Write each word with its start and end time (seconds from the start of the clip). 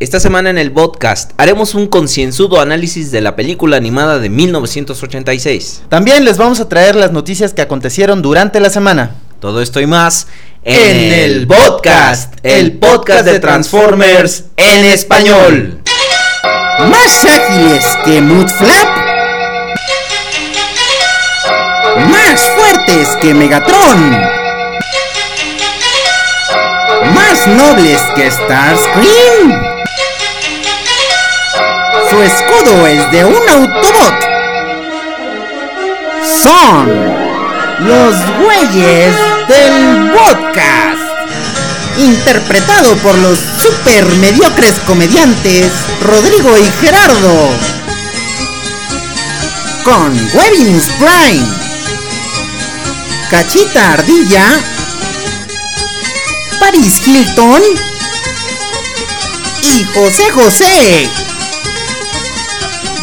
Esta 0.00 0.18
semana 0.18 0.50
en 0.50 0.58
el 0.58 0.72
podcast 0.72 1.30
haremos 1.36 1.76
un 1.76 1.86
concienzudo 1.86 2.60
análisis 2.60 3.12
de 3.12 3.20
la 3.20 3.36
película 3.36 3.76
animada 3.76 4.18
de 4.18 4.28
1986. 4.28 5.82
También 5.88 6.24
les 6.24 6.36
vamos 6.36 6.58
a 6.58 6.68
traer 6.68 6.96
las 6.96 7.12
noticias 7.12 7.54
que 7.54 7.62
acontecieron 7.62 8.20
durante 8.20 8.58
la 8.58 8.70
semana. 8.70 9.14
Todo 9.38 9.62
esto 9.62 9.80
y 9.80 9.86
más 9.86 10.26
en, 10.64 11.12
el 11.12 11.46
podcast, 11.46 12.34
el 12.42 12.72
podcast 12.72 13.24
de 13.24 13.38
Transformers 13.38 14.46
en 14.56 14.84
español. 14.84 15.80
Más 16.80 17.24
ágiles 17.24 17.84
que 18.04 18.20
Mudflap. 18.20 18.88
Más 22.10 22.40
fuertes 22.56 23.08
que 23.22 23.32
Megatron 23.32 24.43
nobles 27.46 28.00
que 28.16 28.30
Starscream. 28.30 29.62
Su 32.08 32.22
escudo 32.22 32.86
es 32.86 33.10
de 33.10 33.24
un 33.24 33.48
Autobot. 33.48 34.14
Son 36.42 36.86
los 37.80 38.14
güeyes 38.38 39.14
del 39.48 40.10
podcast. 40.12 41.02
Interpretado 41.98 42.96
por 42.96 43.16
los 43.18 43.38
super 43.60 44.04
mediocres 44.16 44.74
comediantes 44.86 45.72
Rodrigo 46.02 46.56
y 46.56 46.70
Gerardo. 46.80 47.50
Con 49.84 50.12
Webbings 50.34 50.90
Prime. 50.98 51.46
Cachita 53.30 53.92
Ardilla 53.94 54.73
Paris 56.64 56.98
Hilton 57.06 57.62
y 59.64 59.84
José 59.92 60.30
José. 60.30 61.10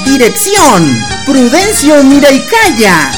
Dirección, 0.03 1.05
Prudencio 1.27 2.03
Miraicaya. 2.03 3.12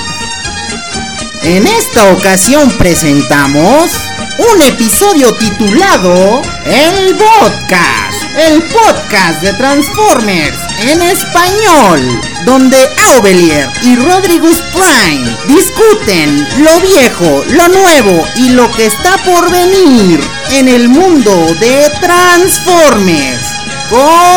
En 1.44 1.66
esta 1.66 2.12
ocasión 2.12 2.70
presentamos 2.72 3.92
un 4.38 4.62
episodio 4.64 5.34
titulado 5.36 6.42
El 6.66 7.16
Podcast, 7.16 8.24
el 8.38 8.64
podcast 8.64 9.42
de 9.44 9.54
Transformers 9.54 10.60
en 10.80 11.02
español, 11.02 12.22
donde 12.46 12.78
Aubelier 13.14 13.70
y 13.84 13.96
Rodriguez 13.96 14.62
Prime 14.74 15.38
discuten 15.48 16.48
lo 16.64 16.80
viejo, 16.82 17.44
lo 17.50 17.68
nuevo 17.70 18.28
y 18.36 18.50
lo 18.50 18.72
que 18.72 18.86
está 18.86 19.18
por 19.20 19.50
venir 19.52 20.20
en 20.52 20.68
el 20.68 20.90
mundo 20.90 21.32
de 21.60 21.90
Transformers. 22.02 23.48
¡Comenzamos! 23.90 24.34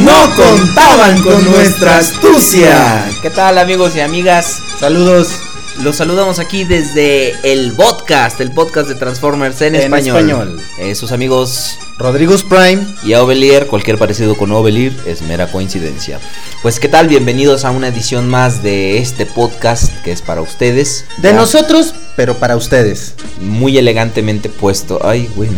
No 0.00 0.34
contaban 0.34 1.22
con 1.22 1.44
nuestra 1.44 1.98
astucia. 1.98 3.08
¿Qué 3.22 3.30
tal 3.30 3.58
amigos 3.58 3.94
y 3.96 4.00
amigas? 4.00 4.60
Saludos. 4.78 5.43
Los 5.82 5.96
saludamos 5.96 6.38
aquí 6.38 6.64
desde 6.64 7.34
el 7.42 7.72
podcast, 7.72 8.40
el 8.40 8.52
podcast 8.52 8.88
de 8.88 8.94
Transformers 8.94 9.60
en, 9.60 9.74
español. 9.74 10.60
Eh, 10.78 10.94
sus 10.94 11.10
amigos 11.10 11.76
Rodrigo's 11.98 12.44
Prime 12.44 12.80
y 13.02 13.14
Ovelier, 13.14 13.66
cualquier 13.66 13.98
parecido 13.98 14.36
con 14.36 14.52
Ovelier 14.52 14.92
es 15.04 15.22
mera 15.22 15.50
coincidencia. 15.50 16.20
Pues 16.62 16.78
qué 16.78 16.88
tal, 16.88 17.08
bienvenidos 17.08 17.64
a 17.64 17.72
una 17.72 17.88
edición 17.88 18.28
más 18.28 18.62
de 18.62 18.98
este 18.98 19.26
podcast 19.26 19.92
que 20.02 20.12
es 20.12 20.22
para 20.22 20.42
ustedes. 20.42 21.06
De 21.18 21.32
nosotros, 21.32 21.92
pero 22.14 22.36
para 22.36 22.56
ustedes. 22.56 23.14
Muy 23.40 23.76
elegantemente 23.76 24.48
puesto. 24.48 25.00
Ay, 25.02 25.28
güey, 25.34 25.50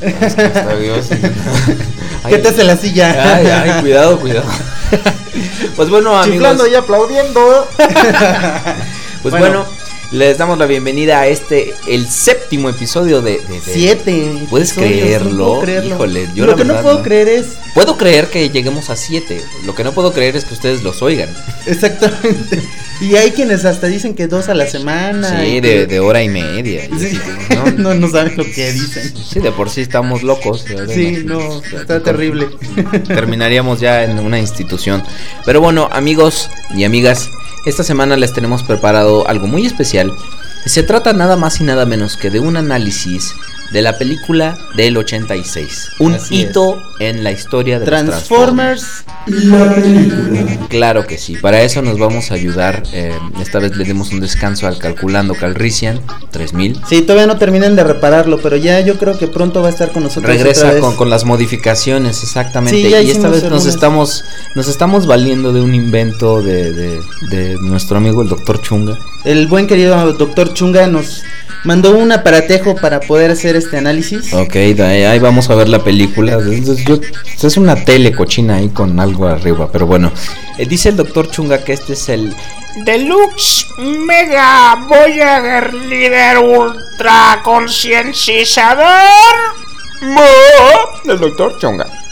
está, 0.00 0.46
está, 0.46 0.68
¿Qué 2.28 2.38
te 2.38 2.48
hace 2.48 2.62
la 2.62 2.76
silla? 2.76 3.36
Ay, 3.36 3.46
ay, 3.46 3.80
cuidado, 3.80 4.20
cuidado. 4.20 4.46
pues 5.76 5.90
bueno, 5.90 6.16
amigos. 6.16 6.32
Chiflando 6.32 6.66
y 6.68 6.74
aplaudiendo. 6.76 7.68
Pues 9.24 9.38
bueno, 9.38 9.64
les 10.12 10.36
damos 10.36 10.58
la 10.58 10.66
bienvenida 10.66 11.20
a 11.20 11.28
este, 11.28 11.72
el 11.88 12.06
séptimo 12.06 12.68
episodio 12.68 13.22
de... 13.22 13.40
siete. 13.64 14.46
¿Puedes 14.50 14.74
creerlo? 14.74 15.62
Híjole, 15.82 16.28
yo 16.34 16.44
Lo 16.44 16.56
que 16.56 16.66
no 16.66 16.82
puedo 16.82 17.02
creer 17.02 17.28
es... 17.28 17.46
Puedo 17.72 17.96
creer 17.96 18.28
que 18.28 18.50
lleguemos 18.50 18.90
a 18.90 18.96
siete. 18.96 19.40
Lo 19.64 19.74
que 19.74 19.82
no 19.82 19.92
puedo 19.92 20.12
creer 20.12 20.36
es 20.36 20.44
que 20.44 20.52
ustedes 20.52 20.82
los 20.82 21.00
oigan. 21.00 21.30
Exactamente. 21.64 22.60
Y 23.00 23.16
hay 23.16 23.30
quienes 23.30 23.64
hasta 23.64 23.86
dicen 23.86 24.14
que 24.14 24.26
dos 24.26 24.50
a 24.50 24.54
la 24.54 24.66
semana. 24.66 25.40
Sí, 25.40 25.60
de, 25.60 26.00
hora 26.00 26.22
y 26.22 26.28
media. 26.28 26.82
¿no? 27.78 27.94
no, 27.94 28.08
saben 28.10 28.36
lo 28.36 28.44
que 28.44 28.72
dicen. 28.72 29.10
Sí, 29.16 29.40
de 29.40 29.52
por 29.52 29.70
sí 29.70 29.80
estamos 29.80 30.22
locos. 30.22 30.66
Sí, 30.92 31.22
no, 31.24 31.62
está 31.62 32.02
terrible. 32.02 32.48
Terminaríamos 33.08 33.80
ya 33.80 34.04
en 34.04 34.18
una 34.18 34.38
institución. 34.38 35.02
Pero 35.46 35.62
bueno, 35.62 35.88
amigos 35.92 36.50
y 36.76 36.84
amigas, 36.84 37.30
esta 37.64 37.82
semana 37.82 38.16
les 38.16 38.32
tenemos 38.32 38.62
preparado 38.62 39.26
algo 39.28 39.46
muy 39.46 39.66
especial. 39.66 40.12
Se 40.66 40.82
trata 40.82 41.12
nada 41.12 41.36
más 41.36 41.60
y 41.60 41.64
nada 41.64 41.86
menos 41.86 42.16
que 42.16 42.30
de 42.30 42.40
un 42.40 42.56
análisis 42.56 43.34
de 43.74 43.82
la 43.82 43.98
película 43.98 44.56
del 44.76 44.96
86. 44.96 45.90
Un 45.98 46.16
hito 46.30 46.80
en 47.00 47.24
la 47.24 47.32
historia 47.32 47.80
de 47.80 47.84
Transformers. 47.84 49.04
Transformers. 49.26 50.58
Claro 50.68 51.06
que 51.08 51.18
sí, 51.18 51.34
para 51.36 51.60
eso 51.60 51.82
nos 51.82 51.98
vamos 51.98 52.30
a 52.30 52.34
ayudar. 52.34 52.84
Eh, 52.92 53.12
esta 53.42 53.58
vez 53.58 53.76
le 53.76 53.84
dimos 53.84 54.12
un 54.12 54.20
descanso 54.20 54.68
al 54.68 54.78
calculando 54.78 55.34
Calrissian 55.34 56.00
3000. 56.30 56.82
Sí, 56.88 57.02
todavía 57.02 57.26
no 57.26 57.36
terminan 57.36 57.74
de 57.74 57.82
repararlo, 57.82 58.38
pero 58.38 58.56
ya 58.56 58.78
yo 58.78 58.96
creo 58.96 59.18
que 59.18 59.26
pronto 59.26 59.60
va 59.60 59.68
a 59.68 59.70
estar 59.70 59.90
con 59.90 60.04
nosotros. 60.04 60.32
Regresa 60.32 60.78
con, 60.78 60.94
con, 60.94 61.10
las 61.10 61.24
modificaciones, 61.24 62.22
exactamente. 62.22 62.78
y 62.78 63.10
esta 63.10 63.28
vez 63.28 63.42
nos 63.42 63.66
estamos, 63.66 64.24
nos 64.54 64.68
estamos 64.68 65.08
valiendo 65.08 65.52
de 65.52 65.60
un 65.60 65.74
invento 65.74 66.42
de, 66.42 66.72
de, 66.72 67.00
de 67.30 67.56
nuestro 67.60 67.96
amigo 67.96 68.22
el 68.22 68.28
doctor 68.28 68.62
Chunga. 68.62 68.96
El 69.24 69.48
buen 69.48 69.66
querido 69.66 70.12
doctor 70.12 70.54
Chunga 70.54 70.86
nos 70.86 71.24
mandó 71.64 71.96
un 71.96 72.12
aparatejo 72.12 72.76
para 72.76 73.00
poder 73.00 73.30
hacer 73.30 73.56
este 73.56 73.78
análisis. 73.78 74.32
Ok, 74.32 74.54
ahí 74.56 75.18
vamos 75.18 75.50
a 75.50 75.54
ver 75.54 75.68
la 75.68 75.82
película. 75.82 76.38
Es 77.42 77.56
una 77.56 77.84
tele 77.84 78.12
cochina 78.12 78.56
ahí 78.56 78.68
con 78.68 79.00
algo 79.00 79.26
arriba, 79.26 79.68
pero 79.72 79.86
bueno. 79.86 80.12
Eh, 80.58 80.66
dice 80.66 80.90
el 80.90 80.96
doctor 80.96 81.30
Chunga 81.30 81.64
que 81.64 81.72
este 81.72 81.94
es 81.94 82.08
el 82.08 82.34
Deluxe 82.84 83.66
Mega 83.78 84.86
Voyager 84.88 85.74
Líder 85.74 86.38
Ultra 86.38 87.40
Concienciador. 87.42 88.86
El 91.04 91.18
doctor 91.18 91.58
Chunga. 91.58 92.03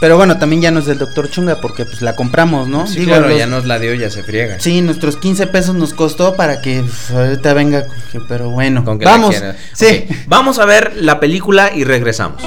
Pero 0.00 0.16
bueno, 0.16 0.38
también 0.38 0.62
ya 0.62 0.70
no 0.70 0.78
es 0.80 0.86
del 0.86 0.98
doctor 0.98 1.28
Chunga 1.28 1.60
porque 1.60 1.84
pues 1.84 2.02
la 2.02 2.14
compramos, 2.14 2.68
¿no? 2.68 2.86
Sí, 2.86 3.04
claro, 3.04 3.36
ya 3.36 3.46
nos 3.46 3.66
la 3.66 3.78
dio, 3.78 3.94
ya 3.94 4.10
se 4.10 4.22
friega. 4.22 4.60
Sí, 4.60 4.80
nuestros 4.80 5.16
15 5.16 5.48
pesos 5.48 5.74
nos 5.74 5.92
costó 5.92 6.36
para 6.36 6.60
que 6.60 6.82
pues, 6.82 7.10
ahorita 7.10 7.52
venga, 7.54 7.86
pero 8.28 8.50
bueno. 8.50 8.84
vamos, 8.84 9.36
sí. 9.72 10.06
Vamos 10.26 10.58
a 10.58 10.64
ver 10.66 10.92
la 10.96 11.18
película 11.18 11.72
y 11.74 11.84
regresamos. 11.84 12.42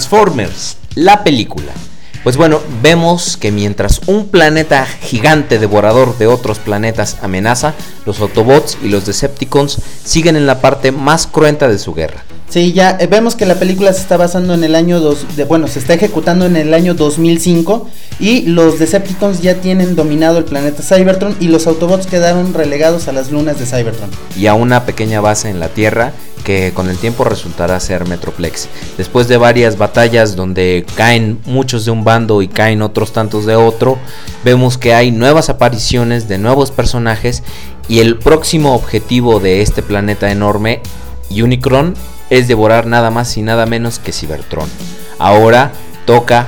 Transformers, 0.00 0.78
la 0.94 1.22
película. 1.22 1.72
Pues 2.22 2.38
bueno, 2.38 2.60
vemos 2.82 3.36
que 3.36 3.52
mientras 3.52 4.00
un 4.06 4.28
planeta 4.28 4.86
gigante 4.86 5.58
devorador 5.58 6.16
de 6.16 6.26
otros 6.26 6.58
planetas 6.58 7.18
amenaza, 7.20 7.74
los 8.06 8.18
Autobots 8.20 8.78
y 8.82 8.88
los 8.88 9.04
Decepticons 9.04 9.78
siguen 10.02 10.36
en 10.36 10.46
la 10.46 10.62
parte 10.62 10.90
más 10.90 11.26
cruenta 11.26 11.68
de 11.68 11.78
su 11.78 11.92
guerra. 11.92 12.24
Sí, 12.48 12.72
ya 12.72 12.96
eh, 12.98 13.06
vemos 13.06 13.36
que 13.36 13.46
la 13.46 13.54
película 13.56 13.92
se 13.92 14.00
está 14.00 14.16
basando 14.16 14.54
en 14.54 14.64
el 14.64 14.74
año 14.74 15.00
dos, 15.00 15.36
de, 15.36 15.44
bueno, 15.44 15.68
se 15.68 15.78
está 15.78 15.94
ejecutando 15.94 16.46
en 16.46 16.56
el 16.56 16.74
año 16.74 16.94
2005 16.94 17.88
y 18.18 18.42
los 18.46 18.78
Decepticons 18.78 19.40
ya 19.40 19.54
tienen 19.56 19.94
dominado 19.94 20.38
el 20.38 20.44
planeta 20.44 20.82
Cybertron 20.82 21.36
y 21.38 21.46
los 21.46 21.68
Autobots 21.68 22.08
quedaron 22.08 22.52
relegados 22.52 23.06
a 23.06 23.12
las 23.12 23.30
lunas 23.30 23.60
de 23.60 23.66
Cybertron. 23.66 24.10
Y 24.36 24.46
a 24.46 24.54
una 24.54 24.84
pequeña 24.84 25.20
base 25.20 25.48
en 25.48 25.60
la 25.60 25.68
Tierra 25.68 26.12
que 26.40 26.72
con 26.74 26.88
el 26.88 26.98
tiempo 26.98 27.24
resultará 27.24 27.78
ser 27.80 28.06
Metroplex. 28.06 28.68
Después 28.96 29.28
de 29.28 29.36
varias 29.36 29.78
batallas 29.78 30.36
donde 30.36 30.84
caen 30.96 31.40
muchos 31.44 31.84
de 31.84 31.90
un 31.90 32.04
bando 32.04 32.42
y 32.42 32.48
caen 32.48 32.82
otros 32.82 33.12
tantos 33.12 33.46
de 33.46 33.56
otro, 33.56 33.98
vemos 34.44 34.78
que 34.78 34.94
hay 34.94 35.10
nuevas 35.10 35.48
apariciones 35.48 36.28
de 36.28 36.38
nuevos 36.38 36.70
personajes 36.70 37.42
Y 37.88 37.98
el 37.98 38.18
próximo 38.18 38.74
objetivo 38.74 39.40
de 39.40 39.62
este 39.62 39.82
planeta 39.82 40.30
enorme, 40.30 40.80
Unicron, 41.30 41.94
es 42.30 42.46
devorar 42.46 42.86
nada 42.86 43.10
más 43.10 43.36
y 43.36 43.42
nada 43.42 43.66
menos 43.66 43.98
que 43.98 44.12
Cybertron. 44.12 44.68
Ahora 45.18 45.72
toca 46.06 46.46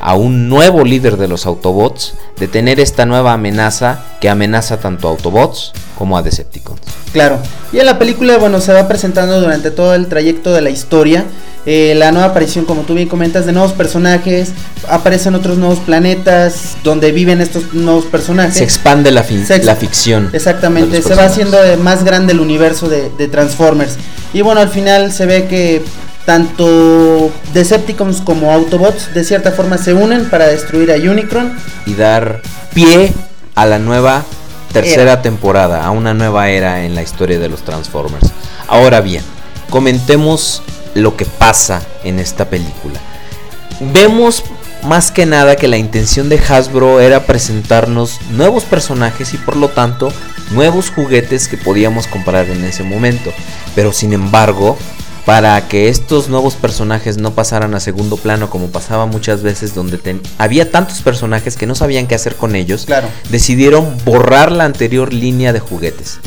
a 0.00 0.14
un 0.14 0.48
nuevo 0.48 0.84
líder 0.84 1.16
de 1.16 1.28
los 1.28 1.46
Autobots 1.46 2.14
detener 2.38 2.80
esta 2.80 3.04
nueva 3.06 3.32
amenaza 3.32 4.04
que 4.20 4.28
amenaza 4.28 4.78
tanto 4.78 5.08
a 5.08 5.10
Autobots 5.12 5.72
como 5.96 6.16
a 6.16 6.22
Decepticons. 6.22 6.80
Claro. 7.12 7.38
Y 7.72 7.78
en 7.80 7.86
la 7.86 7.98
película, 7.98 8.38
bueno, 8.38 8.60
se 8.60 8.72
va 8.72 8.86
presentando 8.86 9.40
durante 9.40 9.70
todo 9.70 9.94
el 9.94 10.06
trayecto 10.06 10.52
de 10.52 10.60
la 10.62 10.70
historia. 10.70 11.24
eh, 11.66 11.94
la 11.96 12.12
nueva 12.12 12.28
aparición, 12.28 12.64
como 12.64 12.82
tú 12.82 12.94
bien 12.94 13.08
comentas, 13.08 13.44
de 13.44 13.52
nuevos 13.52 13.72
personajes. 13.72 14.52
Aparecen 14.88 15.34
otros 15.34 15.58
nuevos 15.58 15.78
planetas 15.80 16.76
donde 16.84 17.12
viven 17.12 17.40
estos 17.42 17.74
nuevos 17.74 18.06
personajes. 18.06 18.54
Se 18.56 18.64
expande 18.64 19.10
la, 19.10 19.22
fi- 19.22 19.44
Se 19.44 19.56
ex- 19.56 19.66
la 19.66 19.76
ficción. 19.76 20.30
Exactamente, 20.32 21.02
se 21.02 21.14
va 21.14 21.24
haciendo 21.24 21.62
eh, 21.62 21.76
más 21.76 22.04
grande 22.04 22.32
el 22.32 22.40
universo 22.40 22.88
de, 22.88 23.10
de 23.18 23.28
Transformers. 23.28 23.96
Y 24.32 24.40
bueno, 24.42 24.60
al 24.62 24.68
final 24.70 25.12
se 25.12 25.26
ve 25.26 25.46
que 25.46 25.82
tanto 26.28 27.32
Decepticons 27.54 28.20
como 28.20 28.52
Autobots 28.52 29.14
de 29.14 29.24
cierta 29.24 29.50
forma 29.52 29.78
se 29.78 29.94
unen 29.94 30.28
para 30.28 30.46
destruir 30.46 30.92
a 30.92 30.96
Unicron. 30.96 31.58
y 31.86 31.94
dar 31.94 32.42
pie 32.74 33.14
a 33.54 33.64
la 33.64 33.78
nueva 33.78 34.24
tercera 34.74 35.12
Era. 35.12 35.22
temporada, 35.22 35.86
a 35.86 35.90
una 35.90 36.12
nueva 36.12 36.50
era 36.50 36.84
en 36.84 36.94
la 36.94 37.00
historia 37.00 37.38
de 37.38 37.48
los 37.48 37.62
Transformers. 37.62 38.30
Ahora 38.66 39.00
bien, 39.00 39.22
comentemos 39.70 40.62
lo 40.92 41.16
que 41.16 41.24
pasa 41.24 41.80
en 42.04 42.18
esta 42.18 42.50
película. 42.50 43.00
Vemos 43.80 44.44
más 44.82 45.10
que 45.10 45.24
nada 45.24 45.56
que 45.56 45.66
la 45.66 45.78
intención 45.78 46.28
de 46.28 46.38
Hasbro 46.38 47.00
era 47.00 47.24
presentarnos 47.24 48.20
nuevos 48.32 48.64
personajes 48.64 49.32
y 49.32 49.38
por 49.38 49.56
lo 49.56 49.68
tanto 49.68 50.12
nuevos 50.50 50.90
juguetes 50.90 51.48
que 51.48 51.56
podíamos 51.56 52.06
comprar 52.06 52.50
en 52.50 52.66
ese 52.66 52.82
momento. 52.82 53.32
Pero 53.74 53.94
sin 53.94 54.12
embargo, 54.12 54.76
para 55.28 55.68
que 55.68 55.90
estos 55.90 56.30
nuevos 56.30 56.54
personajes 56.54 57.18
no 57.18 57.32
pasaran 57.34 57.74
a 57.74 57.80
segundo 57.80 58.16
plano 58.16 58.48
como 58.48 58.68
pasaba 58.68 59.04
muchas 59.04 59.42
veces 59.42 59.74
donde 59.74 59.98
ten- 59.98 60.22
había 60.38 60.70
tantos 60.70 61.02
personajes 61.02 61.54
que 61.58 61.66
no 61.66 61.74
sabían 61.74 62.06
qué 62.06 62.14
hacer 62.14 62.34
con 62.34 62.56
ellos, 62.56 62.84
Claro. 62.86 63.08
decidieron 63.28 63.94
borrar 64.06 64.50
la 64.50 64.64
anterior 64.64 65.12
línea 65.12 65.52
de 65.52 65.60
juguetes. 65.60 66.18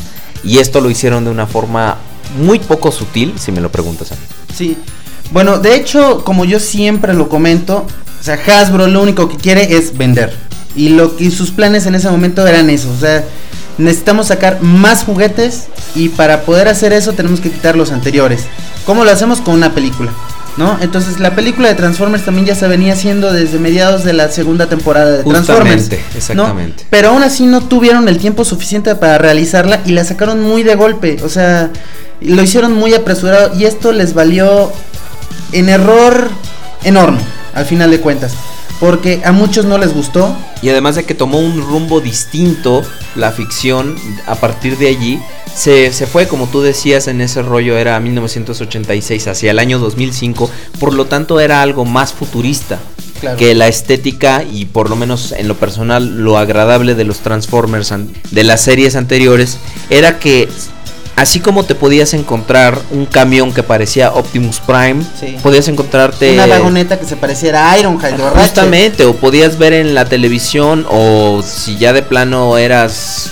Y 0.44 0.58
esto 0.58 0.80
lo 0.80 0.88
hicieron 0.88 1.24
de 1.24 1.32
una 1.32 1.48
forma 1.48 1.96
muy 2.38 2.60
poco 2.60 2.92
sutil, 2.92 3.34
si 3.40 3.50
me 3.50 3.60
lo 3.60 3.72
preguntas 3.72 4.12
a 4.12 4.14
mí. 4.14 4.20
Sí. 4.56 4.78
Bueno, 5.32 5.58
de 5.58 5.74
hecho, 5.74 6.22
como 6.22 6.44
yo 6.44 6.60
siempre 6.60 7.12
lo 7.12 7.28
comento, 7.28 7.84
o 8.20 8.22
sea, 8.22 8.38
Hasbro 8.46 8.86
lo 8.86 9.02
único 9.02 9.28
que 9.28 9.36
quiere 9.36 9.76
es 9.76 9.98
vender. 9.98 10.32
Y 10.76 10.90
lo 10.90 11.16
que 11.16 11.28
sus 11.32 11.50
planes 11.50 11.86
en 11.86 11.96
ese 11.96 12.08
momento 12.08 12.46
eran 12.46 12.70
eso, 12.70 12.88
o 12.96 13.00
sea, 13.00 13.24
necesitamos 13.78 14.28
sacar 14.28 14.62
más 14.62 15.04
juguetes 15.04 15.64
y 15.94 16.08
para 16.10 16.42
poder 16.42 16.68
hacer 16.68 16.92
eso 16.92 17.12
tenemos 17.12 17.40
que 17.40 17.50
quitar 17.50 17.76
los 17.76 17.92
anteriores. 17.92 18.44
¿Cómo 18.86 19.04
lo 19.04 19.10
hacemos 19.10 19.40
con 19.40 19.54
una 19.54 19.74
película? 19.74 20.12
¿No? 20.56 20.76
Entonces 20.82 21.18
la 21.18 21.34
película 21.34 21.68
de 21.68 21.74
Transformers 21.74 22.24
también 22.24 22.46
ya 22.46 22.54
se 22.54 22.68
venía 22.68 22.92
haciendo 22.92 23.32
desde 23.32 23.58
mediados 23.58 24.04
de 24.04 24.12
la 24.12 24.28
segunda 24.28 24.68
temporada 24.68 25.10
de 25.10 25.24
Transformers. 25.24 25.82
Justamente, 25.82 26.04
¿no? 26.10 26.18
exactamente. 26.18 26.86
Pero 26.90 27.08
aún 27.10 27.22
así 27.22 27.46
no 27.46 27.62
tuvieron 27.62 28.06
el 28.08 28.18
tiempo 28.18 28.44
suficiente 28.44 28.94
para 28.94 29.16
realizarla 29.16 29.80
y 29.86 29.92
la 29.92 30.04
sacaron 30.04 30.42
muy 30.42 30.62
de 30.62 30.74
golpe. 30.74 31.18
O 31.24 31.30
sea, 31.30 31.70
lo 32.20 32.42
hicieron 32.42 32.74
muy 32.74 32.92
apresurado 32.92 33.58
y 33.58 33.64
esto 33.64 33.92
les 33.92 34.12
valió 34.12 34.70
en 35.52 35.70
error 35.70 36.28
enorme, 36.84 37.20
al 37.54 37.64
final 37.64 37.90
de 37.90 38.00
cuentas. 38.00 38.32
Porque 38.82 39.22
a 39.24 39.30
muchos 39.30 39.64
no 39.64 39.78
les 39.78 39.94
gustó. 39.94 40.36
Y 40.60 40.68
además 40.70 40.96
de 40.96 41.04
que 41.04 41.14
tomó 41.14 41.38
un 41.38 41.60
rumbo 41.62 42.00
distinto 42.00 42.82
la 43.14 43.30
ficción, 43.30 43.94
a 44.26 44.34
partir 44.34 44.76
de 44.76 44.88
allí 44.88 45.20
se, 45.54 45.92
se 45.92 46.08
fue, 46.08 46.26
como 46.26 46.48
tú 46.48 46.62
decías, 46.62 47.06
en 47.06 47.20
ese 47.20 47.42
rollo 47.42 47.78
era 47.78 47.98
1986 48.00 49.28
hacia 49.28 49.52
el 49.52 49.60
año 49.60 49.78
2005, 49.78 50.50
por 50.80 50.94
lo 50.94 51.04
tanto 51.06 51.38
era 51.38 51.62
algo 51.62 51.84
más 51.84 52.12
futurista. 52.12 52.80
Claro. 53.20 53.36
Que 53.38 53.54
la 53.54 53.68
estética 53.68 54.42
y 54.42 54.64
por 54.64 54.90
lo 54.90 54.96
menos 54.96 55.30
en 55.30 55.46
lo 55.46 55.56
personal 55.56 56.24
lo 56.24 56.38
agradable 56.38 56.96
de 56.96 57.04
los 57.04 57.20
Transformers 57.20 57.92
an- 57.92 58.10
de 58.32 58.42
las 58.42 58.62
series 58.62 58.96
anteriores 58.96 59.58
era 59.90 60.18
que 60.18 60.48
así 61.16 61.40
como 61.40 61.64
te 61.64 61.74
podías 61.74 62.14
encontrar 62.14 62.78
un 62.90 63.06
camión 63.06 63.52
que 63.52 63.62
parecía 63.62 64.12
Optimus 64.12 64.60
Prime, 64.60 65.02
Sí. 65.18 65.36
podías 65.42 65.68
encontrarte 65.68 66.32
Una 66.34 66.46
vagoneta 66.46 66.98
que 66.98 67.06
se 67.06 67.16
pareciera 67.16 67.70
a 67.70 67.78
Ironhide 67.78 68.22
o. 68.22 68.30
Justamente, 68.30 69.04
o 69.04 69.14
podías 69.14 69.58
ver 69.58 69.72
en 69.72 69.94
la 69.94 70.04
televisión, 70.06 70.86
o 70.90 71.42
si 71.46 71.76
ya 71.76 71.92
de 71.92 72.02
plano 72.02 72.56
eras 72.58 73.30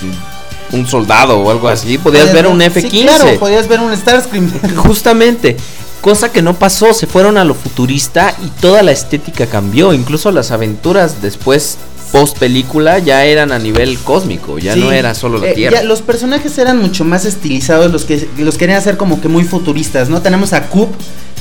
un 0.72 0.86
soldado 0.86 1.38
o 1.40 1.50
algo 1.50 1.68
así, 1.68 1.98
podías 1.98 2.32
ver 2.32 2.46
un 2.46 2.62
F-15. 2.62 2.90
Sí, 2.90 3.02
claro, 3.02 3.38
podías 3.40 3.66
ver 3.66 3.80
un 3.80 3.96
Starscream. 3.96 4.50
Justamente, 4.76 5.56
cosa 6.00 6.30
que 6.30 6.42
no 6.42 6.54
pasó, 6.54 6.94
se 6.94 7.06
fueron 7.08 7.36
a 7.38 7.44
lo 7.44 7.54
futurista 7.54 8.34
y 8.44 8.48
toda 8.60 8.82
la 8.82 8.92
estética 8.92 9.46
cambió, 9.46 9.92
incluso 9.92 10.30
las 10.30 10.50
aventuras 10.52 11.20
después 11.22 11.76
post 12.12 12.38
película 12.38 12.98
ya 12.98 13.24
eran 13.24 13.52
a 13.52 13.58
nivel 13.58 13.98
cósmico, 13.98 14.58
ya 14.58 14.74
Sí. 14.74 14.80
no 14.80 14.92
era 14.92 15.14
solo 15.14 15.38
la 15.38 15.48
Eh, 15.48 15.54
Tierra. 15.54 15.78
ya 15.80 15.84
los 15.84 16.02
personajes 16.02 16.56
eran 16.58 16.78
mucho 16.78 17.04
más 17.04 17.24
estilizados, 17.24 17.90
los 17.92 18.04
que 18.04 18.28
los 18.38 18.56
querían 18.58 18.78
hacer 18.78 18.96
como 18.96 19.20
que 19.20 19.28
muy 19.28 19.44
futuristas, 19.44 20.08
¿no? 20.08 20.20
Tenemos 20.22 20.52
a 20.52 20.68
Coop, 20.68 20.90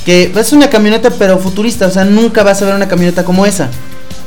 que 0.04 0.32
es 0.34 0.52
una 0.52 0.70
camioneta 0.70 1.10
pero 1.10 1.38
futurista, 1.38 1.86
o 1.86 1.90
sea, 1.90 2.04
nunca 2.04 2.42
vas 2.42 2.62
a 2.62 2.66
ver 2.66 2.74
una 2.74 2.88
camioneta 2.88 3.24
como 3.24 3.46
esa. 3.46 3.68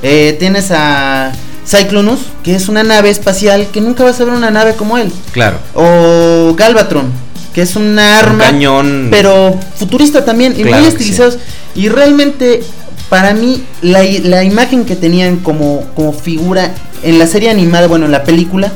Eh, 0.01 0.35
tienes 0.37 0.69
a 0.71 1.31
Cyclonus, 1.65 2.19
que 2.43 2.55
es 2.55 2.67
una 2.67 2.83
nave 2.83 3.09
espacial, 3.09 3.67
que 3.71 3.79
nunca 3.79 4.03
vas 4.03 4.19
a 4.19 4.25
ver 4.25 4.33
una 4.33 4.51
nave 4.51 4.73
como 4.73 4.97
él. 4.97 5.11
Claro. 5.31 5.59
O 5.73 6.53
Galvatron, 6.57 7.05
que 7.53 7.61
es 7.61 7.75
una 7.77 7.91
Un 7.91 7.99
arma, 7.99 8.43
cañón. 8.43 9.07
pero 9.11 9.57
futurista 9.77 10.25
también, 10.25 10.53
y 10.59 10.63
Claro 10.63 10.79
muy 10.79 10.87
estilizados. 10.89 11.37
Y 11.75 11.87
realmente, 11.89 12.61
para 13.13 13.35
mí, 13.35 13.63
la, 13.83 14.01
la 14.23 14.43
imagen 14.43 14.85
que 14.85 14.95
tenían 14.95 15.37
como, 15.37 15.81
como 15.93 16.13
figura 16.13 16.73
en 17.03 17.19
la 17.19 17.27
serie 17.27 17.51
animada, 17.51 17.85
bueno, 17.85 18.07
en 18.07 18.11
la 18.11 18.23
película, 18.23 18.71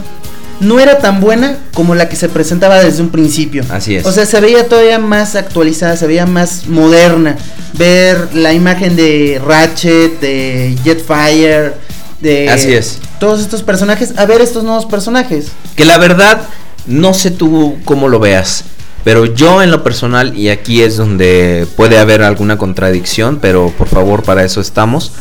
no 0.60 0.80
era 0.80 1.00
tan 1.00 1.20
buena 1.20 1.58
como 1.74 1.96
la 1.96 2.08
que 2.08 2.16
se 2.16 2.30
presentaba 2.30 2.84
desde 2.84 3.02
un 3.02 3.10
principio. 3.10 3.64
Así 3.72 3.96
es. 3.96 4.06
O 4.06 4.12
sea, 4.12 4.28
se 4.28 4.40
veía 4.40 4.68
todavía 4.68 5.00
más 5.00 5.36
actualizada, 5.36 5.98
se 5.98 6.06
veía 6.06 6.28
más 6.28 6.68
moderna. 6.68 7.36
Ver 7.80 8.30
la 8.36 8.54
imagen 8.54 8.96
de 8.96 9.42
Ratchet, 9.44 10.20
de 10.20 10.78
Jetfire, 10.84 11.74
de... 12.22 12.48
Así 12.52 12.74
es. 12.74 13.00
Todos 13.20 13.42
estos 13.42 13.64
personajes, 13.64 14.14
a 14.18 14.28
ver 14.28 14.42
estos 14.42 14.64
nuevos 14.64 14.86
personajes. 14.86 15.48
Que 15.76 15.84
la 15.84 15.98
verdad, 15.98 16.44
no 16.86 17.16
sé 17.16 17.32
tú 17.32 17.78
cómo 17.86 18.08
lo 18.08 18.20
veas, 18.20 18.66
pero 19.08 19.24
yo 19.24 19.64
en 19.64 19.72
lo 19.72 19.84
personal, 19.84 20.38
y 20.38 20.50
aquí 20.50 20.82
es 20.82 20.98
donde 20.98 21.66
puede 21.78 21.98
haber 21.98 22.24
alguna 22.24 22.58
contradicción, 22.58 23.40
pero 23.42 23.72
por 23.78 23.88
favor 23.88 24.22
para 24.22 24.44
eso 24.44 24.60
estamos, 24.60 25.14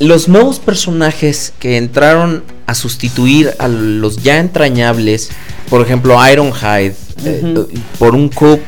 los 0.00 0.26
nuevos 0.26 0.58
personajes 0.58 1.52
que 1.60 1.76
entraron 1.76 2.42
a 2.66 2.74
sustituir 2.74 3.52
a 3.60 3.68
los 3.68 4.24
ya 4.24 4.38
entrañables, 4.40 5.30
por 5.70 5.82
ejemplo 5.82 6.18
Ironhide, 6.28 6.96
eh, 7.24 7.40
Ujú. 7.44 7.68
por 8.00 8.16
un 8.16 8.28
Coop, 8.28 8.58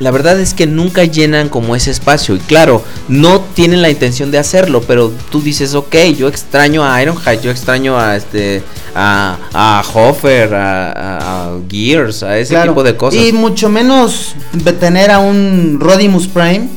la 0.00 0.10
verdad 0.10 0.38
es 0.40 0.52
que 0.54 0.66
nunca 0.66 1.04
llenan 1.04 1.48
como 1.48 1.74
ese 1.76 1.90
espacio. 1.90 2.34
Y 2.36 2.38
claro, 2.40 2.82
no 3.08 3.40
tienen 3.40 3.80
la 3.82 3.90
intención 3.90 4.30
de 4.30 4.38
hacerlo, 4.38 4.82
pero 4.86 5.10
tú 5.30 5.40
dices, 5.40 5.74
ok, 5.74 5.94
yo 6.16 6.28
extraño 6.28 6.84
a 6.84 7.00
Ironhide, 7.02 7.40
yo 7.42 7.50
extraño 7.50 7.98
a 7.98 8.16
este 8.16 8.62
a, 8.94 9.36
a 9.52 9.84
Hofer, 9.94 10.54
a, 10.54 10.92
a- 10.92 11.46
a 11.48 11.58
Gears, 11.68 12.22
a 12.22 12.38
ese 12.38 12.54
Claro, 12.54 12.72
tipo 12.72 12.82
de 12.82 12.96
cosas. 12.96 13.20
Y 13.20 13.32
mucho 13.32 13.68
menos 13.68 14.34
de 14.52 14.72
tener 14.72 15.10
a 15.10 15.18
un 15.18 15.78
Rodimus 15.80 16.26
Prime 16.28 16.68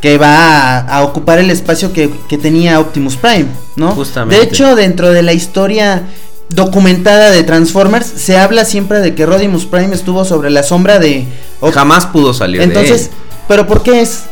que 0.00 0.16
va 0.18 0.78
a, 0.78 0.80
a 0.80 1.02
ocupar 1.02 1.38
el 1.38 1.50
espacio 1.50 1.92
que, 1.92 2.10
que 2.28 2.38
tenía 2.38 2.80
Optimus 2.80 3.16
Prime, 3.16 3.46
¿no? 3.76 3.92
Justamente. 3.92 4.36
De 4.36 4.42
hecho, 4.50 4.74
dentro 4.74 5.10
de 5.12 5.22
la 5.22 5.32
historia 5.32 6.04
documentada 6.50 7.30
de 7.30 7.42
Transformers, 7.42 8.06
se 8.06 8.36
habla 8.36 8.64
siempre 8.64 9.00
de 9.00 9.14
que 9.14 9.26
Rodimus 9.26 9.66
Prime 9.66 9.94
estuvo 9.94 10.24
sobre 10.24 10.50
la 10.50 10.62
sombra 10.62 10.98
de 10.98 11.26
Jamás 11.72 12.06
pudo 12.06 12.34
salir 12.34 12.60
Entonces, 12.60 13.02
de 13.02 13.06
él. 13.06 13.12
¿pero 13.48 13.66
por 13.66 13.82
qué 13.82 14.00
es? 14.00 14.24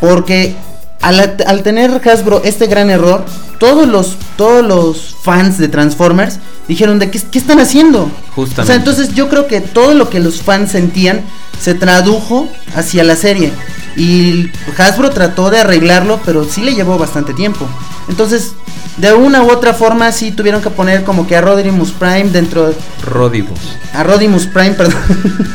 Porque 0.00 0.54
al, 1.00 1.36
al 1.46 1.62
tener 1.62 1.90
Hasbro 2.08 2.42
este 2.44 2.66
gran 2.66 2.90
error, 2.90 3.24
todos 3.58 3.88
los, 3.88 4.16
todos 4.36 4.64
los 4.64 5.16
fans 5.22 5.58
de 5.58 5.68
Transformers 5.68 6.38
dijeron 6.66 6.98
de 6.98 7.10
qué, 7.10 7.20
qué 7.20 7.38
están 7.38 7.60
haciendo. 7.60 8.10
Justamente. 8.34 8.62
O 8.62 8.66
sea, 8.66 8.74
entonces 8.76 9.14
yo 9.14 9.28
creo 9.28 9.46
que 9.46 9.60
todo 9.60 9.94
lo 9.94 10.10
que 10.10 10.20
los 10.20 10.42
fans 10.42 10.72
sentían 10.72 11.22
se 11.60 11.74
tradujo 11.74 12.48
hacia 12.74 13.04
la 13.04 13.16
serie. 13.16 13.52
Y 13.96 14.50
Hasbro 14.76 15.10
trató 15.10 15.50
de 15.50 15.58
arreglarlo, 15.58 16.20
pero 16.24 16.44
sí 16.44 16.62
le 16.62 16.74
llevó 16.74 16.98
bastante 16.98 17.34
tiempo. 17.34 17.66
Entonces, 18.08 18.52
de 18.96 19.12
una 19.12 19.42
u 19.42 19.50
otra 19.50 19.74
forma, 19.74 20.12
sí 20.12 20.30
tuvieron 20.30 20.62
que 20.62 20.70
poner 20.70 21.04
como 21.04 21.26
que 21.26 21.36
a 21.36 21.40
Rodimus 21.40 21.92
Prime 21.92 22.30
dentro. 22.30 22.72
Rodimus. 23.04 23.58
A 23.92 24.04
Rodimus 24.04 24.46
Prime, 24.46 24.72
perdón. 24.72 25.02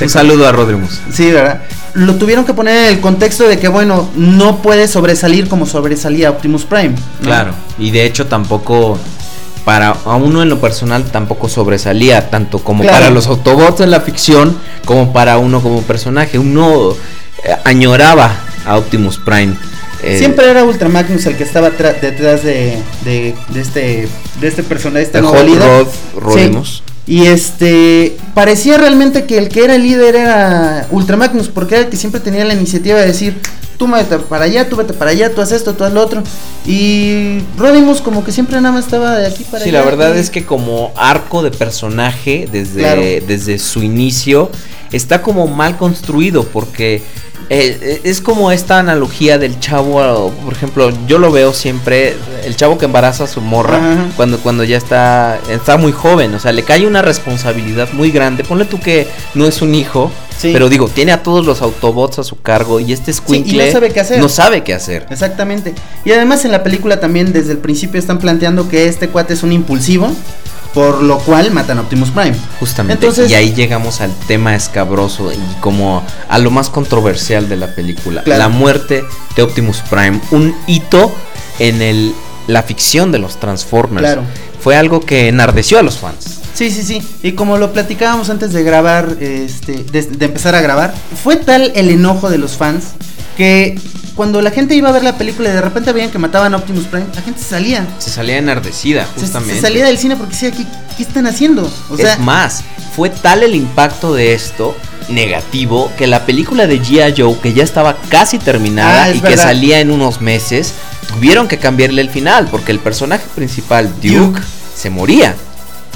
Un 0.00 0.08
saludo 0.08 0.46
a 0.48 0.52
Rodimus. 0.52 1.00
Sí, 1.12 1.30
¿verdad? 1.30 1.62
Lo 1.94 2.14
tuvieron 2.16 2.44
que 2.44 2.54
poner 2.54 2.86
en 2.88 2.94
el 2.96 3.00
contexto 3.00 3.44
de 3.48 3.58
que, 3.58 3.68
bueno, 3.68 4.08
no 4.14 4.58
puede 4.62 4.86
sobresalir 4.88 5.48
como 5.48 5.66
sobresalía 5.66 6.30
Optimus 6.30 6.64
Prime. 6.64 6.90
¿no? 7.20 7.24
Claro. 7.26 7.52
Y 7.78 7.90
de 7.90 8.04
hecho 8.04 8.26
tampoco 8.26 8.98
para 9.64 9.90
a 9.90 10.16
uno 10.16 10.42
en 10.42 10.48
lo 10.48 10.60
personal 10.60 11.04
tampoco 11.04 11.48
sobresalía, 11.48 12.30
tanto 12.30 12.60
como 12.60 12.82
Claro. 12.84 12.96
para 12.98 13.10
los 13.10 13.26
Autobots 13.26 13.80
en 13.80 13.90
la 13.90 14.00
ficción, 14.00 14.56
como 14.84 15.12
para 15.12 15.38
uno 15.38 15.60
como 15.60 15.82
personaje. 15.82 16.38
Uno 16.38 16.92
eh, 17.44 17.56
añoraba 17.64 18.30
a 18.64 18.76
Optimus 18.78 19.18
Prime. 19.18 19.54
eh, 20.02 20.18
Siempre 20.18 20.48
era 20.48 20.64
Ultra 20.64 20.88
Magnus 20.88 21.26
el 21.26 21.36
que 21.36 21.42
estaba 21.44 21.70
detrás 21.70 22.42
de, 22.44 22.78
de, 23.04 23.34
de 23.48 23.60
este 23.60 24.08
de 24.40 24.46
este 24.48 24.62
personaje, 24.62 25.06
de 25.06 25.20
Hot. 25.22 25.88
Rod 26.14 26.34
Sí. 26.38 26.82
Y 27.08 27.26
este 27.26 28.16
parecía 28.34 28.76
realmente 28.76 29.24
que 29.24 29.38
el 29.38 29.48
que 29.48 29.64
era 29.64 29.74
el 29.76 29.82
líder 29.82 30.14
era 30.14 30.86
Ultra 30.90 31.16
Magnus, 31.16 31.48
porque 31.48 31.74
era 31.76 31.84
el 31.84 31.90
que 31.90 31.96
siempre 31.96 32.20
tenía 32.20 32.44
la 32.44 32.52
iniciativa 32.52 32.98
de 33.00 33.06
decir, 33.06 33.40
tú 33.78 33.88
vete 33.88 34.18
para 34.18 34.44
allá, 34.44 34.68
tú 34.68 34.76
vete 34.76 34.92
para 34.92 35.12
allá, 35.12 35.34
tú 35.34 35.40
haz 35.40 35.50
esto, 35.52 35.72
tú 35.74 35.84
haz 35.84 35.92
lo 35.94 36.02
otro. 36.02 36.22
Y 36.66 37.38
Rodimus 37.56 38.02
como 38.02 38.22
que 38.24 38.30
siempre 38.30 38.60
nada 38.60 38.74
más 38.74 38.84
estaba 38.84 39.16
de 39.16 39.26
aquí 39.26 39.44
para 39.44 39.64
Sí, 39.64 39.70
allá. 39.70 39.78
la 39.80 39.84
verdad 39.86 40.14
y- 40.14 40.18
es 40.18 40.28
que 40.28 40.44
como 40.44 40.92
arco 40.96 41.42
de 41.42 41.50
personaje 41.50 42.46
desde, 42.52 42.80
Claro. 42.82 43.00
desde 43.26 43.58
su 43.58 43.82
inicio 43.82 44.50
está 44.92 45.22
como 45.22 45.46
mal 45.46 45.78
construido 45.78 46.44
porque 46.44 47.02
eh, 47.50 47.78
eh, 47.80 48.00
es 48.04 48.20
como 48.20 48.52
esta 48.52 48.78
analogía 48.78 49.38
del 49.38 49.58
chavo, 49.58 50.32
por 50.44 50.52
ejemplo, 50.52 50.90
yo 51.06 51.18
lo 51.18 51.32
veo 51.32 51.52
siempre, 51.54 52.14
el 52.44 52.56
chavo 52.56 52.76
que 52.78 52.84
embaraza 52.84 53.24
a 53.24 53.26
su 53.26 53.40
morra 53.40 53.78
Ajá. 53.78 54.06
cuando, 54.16 54.38
cuando 54.38 54.64
ya 54.64 54.76
está, 54.76 55.38
está 55.50 55.76
muy 55.78 55.92
joven, 55.92 56.34
o 56.34 56.38
sea, 56.38 56.52
le 56.52 56.62
cae 56.62 56.86
una 56.86 57.00
responsabilidad 57.02 57.88
muy 57.92 58.10
grande. 58.10 58.44
Ponle 58.44 58.64
tú 58.66 58.78
que 58.80 59.06
no 59.34 59.46
es 59.46 59.62
un 59.62 59.74
hijo, 59.74 60.10
Sí. 60.38 60.50
pero 60.52 60.68
digo, 60.68 60.86
tiene 60.88 61.10
a 61.10 61.24
todos 61.24 61.44
los 61.44 61.62
Autobots 61.62 62.20
a 62.20 62.22
su 62.22 62.40
cargo 62.40 62.78
y 62.78 62.92
este 62.92 63.12
Sí, 63.12 63.18
y 63.18 63.24
squinkle 63.24 63.66
no 63.66 63.72
sabe 63.72 63.90
qué 63.90 64.00
hacer. 64.00 64.20
no 64.20 64.28
sabe 64.28 64.62
qué 64.62 64.72
hacer. 64.72 65.04
Exactamente. 65.10 65.74
Y 66.04 66.12
además 66.12 66.44
en 66.44 66.52
la 66.52 66.62
película 66.62 67.00
también 67.00 67.32
desde 67.32 67.50
el 67.50 67.58
principio 67.58 67.98
están 67.98 68.18
planteando 68.20 68.68
que 68.68 68.86
este 68.86 69.08
cuate 69.08 69.34
es 69.34 69.42
un 69.42 69.50
impulsivo, 69.50 70.12
por 70.78 71.02
lo 71.02 71.18
cual 71.18 71.50
matan 71.50 71.78
a 71.78 71.80
Optimus 71.80 72.10
Prime. 72.12 72.36
Justamente. 72.60 73.04
Entonces- 73.04 73.28
y 73.28 73.34
ahí 73.34 73.52
llegamos 73.52 74.00
al 74.00 74.14
tema 74.28 74.54
escabroso 74.54 75.32
y 75.32 75.38
como 75.58 76.04
a 76.28 76.38
lo 76.38 76.52
más 76.52 76.70
controversial 76.70 77.48
de 77.48 77.56
la 77.56 77.74
película. 77.74 78.22
Claro. 78.22 78.38
La 78.38 78.48
muerte 78.48 79.04
de 79.34 79.42
Optimus 79.42 79.78
Prime. 79.90 80.20
Un 80.30 80.54
hito 80.68 81.12
en 81.58 81.82
el, 81.82 82.14
la 82.46 82.62
ficción 82.62 83.10
de 83.10 83.18
los 83.18 83.40
Transformers. 83.40 84.06
Claro. 84.06 84.22
Fue 84.60 84.76
algo 84.76 85.00
que 85.00 85.26
enardeció 85.26 85.80
a 85.80 85.82
los 85.82 85.98
fans. 85.98 86.38
Sí, 86.54 86.70
sí, 86.70 86.84
sí. 86.84 87.02
Y 87.24 87.32
como 87.32 87.58
lo 87.58 87.72
platicábamos 87.72 88.30
antes 88.30 88.52
de 88.52 88.62
grabar, 88.62 89.16
este, 89.20 89.82
de, 89.82 90.02
de 90.02 90.24
empezar 90.26 90.54
a 90.54 90.60
grabar, 90.60 90.94
fue 91.24 91.34
tal 91.34 91.72
el 91.74 91.90
enojo 91.90 92.30
de 92.30 92.38
los 92.38 92.56
fans 92.56 92.84
que 93.38 93.78
cuando 94.16 94.42
la 94.42 94.50
gente 94.50 94.74
iba 94.74 94.88
a 94.88 94.92
ver 94.92 95.04
la 95.04 95.16
película 95.16 95.48
y 95.48 95.52
de 95.52 95.60
repente 95.60 95.92
veían 95.92 96.10
que 96.10 96.18
mataban 96.18 96.52
a 96.54 96.56
Optimus 96.56 96.86
Prime, 96.86 97.06
la 97.14 97.22
gente 97.22 97.40
se 97.40 97.50
salía. 97.50 97.86
Se 98.00 98.10
salía 98.10 98.36
enardecida, 98.36 99.06
justamente. 99.14 99.54
Se, 99.54 99.60
salía 99.60 99.86
del 99.86 99.96
cine 99.96 100.16
porque 100.16 100.32
decía, 100.32 100.50
¿qué, 100.50 100.66
qué 100.96 101.04
están 101.04 101.24
haciendo? 101.28 101.70
O 101.88 101.96
sea, 101.96 102.14
es 102.14 102.18
más, 102.18 102.64
fue 102.96 103.10
tal 103.10 103.44
el 103.44 103.54
impacto 103.54 104.12
de 104.12 104.34
esto 104.34 104.76
negativo 105.08 105.92
que 105.96 106.08
la 106.08 106.26
película 106.26 106.66
de 106.66 106.80
G.I. 106.82 107.14
Joe, 107.16 107.38
que 107.40 107.52
ya 107.52 107.62
estaba 107.62 107.96
casi 108.08 108.40
terminada 108.40 109.04
Ah, 109.04 109.10
es 109.10 109.18
y 109.18 109.20
que 109.20 109.36
salía 109.36 109.78
en 109.78 109.92
unos 109.92 110.20
meses, 110.20 110.74
tuvieron 111.06 111.46
que 111.46 111.58
cambiarle 111.58 112.02
el 112.02 112.10
final 112.10 112.48
porque 112.50 112.72
el 112.72 112.80
personaje 112.80 113.24
principal, 113.36 113.88
Duke, 114.02 114.16
Duke. 114.16 114.40
se 114.76 114.90
moría. 114.90 115.36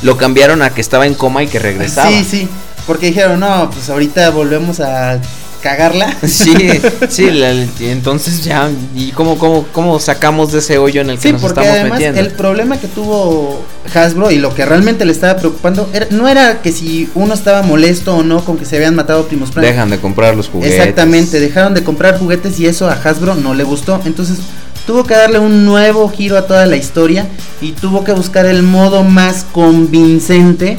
Lo 0.02 0.16
cambiaron 0.16 0.62
a 0.62 0.70
que 0.70 0.80
estaba 0.80 1.08
en 1.08 1.14
coma 1.14 1.42
y 1.42 1.48
que 1.48 1.58
regresaba. 1.58 2.08
Sí, 2.08 2.24
sí. 2.24 2.48
Porque 2.86 3.06
dijeron, 3.06 3.40
no, 3.40 3.68
pues 3.68 3.90
ahorita 3.90 4.30
volvemos 4.30 4.78
a 4.78 5.20
cagarla. 5.62 6.14
Sí, 6.26 6.54
sí, 7.08 7.30
la- 7.30 7.52
entonces 7.80 8.44
ya, 8.44 8.68
¿y 8.94 9.10
cómo, 9.12 9.38
cómo, 9.38 9.64
cómo 9.72 9.98
sacamos 10.00 10.52
de 10.52 10.58
ese 10.58 10.78
hoyo 10.78 11.00
en 11.00 11.10
el 11.10 11.16
que 11.16 11.28
Sí, 11.28 11.32
nos 11.32 11.40
porque 11.42 11.60
estamos 11.60 11.78
además 11.80 11.98
metiendo? 11.98 12.20
el 12.20 12.30
problema 12.32 12.78
que 12.78 12.88
tuvo 12.88 13.60
Hasbro 13.94 14.30
y 14.30 14.38
lo 14.38 14.54
que 14.54 14.64
realmente 14.66 15.04
le 15.04 15.12
estaba 15.12 15.36
preocupando 15.38 15.88
era- 15.92 16.06
no 16.10 16.28
era 16.28 16.60
que 16.62 16.72
si 16.72 17.08
uno 17.14 17.34
estaba 17.34 17.62
molesto 17.62 18.16
o 18.16 18.22
no 18.22 18.44
con 18.44 18.56
que 18.58 18.64
se 18.64 18.76
habían 18.76 18.94
matado 18.94 19.20
a 19.20 19.22
Optimus 19.22 19.50
Prime. 19.50 19.66
Dejan 19.68 19.90
de 19.90 19.98
comprar 19.98 20.36
los 20.36 20.48
juguetes. 20.48 20.78
Exactamente, 20.78 21.40
dejaron 21.40 21.74
de 21.74 21.82
comprar 21.84 22.18
juguetes 22.18 22.58
y 22.60 22.66
eso 22.66 22.88
a 22.88 22.92
Hasbro 22.94 23.34
no 23.36 23.54
le 23.54 23.64
gustó. 23.64 24.00
Entonces 24.04 24.38
tuvo 24.86 25.04
que 25.04 25.14
darle 25.14 25.38
un 25.38 25.64
nuevo 25.64 26.08
giro 26.08 26.36
a 26.36 26.46
toda 26.46 26.66
la 26.66 26.76
historia 26.76 27.26
y 27.60 27.72
tuvo 27.72 28.02
que 28.04 28.12
buscar 28.12 28.46
el 28.46 28.62
modo 28.64 29.04
más 29.04 29.44
convincente 29.52 30.78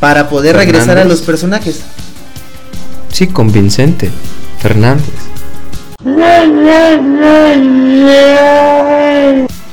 para 0.00 0.28
poder 0.28 0.56
regresar 0.56 0.98
a 0.98 1.04
los 1.04 1.20
personajes. 1.22 1.80
Sí, 3.18 3.26
convincente. 3.26 4.12
Fernández. 4.60 5.02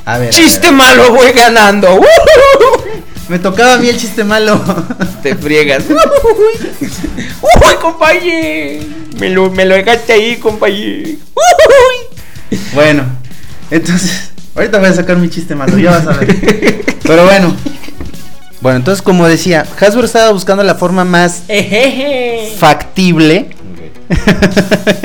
A 0.04 0.18
ver. 0.18 0.26
a 0.26 0.30
Chiste 0.30 0.72
malo, 0.72 1.12
voy 1.12 1.30
ganando. 1.30 2.00
Me 3.28 3.38
tocaba 3.38 3.74
a 3.74 3.78
mí 3.78 3.88
el 3.88 3.96
chiste 3.96 4.24
malo. 4.24 4.60
Te 5.22 5.36
friegas. 5.36 5.84
Uy, 5.88 7.76
compañero. 7.80 8.84
Me 9.20 9.30
lo, 9.30 9.48
me 9.52 9.64
lo 9.64 9.76
dejaste 9.76 10.14
ahí, 10.14 10.38
compañero. 10.38 11.10
bueno, 12.74 13.04
entonces, 13.70 14.32
ahorita 14.56 14.78
voy 14.78 14.88
a 14.88 14.92
sacar 14.92 15.18
mi 15.18 15.30
chiste 15.30 15.54
malo, 15.54 15.78
ya 15.78 15.92
vas 15.92 16.08
a 16.08 16.18
ver. 16.18 16.84
Pero 17.04 17.24
bueno. 17.24 17.54
Bueno, 18.60 18.78
entonces 18.78 19.02
como 19.02 19.26
decía, 19.26 19.66
Hasbro 19.78 20.04
estaba 20.04 20.30
buscando 20.32 20.62
la 20.62 20.74
forma 20.74 21.04
más 21.04 21.42
factible 22.58 23.50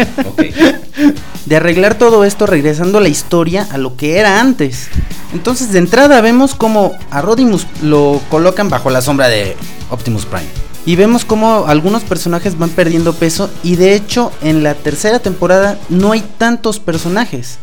de 1.45 1.55
arreglar 1.55 1.95
todo 1.95 2.23
esto 2.23 2.45
regresando 2.45 2.99
la 2.99 3.09
historia 3.09 3.67
a 3.71 3.77
lo 3.77 3.97
que 3.97 4.17
era 4.17 4.39
antes. 4.39 4.87
Entonces 5.33 5.71
de 5.71 5.79
entrada 5.79 6.21
vemos 6.21 6.55
como 6.55 6.93
a 7.09 7.21
Rodimus 7.21 7.67
lo 7.81 8.21
colocan 8.29 8.69
bajo 8.69 8.89
la 8.89 9.01
sombra 9.01 9.27
de 9.27 9.55
Optimus 9.89 10.25
Prime. 10.25 10.47
Y 10.85 10.95
vemos 10.95 11.25
como 11.25 11.65
algunos 11.67 12.03
personajes 12.03 12.57
van 12.57 12.69
perdiendo 12.69 13.13
peso 13.13 13.49
y 13.63 13.75
de 13.75 13.93
hecho 13.95 14.31
en 14.41 14.63
la 14.63 14.73
tercera 14.73 15.19
temporada 15.19 15.77
no 15.89 16.13
hay 16.13 16.21
tantos 16.37 16.79
personajes. 16.79 17.59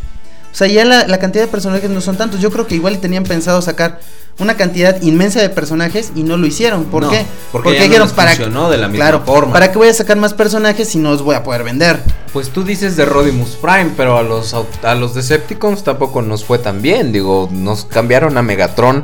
O 0.53 0.55
sea, 0.55 0.67
ya 0.67 0.85
la, 0.85 1.07
la 1.07 1.19
cantidad 1.19 1.45
de 1.45 1.51
personajes 1.51 1.91
no 1.91 2.01
son 2.01 2.17
tantos. 2.17 2.41
Yo 2.41 2.51
creo 2.51 2.67
que 2.67 2.75
igual 2.75 2.99
tenían 2.99 3.25
pensado 3.25 3.61
sacar 3.63 4.01
una 4.39 4.57
cantidad 4.57 5.01
inmensa 5.03 5.41
de 5.41 5.49
personajes 5.49 6.13
y 6.15 6.23
no 6.23 6.37
lo 6.37 6.47
hicieron. 6.47 6.85
¿Por 6.85 7.03
No, 7.05 7.11
qué? 7.11 7.25
porque 7.51 7.77
ya 7.89 7.99
no 7.99 8.05
les 8.05 8.13
funcionó 8.13 8.71
de 8.71 8.79
la 8.79 8.89
misma 8.89 9.07
claro, 9.07 9.23
forma. 9.25 9.53
¿Para 9.53 9.73
qué 9.73 9.79
voy 9.79 9.89
a 9.89 9.95
sacar 9.95 10.17
más 10.17 10.33
personajes 10.35 10.89
si 10.89 10.99
no 10.99 11.11
los 11.11 11.23
voy 11.23 11.35
a 11.35 11.43
poder 11.43 11.65
vender? 11.65 12.01
Pues 12.33 12.51
tú 12.51 12.63
dices 12.63 12.97
de 12.97 13.05
Rodimus 13.05 13.57
Prime, 13.61 13.91
pero 13.97 14.17
a 14.19 14.23
los, 14.23 14.55
a 14.83 14.95
los 14.95 15.15
Decepticons 15.15 15.83
tampoco 15.83 16.23
nos 16.23 16.45
fue 16.45 16.59
tan 16.59 16.83
bien. 16.83 17.11
Digo, 17.13 17.49
nos 17.51 17.85
cambiaron 17.85 18.39
a 18.39 18.43
Megatron 18.43 19.03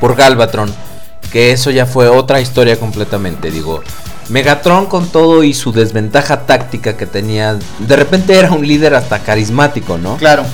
por 0.00 0.16
Galvatron. 0.16 0.72
Que 1.30 1.52
eso 1.52 1.70
ya 1.70 1.86
fue 1.86 2.08
otra 2.08 2.40
historia 2.40 2.78
completamente. 2.78 3.50
Digo, 3.50 3.82
Megatron 4.28 4.86
con 4.86 5.08
todo 5.08 5.42
y 5.42 5.52
su 5.54 5.72
desventaja 5.72 6.46
táctica 6.46 6.96
que 6.96 7.06
tenía. 7.06 7.58
De 7.80 7.96
repente 7.96 8.38
era 8.38 8.52
un 8.52 8.66
líder 8.66 8.94
hasta 8.94 9.18
carismático, 9.18 9.98
¿no? 9.98 10.16
Claro. 10.16 10.44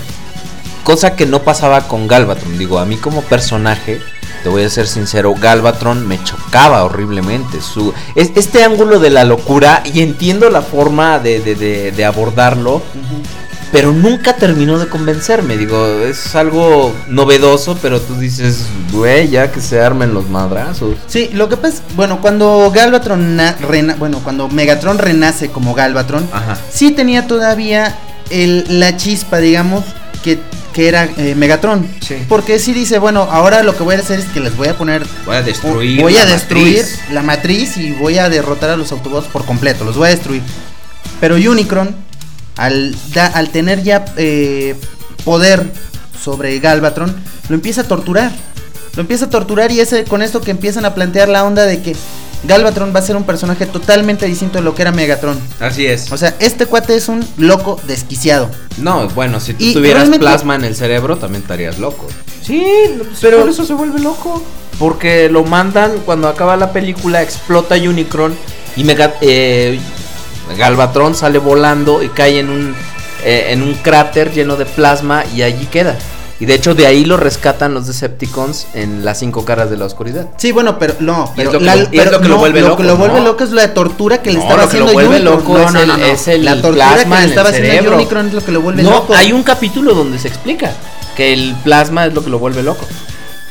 Cosa 0.89 1.17
que 1.17 1.27
no 1.27 1.43
pasaba 1.43 1.87
con 1.87 2.09
Galvatron. 2.09 2.57
Digo, 2.57 2.79
a 2.79 2.87
mí 2.87 2.97
como 2.97 3.21
personaje, 3.21 4.01
te 4.43 4.49
voy 4.49 4.63
a 4.63 4.71
ser 4.71 4.87
sincero, 4.87 5.35
Galvatron 5.39 6.09
me 6.09 6.19
chocaba 6.25 6.83
horriblemente. 6.83 7.61
Su, 7.61 7.93
es- 8.15 8.31
este 8.37 8.65
ángulo 8.65 8.99
de 8.99 9.11
la 9.11 9.25
locura, 9.25 9.83
y 9.85 10.01
entiendo 10.01 10.49
la 10.49 10.63
forma 10.63 11.19
de, 11.19 11.41
de- 11.41 11.57
de- 11.57 11.93
de 11.93 12.05
abordarlo, 12.07 12.81
pero 13.71 13.93
nunca 13.93 14.37
terminó 14.37 14.79
de 14.79 14.89
convencerme. 14.89 15.59
Digo, 15.59 15.87
es 16.07 16.35
algo 16.35 16.95
novedoso, 17.07 17.77
pero 17.83 18.01
tú 18.01 18.15
dices, 18.15 18.61
güey, 18.91 19.29
ya 19.29 19.53
que 19.53 19.61
se 19.61 19.83
armen 19.83 20.15
los 20.15 20.31
madrazos. 20.31 20.97
Sí, 21.07 21.29
lo 21.35 21.51
que 21.51 21.59
pasa 21.59 21.75
es, 21.87 21.97
bueno, 21.97 22.23
cuando 22.23 22.71
Galvatron, 22.75 23.37
na- 23.37 23.59
rena- 23.61 23.97
bueno, 23.99 24.21
cuando 24.25 24.49
Megatron 24.49 24.97
renace 24.97 25.51
como 25.51 25.75
Galvatron, 25.75 26.27
Ajá. 26.33 26.57
sí 26.73 26.93
tenía 26.93 27.27
todavía 27.27 27.95
el, 28.31 28.65
la 28.81 28.97
chispa, 28.97 29.37
digamos, 29.37 29.85
que, 30.25 30.39
que 30.79 30.87
era 30.87 31.09
eh, 31.17 31.35
Megatron. 31.35 31.89
Sí. 32.01 32.15
Porque 32.29 32.61
sí 32.61 32.73
dice, 32.73 33.01
bueno, 33.01 33.23
ahora 33.29 33.65
lo 33.65 33.77
que 33.77 33.83
voy 33.83 33.97
a 33.97 33.99
hacer 33.99 34.21
es 34.21 34.27
que 34.27 34.39
les 34.39 34.57
voy 34.57 34.69
a 34.69 34.79
poner... 34.79 35.05
Voy 35.27 35.35
a 35.35 35.43
destruir. 35.43 36.01
voy 36.01 36.17
a 36.17 36.25
la 36.25 36.31
destruir 36.35 36.77
matriz. 36.85 37.01
la 37.11 37.23
matriz 37.25 37.77
y 37.79 37.91
voy 37.91 38.19
a 38.19 38.29
derrotar 38.29 38.71
a 38.71 38.77
los 38.77 38.93
Autobots 38.93 39.27
por 39.27 39.45
completo, 39.45 39.85
los 39.85 39.97
voy 39.97 40.07
a 40.07 40.11
destruir. 40.13 40.41
Pero 41.21 41.35
Unicron, 41.35 41.97
al, 42.57 42.95
da- 43.13 43.27
al 43.27 43.51
tener 43.51 43.83
ya 43.83 44.05
eh, 44.19 44.77
poder 45.25 45.67
sobre 46.23 46.57
Galvatron, 46.61 47.13
lo 47.49 47.57
empieza 47.57 47.81
a 47.81 47.85
torturar. 47.89 48.31
Lo 48.95 49.01
empieza 49.01 49.25
a 49.25 49.31
torturar 49.31 49.73
y 49.73 49.81
es 49.81 49.93
con 50.09 50.23
esto 50.23 50.41
que 50.43 50.53
empiezan 50.53 50.85
a 50.85 50.95
plantear 50.95 51.29
la 51.29 51.43
onda 51.43 51.65
de 51.67 51.83
que 51.83 51.97
Galvatron 52.45 52.95
va 52.95 53.01
a 53.01 53.03
ser 53.03 53.17
un 53.17 53.25
personaje 53.25 53.67
totalmente 53.67 54.27
distinto 54.27 54.59
de 54.59 54.65
lo 54.65 54.75
que 54.75 54.83
era 54.83 54.93
Megatron. 54.93 55.39
Así 55.61 55.87
es. 55.87 56.11
O 56.13 56.17
sea, 56.17 56.35
este 56.39 56.67
cuate 56.67 56.95
es 56.95 57.09
un 57.09 57.27
loco 57.37 57.81
desquiciado. 57.87 58.49
No, 58.77 59.09
bueno, 59.09 59.41
si 59.41 59.55
tú 59.55 59.65
Y 59.65 59.73
tuvieras 59.75 60.03
realmente- 60.03 60.25
plasma 60.25 60.55
en 60.55 60.65
el 60.65 60.77
cerebro, 60.77 61.17
también 61.17 61.43
estarías 61.43 61.79
loco. 61.79 62.07
Sí, 62.43 62.65
pero- 63.21 63.41
por 63.41 63.49
eso 63.49 63.65
se 63.65 63.75
vuelve 63.75 64.01
loco. 64.01 64.43
Porque 64.79 65.29
lo 65.29 65.43
mandan 65.43 65.91
cuando 66.07 66.29
acaba 66.29 66.57
la 66.57 66.73
película, 66.73 67.21
explota 67.23 67.75
Unicron 67.75 68.37
y 68.77 68.85
Mega, 68.85 69.15
eh, 69.21 69.81
Galvatron 70.57 71.17
sale 71.17 71.39
volando 71.39 72.03
y 72.03 72.09
cae 72.09 72.39
en 72.39 72.49
un, 72.49 72.77
eh, 73.25 73.49
en 73.51 73.63
un 73.63 73.75
cráter 73.75 74.33
lleno 74.33 74.55
de 74.55 74.65
plasma 74.67 75.25
y 75.35 75.43
allí 75.43 75.67
queda. 75.67 75.99
Y 76.41 76.47
de 76.47 76.55
hecho 76.55 76.75
de 76.77 76.87
ahí 76.87 77.05
lo 77.05 77.17
rescatan 77.17 77.75
los 77.75 77.89
Decepticons 77.89 78.69
en 78.75 79.05
las 79.05 79.19
cinco 79.19 79.45
caras 79.45 79.71
de 79.71 79.77
la 79.77 79.87
oscuridad. 79.87 80.29
Sí, 80.37 80.53
bueno, 80.53 80.79
pero 80.79 80.95
no, 81.01 81.33
pero, 81.35 81.53
lo 81.53 81.59
que 81.59 81.65
la- 81.65 81.75
lo- 81.75 81.83
es 81.83 81.89
pero 81.91 82.11
lo 82.13 82.21
que 82.21 82.29
lo 82.29 82.35
no, 82.35 82.41
vuelve 82.41 82.61
lo 82.61 82.69
loco, 82.69 82.77
que 82.83 82.89
lo 82.89 82.97
vuelve 82.97 83.19
¿no? 83.19 83.25
loco 83.25 83.43
es 83.45 83.51
la 83.51 83.75
tortura 83.75 84.23
que 84.23 84.31
le 84.31 84.37
No, 84.37 84.43
estaba 84.45 84.63
lo 84.63 84.69
que 84.69 84.79
lo 84.79 84.85
haciendo 84.85 84.93
vuelve 85.11 85.17
Unicron. 85.21 85.39
loco 85.41 85.59
No, 85.59 85.67
es 85.67 85.73
no, 85.75 85.81
el- 85.81 85.89
no, 85.89 85.97
no. 85.97 86.05
es 86.07 86.29
el 86.29 86.45
la 86.45 86.53
tortura 86.63 86.93
plasma 86.95 87.17
que 87.17 87.23
le 87.23 87.29
estaba 87.29 87.49
haciendo. 87.51 87.95
Unicron 87.97 88.27
es 88.29 88.35
lo 88.35 88.45
que 88.45 88.53
lo 88.53 88.61
vuelve 88.61 88.83
no, 88.85 88.91
loco. 88.91 89.15
hay 89.15 89.33
un 89.33 89.43
capítulo 89.43 89.95
donde 89.95 90.19
se 90.21 90.29
explica 90.29 90.73
que 91.17 91.33
el 91.33 91.57
plasma 91.65 92.07
es 92.07 92.15
lo 92.15 92.23
que 92.23 92.31
lo 92.31 92.39
vuelve 92.39 92.63
loco. 92.63 92.87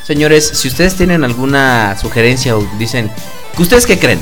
Señores, 0.06 0.48
si 0.54 0.68
ustedes 0.68 0.94
tienen 0.94 1.22
alguna 1.24 1.94
sugerencia 2.00 2.56
o 2.56 2.66
dicen, 2.78 3.10
¿ustedes 3.58 3.84
qué 3.84 3.98
creen? 3.98 4.18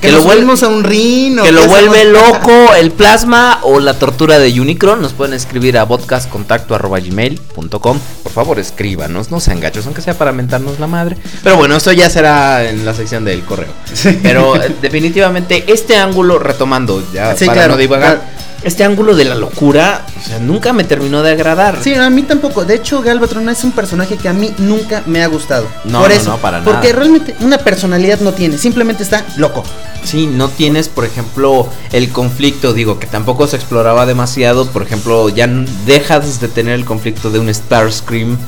Que 0.00 0.12
lo 0.12 0.22
volvemos 0.22 0.62
a 0.62 0.68
un 0.68 0.84
rin 0.84 1.40
o 1.40 1.42
que 1.42 1.52
lo 1.52 1.66
vuelve 1.66 2.04
loco 2.04 2.74
el 2.74 2.90
plasma 2.92 3.58
o 3.62 3.80
la 3.80 3.94
tortura 3.94 4.38
de 4.38 4.60
Unicron, 4.60 5.02
nos 5.02 5.12
pueden 5.12 5.34
escribir 5.34 5.76
a 5.78 5.86
podcastcontacto.gmail.com. 5.86 7.98
Por 8.22 8.32
favor, 8.32 8.58
escríbanos, 8.58 9.30
no 9.30 9.40
sean 9.40 9.60
gachos, 9.60 9.86
aunque 9.86 10.02
sea 10.02 10.16
para 10.16 10.32
mentarnos 10.32 10.78
la 10.78 10.86
madre. 10.86 11.16
Pero 11.42 11.56
bueno, 11.56 11.76
esto 11.76 11.92
ya 11.92 12.08
será 12.10 12.68
en 12.68 12.84
la 12.84 12.94
sección 12.94 13.24
del 13.24 13.42
correo. 13.44 13.72
Pero 14.22 14.62
eh, 14.62 14.76
definitivamente 14.80 15.64
este 15.66 15.96
ángulo, 15.96 16.38
retomando, 16.38 17.02
ya 17.12 17.36
Sí, 17.36 17.46
para 17.46 17.58
claro, 17.58 17.72
no 17.74 17.78
divagar, 17.78 18.18
claro. 18.18 18.30
Este 18.62 18.84
ángulo 18.84 19.14
de 19.14 19.24
la 19.24 19.34
locura, 19.34 20.06
o 20.18 20.26
sea, 20.26 20.38
nunca 20.38 20.72
me 20.72 20.84
terminó 20.84 21.22
de 21.22 21.30
agradar. 21.32 21.78
Sí, 21.82 21.94
a 21.94 22.10
mí 22.10 22.22
tampoco. 22.22 22.64
De 22.64 22.74
hecho, 22.74 23.02
Galvatron 23.02 23.48
es 23.48 23.64
un 23.64 23.72
personaje 23.72 24.16
que 24.16 24.28
a 24.28 24.32
mí 24.32 24.52
nunca 24.58 25.02
me 25.06 25.22
ha 25.22 25.26
gustado. 25.28 25.66
No, 25.84 26.00
Por 26.00 26.10
no, 26.10 26.14
eso, 26.14 26.30
no, 26.30 26.38
para 26.38 26.60
nada. 26.60 26.70
Porque 26.70 26.92
realmente 26.92 27.34
una 27.40 27.58
personalidad 27.58 28.20
no 28.20 28.32
tiene, 28.32 28.58
simplemente 28.58 29.02
está 29.02 29.24
loco. 29.36 29.64
Sí, 30.04 30.26
no 30.26 30.48
tienes, 30.48 30.88
por 30.88 31.04
ejemplo, 31.04 31.68
el 31.92 32.08
conflicto, 32.10 32.72
digo, 32.72 32.98
que 32.98 33.06
tampoco 33.06 33.46
se 33.46 33.56
exploraba 33.56 34.06
demasiado, 34.06 34.66
por 34.66 34.82
ejemplo, 34.82 35.28
ya 35.28 35.46
dejas 35.86 36.40
de 36.40 36.48
tener 36.48 36.74
el 36.74 36.84
conflicto 36.84 37.30
de 37.30 37.40
un 37.40 37.52
Starscream, 37.52 38.38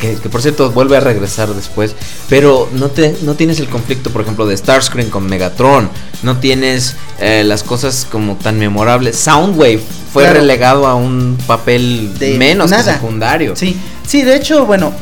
que, 0.00 0.16
que 0.16 0.28
por 0.28 0.42
cierto 0.42 0.70
vuelve 0.72 0.96
a 0.96 1.00
regresar 1.00 1.48
después, 1.54 1.94
pero 2.28 2.68
no, 2.72 2.88
te, 2.88 3.16
no 3.22 3.34
tienes 3.34 3.60
el 3.60 3.68
conflicto, 3.68 4.10
por 4.10 4.22
ejemplo, 4.22 4.46
de 4.46 4.56
Starscream 4.56 5.08
con 5.08 5.26
Megatron, 5.26 5.88
no 6.22 6.38
tienes 6.38 6.96
eh, 7.20 7.44
las 7.44 7.62
cosas 7.62 8.06
como 8.10 8.36
tan 8.36 8.58
memorables. 8.58 9.16
Soundwave 9.56 9.80
fue 10.12 10.24
Claro. 10.24 10.40
relegado 10.40 10.86
a 10.86 10.94
un 10.94 11.36
papel 11.46 12.16
De 12.18 12.36
menos 12.38 12.70
que 12.72 12.82
secundario. 12.82 13.54
Sí, 13.56 13.76
sí, 14.06 14.22
de 14.22 14.36
hecho, 14.36 14.66
bueno, 14.66 14.92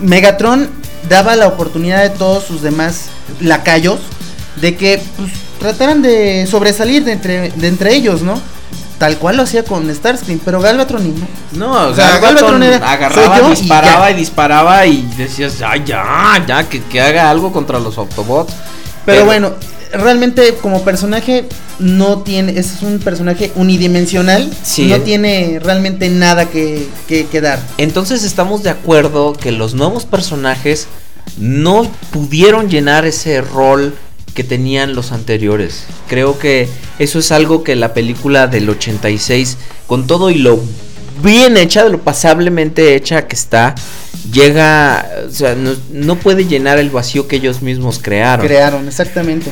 Megatron 0.00 0.68
daba 1.08 1.36
la 1.36 1.48
oportunidad 1.48 2.02
de 2.02 2.10
todos 2.10 2.44
sus 2.44 2.62
demás 2.62 3.06
lacayos 3.40 4.00
de 4.60 4.76
que 4.76 5.00
pues, 5.16 5.30
trataran 5.58 6.02
de 6.02 6.46
sobresalir 6.46 7.04
de 7.04 7.12
entre, 7.12 7.50
de 7.50 7.68
entre 7.68 7.94
ellos, 7.94 8.22
¿no? 8.22 8.40
Tal 8.98 9.16
cual 9.16 9.38
lo 9.38 9.44
hacía 9.44 9.64
con 9.64 9.92
Starscream, 9.94 10.40
pero 10.44 10.60
Galvatron 10.60 11.02
ni 11.02 11.14
No, 11.52 11.72
O 11.88 11.94
sea, 11.94 12.18
Galvatron 12.18 12.60
Galvatron 12.60 12.62
era, 12.62 12.92
agarraba, 12.92 13.38
yo 13.38 13.46
y 13.46 13.50
disparaba 13.56 14.10
y, 14.10 14.12
ya. 14.12 14.18
disparaba 14.18 14.86
y 14.86 15.02
decías, 15.16 15.54
ay, 15.64 15.82
ya, 15.86 16.44
ya, 16.46 16.68
que, 16.68 16.82
que 16.82 17.00
haga 17.00 17.30
algo 17.30 17.50
contra 17.50 17.78
los 17.78 17.96
Autobots. 17.96 18.52
Pero, 19.06 19.24
bueno, 19.24 19.52
realmente 19.92 20.54
como 20.60 20.82
personaje 20.84 21.44
no 21.78 22.18
tiene, 22.20 22.58
es 22.58 22.82
un 22.82 22.98
personaje 22.98 23.52
unidimensional, 23.54 24.50
Sí. 24.62 24.86
no 24.86 25.00
tiene 25.00 25.58
realmente 25.62 26.08
nada 26.08 26.46
que, 26.48 26.86
que, 27.08 27.26
que 27.26 27.40
dar. 27.40 27.60
Entonces 27.78 28.22
estamos 28.24 28.62
de 28.62 28.70
acuerdo 28.70 29.32
que 29.32 29.52
los 29.52 29.74
nuevos 29.74 30.04
personajes 30.04 30.86
no 31.38 31.90
pudieron 32.10 32.68
llenar 32.68 33.04
ese 33.06 33.40
rol 33.40 33.94
que 34.34 34.44
tenían 34.44 34.94
los 34.94 35.12
anteriores. 35.12 35.84
Creo 36.08 36.38
que 36.38 36.68
eso 36.98 37.18
es 37.18 37.32
algo 37.32 37.64
que 37.64 37.76
la 37.76 37.94
película 37.94 38.46
del 38.46 38.68
86, 38.70 39.56
con 39.86 40.06
todo 40.06 40.30
y 40.30 40.34
lo 40.36 40.60
bien 41.22 41.56
hecha, 41.56 41.84
de 41.84 41.90
lo 41.90 42.00
pasablemente 42.00 42.94
hecha 42.94 43.26
que 43.26 43.36
está, 43.36 43.74
llega, 44.32 45.04
o 45.28 45.30
sea, 45.30 45.54
no, 45.54 45.72
no 45.92 46.16
puede 46.16 46.46
llenar 46.46 46.78
el 46.78 46.90
vacío 46.90 47.28
que 47.28 47.36
ellos 47.36 47.62
mismos 47.62 47.98
crearon. 48.00 48.46
Crearon, 48.46 48.86
exactamente. 48.88 49.50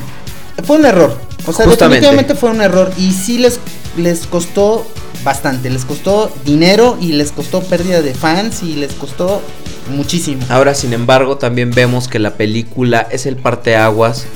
Fue 0.65 0.77
un 0.77 0.87
error. 0.87 1.17
O 1.47 1.53
sea, 1.53 1.67
Justamente. 1.67 2.07
definitivamente 2.07 2.35
fue 2.35 2.51
un 2.51 2.61
error. 2.61 2.93
Y 2.97 3.13
sí 3.13 3.39
les, 3.39 3.61
les 3.97 4.27
costó 4.27 4.87
bastante. 5.25 5.71
Les 5.71 5.85
costó 5.85 6.31
dinero 6.45 6.99
y 7.01 7.13
les 7.13 7.33
costó 7.33 7.63
pérdida 7.63 8.03
de 8.03 8.15
fans 8.15 8.63
y 8.63 8.75
les 8.75 8.93
costó 8.93 9.43
muchísimo. 9.91 10.45
Ahora, 10.49 10.75
sin 10.75 10.93
embargo, 10.93 11.39
también 11.39 11.71
vemos 11.71 12.09
que 12.09 12.19
la 12.19 12.35
película 12.35 13.07
es 13.11 13.27
el 13.27 13.37
parteaguas 13.37 14.27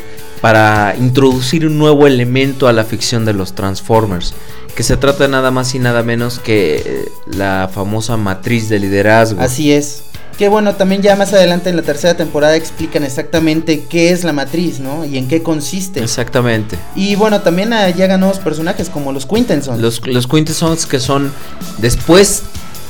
para 0.40 0.96
introducir 0.98 1.66
un 1.66 1.78
nuevo 1.78 2.06
elemento 2.06 2.66
a 2.66 2.72
la 2.72 2.84
ficción 2.84 3.24
de 3.24 3.32
los 3.32 3.54
Transformers, 3.54 4.34
que 4.74 4.82
se 4.82 4.96
trata 4.96 5.28
nada 5.28 5.52
más 5.52 5.72
y 5.74 5.78
nada 5.78 6.02
menos 6.02 6.40
que 6.40 6.82
eh, 6.84 7.08
la 7.26 7.70
famosa 7.72 8.16
matriz 8.16 8.68
de 8.68 8.80
liderazgo. 8.80 9.40
Así 9.40 9.72
es. 9.72 10.02
Que 10.42 10.48
bueno, 10.48 10.74
también 10.74 11.02
ya 11.02 11.14
más 11.14 11.32
adelante 11.32 11.70
en 11.70 11.76
la 11.76 11.82
tercera 11.82 12.16
temporada 12.16 12.56
explican 12.56 13.04
exactamente 13.04 13.84
qué 13.84 14.10
es 14.10 14.24
la 14.24 14.32
matriz, 14.32 14.80
¿no? 14.80 15.04
Y 15.04 15.16
en 15.16 15.28
qué 15.28 15.40
consiste. 15.40 16.02
Exactamente. 16.02 16.76
Y 16.96 17.14
bueno, 17.14 17.42
también 17.42 17.70
llegan 17.96 18.18
nuevos 18.18 18.40
personajes 18.40 18.88
como 18.88 19.12
los 19.12 19.24
Quintesson. 19.24 19.80
Los, 19.80 20.04
los 20.04 20.26
Quintessons 20.26 20.86
que 20.86 20.98
son 20.98 21.32
después 21.78 22.42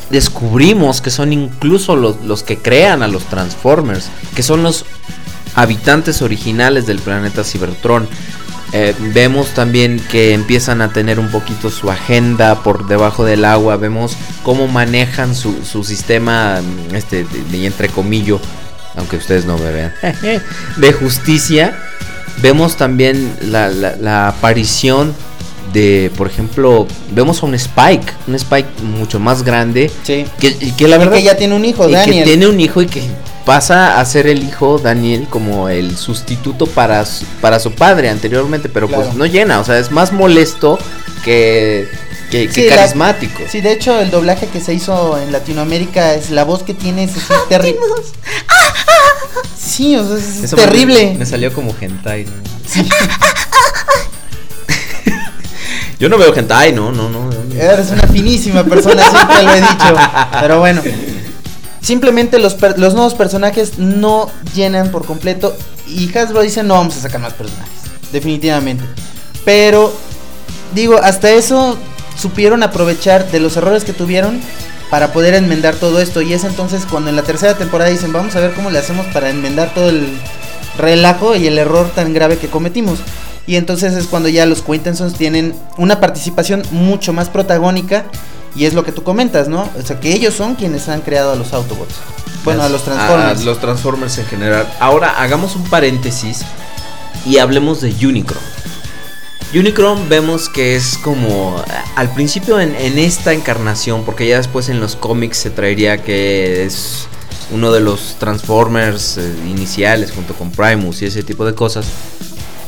descubrimos 0.09 1.03
que 1.03 1.11
son 1.11 1.35
incluso 1.35 1.95
los, 1.95 2.23
los 2.23 2.43
que 2.43 2.57
crean 2.57 3.03
a 3.03 3.07
los 3.07 3.25
Transformers, 3.25 4.07
que 4.35 4.43
son 4.43 4.63
los 4.63 4.87
habitantes 5.55 6.23
originales 6.23 6.87
del 6.87 7.01
planeta 7.01 7.45
Cybertron. 7.45 8.09
Eh, 8.75 8.95
vemos 9.13 9.49
también 9.51 10.01
que 10.11 10.33
empiezan 10.33 10.81
a 10.81 10.93
tener 10.93 11.19
un 11.21 11.31
poquito 11.31 11.71
su 11.71 11.91
agenda 11.91 12.63
por 12.63 12.87
debajo 12.87 13.25
del 13.25 13.45
agua. 13.45 13.77
Vemos 13.77 14.17
cómo 14.43 14.67
manejan 14.67 15.35
su, 15.35 15.63
su 15.65 15.85
sistema, 15.85 16.61
este, 16.95 17.25
de, 17.51 17.67
entre 17.67 17.89
comillas, 17.91 18.41
aunque 18.97 19.17
ustedes 19.17 19.45
no 19.45 19.59
me 19.59 19.71
vean, 19.71 19.93
de 20.79 20.93
justicia. 20.93 21.77
Vemos 22.41 22.77
también 22.77 23.35
la, 23.43 23.69
la- 23.69 23.97
la 23.97 24.29
aparición 24.29 25.15
de, 25.75 26.11
por 26.17 26.27
ejemplo, 26.27 26.87
vemos 27.13 27.43
a 27.43 27.47
un 27.47 27.55
Spike, 27.55 28.13
un 28.27 28.35
Spike 28.35 28.69
mucho 28.83 29.21
más 29.21 29.43
grande, 29.43 29.91
Sí. 30.03 30.25
que, 30.41 30.57
que 30.75 30.89
la 30.89 30.97
verdad 30.99 31.17
que 31.17 31.23
ya 31.25 31.37
tiene 31.37 31.55
un 31.55 31.65
hijo, 31.65 31.89
Daniel. 31.89 32.19
que 32.21 32.25
tiene 32.25 32.47
un 32.47 32.59
hijo 32.59 32.81
y 32.83 32.87
que 32.87 33.03
pasa 33.45 34.01
a 34.01 34.05
ser 34.05 34.27
el 34.27 34.43
hijo 34.43 34.79
Daniel 34.79 35.27
como 35.29 35.69
el 35.69 35.97
sustituto 35.97 36.67
para 36.67 37.05
su, 37.07 37.25
para 37.41 37.59
su 37.61 37.73
padre 37.73 38.09
anteriormente, 38.11 38.69
pero 38.69 38.89
Claro. 38.89 39.05
pues 39.05 39.15
no 39.17 39.27
llena, 39.27 39.61
o 39.61 39.65
sea, 39.65 39.79
es 39.79 39.91
más 39.91 40.13
molesto 40.13 40.79
que, 41.25 41.89
que, 42.31 42.47
que 42.49 42.53
Sí, 42.53 42.69
la- 42.69 42.77
carismático. 42.77 43.43
Sí, 43.49 43.61
de 43.61 43.73
hecho, 43.73 43.99
el 44.01 44.11
doblaje 44.11 44.47
que 44.49 44.61
se 44.61 44.75
hizo 44.75 45.19
en 45.19 45.33
Latinoamérica 45.33 46.15
es 46.15 46.31
la 46.31 46.45
voz 46.45 46.63
que 46.63 46.75
tiene 46.75 47.05
es 47.05 47.13
terrible. 47.49 47.81
Sí, 49.59 49.97
o 49.97 50.07
sea, 50.07 50.17
es 50.19 50.45
Eso 50.45 50.57
terrible. 50.57 51.15
Me, 51.19 51.27
salió 51.27 51.53
como 51.53 51.75
hentai. 51.81 52.25
¿no? 52.27 52.33
Yo 55.99 56.09
no 56.09 56.19
veo 56.19 56.35
hentai, 56.35 56.73
no, 56.73 56.91
no, 56.91 57.09
no. 57.09 57.31
no. 57.31 57.55
Eres 57.55 57.91
una 57.91 58.03
finísima 58.09 58.65
persona, 58.65 59.09
siempre 59.09 59.43
lo 59.43 59.53
he 59.55 59.61
dicho. 59.61 59.97
Pero 60.41 60.59
bueno, 60.59 60.83
simplemente 61.83 62.39
los, 62.39 62.57
los 62.77 62.95
nuevos 62.95 63.15
personajes 63.15 63.79
no 63.79 64.31
llenan 64.55 64.91
por 64.91 65.05
completo. 65.05 65.55
Y 65.87 66.17
Hasbro 66.17 66.41
dice: 66.41 66.63
No 66.63 66.75
vamos 66.75 66.97
a 66.97 67.01
sacar 67.01 67.21
más 67.21 67.35
personajes. 67.35 67.73
Definitivamente. 68.13 68.85
Pero, 69.45 69.93
digo, 70.75 70.97
hasta 70.97 71.31
eso 71.31 71.77
supieron 72.17 72.63
aprovechar 72.63 73.31
de 73.31 73.41
los 73.41 73.57
errores 73.57 73.85
que 73.85 73.93
tuvieron 73.93 74.41
para 74.91 75.13
poder 75.13 75.35
enmendar 75.35 75.75
todo 75.75 76.01
esto. 76.01 76.23
Y 76.23 76.33
es 76.33 76.45
entonces 76.45 76.87
cuando 76.89 77.11
en 77.11 77.17
la 77.17 77.23
tercera 77.23 77.59
temporada 77.59 77.91
dicen: 77.91 78.13
Vamos 78.13 78.37
a 78.37 78.41
ver 78.41 78.55
cómo 78.55 78.71
le 78.71 78.79
hacemos 78.79 79.07
para 79.07 79.31
enmendar 79.31 79.75
todo 79.75 79.89
el 79.89 80.07
relajo 80.79 81.37
y 81.37 81.47
el 81.47 81.59
error 81.59 81.91
tan 81.95 82.15
grave 82.15 82.39
que 82.39 82.49
cometimos. 82.49 83.01
Y 83.47 83.57
entonces 83.57 83.95
es 83.95 84.07
cuando 84.07 84.29
ya 84.29 84.47
los 84.47 84.63
Quintessons 84.63 85.15
tienen 85.15 85.55
una 85.77 86.01
participación 86.01 86.63
mucho 86.71 87.13
más 87.13 87.29
protagónica. 87.29 88.05
Y 88.55 88.67
es 88.67 88.75
lo 88.75 88.85
que 88.85 88.93
tú 88.93 89.03
comentas, 89.03 89.49
¿no? 89.49 89.69
O 89.79 89.83
sea, 89.83 89.99
que 89.99 90.13
ellos 90.13 90.35
son 90.35 90.55
quienes 90.55 90.89
han 90.89 91.01
creado 91.01 91.33
a 91.33 91.37
los 91.37 91.53
Autobots. 91.53 91.95
Bueno, 92.45 92.63
a 92.63 92.69
los 92.69 92.83
Transformers. 92.83 93.41
A 93.41 93.45
los 93.45 93.61
Transformers 93.61 94.19
en 94.19 94.27
general. 94.27 94.73
Ahora 94.81 95.23
hagamos 95.23 95.57
un 95.57 95.65
paréntesis 95.65 96.43
y 97.25 97.39
hablemos 97.39 97.81
de 97.81 97.95
Unicron. 98.07 98.43
Unicron 99.55 100.09
vemos 100.09 100.49
que 100.49 100.77
es 100.77 100.97
como 100.99 101.63
eh, 101.67 101.73
al 101.97 102.13
principio 102.15 102.59
en, 102.59 102.75
en 102.75 102.99
esta 102.99 103.33
encarnación, 103.33 104.05
porque 104.05 104.27
ya 104.27 104.39
después 104.39 104.69
en 104.71 104.81
los 104.81 104.97
cómics 104.97 105.37
se 105.37 105.51
traería 105.51 106.03
que 106.03 106.65
es 106.65 107.07
uno 107.53 107.71
de 107.71 107.81
los 107.81 108.17
Transformers 108.19 109.19
eh, 109.19 109.35
iniciales 109.47 110.11
junto 110.13 110.35
con 110.35 110.51
Primus 110.51 111.03
y 111.03 111.07
ese 111.07 111.23
tipo 111.23 111.45
de 111.45 111.55
cosas. 111.55 111.87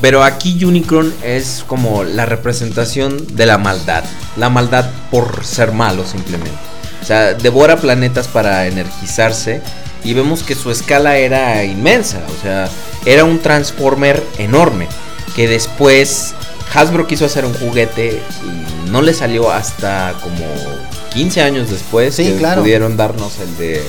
Pero 0.04 0.22
aquí 0.22 0.62
Unicron 0.66 1.14
es 1.22 1.64
como 1.66 2.04
la 2.04 2.26
representación 2.26 3.26
de 3.36 3.46
la 3.46 3.56
maldad. 3.56 4.04
La 4.36 4.50
maldad 4.50 4.84
por 5.10 5.46
ser 5.46 5.72
malo 5.72 6.04
simplemente. 6.06 6.58
O 7.02 7.06
sea, 7.06 7.32
devora 7.32 7.78
planetas 7.78 8.28
para 8.28 8.66
energizarse. 8.66 9.62
Y 10.04 10.12
vemos 10.12 10.42
que 10.42 10.54
su 10.54 10.70
escala 10.70 11.16
era 11.16 11.64
inmensa. 11.64 12.18
O 12.38 12.42
sea, 12.42 12.68
era 13.06 13.24
un 13.24 13.38
Transformer 13.38 14.22
enorme. 14.36 14.88
Que 15.34 15.48
después 15.48 16.34
Hasbro 16.74 17.06
quiso 17.06 17.24
hacer 17.24 17.46
un 17.46 17.54
juguete 17.54 18.20
y 18.86 18.90
no 18.90 19.00
le 19.00 19.14
salió 19.14 19.50
hasta 19.50 20.12
como 20.22 20.44
15 21.14 21.40
años 21.40 21.70
después. 21.70 22.14
Sí, 22.14 22.24
que 22.26 22.36
claro. 22.36 22.60
pudieron 22.60 22.98
darnos 22.98 23.38
el 23.38 23.56
de 23.56 23.82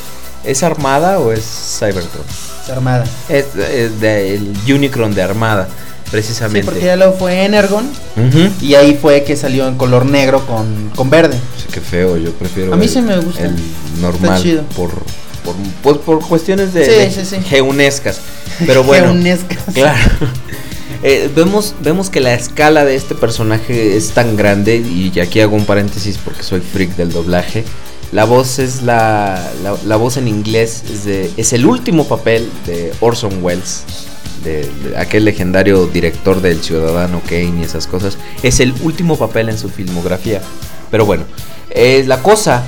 ¿Es 0.46 0.64
Armada 0.64 1.20
o 1.20 1.34
es 1.34 1.44
Cybertron? 1.78 2.24
Es 2.64 2.70
Armada. 2.70 3.04
Es, 3.28 3.48
es 3.56 4.00
de- 4.00 4.40
Unicron 4.74 5.14
de 5.14 5.22
Armada, 5.24 5.68
Sí, 6.16 6.28
precisamente. 6.28 6.66
porque 6.66 6.86
ya 6.86 6.96
luego 6.96 7.14
fue 7.14 7.44
Energon 7.46 7.86
Ujú. 8.16 8.50
y 8.62 8.76
ahí 8.76 8.98
fue 9.02 9.24
que 9.24 9.36
salió 9.36 9.68
en 9.68 9.76
color 9.76 10.06
negro 10.06 10.46
con, 10.46 10.90
con 10.96 11.10
verde. 11.10 11.38
Sí, 11.58 11.66
qué 11.72 11.82
feo, 11.82 12.18
yo 12.18 12.32
prefiero. 12.34 12.74
A 12.74 12.78
mí 12.78 12.86
el- 12.86 12.92
sí 12.92 13.02
me 13.02 13.18
gusta. 13.18 13.44
El 13.46 13.56
normal. 14.02 14.42
chido. 14.42 14.64
Por, 14.76 14.92
por, 15.44 15.56
pues, 15.84 15.98
por 15.98 16.20
cuestiones 16.28 16.74
de, 16.74 16.86
Sí, 16.86 16.92
de 16.92 17.12
sí, 17.12 17.26
sí. 17.26 17.36
geunescas. 17.48 18.20
Pero 18.66 18.84
bueno. 18.84 19.08
Geunescas. 19.08 19.60
Claro. 19.74 20.00
Eh, 21.04 21.30
vemos, 21.36 21.76
vemos 21.82 22.10
que 22.10 22.20
la 22.20 22.34
escala 22.34 22.84
de 22.84 22.96
este 22.96 23.14
personaje 23.14 23.96
es 23.96 24.12
tan 24.12 24.36
grande, 24.38 24.78
y 24.78 25.20
aquí 25.20 25.40
hago 25.40 25.56
un 25.56 25.66
paréntesis 25.66 26.18
porque 26.18 26.42
soy 26.42 26.62
freak 26.62 26.96
del 26.96 27.12
doblaje. 27.12 27.64
La 28.12 28.24
voz 28.26 28.58
es 28.58 28.82
la, 28.82 29.52
la, 29.62 29.76
la 29.86 29.96
voz 29.98 30.18
en 30.18 30.28
inglés 30.28 30.84
es, 30.92 31.06
de- 31.06 31.30
es 31.38 31.54
el 31.54 31.66
último 31.68 32.08
papel 32.08 32.50
de 32.66 32.92
Orson 33.02 33.44
Welles, 33.44 33.82
de, 34.46 34.62
de 34.90 34.98
aquel 34.98 35.26
legendario 35.26 35.88
director 35.88 36.42
del 36.42 36.62
Ciudadano 36.62 37.22
Kane 37.28 37.60
y 37.60 37.64
esas 37.64 37.88
cosas. 37.88 38.18
Es 38.44 38.60
el 38.62 38.74
último 38.84 39.18
papel 39.18 39.50
en 39.50 39.58
su 39.58 39.68
filmografía. 39.70 40.42
Pero 40.92 41.06
bueno, 41.06 41.24
eh, 41.72 42.04
la 42.08 42.22
cosa 42.24 42.64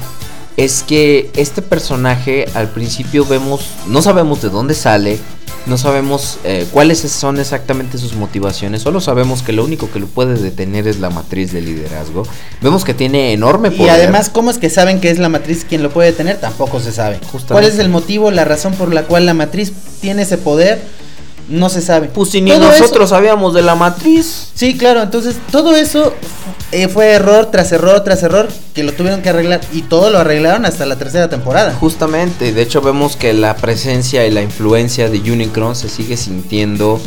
es 0.57 0.83
que 0.83 1.29
este 1.35 1.61
personaje 1.61 2.45
al 2.55 2.69
principio 2.69 3.25
vemos, 3.25 3.69
no 3.87 4.01
sabemos 4.01 4.41
de 4.41 4.49
dónde 4.49 4.73
sale, 4.73 5.19
no 5.67 5.77
sabemos 5.77 6.39
eh, 6.45 6.65
cuáles 6.71 6.99
son 6.99 7.39
exactamente 7.39 7.97
sus 7.97 8.13
motivaciones, 8.15 8.81
solo 8.81 8.99
sabemos 9.01 9.43
que 9.43 9.51
lo 9.51 9.65
único 9.65 9.91
que 9.91 9.99
lo 9.99 10.07
puede 10.07 10.35
detener 10.35 10.87
es 10.87 10.99
la 10.99 11.09
matriz 11.09 11.51
de 11.51 11.61
liderazgo. 11.61 12.23
Vemos 12.61 12.83
que 12.85 12.93
tiene 12.93 13.33
enorme 13.33 13.67
Y 13.67 13.77
poder. 13.77 13.91
además, 13.91 14.29
¿cómo 14.29 14.49
es 14.49 14.57
que 14.57 14.69
saben 14.69 14.99
que 15.01 15.09
es 15.11 15.19
la 15.19 15.29
matriz 15.29 15.65
quien 15.67 15.83
lo 15.83 15.91
puede 15.91 16.11
tener? 16.13 16.37
Tampoco 16.37 16.79
se 16.79 16.91
sabe. 16.91 17.17
Justamente. 17.17 17.53
¿Cuál 17.53 17.65
es 17.65 17.77
el 17.79 17.89
motivo, 17.89 18.31
la 18.31 18.45
razón 18.45 18.73
por 18.73 18.93
la 18.93 19.03
cual 19.03 19.25
la 19.25 19.33
matriz 19.33 19.73
tiene 20.01 20.23
ese 20.23 20.37
poder? 20.37 20.81
No 21.49 21.69
se 21.69 21.81
sabe. 21.81 22.07
pues 22.07 22.29
si 22.31 22.41
ni 22.41 22.51
Todo 22.51 22.69
eso- 22.71 22.81
nosotros 22.81 23.09
sabíamos 23.09 23.53
de 23.53 23.61
la 23.61 23.75
matriz. 23.75 24.49
Sí, 24.53 24.77
claro, 24.77 25.01
entonces 25.01 25.37
todo 25.51 25.75
eso 25.75 26.13
eh, 26.73 26.87
fue 26.89 27.11
error 27.11 27.47
tras 27.51 27.71
error 27.71 28.01
tras 28.03 28.21
error 28.23 28.49
que 28.73 28.83
lo 28.83 28.91
tuvieron 28.91 29.21
que 29.21 29.29
arreglar 29.29 29.61
y 29.71 29.83
todo 29.83 30.09
lo 30.09 30.19
arreglaron 30.19 30.65
hasta 30.65 30.85
la 30.85 30.97
tercera 30.97 31.29
temporada. 31.29 31.73
Justamente, 31.79 32.51
de 32.51 32.61
hecho 32.61 32.81
vemos 32.81 33.15
que 33.15 33.31
la 33.33 33.55
presencia 33.55 34.25
y 34.27 34.31
la 34.31 34.41
influencia 34.41 35.09
de 35.09 35.19
Unicron 35.31 35.75
se 35.75 35.87
sigue 35.87 36.17
sintiendo 36.17 36.99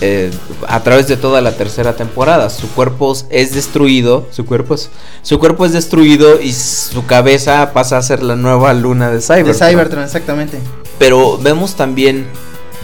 eh, 0.00 0.30
a 0.66 0.80
través 0.82 1.06
de 1.06 1.16
toda 1.18 1.40
la 1.42 1.52
tercera 1.52 1.94
temporada. 1.94 2.48
Su 2.50 2.68
cuerpo 2.68 3.14
es 3.30 3.54
destruido, 3.54 4.26
su 4.32 4.46
cuerpo 4.46 4.74
es, 4.74 4.88
su 5.22 5.38
cuerpo 5.38 5.66
es 5.66 5.72
destruido 5.72 6.40
y 6.40 6.52
su 6.54 7.04
cabeza 7.06 7.72
pasa 7.74 7.98
a 7.98 8.02
ser 8.02 8.22
la 8.22 8.36
nueva 8.36 8.72
luna 8.72 9.10
de 9.10 9.20
Cybertron. 9.20 9.52
De 9.52 9.54
Cybertron, 9.54 10.04
exactamente. 10.04 10.58
Pero 10.98 11.36
vemos 11.38 11.74
también 11.74 12.26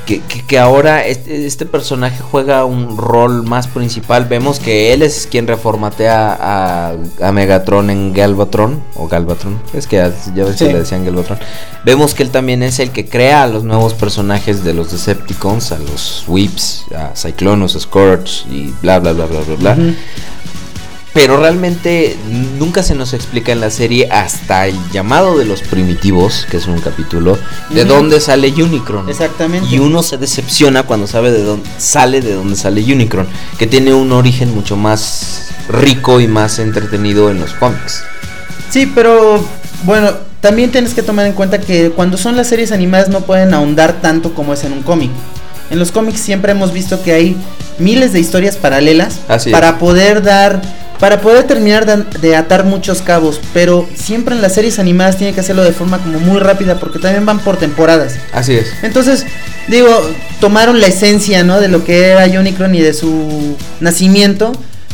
que, 0.08 0.20
que- 0.22 0.42
que 0.42 0.58
ahora 0.58 1.04
este, 1.06 1.44
este 1.46 1.66
personaje 1.66 2.18
juega 2.22 2.64
un 2.64 2.96
rol 2.96 3.42
más 3.44 3.66
principal. 3.68 4.24
Vemos 4.24 4.58
que 4.58 4.94
él 4.94 5.02
es 5.02 5.28
quien 5.30 5.46
reformatea 5.46 6.32
a, 6.40 6.94
a 7.20 7.32
Megatron 7.32 7.90
en 7.90 8.14
Galvatron. 8.14 8.82
O 8.96 9.06
Galvatron. 9.06 9.60
Es 9.74 9.86
que 9.86 9.96
ya 9.96 10.10
ya 10.34 10.44
ves 10.44 10.56
Sí. 10.56 10.64
que 10.66 10.72
le 10.72 10.78
decían 10.78 11.04
Galvatron. 11.04 11.38
Vemos 11.84 12.14
que 12.14 12.22
él 12.22 12.30
también 12.30 12.62
es 12.62 12.78
el 12.78 12.90
que 12.90 13.06
crea 13.06 13.42
a 13.42 13.46
los 13.48 13.64
nuevos 13.64 13.92
personajes 13.92 14.64
de 14.64 14.72
los 14.72 14.90
Decepticons. 14.90 15.72
A 15.72 15.78
los 15.78 16.24
Whips, 16.26 16.86
a 16.96 17.14
Cyclonus, 17.14 17.76
Scourge 17.78 18.48
y 18.50 18.72
bla 18.80 18.98
bla 19.00 19.12
bla 19.12 19.26
bla 19.26 19.40
bla 19.40 19.54
bla. 19.74 19.76
Pero 21.14 21.38
realmente 21.38 22.16
nunca 22.58 22.82
se 22.82 22.94
nos 22.94 23.12
explica 23.12 23.50
en 23.52 23.60
la 23.60 23.70
serie 23.70 24.08
hasta 24.10 24.66
el 24.66 24.76
llamado 24.92 25.38
de 25.38 25.44
los 25.44 25.62
primitivos, 25.62 26.46
que 26.50 26.58
es 26.58 26.66
un 26.66 26.80
capítulo, 26.80 27.38
de 27.70 27.84
dónde 27.84 28.20
sale 28.20 28.52
Unicron. 28.52 29.08
Exactamente. 29.08 29.68
Y 29.74 29.78
uno 29.78 30.02
se 30.02 30.18
decepciona 30.18 30.82
cuando 30.84 31.06
sabe 31.06 31.32
de 31.32 31.42
dónde 31.42 31.68
sale 31.78 32.20
de 32.20 32.34
dónde 32.34 32.56
sale 32.56 32.82
Unicron, 32.92 33.26
que 33.58 33.66
tiene 33.66 33.94
un 33.94 34.12
origen 34.12 34.54
mucho 34.54 34.76
más 34.76 35.48
rico 35.68 36.20
y 36.20 36.28
más 36.28 36.58
entretenido 36.58 37.30
en 37.30 37.40
los 37.40 37.52
cómics. 37.54 38.04
Sí, 38.70 38.86
pero 38.86 39.44
bueno, 39.84 40.12
también 40.40 40.70
tienes 40.70 40.94
que 40.94 41.02
tomar 41.02 41.26
en 41.26 41.32
cuenta 41.32 41.58
que 41.60 41.90
cuando 41.90 42.16
son 42.16 42.36
las 42.36 42.48
series 42.48 42.72
animadas 42.72 43.08
no 43.08 43.22
pueden 43.22 43.54
ahondar 43.54 44.00
tanto 44.00 44.34
como 44.34 44.52
es 44.52 44.64
en 44.64 44.72
un 44.72 44.82
cómic. 44.82 45.10
En 45.70 45.78
los 45.78 45.92
cómics 45.92 46.20
siempre 46.20 46.52
hemos 46.52 46.72
visto 46.72 47.02
que 47.02 47.12
hay 47.12 47.36
miles 47.78 48.12
de 48.12 48.20
historias 48.20 48.56
paralelas 48.56 49.20
Así 49.28 49.50
para 49.50 49.78
poder 49.78 50.22
dar, 50.22 50.60
para 50.98 51.20
poder 51.20 51.44
terminar 51.44 51.86
de, 52.06 52.36
atar 52.36 52.64
muchos 52.64 53.02
cabos, 53.02 53.40
pero 53.52 53.88
siempre 53.94 54.34
en 54.34 54.42
las 54.42 54.54
series 54.54 54.78
animadas 54.78 55.16
tienen 55.16 55.34
que 55.34 55.40
hacerlo 55.40 55.64
de 55.64 55.72
forma 55.72 55.98
como 55.98 56.18
muy 56.18 56.40
rápida 56.40 56.78
porque 56.78 56.98
también 56.98 57.24
van 57.26 57.38
por 57.38 57.56
temporadas. 57.56 58.16
Así 58.32 58.54
es. 58.54 58.66
Entonces, 58.82 59.24
digo, 59.68 59.88
tomaron 60.40 60.80
la 60.80 60.86
esencia, 60.86 61.44
¿no? 61.44 61.60
De 61.60 61.68
lo 61.68 61.84
que 61.84 62.08
era 62.08 62.24
Unicron 62.40 62.74
y 62.74 62.80
de 62.80 62.94
su 62.94 63.56
nacimiento. 63.80 64.52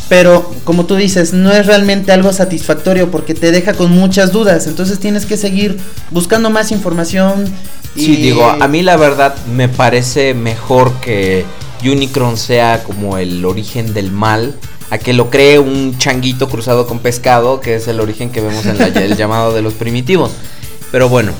Pero, 0.09 0.53
como 0.65 0.85
tú 0.85 0.97
dices, 0.97 1.33
no 1.33 1.51
es 1.53 1.67
realmente 1.67 2.13
algo 2.13 2.33
satisfactorio 2.33 3.11
porque 3.11 3.35
te 3.35 3.51
deja 3.53 3.73
con 3.73 3.91
muchas 3.91 4.33
dudas. 4.33 4.67
Entonces 4.67 4.99
tienes 5.01 5.25
que 5.25 5.37
seguir 5.37 5.79
buscando 6.11 6.51
más 6.51 6.71
información. 6.73 7.47
Sí, 7.97 8.17
digo, 8.17 8.45
a 8.49 8.69
mí 8.69 8.83
la 8.83 8.97
verdad 8.97 9.35
me 9.47 9.69
parece 9.69 10.35
mejor 10.35 10.93
que 11.01 11.45
Unicron 11.83 12.37
sea 12.37 12.83
como 12.85 13.19
el 13.19 13.45
origen 13.45 13.95
del 13.95 14.11
mal, 14.11 14.55
a 14.91 14.99
que 14.99 15.13
lo 15.15 15.31
cree 15.31 15.59
un 15.59 15.97
changuito 15.99 16.49
cruzado 16.49 16.87
con 16.87 16.99
pescado, 16.99 17.61
que 17.61 17.77
es 17.77 17.89
el 17.89 18.01
origen 18.01 18.31
que 18.31 18.41
vemos 18.43 18.67
en 18.67 18.79
la- 18.79 18.87
el 19.05 19.17
llamado 19.17 19.55
de 19.55 19.63
los 19.63 19.73
primitivos. 19.75 20.33
Pero 20.93 21.09
bueno, 21.09 21.33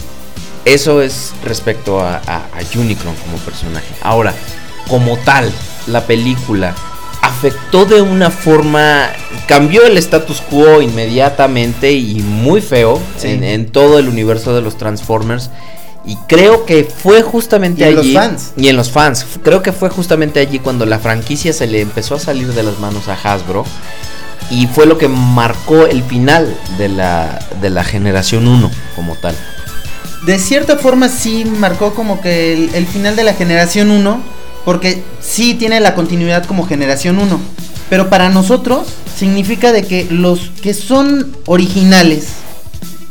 eso 0.65 1.03
es 1.03 1.33
respecto 1.45 2.01
a, 2.01 2.17
a- 2.27 2.47
a 2.53 2.79
Unicron 2.79 3.15
como 3.17 3.37
personaje. 3.39 3.95
Ahora, 4.01 4.33
como 4.89 5.17
tal, 5.19 5.51
la 5.87 6.07
película 6.07 6.75
afectó 7.27 7.85
de 7.87 8.01
una 8.03 8.31
forma, 8.31 9.09
cambió 9.47 9.85
el 9.87 9.97
status 9.99 10.41
quo 10.41 10.81
inmediatamente 10.83 11.93
y 11.93 12.17
muy 12.17 12.61
feo 12.61 13.01
Sí. 13.17 13.29
en, 13.29 13.45
en 13.45 13.67
todo 13.71 13.99
el 13.99 14.09
universo 14.09 14.55
de 14.55 14.61
los 14.63 14.77
Transformers. 14.79 15.51
Y 16.07 16.17
creo 16.29 16.67
que 16.67 16.85
fue 16.85 17.23
justamente 17.23 17.81
Y 17.81 17.85
en 17.93 17.99
allí. 17.99 18.13
los 18.13 18.23
fans. 18.23 18.53
Y 18.59 18.69
en 18.69 18.77
los 18.77 18.91
fans. 18.91 19.25
Creo 19.43 19.63
que 19.63 19.73
fue 19.73 19.89
justamente 19.89 20.39
allí 20.41 20.59
cuando 20.59 20.85
la 20.85 20.99
franquicia 20.99 21.53
se 21.55 21.67
le 21.67 21.81
empezó 21.81 22.17
a 22.17 22.21
salir 22.21 22.49
de 22.53 22.63
las 22.63 22.79
manos 22.79 23.09
a 23.09 23.15
Hasbro. 23.15 23.65
Y 24.51 24.67
fue 24.67 24.85
lo 24.85 24.99
que 24.99 25.09
marcó 25.09 25.87
el 25.87 26.03
final 26.03 26.55
de 26.77 26.91
la, 26.91 27.39
de 27.63 27.71
la 27.71 27.83
generación 27.85 28.47
1 28.47 28.71
como 28.95 29.15
tal. 29.17 29.35
De 30.27 30.39
cierta 30.39 30.77
forma 30.77 31.09
sí 31.09 31.47
marcó 31.47 31.95
como 31.95 32.21
que 32.21 32.53
el, 32.53 32.75
el 32.75 32.87
final 32.87 33.17
de 33.17 33.25
la 33.25 33.33
generación 33.33 33.91
1. 33.91 34.21
Porque 34.65 35.03
sí 35.21 35.55
tiene 35.55 35.81
la 35.81 35.95
continuidad 35.95 36.45
como 36.47 36.67
generación 36.67 37.19
1. 37.19 37.39
Pero 37.91 38.09
para 38.09 38.29
nosotros 38.31 38.89
significa 39.17 39.73
de 39.73 39.85
que 39.85 40.07
los 40.11 40.51
que 40.63 40.75
son 40.75 41.37
originales 41.47 42.29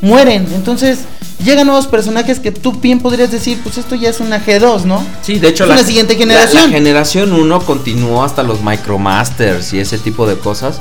mueren. 0.02 0.48
Entonces 0.54 1.00
llegan 1.44 1.68
nuevos 1.68 1.88
personajes 1.88 2.40
que 2.40 2.52
tú 2.52 2.74
bien 2.74 3.00
podrías 3.00 3.32
decir, 3.32 3.60
pues 3.64 3.78
esto 3.78 3.96
ya 3.96 4.10
es 4.10 4.20
una 4.20 4.44
G2, 4.44 4.84
¿no? 4.84 5.06
Sí, 5.22 5.40
de 5.40 5.50
hecho 5.50 5.66
Es 5.66 5.72
una 5.72 5.84
siguiente 5.84 6.16
generación. 6.16 6.64
La, 6.64 6.78
generación 6.78 7.34
1 7.34 7.62
continuó 7.62 8.24
hasta 8.24 8.44
los 8.44 8.62
Micromasters 8.62 9.74
y 9.74 9.80
ese 9.80 9.98
tipo 9.98 10.28
de 10.28 10.38
cosas. 10.38 10.80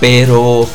Pero 0.00 0.68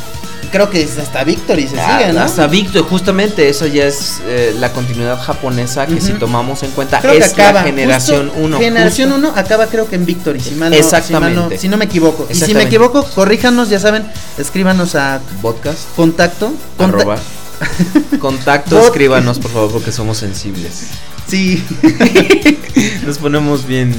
Creo 0.51 0.69
que 0.69 0.81
es 0.81 0.97
hasta 0.97 1.23
Victory 1.23 1.67
se 1.67 1.79
Ah, 1.79 1.99
sigue, 1.99 2.13
¿no? 2.13 2.21
Hasta 2.21 2.47
Victor, 2.47 2.83
justamente 2.85 3.49
eso 3.49 3.67
ya 3.67 3.85
es 3.85 4.19
eh, 4.25 4.55
la 4.59 4.71
continuidad 4.73 5.19
japonesa 5.21 5.85
que 5.85 6.01
si 6.01 6.13
tomamos 6.13 6.63
en 6.63 6.71
cuenta 6.71 6.99
Creo 6.99 7.17
que 7.17 7.23
acaba. 7.23 7.51
la 7.61 7.63
generación 7.63 8.27
justo 8.29 8.41
1. 8.45 8.57
Generación 8.59 9.11
1 9.13 9.33
acaba 9.35 9.67
creo 9.67 9.87
que 9.89 9.95
en 9.95 10.05
Victory, 10.05 10.39
si 10.39 10.55
mal 10.55 10.71
no, 10.71 10.75
Exactamente. 10.75 11.35
Si, 11.35 11.39
mal 11.41 11.49
no, 11.51 11.57
si 11.61 11.67
no 11.69 11.77
me 11.77 11.85
equivoco. 11.85 12.27
Y 12.29 12.35
si 12.35 12.53
me 12.53 12.63
equivoco, 12.63 13.03
corríjanos, 13.15 13.69
ya 13.69 13.79
saben, 13.79 14.05
escríbanos 14.37 14.95
a 14.95 15.21
podcast. 15.41 15.79
contacto. 15.95 16.51
conta- 16.77 16.97
arroba. 16.97 17.17
Contacto, 18.19 18.79
escríbanos 18.79 19.37
por 19.39 19.51
favor 19.51 19.71
porque 19.71 19.91
somos 19.91 20.17
sensibles. 20.17 20.83
Sí, 21.27 21.63
Nos 23.05 23.17
ponemos 23.17 23.67
bien 23.67 23.93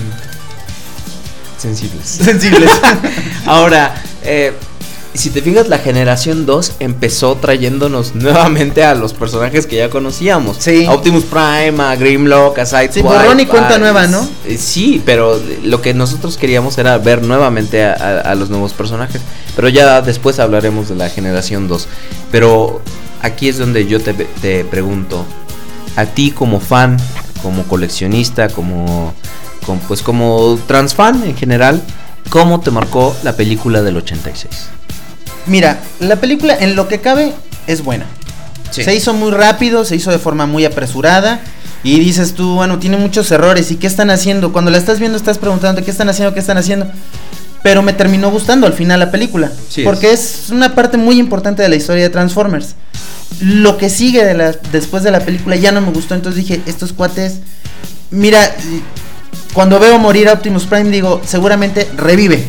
sensibles. 1.58 2.06
sensibles. 2.08 2.70
Ahora, 3.46 4.02
eh, 4.22 4.54
si 5.14 5.31
te 5.31 5.42
fijas, 5.42 5.68
la 5.68 5.79
generación 5.79 6.46
2 6.46 6.75
empezó 6.81 7.35
trayéndonos 7.37 8.14
nuevamente 8.14 8.85
a 8.85 8.94
los 8.94 9.12
personajes 9.12 9.66
que 9.66 9.77
ya 9.77 9.90
conocíamos. 9.90 10.57
Sí. 10.59 10.87
A 10.87 10.92
Optimus 10.92 11.25
Prime, 11.25 11.83
a 11.83 11.96
Grimlock, 11.96 12.59
a 12.59 12.66
Sideswipe. 12.66 12.92
Sí, 12.94 13.03
borrón 13.03 13.40
y 13.40 13.46
cuenta 13.46 13.75
a- 13.75 13.79
nueva, 13.79 14.07
¿no? 14.07 14.27
eh, 14.46 14.57
Sí, 14.59 15.03
pero 15.05 15.40
lo 15.64 15.83
que 15.83 15.94
nosotros 15.94 16.37
queríamos 16.37 16.79
era 16.79 16.96
ver 16.99 17.23
nuevamente 17.23 17.85
a, 17.85 17.92
a- 17.94 18.20
a 18.31 18.35
los 18.35 18.51
nuevos 18.51 18.73
personajes. 18.73 19.20
Pero 19.57 19.68
ya 19.68 20.01
después 20.03 20.38
hablaremos 20.38 20.88
de 20.88 20.94
la 20.94 21.09
generación 21.11 21.66
2. 21.68 21.88
Pero 22.31 22.81
aquí 23.23 23.49
es 23.49 23.59
donde 23.59 23.87
yo 23.87 24.01
te, 24.01 24.14
te 24.14 24.64
pregunto, 24.64 25.25
a 25.96 26.07
ti 26.07 26.31
como 26.31 26.61
fan, 26.61 26.96
como 27.42 27.64
coleccionista, 27.64 28.49
como, 28.49 29.12
como- 29.66 29.81
pues 29.88 30.03
como 30.03 30.59
transfan 30.68 31.25
en 31.25 31.37
general, 31.37 31.83
¿cómo 32.29 32.61
te 32.61 32.70
marcó 32.70 33.16
la 33.25 33.35
película 33.35 33.83
del 33.83 33.96
86? 33.96 34.68
Mira, 35.46 35.81
la 36.00 36.16
película 36.16 36.57
en 36.59 36.76
lo 36.76 36.88
que 36.88 37.00
cabe 37.00 37.33
es 37.66 37.83
buena. 37.83 38.07
Sí. 38.70 38.85
Se 38.85 38.94
hizo 38.94 39.14
muy 39.14 39.31
rápido, 39.33 39.85
se 39.85 39.96
hizo 39.96 40.11
de 40.11 40.18
forma 40.18 40.46
muy 40.46 40.64
apresurada. 40.64 41.40
Y 41.83 41.98
dices 41.98 42.35
tú, 42.35 42.57
bueno, 42.57 42.79
tiene 42.79 42.98
muchos 42.98 43.31
errores. 43.31 43.70
¿Y 43.70 43.76
qué 43.76 43.87
están 43.87 44.11
haciendo? 44.11 44.53
Cuando 44.53 44.70
la 44.70 44.79
estás 44.79 44.98
viendo, 44.98 45.16
estás 45.16 45.38
preguntando 45.38 45.83
qué 45.83 45.90
están 45.90 46.09
haciendo, 46.09 46.35
qué 46.35 46.40
están 46.40 46.59
haciendo. 46.59 46.87
Pero 47.62 47.83
me 47.83 47.92
terminó 47.92 48.31
gustando 48.31 48.66
al 48.66 48.72
final 48.72 49.00
la 49.00 49.11
película. 49.11 49.50
Sí 49.68 49.85
porque 49.85 50.12
es. 50.12 50.50
una 50.50 50.74
parte 50.74 50.96
muy 50.96 51.18
importante 51.18 51.62
de 51.62 51.68
la 51.68 51.76
historia 51.76 52.03
de 52.03 52.11
Transformers. 52.11 52.74
Lo 53.40 53.79
que 53.79 53.88
sigue 53.88 54.24
de 54.24 54.35
la, 54.35 54.53
después 54.72 55.03
de 55.03 55.11
la 55.11 55.20
película 55.20 55.57
ya 55.57 55.72
no 55.72 55.81
me 55.81 55.90
gustó. 55.90 56.14
Entonces 56.14 56.44
dije, 56.44 56.62
estos 56.66 56.92
cuates. 56.92 57.38
Mira, 58.11 58.55
cuando 59.53 59.79
veo 59.79 59.98
morir 59.98 60.29
a 60.29 60.35
Optimus 60.35 60.66
Prime, 60.66 60.90
digo, 60.90 61.20
seguramente 61.24 61.88
revive. 61.96 62.44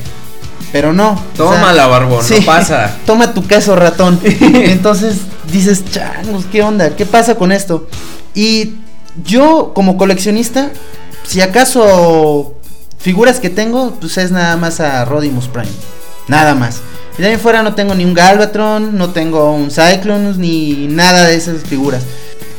Pero 0.71 0.93
no. 0.93 1.21
Tómala, 1.35 1.87
barbón, 1.87 2.23
no 2.27 2.45
pasa. 2.45 2.95
Toma 3.05 3.33
tu 3.33 3.45
queso, 3.45 3.75
ratón. 3.75 4.19
Entonces 4.23 5.17
dices, 5.51 5.83
changos, 5.91 6.45
¿qué 6.51 6.61
onda? 6.61 6.95
¿Qué 6.95 7.05
pasa 7.05 7.35
con 7.35 7.51
esto? 7.51 7.87
Y 8.33 8.75
yo, 9.23 9.73
como 9.75 9.97
coleccionista, 9.97 10.71
si 11.25 11.41
acaso 11.41 12.55
figuras 12.97 13.39
que 13.39 13.49
tengo, 13.49 13.95
pues 13.99 14.17
es 14.17 14.31
nada 14.31 14.55
más 14.57 14.79
a 14.79 15.05
Rodimus 15.05 15.47
Prime. 15.47 15.71
Nada 16.27 16.55
más. 16.55 16.79
Y 17.17 17.21
de 17.21 17.29
ahí 17.29 17.37
fuera 17.37 17.61
no 17.63 17.75
tengo 17.75 17.93
ni 17.93 18.05
un 18.05 18.13
Galvatron, 18.13 18.97
no 18.97 19.09
tengo 19.09 19.51
un 19.51 19.69
Cyclone, 19.69 20.37
ni 20.37 20.87
nada 20.87 21.25
de 21.25 21.35
esas 21.35 21.63
figuras. 21.63 22.03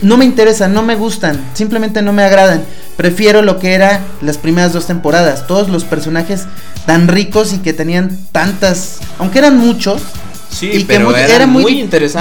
No 0.02 0.16
me 0.16 0.24
interesan, 0.24 0.74
no 0.74 0.82
me 0.82 0.96
gustan, 0.96 1.40
simplemente 1.54 2.02
no 2.02 2.12
me 2.12 2.22
agradan. 2.24 2.64
Prefiero 2.96 3.40
lo 3.42 3.58
que 3.58 3.72
era 3.74 4.00
las 4.20 4.36
primeras 4.36 4.72
dos 4.72 4.86
temporadas. 4.86 5.46
Todos 5.46 5.68
los 5.68 5.84
personajes 5.84 6.42
tan 6.86 7.08
ricos 7.08 7.52
y 7.52 7.58
que 7.58 7.72
tenían 7.72 8.18
tantas, 8.32 8.98
aunque 9.18 9.38
eran 9.38 9.56
muchos, 9.56 10.02
Sí, 10.50 10.70
y 10.70 10.84
pero 10.84 11.06
muy, 11.06 11.14
eran 11.14 11.30
era 11.30 11.46
muy, 11.46 11.62
muy. 11.62 11.72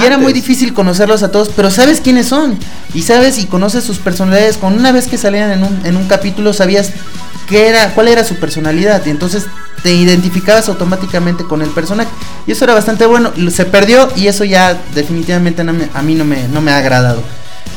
Y 0.02 0.06
era 0.06 0.18
muy 0.18 0.32
difícil 0.32 0.74
conocerlos 0.74 1.22
a 1.22 1.32
todos, 1.32 1.50
pero 1.54 1.70
sabes 1.70 2.00
quiénes 2.00 2.28
son. 2.28 2.58
Y 2.94 3.02
sabes 3.02 3.38
y 3.40 3.46
conoces 3.46 3.84
sus 3.84 3.98
personalidades. 3.98 4.56
Con 4.56 4.74
una 4.74 4.94
vez 4.94 5.08
que 5.10 5.18
salían 5.18 5.52
en 5.52 5.64
un, 5.66 5.82
en 5.86 5.98
un 5.98 6.08
capítulo, 6.08 6.54
sabías 6.54 6.92
qué 7.50 7.68
era, 7.68 7.94
cuál 7.94 8.08
era 8.08 8.24
su 8.24 8.36
personalidad. 8.36 9.06
Y 9.06 9.10
entonces 9.10 9.48
te 9.84 9.94
identificabas 9.94 10.70
automáticamente 10.70 11.44
con 11.44 11.62
el 11.62 11.70
personaje. 11.72 12.10
Y 12.48 12.54
eso 12.54 12.64
era 12.64 12.74
bastante 12.74 13.06
bueno. 13.06 13.34
Se 13.54 13.66
perdió 13.66 14.08
y 14.16 14.28
eso 14.28 14.46
ya 14.46 14.78
definitivamente 14.96 15.66
no 15.66 15.74
me- 15.74 15.90
a 15.94 16.02
mí 16.02 16.16
no 16.16 16.24
me, 16.24 16.48
no 16.48 16.62
me 16.62 16.72
ha 16.72 16.78
agradado. 16.78 17.22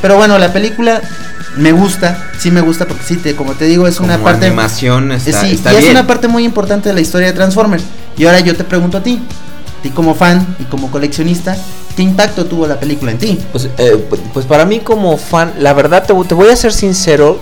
Pero 0.03 0.17
bueno, 0.17 0.39
la 0.39 0.53
película 0.53 1.01
me 1.57 1.73
gusta, 1.73 2.31
sí 2.39 2.51
me 2.51 2.61
gusta 2.61 2.87
porque 2.87 3.05
sí, 3.05 3.17
te, 3.17 3.35
como 3.37 3.53
te 3.53 3.65
digo, 3.67 3.87
es 3.87 4.01
una 4.01 4.19
parte... 4.19 4.47
animación 4.47 5.13
Eh, 5.13 5.17
está, 5.17 5.41
sí, 5.41 5.53
está 5.55 5.73
y 5.73 5.77
es 5.77 5.91
una 5.91 6.07
parte 6.07 6.29
muy 6.29 6.45
importante 6.45 6.89
de 6.89 6.95
la 6.95 7.01
historia 7.01 7.29
de 7.29 7.33
Transformers. 7.33 7.85
Y 8.17 8.27
ahora 8.27 8.41
yo 8.41 8.55
te 8.57 8.65
pregunto 8.65 8.99
a 8.99 9.03
ti, 9.03 9.21
y 9.83 9.89
como 9.91 10.15
fan 10.15 10.57
y 10.59 10.65
como 10.65 10.91
coleccionista, 10.91 11.57
¿qué 11.97 12.03
impacto 12.03 12.47
tuvo 12.47 12.67
la 12.67 12.79
película 12.81 13.13
en 13.13 13.19
ti? 13.19 13.39
Pues, 13.53 13.69
eh, 13.79 14.07
pu- 14.11 14.19
pues 14.33 14.47
para 14.47 14.65
mí 14.65 14.81
como 14.81 15.17
fan, 15.17 15.55
la 15.59 15.73
verdad 15.73 16.05
te 16.07 16.13
voy 16.13 16.49
a 16.49 16.57
ser 16.57 16.73
sincero, 16.73 17.41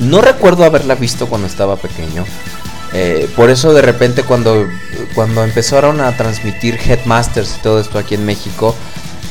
no 0.00 0.20
recuerdo 0.20 0.64
haberla 0.64 0.94
visto 0.96 1.26
cuando 1.26 1.46
estaba 1.46 1.76
pequeño. 1.76 2.24
Eh, 2.92 3.28
por 3.34 3.50
eso 3.50 3.72
de 3.72 3.82
repente 3.82 4.22
cuando, 4.22 4.66
cuando 5.16 5.42
empezaron 5.42 6.00
a 6.00 6.16
transmitir 6.16 6.78
Headmasters 6.84 7.56
y 7.58 7.62
todo 7.62 7.80
esto 7.80 7.98
aquí 7.98 8.14
en 8.14 8.24
México, 8.24 8.74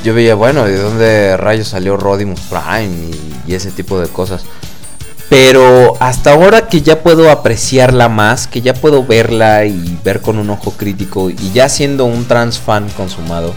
yo 0.03 0.13
veía, 0.13 0.35
bueno, 0.35 0.65
¿de 0.65 0.77
dónde 0.77 1.37
rayos 1.37 1.69
salió 1.69 1.97
Rodimus 1.97 2.41
Prime 2.41 3.11
y, 3.47 3.51
y 3.51 3.55
ese 3.55 3.71
tipo 3.71 3.99
de 3.99 4.07
cosas? 4.07 4.43
Pero 5.29 5.95
hasta 5.99 6.33
ahora 6.33 6.67
que 6.67 6.81
ya 6.81 7.01
puedo 7.01 7.31
apreciarla 7.31 8.09
más, 8.09 8.45
que 8.45 8.61
ya 8.61 8.73
puedo 8.73 9.03
verla 9.03 9.65
y 9.65 9.97
ver 10.03 10.21
con 10.21 10.37
un 10.37 10.49
ojo 10.49 10.71
crítico 10.71 11.29
y 11.29 11.51
ya 11.53 11.69
siendo 11.69 12.05
un 12.05 12.25
trans 12.25 12.59
fan 12.59 12.87
consumado, 12.89 13.53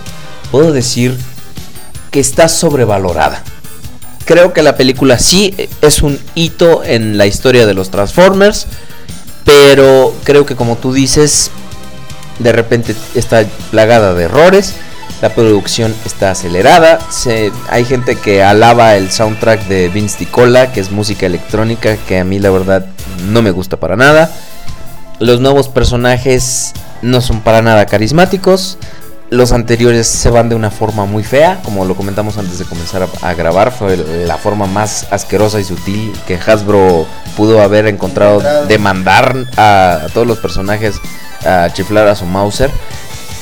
puedo 0.50 0.72
decir 0.72 1.18
que 2.10 2.20
está 2.20 2.48
sobrevalorada. 2.48 3.42
Creo 4.24 4.52
que 4.52 4.62
la 4.62 4.76
película 4.76 5.18
sí 5.18 5.54
es 5.82 6.02
un 6.02 6.18
hito 6.34 6.82
en 6.82 7.18
la 7.18 7.26
historia 7.26 7.66
de 7.66 7.74
los 7.74 7.90
Transformers, 7.90 8.66
pero 9.44 10.14
creo 10.24 10.46
que 10.46 10.56
como 10.56 10.76
tú 10.76 10.92
dices, 10.92 11.50
de 12.38 12.52
repente 12.52 12.96
está 13.14 13.44
plagada 13.70 14.14
de 14.14 14.24
errores, 14.24 14.74
la 15.22 15.30
producción 15.30 15.94
está 16.04 16.30
acelerada, 16.32 16.98
se- 17.10 17.52
hay 17.70 17.84
gente 17.84 18.16
que 18.16 18.42
alaba 18.42 18.96
el 18.96 19.10
soundtrack 19.10 19.66
de 19.66 19.88
Vince 19.88 20.18
DiCola, 20.18 20.72
que 20.72 20.80
es 20.80 20.90
música 20.90 21.26
electrónica, 21.26 21.96
que 21.96 22.18
a 22.18 22.24
mí 22.24 22.38
la 22.38 22.50
verdad 22.50 22.86
no 23.28 23.40
me 23.42 23.50
gusta 23.50 23.78
para 23.78 23.96
nada. 23.96 24.30
Los 25.18 25.40
nuevos 25.40 25.68
personajes 25.68 26.72
no 27.02 27.20
son 27.22 27.40
para 27.40 27.62
nada 27.62 27.86
carismáticos. 27.86 28.76
Los 29.30 29.50
anteriores 29.52 30.06
se 30.06 30.30
van 30.30 30.48
de 30.48 30.54
una 30.54 30.70
forma 30.70 31.04
muy 31.06 31.24
fea, 31.24 31.58
como 31.64 31.84
lo 31.84 31.96
comentamos 31.96 32.38
antes 32.38 32.58
de 32.60 32.64
comenzar 32.64 33.02
a, 33.02 33.28
a 33.28 33.34
grabar, 33.34 33.72
fue 33.72 33.96
la 33.96 34.36
forma 34.36 34.66
más 34.66 35.06
asquerosa 35.10 35.58
y 35.58 35.64
sutil 35.64 36.12
que 36.28 36.36
Hasbro 36.38 37.06
pudo 37.36 37.60
haber 37.60 37.86
encontrado 37.88 38.34
Encontrado. 38.34 38.66
de 38.66 38.78
mandar 38.78 39.36
a, 39.56 40.00
a 40.04 40.08
todos 40.10 40.26
los 40.28 40.38
personajes 40.38 40.96
a 41.44 41.70
chiflar 41.72 42.06
a 42.06 42.14
su 42.14 42.24
Mauser. 42.24 42.70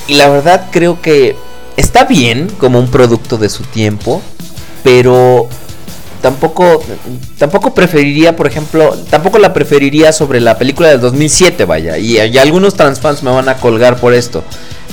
Y 0.06 0.14
la 0.14 0.28
verdad 0.30 0.68
creo 0.70 1.02
que 1.02 1.36
está 1.76 2.04
bien 2.04 2.48
como 2.58 2.78
un 2.78 2.88
producto 2.88 3.36
de 3.36 3.48
su 3.48 3.62
tiempo, 3.64 4.22
pero 4.82 5.48
tampoco 6.22 6.82
tampoco 7.38 7.74
preferiría, 7.74 8.36
por 8.36 8.46
ejemplo, 8.46 8.96
tampoco 9.10 9.38
la 9.38 9.52
preferiría 9.52 10.12
sobre 10.12 10.40
la 10.40 10.56
película 10.56 10.88
del 10.88 11.00
2007, 11.00 11.64
vaya, 11.64 11.98
y, 11.98 12.18
y 12.18 12.38
algunos 12.38 12.74
transfans 12.74 13.22
me 13.22 13.30
van 13.30 13.48
a 13.48 13.56
colgar 13.56 13.96
por 13.96 14.14
esto, 14.14 14.42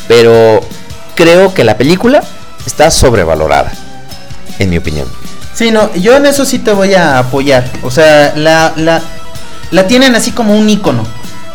pero 0.07 0.61
creo 1.15 1.53
que 1.53 1.63
la 1.63 1.77
película 1.77 2.23
está 2.65 2.91
sobrevalorada, 2.91 3.71
en 4.59 4.69
mi 4.69 4.77
opinión. 4.77 5.07
Sí, 5.53 5.71
no, 5.71 5.93
yo 5.95 6.15
en 6.15 6.25
eso 6.25 6.45
sí 6.45 6.59
te 6.59 6.71
voy 6.71 6.93
a 6.93 7.19
apoyar. 7.19 7.69
O 7.83 7.91
sea, 7.91 8.33
la, 8.35 8.73
la, 8.77 9.01
la 9.71 9.87
tienen 9.87 10.15
así 10.15 10.31
como 10.31 10.57
un 10.57 10.69
icono. 10.69 11.05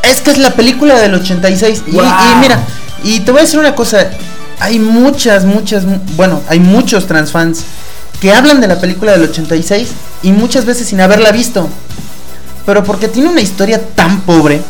Es 0.03 0.21
que 0.21 0.31
es 0.31 0.39
la 0.39 0.51
película 0.51 1.01
del 1.01 1.15
86. 1.15 1.85
Y, 1.87 1.91
¡Guau! 1.93 2.07
y 2.07 2.41
mira, 2.41 2.61
y 3.03 3.21
te 3.21 3.31
voy 3.31 3.41
a 3.41 3.45
decir 3.45 3.59
una 3.59 3.75
cosa. 3.75 4.11
Hay 4.61 4.79
muchas, 4.79 5.45
muchas, 5.45 5.85
mu- 5.85 5.99
bueno, 6.17 6.41
hay 6.49 6.61
muchos 6.61 7.07
transfans 7.07 7.61
que 8.21 8.33
hablan 8.33 8.61
de 8.61 8.69
la 8.69 8.81
película 8.81 9.13
del 9.13 9.25
86 9.29 9.89
y 10.23 10.33
muchas 10.33 10.65
veces 10.65 10.87
sin 10.89 11.01
haberla 11.01 11.31
visto. 11.33 11.69
Pero 12.65 12.83
porque 12.83 13.09
tiene 13.09 13.29
una 13.29 13.41
historia 13.43 13.81
tan 13.95 14.23
pobre, 14.23 14.61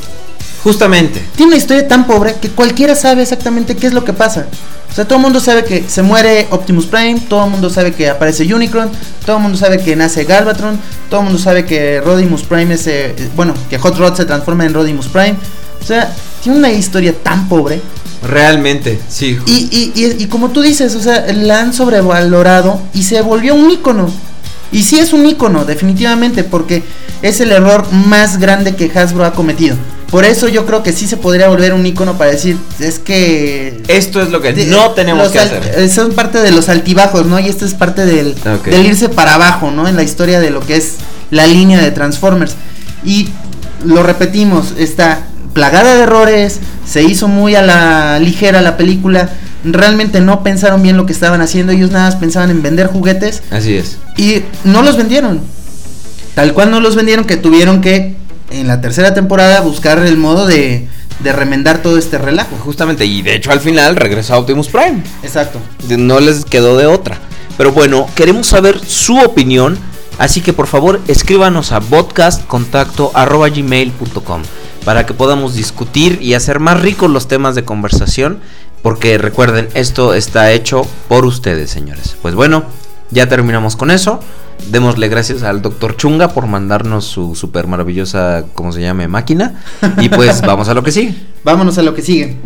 Justamente. 0.63 1.25
tiene 1.37 1.51
una 1.53 1.57
historia 1.57 1.87
tan 1.87 2.07
pobre 2.07 2.35
que 2.41 2.49
cualquiera 2.51 2.95
sabe 2.97 3.23
exactamente 3.23 3.77
qué 3.77 3.87
es 3.87 3.93
lo 3.95 4.05
que 4.05 4.13
pasa. 4.13 4.47
O 4.91 4.95
sea, 4.97 5.05
todo 5.05 5.17
el 5.19 5.23
mundo 5.23 5.41
sabe 5.41 5.65
que 5.65 5.85
se 5.89 6.03
muere 6.03 6.49
Optimus 6.51 6.87
Prime, 6.87 7.21
todo 7.29 7.45
el 7.45 7.51
mundo 7.51 7.71
sabe 7.71 7.93
que 7.93 8.09
aparece 8.11 8.53
Unicron, 8.53 8.91
todo 9.25 9.37
el 9.37 9.43
mundo 9.43 9.57
sabe 9.59 9.79
que 9.79 9.95
nace 9.95 10.25
Galvatron, 10.25 10.79
todo 11.09 11.21
el 11.21 11.25
mundo 11.27 11.39
sabe 11.39 11.65
que 11.65 12.01
Rodimus 12.01 12.43
Prime 12.43 12.75
es, 12.75 12.87
eh, 12.87 13.15
bueno, 13.37 13.55
que 13.71 13.79
Hot 13.79 13.97
Rod 13.99 14.15
se 14.17 14.25
transforma 14.25 14.65
en 14.65 14.75
Rodimus 14.75 15.07
Prime. 15.07 15.37
O 15.81 15.85
sea, 15.85 16.13
tiene 16.43 16.59
una 16.59 16.71
historia 16.73 17.15
tan 17.23 17.49
pobre. 17.49 17.81
Realmente, 18.23 18.99
sí. 19.09 19.39
Y, 19.47 19.69
y, 19.71 19.93
y, 19.95 20.23
y 20.25 20.27
como 20.27 20.51
tú 20.51 20.63
dices, 20.63 20.95
o 20.95 21.01
sea, 21.01 21.27
la 21.33 21.61
han 21.61 21.73
sobrevalorado 21.73 22.81
y 22.95 23.03
se 23.05 23.21
volvió 23.23 23.55
un 23.55 23.71
ícono. 23.71 24.09
Y 24.73 24.83
sí 24.83 24.99
es 24.99 25.13
un 25.13 25.25
ícono, 25.27 25.65
definitivamente, 25.65 26.43
porque 26.45 26.83
es 27.23 27.41
el 27.41 27.53
error 27.53 27.87
más 27.93 28.39
grande 28.39 28.75
que 28.75 28.91
Hasbro 28.99 29.25
ha 29.25 29.33
cometido. 29.33 29.77
Por 30.11 30.25
eso 30.25 30.49
yo 30.49 30.67
creo 30.67 30.83
que 30.83 30.93
sí 30.93 31.07
se 31.07 31.17
podría 31.17 31.49
volver 31.49 31.73
un 31.73 31.85
ícono 31.87 32.17
para 32.19 32.31
decir, 32.33 32.57
es 32.81 32.99
que... 32.99 33.83
Esto 33.89 34.21
es 34.23 34.31
lo 34.31 34.41
que 34.41 34.53
de- 34.53 34.67
no 34.67 34.91
tenemos 34.93 35.29
que 35.31 35.39
hacer. 35.39 35.75
eh, 35.77 35.89
Son 35.89 36.13
parte 36.13 36.39
de 36.41 36.51
los 36.53 36.69
altibajos, 36.69 37.27
¿no? 37.27 37.39
Y 37.41 37.49
esto 37.49 37.65
es 37.65 37.75
parte 37.75 38.05
del, 38.07 38.35
del 38.71 38.87
irse 38.87 39.09
para 39.09 39.35
abajo, 39.35 39.71
¿no? 39.71 39.87
En 39.89 39.97
la 39.97 40.03
historia 40.03 40.41
de 40.41 40.51
lo 40.51 40.61
que 40.61 40.77
es 40.77 40.95
la 41.31 41.47
línea 41.47 41.81
de 41.81 41.91
Transformers. 41.93 42.55
Y 43.05 43.29
lo 43.85 44.03
repetimos, 44.03 44.75
está 44.79 45.27
plagada 45.57 45.95
de 45.95 46.03
errores, 46.03 46.61
se 46.85 47.03
hizo 47.03 47.29
muy 47.29 47.55
a 47.55 47.63
la 47.63 48.19
ligera 48.19 48.61
la 48.61 48.77
película, 48.77 49.31
realmente 49.65 50.21
no 50.21 50.43
pensaron 50.43 50.83
bien 50.83 50.99
lo 50.99 51.07
que 51.07 51.15
estaban 51.15 51.41
haciendo, 51.41 51.73
ellos 51.73 51.91
nada 51.91 52.05
más 52.11 52.17
pensaban 52.17 52.51
en 52.51 52.61
vender 52.61 52.89
juguetes 52.89 53.43
Así 53.51 53.75
es. 53.75 53.97
y 54.19 54.43
no 54.65 54.83
los 54.83 54.99
vendieron. 54.99 55.41
Tal 56.35 56.53
cual 56.53 56.71
no 56.71 56.81
los 56.81 56.95
vendieron 56.95 57.25
que 57.25 57.39
tuvieron 57.39 57.81
que 57.81 58.17
en 58.51 58.69
la 58.69 58.83
tercera 58.83 59.15
temporada 59.15 59.63
buscar 59.63 59.99
el 60.01 60.19
modo 60.19 60.47
de, 60.47 60.89
de 61.21 61.33
remendar 61.33 61.79
todo 61.79 61.97
este 61.97 62.19
relajo. 62.19 62.55
Justamente, 62.63 63.07
y 63.07 63.23
de 63.23 63.35
hecho 63.37 63.51
al 63.51 63.61
final 63.61 63.97
regresó 63.97 64.37
Optimus 64.37 64.69
Prime. 64.69 65.03
Exacto. 65.23 65.59
no 65.97 66.21
les 66.21 66.45
quedó 66.45 66.77
de 66.77 66.85
otra. 66.85 67.17
Pero 67.57 67.73
bueno, 67.73 68.07
queremos 68.15 68.49
saber 68.49 68.79
su 68.87 69.17
opinión, 69.17 69.79
así 70.19 70.43
que 70.43 70.53
por 70.53 70.67
favor 70.67 71.01
escríbanos 71.09 71.73
a 71.73 71.81
podcastcontacto@gmail.com 71.81 74.43
para 74.87 75.05
que 75.05 75.15
podamos 75.15 75.55
discutir 75.55 76.21
y 76.23 76.35
hacer 76.35 76.61
más 76.61 76.81
ricos 76.81 77.11
los 77.11 77.27
temas 77.27 77.57
de 77.57 77.65
conversación, 77.65 78.39
porque 78.83 79.19
recuerden, 79.19 79.69
esto 79.75 80.15
está 80.15 80.53
hecho 80.53 80.87
por 81.09 81.27
ustedes, 81.27 81.71
señores. 81.71 82.17
Pues 82.23 82.37
bueno, 82.37 82.63
ya 83.11 83.29
terminamos 83.29 83.75
con 83.75 83.91
eso. 83.91 84.21
Démosle 84.69 85.09
gracias 85.09 85.43
al 85.43 85.61
doctor 85.61 85.97
Chunga 85.97 86.29
por 86.29 86.47
mandarnos 86.47 87.05
su 87.05 87.35
super 87.35 87.67
maravillosa, 87.67 88.45
¿cómo 88.55 88.71
se 88.71 88.81
llame? 88.81 89.09
Máquina. 89.09 89.61
Y 89.99 90.09
pues 90.09 90.41
vamos 90.47 90.69
a 90.69 90.75
lo 90.75 90.85
que 90.85 90.93
sigue. 90.93 91.17
Vámonos 91.43 91.77
a 91.79 91.83
lo 91.83 91.93
que 91.93 92.03
sigue. 92.03 92.37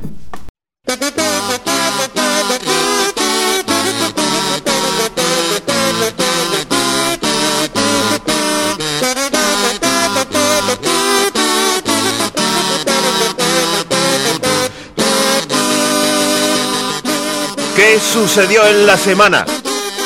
Sucedió 18.13 18.67
en 18.67 18.87
la 18.87 18.97
semana? 18.97 19.47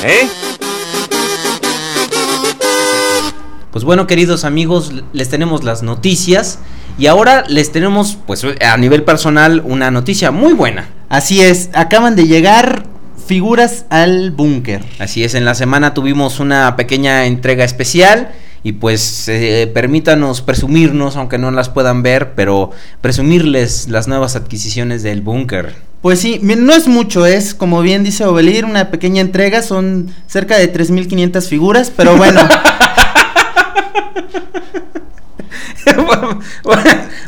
¿Eh? 0.02 0.28
Pues 3.70 3.82
bueno, 3.84 4.06
queridos 4.06 4.44
amigos, 4.44 4.92
les 5.12 5.30
tenemos 5.30 5.64
las 5.64 5.82
noticias 5.82 6.58
y 6.98 7.06
ahora 7.06 7.44
les 7.48 7.72
tenemos, 7.72 8.18
pues 8.26 8.44
a 8.60 8.76
nivel 8.76 9.04
personal, 9.04 9.62
una 9.64 9.90
noticia 9.90 10.30
muy 10.30 10.52
buena. 10.52 10.88
Así 11.08 11.40
es, 11.40 11.70
acaban 11.72 12.14
de 12.14 12.26
llegar 12.26 12.84
figuras 13.26 13.86
al 13.88 14.30
búnker. 14.32 14.84
Así 14.98 15.24
es, 15.24 15.34
en 15.34 15.46
la 15.46 15.54
semana 15.54 15.94
tuvimos 15.94 16.40
una 16.40 16.76
pequeña 16.76 17.24
entrega 17.24 17.64
especial 17.64 18.32
y 18.64 18.72
pues 18.72 19.28
eh, 19.28 19.70
permítanos 19.72 20.40
presumirnos, 20.42 21.14
aunque 21.16 21.38
no 21.38 21.52
las 21.52 21.68
puedan 21.68 22.02
ver, 22.02 22.34
pero 22.34 22.70
presumirles 23.00 23.88
las 23.88 24.08
nuevas 24.08 24.34
adquisiciones 24.34 25.04
del 25.04 25.20
búnker. 25.20 25.74
Pues 26.02 26.18
sí, 26.20 26.40
no 26.42 26.72
es 26.74 26.88
mucho, 26.88 27.24
es 27.24 27.54
como 27.54 27.80
bien 27.82 28.02
dice 28.04 28.24
Obelir, 28.24 28.64
una 28.64 28.90
pequeña 28.90 29.20
entrega, 29.22 29.62
son 29.62 30.12
cerca 30.26 30.58
de 30.58 30.72
3.500 30.72 31.48
figuras, 31.48 31.92
pero 31.96 32.16
bueno, 32.16 32.48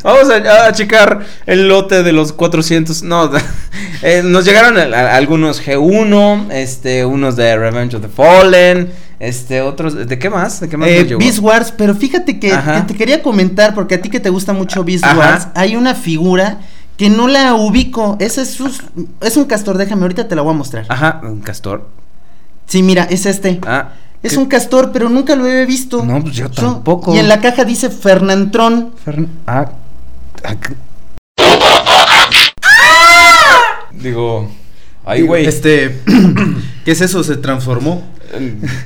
Vamos 0.02 0.30
a, 0.30 0.66
a 0.66 0.72
checar 0.72 1.20
el 1.46 1.68
lote 1.68 2.02
de 2.02 2.12
los 2.12 2.32
400. 2.32 3.02
No, 3.02 3.30
eh, 4.02 4.22
nos 4.24 4.44
llegaron 4.44 4.78
a- 4.78 4.82
a- 4.96 5.16
algunos 5.16 5.62
G1, 5.64 6.50
este, 6.52 7.04
unos 7.04 7.36
de 7.36 7.56
Revenge 7.56 7.96
of 7.96 8.02
the 8.02 8.08
Fallen, 8.08 8.90
este, 9.18 9.62
otros. 9.62 9.94
¿De 10.08 10.18
qué 10.18 10.28
más? 10.30 10.60
¿De 10.60 10.68
qué 10.68 10.76
más 10.76 10.88
eh? 10.88 11.16
Beast 11.18 11.38
Wars, 11.40 11.72
pero 11.76 11.94
fíjate 11.94 12.38
que, 12.38 12.56
te 12.86 12.94
quería 12.94 13.22
comentar, 13.22 13.74
porque 13.74 13.94
a 13.96 14.02
ti 14.02 14.10
que 14.10 14.20
te 14.20 14.30
gusta 14.30 14.52
mucho 14.52 14.84
Beast 14.84 15.04
Ajá. 15.04 15.16
Wars, 15.18 15.48
hay 15.54 15.76
una 15.76 15.94
figura 15.94 16.58
que 16.96 17.10
no 17.10 17.28
la 17.28 17.54
ubico, 17.54 18.16
ese 18.20 18.42
es, 18.42 18.50
sus- 18.54 18.82
es 19.20 19.36
un 19.36 19.44
castor, 19.44 19.76
déjame, 19.76 20.02
ahorita 20.02 20.28
te 20.28 20.34
la 20.34 20.42
voy 20.42 20.54
a 20.54 20.56
mostrar. 20.56 20.86
Ajá, 20.88 21.20
un 21.22 21.40
castor. 21.40 21.88
Sí, 22.66 22.82
mira, 22.82 23.04
es 23.04 23.26
este. 23.26 23.60
Ah, 23.66 23.90
Es 24.22 24.32
¿qué? 24.32 24.38
un 24.38 24.46
castor, 24.46 24.90
pero 24.92 25.08
nunca 25.08 25.36
lo 25.36 25.46
he 25.46 25.66
visto. 25.66 26.02
No, 26.04 26.20
pues 26.22 26.34
yo 26.34 26.50
tampoco. 26.50 27.14
Y 27.14 27.18
en 27.18 27.28
la 27.28 27.40
caja 27.40 27.64
dice 27.64 27.90
Fernantrón. 27.90 28.92
Fern- 29.04 29.28
ah, 29.46 29.66
ah, 30.44 30.54
c- 30.60 30.74
Digo, 33.92 34.50
ay, 35.06 35.22
güey. 35.22 35.46
Este, 35.46 36.02
¿qué 36.84 36.90
es 36.90 37.00
eso? 37.00 37.24
¿Se 37.24 37.36
transformó? 37.38 38.02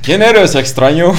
¿Quién 0.01 0.21
eres, 0.21 0.55
extraño? 0.55 1.11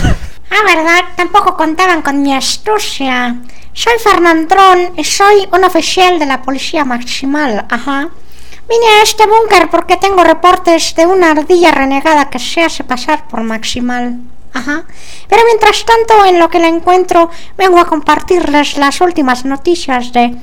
Ah, 0.51 0.65
¿verdad? 0.65 1.01
Tampoco 1.17 1.57
contaban 1.57 2.03
con 2.03 2.23
mi 2.23 2.35
astucia. 2.35 3.37
Soy 3.75 3.95
Fernandrón 4.03 4.93
y 4.97 5.05
soy 5.05 5.49
un 5.53 5.65
oficial 5.65 6.19
de 6.19 6.27
la 6.27 6.43
policía 6.43 6.85
maximal, 6.85 7.67
ajá. 7.71 8.11
Vine 8.69 8.87
a 8.87 9.03
este 9.03 9.25
búnker 9.27 9.71
porque 9.71 9.97
tengo 9.97 10.25
reportes 10.25 10.95
de 10.95 11.07
una 11.07 11.33
ardilla 11.33 11.73
renegada 11.73 12.31
que 12.31 12.39
se 12.39 12.63
hace 12.63 12.85
pasar 12.85 13.27
por 13.29 13.43
maximal. 13.43 14.19
Ajá. 14.55 14.85
Pero 15.29 15.43
mientras 15.47 15.85
tanto, 15.85 16.25
en 16.27 16.39
lo 16.39 16.49
que 16.51 16.59
la 16.59 16.69
encuentro, 16.69 17.31
vengo 17.57 17.79
a 17.79 17.87
compartirles 17.87 18.77
las 18.77 19.01
últimas 19.01 19.45
noticias 19.45 20.13
de 20.13 20.37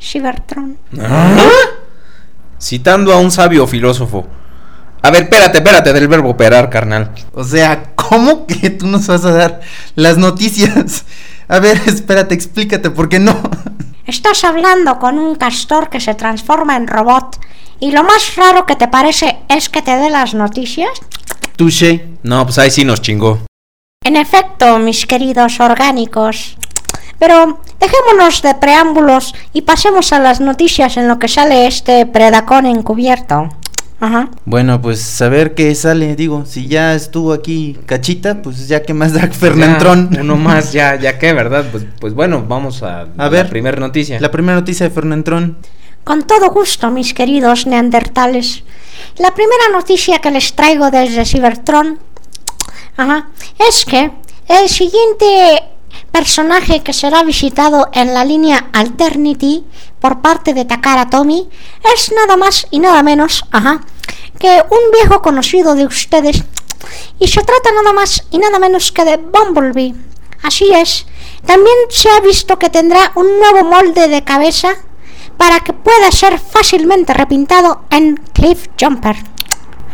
Cybertron. 0.00 0.78
Citando 2.60 3.12
a 3.12 3.18
un 3.18 3.30
sabio 3.30 3.66
filósofo. 3.66 4.26
A 5.02 5.10
ver, 5.10 5.24
espérate, 5.24 5.58
espérate, 5.58 5.92
del 5.92 6.08
verbo 6.08 6.30
operar, 6.30 6.70
carnal. 6.70 7.12
O 7.32 7.44
sea, 7.44 7.92
¿cómo 7.94 8.46
que 8.46 8.70
tú 8.70 8.86
nos 8.86 9.06
vas 9.06 9.24
a 9.24 9.32
dar 9.32 9.60
las 9.94 10.18
noticias? 10.18 11.04
A 11.48 11.60
ver, 11.60 11.80
espérate, 11.86 12.34
explícate, 12.34 12.90
¿por 12.90 13.08
qué 13.08 13.18
no? 13.18 13.40
Estás 14.06 14.42
hablando 14.44 14.98
con 14.98 15.18
un 15.18 15.34
castor 15.34 15.90
que 15.90 16.00
se 16.00 16.14
transforma 16.14 16.76
en 16.76 16.86
robot 16.86 17.38
y 17.80 17.92
lo 17.92 18.02
más 18.02 18.36
raro 18.36 18.66
que 18.66 18.74
te 18.74 18.88
parece 18.88 19.38
es 19.48 19.68
que 19.68 19.82
te 19.82 19.96
dé 19.96 20.10
las 20.10 20.34
noticias. 20.34 20.90
Touché. 21.56 22.08
No, 22.22 22.44
pues 22.44 22.58
ahí 22.58 22.70
sí 22.70 22.84
nos 22.84 23.02
chingó. 23.02 23.40
En 24.04 24.16
efecto, 24.16 24.78
mis 24.78 25.06
queridos 25.06 25.60
orgánicos. 25.60 26.56
Pero 27.18 27.60
dejémonos 27.80 28.42
de 28.42 28.54
preámbulos 28.54 29.34
y 29.52 29.62
pasemos 29.62 30.12
a 30.12 30.18
las 30.20 30.40
noticias 30.40 30.96
en 30.96 31.08
lo 31.08 31.18
que 31.18 31.28
sale 31.28 31.66
este 31.66 32.06
predacón 32.06 32.66
encubierto. 32.66 33.48
Ajá. 34.00 34.28
Bueno, 34.44 34.80
pues 34.80 35.20
a 35.20 35.28
ver 35.28 35.56
qué 35.56 35.74
sale, 35.74 36.14
digo, 36.14 36.44
si 36.46 36.68
ya 36.68 36.94
estuvo 36.94 37.32
aquí 37.32 37.76
Cachita, 37.84 38.42
pues 38.42 38.68
ya 38.68 38.82
que 38.82 38.94
más 38.94 39.12
da 39.12 39.26
Fernantrón. 39.26 40.10
Ya, 40.12 40.20
uno 40.20 40.36
más, 40.36 40.72
ya, 40.72 40.94
ya 41.00 41.18
que, 41.18 41.32
¿verdad? 41.32 41.64
Pues, 41.72 41.84
pues 42.00 42.14
bueno, 42.14 42.44
vamos 42.46 42.84
a, 42.84 43.08
A 43.18 43.28
ver. 43.28 43.46
la 43.46 43.50
primera 43.50 43.80
noticia. 43.80 44.20
La 44.20 44.30
primera 44.30 44.54
noticia 44.60 44.88
de 44.88 44.94
Fernantrón. 44.94 45.58
Con 46.04 46.22
todo 46.22 46.50
gusto, 46.50 46.90
mis 46.90 47.12
queridos 47.12 47.66
neandertales. 47.66 48.62
La 49.18 49.34
primera 49.34 49.68
noticia 49.72 50.20
que 50.20 50.30
les 50.30 50.54
traigo 50.54 50.90
desde 50.90 51.24
Cybertron 51.24 51.98
ajá, 52.96 53.28
es 53.68 53.84
que 53.84 54.10
el 54.48 54.68
siguiente 54.68 55.62
personaje 56.10 56.82
que 56.82 56.92
será 56.92 57.22
visitado 57.22 57.88
en 57.92 58.14
la 58.14 58.24
línea 58.24 58.68
Alternity 58.72 59.64
por 60.00 60.20
parte 60.20 60.54
de 60.54 60.64
Takara 60.64 61.10
Tomy 61.10 61.48
es 61.94 62.12
nada 62.12 62.36
más 62.36 62.66
y 62.70 62.78
nada 62.78 63.02
menos 63.02 63.44
ajá, 63.50 63.80
que 64.38 64.62
un 64.70 64.90
viejo 64.92 65.22
conocido 65.22 65.74
de 65.74 65.86
ustedes. 65.86 66.44
Y 67.18 67.28
se 67.28 67.42
trata 67.42 67.72
nada 67.72 67.92
más 67.92 68.24
y 68.30 68.38
nada 68.38 68.58
menos 68.58 68.92
que 68.92 69.04
de 69.04 69.16
Bumblebee. 69.16 69.94
Así 70.42 70.70
es. 70.72 71.06
También 71.44 71.76
se 71.90 72.08
ha 72.10 72.20
visto 72.20 72.58
que 72.58 72.70
tendrá 72.70 73.12
un 73.16 73.26
nuevo 73.38 73.68
molde 73.68 74.08
de 74.08 74.22
cabeza 74.22 74.76
para 75.36 75.60
que 75.60 75.72
pueda 75.72 76.10
ser 76.10 76.38
fácilmente 76.38 77.14
repintado 77.14 77.82
en 77.90 78.16
Cliff 78.32 78.68
Jumper. 78.78 79.16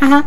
Ajá. 0.00 0.24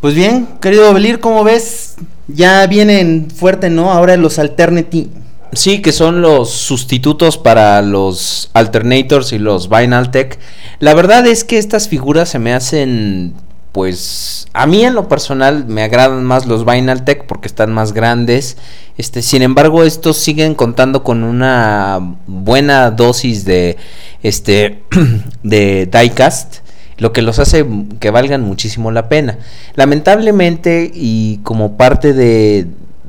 Pues 0.00 0.14
bien, 0.14 0.58
querido 0.60 0.92
Belir, 0.92 1.20
¿cómo 1.20 1.42
ves? 1.42 1.96
Ya 2.28 2.66
vienen 2.66 3.28
fuerte, 3.30 3.70
¿no? 3.70 3.92
Ahora 3.92 4.16
los 4.16 4.38
Alternity. 4.38 5.10
Sí, 5.52 5.80
que 5.80 5.92
son 5.92 6.22
los 6.22 6.50
sustitutos 6.50 7.38
para 7.38 7.80
los 7.82 8.50
Alternators 8.52 9.32
y 9.32 9.38
los 9.38 9.68
Vinaltech. 9.68 10.38
La 10.80 10.92
verdad 10.94 11.26
es 11.26 11.44
que 11.44 11.56
estas 11.56 11.88
figuras 11.88 12.28
se 12.28 12.38
me 12.38 12.52
hacen, 12.52 13.32
pues, 13.72 14.48
a 14.52 14.66
mí 14.66 14.84
en 14.84 14.94
lo 14.94 15.08
personal 15.08 15.66
me 15.66 15.82
agradan 15.82 16.24
más 16.24 16.46
los 16.46 16.66
Vinaltech 16.66 17.26
porque 17.26 17.46
están 17.46 17.72
más 17.72 17.92
grandes. 17.92 18.56
Este, 18.98 19.22
sin 19.22 19.42
embargo, 19.42 19.84
estos 19.84 20.16
siguen 20.18 20.54
contando 20.54 21.04
con 21.04 21.22
una 21.22 22.16
buena 22.26 22.90
dosis 22.90 23.44
de, 23.44 23.76
este, 24.22 24.82
de 25.42 25.86
diecast 25.86 26.65
lo 26.98 27.12
que 27.12 27.22
los 27.22 27.38
hace 27.38 27.66
que 28.00 28.10
valgan 28.10 28.42
muchísimo 28.42 28.90
la 28.90 29.08
pena. 29.08 29.38
Lamentablemente 29.74 30.90
y 30.94 31.38
como 31.42 31.76
parte 31.76 32.12
de, 32.12 32.66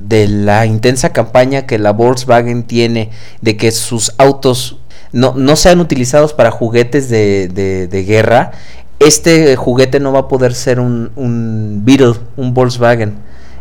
la 0.10 0.65
intensa 0.65 1.12
campaña 1.12 1.65
que 1.65 1.80
la 1.80 1.91
Volkswagen 1.91 2.63
tiene 2.63 3.10
de 3.41 3.58
que 3.58 3.71
sus 3.71 4.13
autos 4.17 4.78
no, 5.12 5.34
no 5.36 5.56
sean 5.56 5.80
utilizados 5.82 6.34
para 6.34 6.52
juguetes 6.52 7.10
de, 7.10 7.50
de- 7.50 7.88
de 7.88 8.04
guerra, 8.04 8.52
este 9.00 9.56
juguete 9.56 10.00
no 10.00 10.12
va 10.13 10.19
a 10.21 10.28
poder 10.28 10.54
ser 10.54 10.80
un, 10.80 11.12
un 11.15 11.82
Beetle, 11.84 12.13
un 12.38 12.54
Volkswagen 12.54 13.15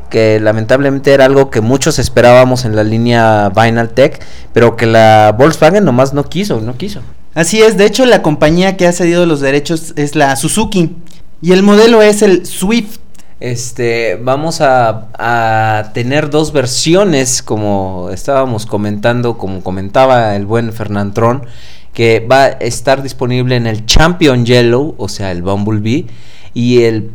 que 0.09 0.39
lamentablemente 0.39 1.13
era 1.13 1.25
algo 1.25 1.51
que 1.51 1.61
muchos 1.61 1.99
esperábamos 1.99 2.65
en 2.65 2.77
la 2.77 2.85
línea 2.85 3.51
Vinyl 3.51 3.89
Tech, 3.89 4.21
pero 4.53 4.77
que 4.77 4.87
la 4.87 5.35
Volkswagen 5.37 5.85
nomás 5.85 6.15
no 6.15 6.25
quiso, 6.29 6.61
no 6.61 6.77
quiso. 6.77 7.01
Así 7.37 7.61
es, 7.61 7.77
de 7.77 7.85
hecho 7.85 8.07
la 8.07 8.23
compañía 8.23 8.79
que 8.79 8.87
ha 8.87 8.93
cedido 8.93 9.27
los 9.27 9.41
derechos 9.41 9.93
es 9.97 10.17
la 10.17 10.35
Suzuki. 10.37 10.97
Y 11.43 11.53
el 11.53 11.63
modelo 11.63 12.01
es 12.01 12.23
el 12.23 12.47
Swift. 12.47 12.97
Este, 13.41 14.17
vamos 14.17 14.63
a, 14.63 15.09
a 15.19 15.93
tener 15.93 16.31
dos 16.31 16.55
versiones, 16.55 17.43
como 17.43 18.09
estábamos 18.11 18.65
comentando, 18.65 19.37
como 19.37 19.63
comentaba 19.63 20.35
el 20.35 20.47
buen 20.47 20.73
Fernandrón, 20.73 21.45
que 21.93 22.21
va 22.21 22.45
a 22.45 22.49
estar 22.49 23.03
disponible 23.03 23.57
en 23.57 23.67
el 23.67 23.85
Champion 23.85 24.47
Yellow, 24.47 24.95
o 24.97 25.09
sea, 25.11 25.31
el 25.31 25.43
Bumblebee, 25.43 26.07
y 26.55 26.85
el 26.85 27.11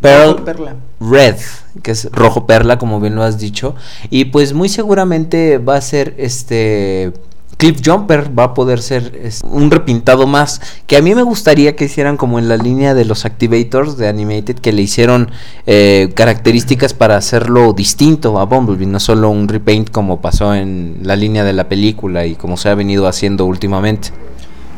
Pearl 0.00 0.44
perla. 0.44 0.76
Red, 1.00 1.34
que 1.82 1.90
es 1.90 2.08
rojo 2.12 2.46
perla, 2.46 2.78
como 2.78 3.00
bien 3.00 3.16
lo 3.16 3.24
has 3.24 3.40
dicho, 3.40 3.74
y 4.10 4.26
pues 4.26 4.52
muy 4.52 4.68
seguramente 4.68 5.58
va 5.58 5.74
a 5.74 5.80
ser 5.80 6.14
este 6.18 7.12
Cliff 7.60 7.82
Jumper 7.84 8.30
va 8.36 8.44
a 8.44 8.54
poder 8.54 8.80
ser 8.80 9.12
un 9.42 9.70
repintado 9.70 10.26
más. 10.26 10.62
Que 10.86 10.96
a 10.96 11.02
mí 11.02 11.14
me 11.14 11.22
gustaría 11.22 11.76
que 11.76 11.84
hicieran 11.84 12.16
como 12.16 12.38
en 12.38 12.48
la 12.48 12.56
línea 12.56 12.94
de 12.94 13.04
los 13.04 13.26
Activators 13.26 13.98
de 13.98 14.08
Animated, 14.08 14.56
que 14.56 14.72
le 14.72 14.80
hicieron 14.80 15.30
eh, 15.66 16.10
características 16.14 16.94
para 16.94 17.18
hacerlo 17.18 17.74
distinto 17.74 18.40
a 18.40 18.46
Bumblebee, 18.46 18.86
no 18.86 18.98
solo 18.98 19.28
un 19.28 19.46
repaint 19.46 19.90
como 19.90 20.22
pasó 20.22 20.54
en 20.54 21.00
la 21.02 21.16
línea 21.16 21.44
de 21.44 21.52
la 21.52 21.68
película 21.68 22.24
y 22.24 22.34
como 22.34 22.56
se 22.56 22.70
ha 22.70 22.74
venido 22.74 23.06
haciendo 23.06 23.44
últimamente. 23.44 24.08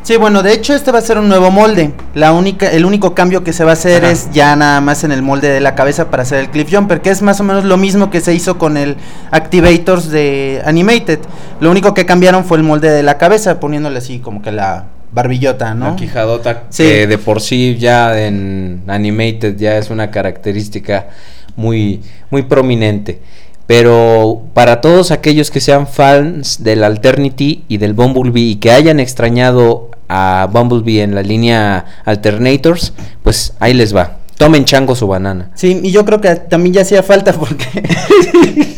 Sí, 0.03 0.16
bueno, 0.16 0.42
de 0.42 0.53
hecho 0.53 0.74
este 0.74 0.90
va 0.90 0.98
a 0.98 1.03
ser 1.03 1.16
un 1.18 1.28
nuevo 1.28 1.53
molde. 1.53 1.92
La 2.14 2.32
única, 2.32 2.68
el 2.70 2.84
único 2.84 3.14
cambio 3.14 3.44
que 3.44 3.53
se 3.53 3.62
va 3.62 3.70
a 3.70 3.74
hacer 3.74 4.03
Ajá. 4.05 4.12
es 4.12 4.28
ya 4.32 4.57
nada 4.57 4.80
más 4.80 5.05
en 5.05 5.12
el 5.12 5.22
molde 5.22 5.48
de 5.48 5.61
la 5.61 5.76
cabeza 5.76 6.11
para 6.11 6.24
hacer 6.24 6.40
el 6.40 6.48
cliff 6.50 6.68
jumper, 6.74 7.00
que 7.00 7.11
es 7.11 7.22
más 7.22 7.38
o 7.38 7.44
menos 7.44 7.64
lo 7.64 7.76
mismo 7.76 8.11
que 8.11 8.20
se 8.20 8.34
hizo 8.34 8.59
con 8.59 8.76
el 8.76 8.96
Activators 9.30 10.11
de 10.11 10.61
Animated. 10.64 11.20
Lo 11.61 11.70
único 11.70 11.94
que 11.94 12.05
cambiaron 12.05 12.44
fue 12.44 12.57
el 12.59 12.64
molde 12.64 12.90
de 12.90 13.05
la 13.05 13.16
cabeza, 13.16 13.61
poniéndole 13.61 13.98
así 13.98 14.18
como 14.18 14.42
que 14.42 14.50
la 14.50 14.86
barbillota, 15.12 15.72
¿no? 15.74 15.90
La 15.90 15.96
quijadota 15.96 16.64
Sí. 16.70 16.82
que 16.82 17.07
de 17.07 17.18
por 17.18 17.40
sí 17.40 17.76
ya 17.78 18.18
en 18.20 18.82
Animated 18.88 19.57
ya 19.57 19.76
es 19.76 19.88
una 19.90 20.11
característica 20.11 21.07
muy, 21.55 22.00
muy 22.30 22.42
prominente. 22.42 23.20
Pero 23.66 24.42
para 24.54 24.80
todos 24.80 25.10
aquellos 25.10 25.50
que 25.50 25.60
sean 25.60 25.86
fans 25.86 26.62
del 26.62 26.84
Alternity 26.84 27.64
y 27.68 27.78
del 27.78 27.94
Bumblebee 27.94 28.50
y 28.50 28.56
que 28.56 28.70
hayan 28.72 29.00
extrañado 29.00 29.90
a 30.08 30.48
Bumblebee 30.50 31.02
en 31.02 31.14
la 31.14 31.22
línea 31.22 31.84
Alternators, 32.04 32.92
pues 33.22 33.54
ahí 33.60 33.72
les 33.74 33.94
va. 33.94 34.18
Tomen 34.36 34.64
chango 34.64 34.94
su 34.94 35.06
banana. 35.06 35.50
Sí, 35.54 35.80
y 35.82 35.90
yo 35.90 36.04
creo 36.04 36.20
que 36.20 36.34
también 36.34 36.74
ya 36.74 36.82
hacía 36.82 37.02
falta 37.02 37.32
porque... 37.32 37.64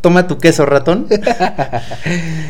Toma 0.00 0.26
tu 0.26 0.36
queso, 0.36 0.66
ratón. 0.66 1.06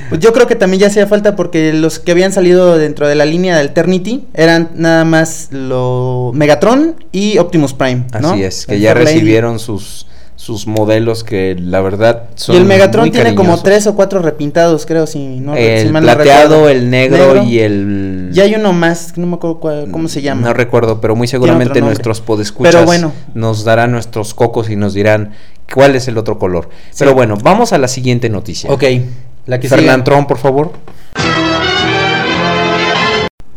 Pues 0.09 0.21
yo 0.21 0.33
creo 0.33 0.49
que 0.49 0.57
también 0.57 0.81
ya 0.81 0.89
hacía 0.89 1.07
falta 1.07 1.37
porque 1.37 1.73
los 1.73 2.01
que 2.01 2.11
habían 2.11 2.33
salido 2.33 2.77
dentro 2.79 3.07
de 3.07 3.15
la 3.15 3.25
línea 3.25 3.55
de 3.55 3.61
Alternity 3.61 4.25
eran 4.35 4.71
nada 4.75 5.05
más 5.05 5.51
lo 5.53 6.33
Megatron 6.35 6.97
y 7.13 7.39
Optimus 7.39 7.73
Prime, 7.73 8.07
¿no? 8.21 8.33
Así 8.33 8.43
es, 8.43 8.67
que 8.67 8.75
El 8.75 8.81
ya 8.81 8.93
recibieron 8.93 9.61
sus, 9.61 10.09
sus 10.45 10.67
modelos 10.67 11.25
que 11.25 11.57
la 11.59 11.81
verdad 11.81 12.25
son 12.35 12.55
Y 12.55 12.59
el 12.59 12.67
Megatron 12.67 13.05
muy 13.05 13.11
tiene 13.11 13.35
como 13.35 13.63
tres 13.63 13.87
o 13.87 13.95
cuatro 13.95 14.21
repintados, 14.21 14.85
creo, 14.85 15.07
si 15.07 15.41
no 15.41 15.57
el 15.57 15.87
si 15.87 15.93
mal 15.93 16.05
no 16.05 16.13
plateado, 16.13 16.69
el 16.69 16.91
negro, 16.91 17.43
y 17.45 17.61
el... 17.61 18.31
Y 18.35 18.41
hay 18.41 18.55
uno 18.55 18.75
más, 18.75 19.17
no 19.17 19.27
me 19.27 19.37
acuerdo 19.37 19.59
cuál- 19.59 19.91
cómo 19.91 20.07
se 20.07 20.21
llama. 20.21 20.43
No 20.43 20.53
recuerdo, 20.53 21.01
pero 21.01 21.17
muy 21.17 21.29
seguramente 21.29 21.81
nuestros 21.81 22.21
podescuchas 22.21 22.75
Pero 22.75 22.85
bueno. 22.85 23.13
nos 23.33 23.65
darán 23.65 23.93
nuestros 23.93 24.35
cocos 24.35 24.69
y 24.69 24.77
nos 24.77 24.93
dirán 24.93 25.33
cuál 25.73 25.97
es 25.97 26.09
el 26.09 26.19
otro 26.19 26.39
color. 26.39 26.69
Pero 26.99 27.15
bueno, 27.15 27.39
vamos 27.43 27.73
a 27.73 27.79
la 27.79 27.89
siguiente 27.89 28.29
noticia. 28.29 28.71
Ok, 28.71 28.85
la 29.47 29.59
que 29.61 29.69
por 30.27 30.37
favor. 30.37 30.73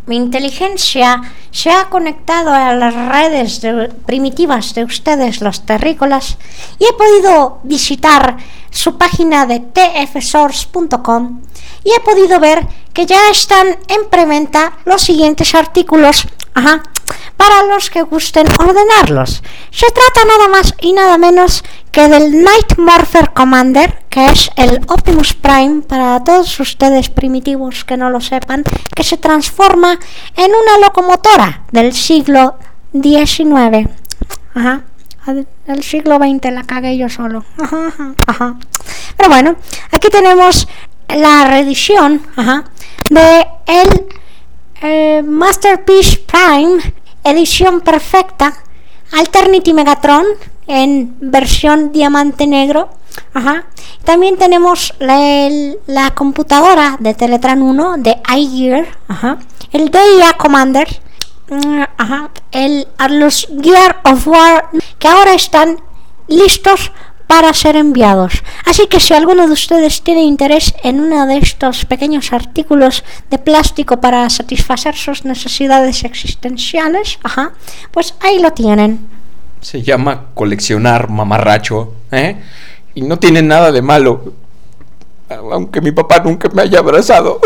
Mi 0.08 0.16
inteligencia 0.16 1.22
se 1.52 1.70
ha 1.70 1.90
conectado 1.90 2.52
a 2.52 2.74
las 2.74 2.94
redes 2.94 3.62
de- 3.62 3.90
primitivas 4.06 4.74
de 4.74 4.84
ustedes, 4.86 5.42
los 5.42 5.66
terrícolas, 5.66 6.38
y 6.80 6.86
he 6.86 6.94
podido 6.94 7.60
visitar 7.64 8.38
su 8.72 8.98
página 8.98 9.46
de 9.46 9.60
tfsource.com 9.60 11.42
y 11.84 11.92
he 11.92 12.00
podido 12.00 12.40
ver 12.40 12.68
que 12.94 13.06
ya 13.06 13.30
están 13.32 13.68
en 13.88 14.10
preventa 14.10 14.74
los 14.86 15.02
siguientes 15.02 15.54
artículos. 15.56 16.28
Ajá. 16.54 16.84
Para 17.38 17.64
los 17.64 17.90
que 17.90 18.02
gusten 18.02 18.48
ordenarlos. 18.60 19.44
Se 19.72 19.86
trata 19.92 20.26
nada 20.26 20.48
más 20.50 20.74
y 20.82 20.94
nada 20.94 21.18
menos 21.18 21.64
que 21.92 22.08
del 22.08 22.44
Night 22.44 22.78
Morpher 22.78 23.32
Commander, 23.34 24.04
que 24.10 24.26
es 24.26 24.50
el 24.56 24.82
Optimus 24.88 25.34
Prime 25.34 25.82
para 25.82 26.24
todos 26.24 26.60
ustedes 26.60 27.10
primitivos 27.10 27.86
que 27.86 27.96
no 27.98 28.10
lo 28.10 28.22
sepan, 28.22 28.64
que 28.96 29.04
se 29.04 29.18
transforma 29.18 30.00
en 30.36 30.52
una 30.52 30.86
locomotora 30.86 31.64
del 31.72 31.94
siglo 31.94 32.58
XIX. 32.94 33.90
Ajá. 34.56 34.84
El 35.68 35.84
siglo 35.84 36.18
XX 36.18 36.52
la 36.52 36.64
cagué 36.64 36.98
yo 36.98 37.10
solo. 37.10 37.44
Ajá, 37.62 38.14
ajá. 38.26 38.56
Pero 39.18 39.30
bueno, 39.30 39.56
aquí 39.92 40.08
tenemos 40.10 40.68
la 41.10 41.46
reedición 41.46 42.22
ajá, 42.36 42.66
de 43.10 43.48
el 43.66 44.06
eh, 44.82 45.24
Masterpiece 45.24 46.20
Prime, 46.20 46.94
edición 47.30 47.82
perfecta, 47.82 48.54
Alternity 49.12 49.74
Megatron 49.74 50.26
en 50.68 51.16
versión 51.20 51.92
diamante 51.92 52.46
negro. 52.48 52.90
Ajá. 53.34 53.66
También 54.04 54.38
tenemos 54.38 54.94
la, 55.00 55.50
la 55.88 56.12
computadora 56.12 56.98
de 57.00 57.14
Teletran 57.14 57.62
1 57.62 57.96
de 57.98 58.18
iGear, 58.36 58.86
ajá. 59.08 59.38
el 59.72 59.90
DIA 59.90 60.34
Commander, 60.38 60.88
mm, 61.50 61.82
ajá. 61.98 62.30
El, 62.52 62.88
los 63.10 63.48
Gear 63.62 64.02
of 64.04 64.28
War 64.28 64.70
que 65.00 65.08
ahora 65.08 65.34
están 65.34 65.82
listos 66.28 66.92
para 67.28 67.54
ser 67.54 67.76
enviados. 67.76 68.44
Así 68.66 68.88
que 68.88 69.00
si 69.00 69.14
alguno 69.14 69.48
de 69.48 69.54
ustedes 69.54 70.02
tiene 70.02 70.24
interés 70.24 70.74
en 70.84 71.00
uno 71.02 71.28
de 71.28 71.38
estos 71.38 71.86
pequeños 71.86 72.32
artículos 72.34 73.04
de 73.30 73.38
plástico 73.38 74.00
para 74.00 74.30
satisfacer 74.30 74.96
sus 74.96 75.26
necesidades 75.26 76.04
existenciales, 76.06 77.20
ajá, 77.24 77.52
pues 77.92 78.16
ahí 78.22 78.40
lo 78.40 78.54
tienen. 78.54 79.08
Se 79.62 79.82
llama 79.82 80.28
coleccionar 80.34 81.10
mamarracho, 81.10 81.94
¿eh? 82.12 82.38
Y 82.96 83.02
no 83.02 83.20
tiene 83.20 83.42
nada 83.42 83.72
de 83.72 83.82
malo. 83.82 84.34
Aunque 85.30 85.82
mi 85.82 85.92
papá 85.92 86.22
nunca 86.24 86.48
me 86.54 86.62
haya 86.62 86.80
abrazado. 86.80 87.42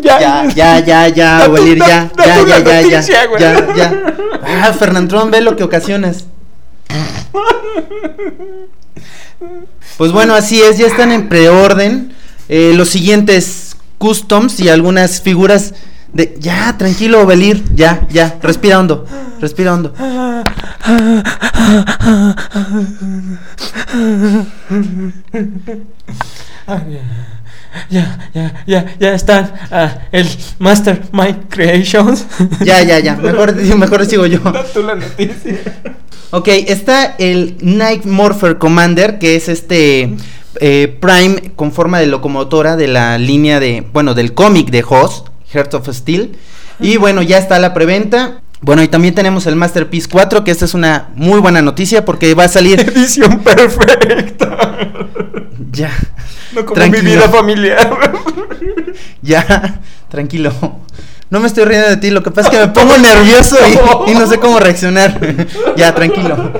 Ya, 0.00 0.46
ya, 0.54 0.80
ya, 0.80 1.08
ya, 1.08 1.44
Abuelir, 1.44 1.78
ya, 1.78 2.10
ya, 2.16 2.42
ya, 2.42 2.58
ya, 2.60 3.00
ya, 3.00 3.00
ya, 3.38 3.74
ya. 3.74 4.14
Ah, 4.62 4.72
Fernandrón, 4.72 5.30
ve 5.30 5.42
lo 5.42 5.56
que 5.56 5.64
ocasionas. 5.64 6.24
Pues 9.96 10.12
bueno, 10.12 10.34
así 10.34 10.60
es, 10.60 10.78
ya 10.78 10.86
están 10.86 11.12
en 11.12 11.28
preorden 11.28 12.12
eh, 12.48 12.72
los 12.74 12.88
siguientes 12.88 13.76
customs 13.98 14.60
y 14.60 14.68
algunas 14.68 15.20
figuras 15.20 15.74
de... 16.12 16.36
Ya, 16.38 16.76
tranquilo, 16.78 17.26
Belir, 17.26 17.64
ya, 17.74 18.06
ya, 18.10 18.38
respira 18.42 18.78
hondo, 18.78 19.06
respira 19.40 19.74
hondo. 19.74 19.94
Ya, 27.90 28.30
ya, 28.34 28.64
ya, 28.66 28.96
ya 28.98 29.14
están 29.14 29.52
ah, 29.70 29.98
el 30.12 30.26
Master 30.58 31.02
Mind 31.12 31.48
Creations. 31.48 32.26
Ya, 32.64 32.82
ya, 32.82 32.98
ya, 32.98 33.16
mejor, 33.16 33.54
mejor 33.54 34.06
sigo 34.06 34.26
yo. 34.26 34.40
Tú 34.74 34.82
la 34.82 34.94
noticia. 34.94 35.58
Ok, 36.30 36.48
está 36.48 37.14
el 37.18 37.56
Night 37.60 38.04
Morpher 38.04 38.58
Commander, 38.58 39.18
que 39.18 39.36
es 39.36 39.48
este 39.48 40.16
eh, 40.60 40.98
Prime 41.00 41.52
con 41.56 41.72
forma 41.72 42.00
de 42.00 42.06
locomotora 42.06 42.76
de 42.76 42.88
la 42.88 43.16
línea 43.18 43.60
de, 43.60 43.86
bueno, 43.92 44.14
del 44.14 44.34
cómic 44.34 44.70
de 44.70 44.84
Hoss, 44.86 45.24
Heart 45.52 45.74
of 45.74 45.88
Steel. 45.88 46.36
Y 46.80 46.96
bueno, 46.96 47.22
ya 47.22 47.38
está 47.38 47.58
la 47.58 47.74
preventa. 47.74 48.42
Bueno, 48.60 48.82
y 48.82 48.88
también 48.88 49.14
tenemos 49.14 49.46
el 49.46 49.54
Masterpiece 49.56 50.08
4, 50.10 50.42
que 50.44 50.50
esta 50.50 50.64
es 50.64 50.74
una 50.74 51.08
muy 51.14 51.38
buena 51.40 51.62
noticia 51.62 52.04
porque 52.04 52.34
va 52.34 52.44
a 52.44 52.48
salir... 52.48 52.80
Edición 52.94 53.38
perfecta. 53.40 54.78
ya, 55.72 55.90
No 56.54 56.62
como 56.64 56.74
Tranquilo. 56.74 57.04
mi 57.04 57.10
vida 57.10 57.28
familiar. 57.28 58.00
ya, 59.22 59.80
tranquilo. 60.08 60.52
No 61.30 61.40
me 61.40 61.46
estoy 61.46 61.66
riendo 61.66 61.88
de 61.88 61.98
ti, 61.98 62.10
lo 62.10 62.22
que 62.22 62.30
pasa 62.30 62.48
es 62.48 62.54
que 62.56 62.66
me 62.66 62.72
pongo 62.72 62.96
nervioso 63.02 63.56
y, 64.06 64.10
y 64.10 64.14
no 64.14 64.26
sé 64.26 64.38
cómo 64.38 64.58
reaccionar. 64.58 65.20
ya, 65.76 65.94
tranquilo. 65.94 66.52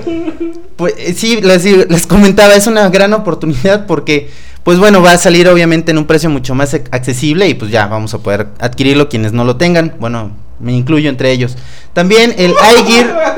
Pues 0.76 0.94
eh, 0.98 1.14
sí, 1.14 1.40
les, 1.40 1.64
les 1.64 2.06
comentaba, 2.06 2.54
es 2.54 2.66
una 2.68 2.88
gran 2.90 3.12
oportunidad 3.14 3.86
porque, 3.86 4.30
pues 4.62 4.78
bueno, 4.78 5.02
va 5.02 5.12
a 5.12 5.18
salir 5.18 5.48
obviamente 5.48 5.90
en 5.90 5.98
un 5.98 6.04
precio 6.06 6.30
mucho 6.30 6.54
más 6.54 6.74
ac- 6.74 6.86
accesible 6.92 7.48
y 7.48 7.54
pues 7.54 7.70
ya 7.72 7.86
vamos 7.86 8.14
a 8.14 8.18
poder 8.18 8.48
adquirirlo 8.60 9.08
quienes 9.08 9.32
no 9.32 9.42
lo 9.44 9.56
tengan. 9.56 9.94
Bueno, 9.98 10.30
me 10.60 10.72
incluyo 10.72 11.08
entre 11.08 11.30
ellos. 11.30 11.56
También 11.92 12.34
el 12.38 12.54
iGear 12.80 13.36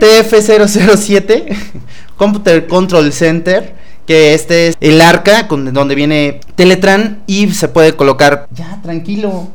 TF007 0.00 1.56
Computer 2.16 2.66
Control 2.66 3.12
Center, 3.12 3.74
que 4.06 4.34
este 4.34 4.68
es 4.68 4.76
el 4.80 5.00
arca 5.00 5.48
con, 5.48 5.72
donde 5.72 5.94
viene 5.94 6.40
Teletran 6.54 7.22
y 7.26 7.50
se 7.52 7.68
puede 7.68 7.94
colocar... 7.94 8.46
Ya, 8.52 8.80
tranquilo. 8.82 9.48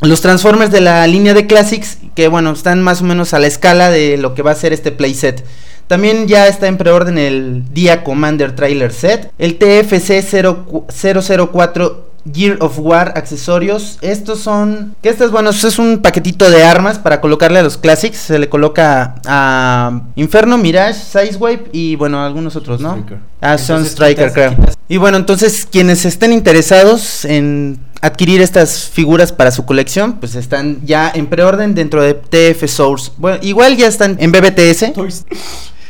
Los 0.00 0.20
Transformers 0.20 0.72
de 0.72 0.80
la 0.80 1.06
línea 1.06 1.34
de 1.34 1.46
Classics, 1.46 1.98
que 2.14 2.28
bueno, 2.28 2.52
están 2.52 2.82
más 2.82 3.00
o 3.00 3.04
menos 3.04 3.34
a 3.34 3.38
la 3.38 3.46
escala 3.46 3.90
de 3.90 4.16
lo 4.16 4.34
que 4.34 4.42
va 4.42 4.50
a 4.50 4.56
ser 4.56 4.72
este 4.72 4.90
playset. 4.90 5.44
También 5.86 6.26
ya 6.26 6.48
está 6.48 6.68
en 6.68 6.78
preorden 6.78 7.18
el 7.18 7.64
Dia 7.72 8.02
Commander 8.02 8.54
Trailer 8.54 8.92
Set, 8.92 9.30
el 9.38 9.58
TFC 9.58 10.24
004 10.24 12.11
Gear 12.30 12.58
of 12.60 12.78
War 12.78 13.12
accesorios. 13.16 13.98
Estos 14.00 14.40
son. 14.40 14.94
Que 15.02 15.08
estos, 15.08 15.30
bueno, 15.30 15.50
es 15.50 15.78
un 15.78 15.98
paquetito 15.98 16.50
de 16.50 16.62
armas 16.64 16.98
para 16.98 17.20
colocarle 17.20 17.58
a 17.58 17.62
los 17.62 17.78
Classics. 17.78 18.16
Se 18.16 18.38
le 18.38 18.48
coloca 18.48 19.16
a 19.26 20.02
Inferno, 20.16 20.58
Mirage, 20.58 21.00
Sizewave 21.00 21.64
y 21.72 21.96
bueno, 21.96 22.24
algunos 22.24 22.56
otros, 22.56 22.80
¿no? 22.80 22.92
Striker. 22.92 23.18
Ah, 23.40 23.58
son 23.58 23.84
Striker, 23.84 24.32
creo. 24.32 24.54
Y 24.88 24.98
bueno, 24.98 25.16
entonces 25.16 25.66
quienes 25.70 26.04
estén 26.04 26.32
interesados 26.32 27.24
en 27.24 27.78
adquirir 28.00 28.40
estas 28.42 28.88
figuras 28.88 29.32
para 29.32 29.50
su 29.50 29.64
colección, 29.64 30.14
pues 30.20 30.34
están 30.34 30.80
ya 30.84 31.10
en 31.14 31.28
preorden 31.28 31.74
dentro 31.74 32.02
de 32.02 32.14
TF 32.14 32.68
Source. 32.68 33.12
Bueno, 33.16 33.38
igual 33.42 33.76
ya 33.76 33.86
están 33.86 34.16
en 34.20 34.32
BBTS. 34.32 34.92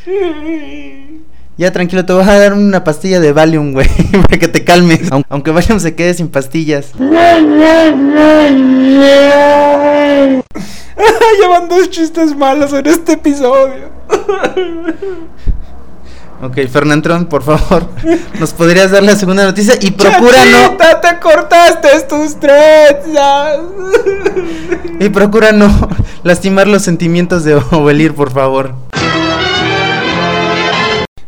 Ya 1.62 1.70
tranquilo, 1.70 2.04
te 2.04 2.12
voy 2.12 2.24
a 2.24 2.38
dar 2.40 2.54
una 2.54 2.82
pastilla 2.82 3.20
de 3.20 3.32
Valium, 3.32 3.72
güey, 3.72 3.86
para 4.26 4.36
que 4.36 4.48
te 4.48 4.64
calmes. 4.64 5.12
Aun- 5.12 5.24
Aunque 5.28 5.52
Valium 5.52 5.78
se 5.78 5.94
quede 5.94 6.12
sin 6.12 6.26
pastillas. 6.26 6.86
Llevan 11.40 11.68
dos 11.68 11.88
chistes 11.90 12.34
malos 12.36 12.72
en 12.72 12.84
este 12.86 13.12
episodio. 13.12 13.90
Ok, 16.42 16.58
Fernandrón, 16.68 17.26
por 17.26 17.44
favor, 17.44 17.86
¿nos 18.40 18.52
podrías 18.52 18.90
dar 18.90 19.04
la 19.04 19.14
segunda 19.14 19.44
noticia? 19.44 19.74
Y 19.80 19.92
procura 19.92 20.38
no. 20.44 20.76
Te 20.76 21.20
cortaste 21.20 21.88
tus 22.08 22.40
trenzas. 22.40 23.60
Y 24.98 25.08
procura 25.10 25.52
no 25.52 25.70
lastimar 26.24 26.66
los 26.66 26.82
sentimientos 26.82 27.44
de 27.44 27.54
Ovelir, 27.70 28.14
por 28.16 28.32
favor. 28.32 28.74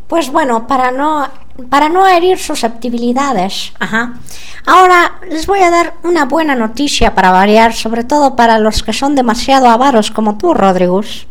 Pues 0.08 0.30
bueno, 0.30 0.66
para 0.66 0.90
no, 0.90 1.28
para 1.70 1.88
no 1.88 2.06
herir 2.06 2.38
susceptibilidades, 2.38 3.72
ajá. 3.78 4.14
Ahora 4.66 5.20
les 5.28 5.46
voy 5.46 5.60
a 5.60 5.70
dar 5.70 5.94
una 6.02 6.24
buena 6.24 6.54
noticia 6.54 7.14
para 7.14 7.30
variar, 7.30 7.74
sobre 7.74 8.04
todo 8.04 8.36
para 8.36 8.58
los 8.58 8.82
que 8.82 8.92
son 8.92 9.14
demasiado 9.14 9.68
avaros 9.68 10.10
como 10.10 10.36
tú, 10.38 10.54
Rodrigus. 10.54 11.26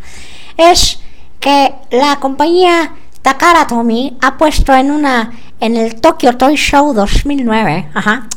Es 0.58 1.00
que 1.40 1.76
la 1.92 2.18
compañía 2.18 2.94
Takara 3.22 3.68
Tomy 3.68 4.18
ha 4.22 4.38
puesto 4.38 4.74
en 4.74 4.92
una 4.92 5.32
en 5.60 5.78
el 5.78 6.02
Tokyo 6.02 6.36
Toy 6.36 6.56
Show 6.56 6.94
2009, 6.94 7.90
ajá, 7.94 8.28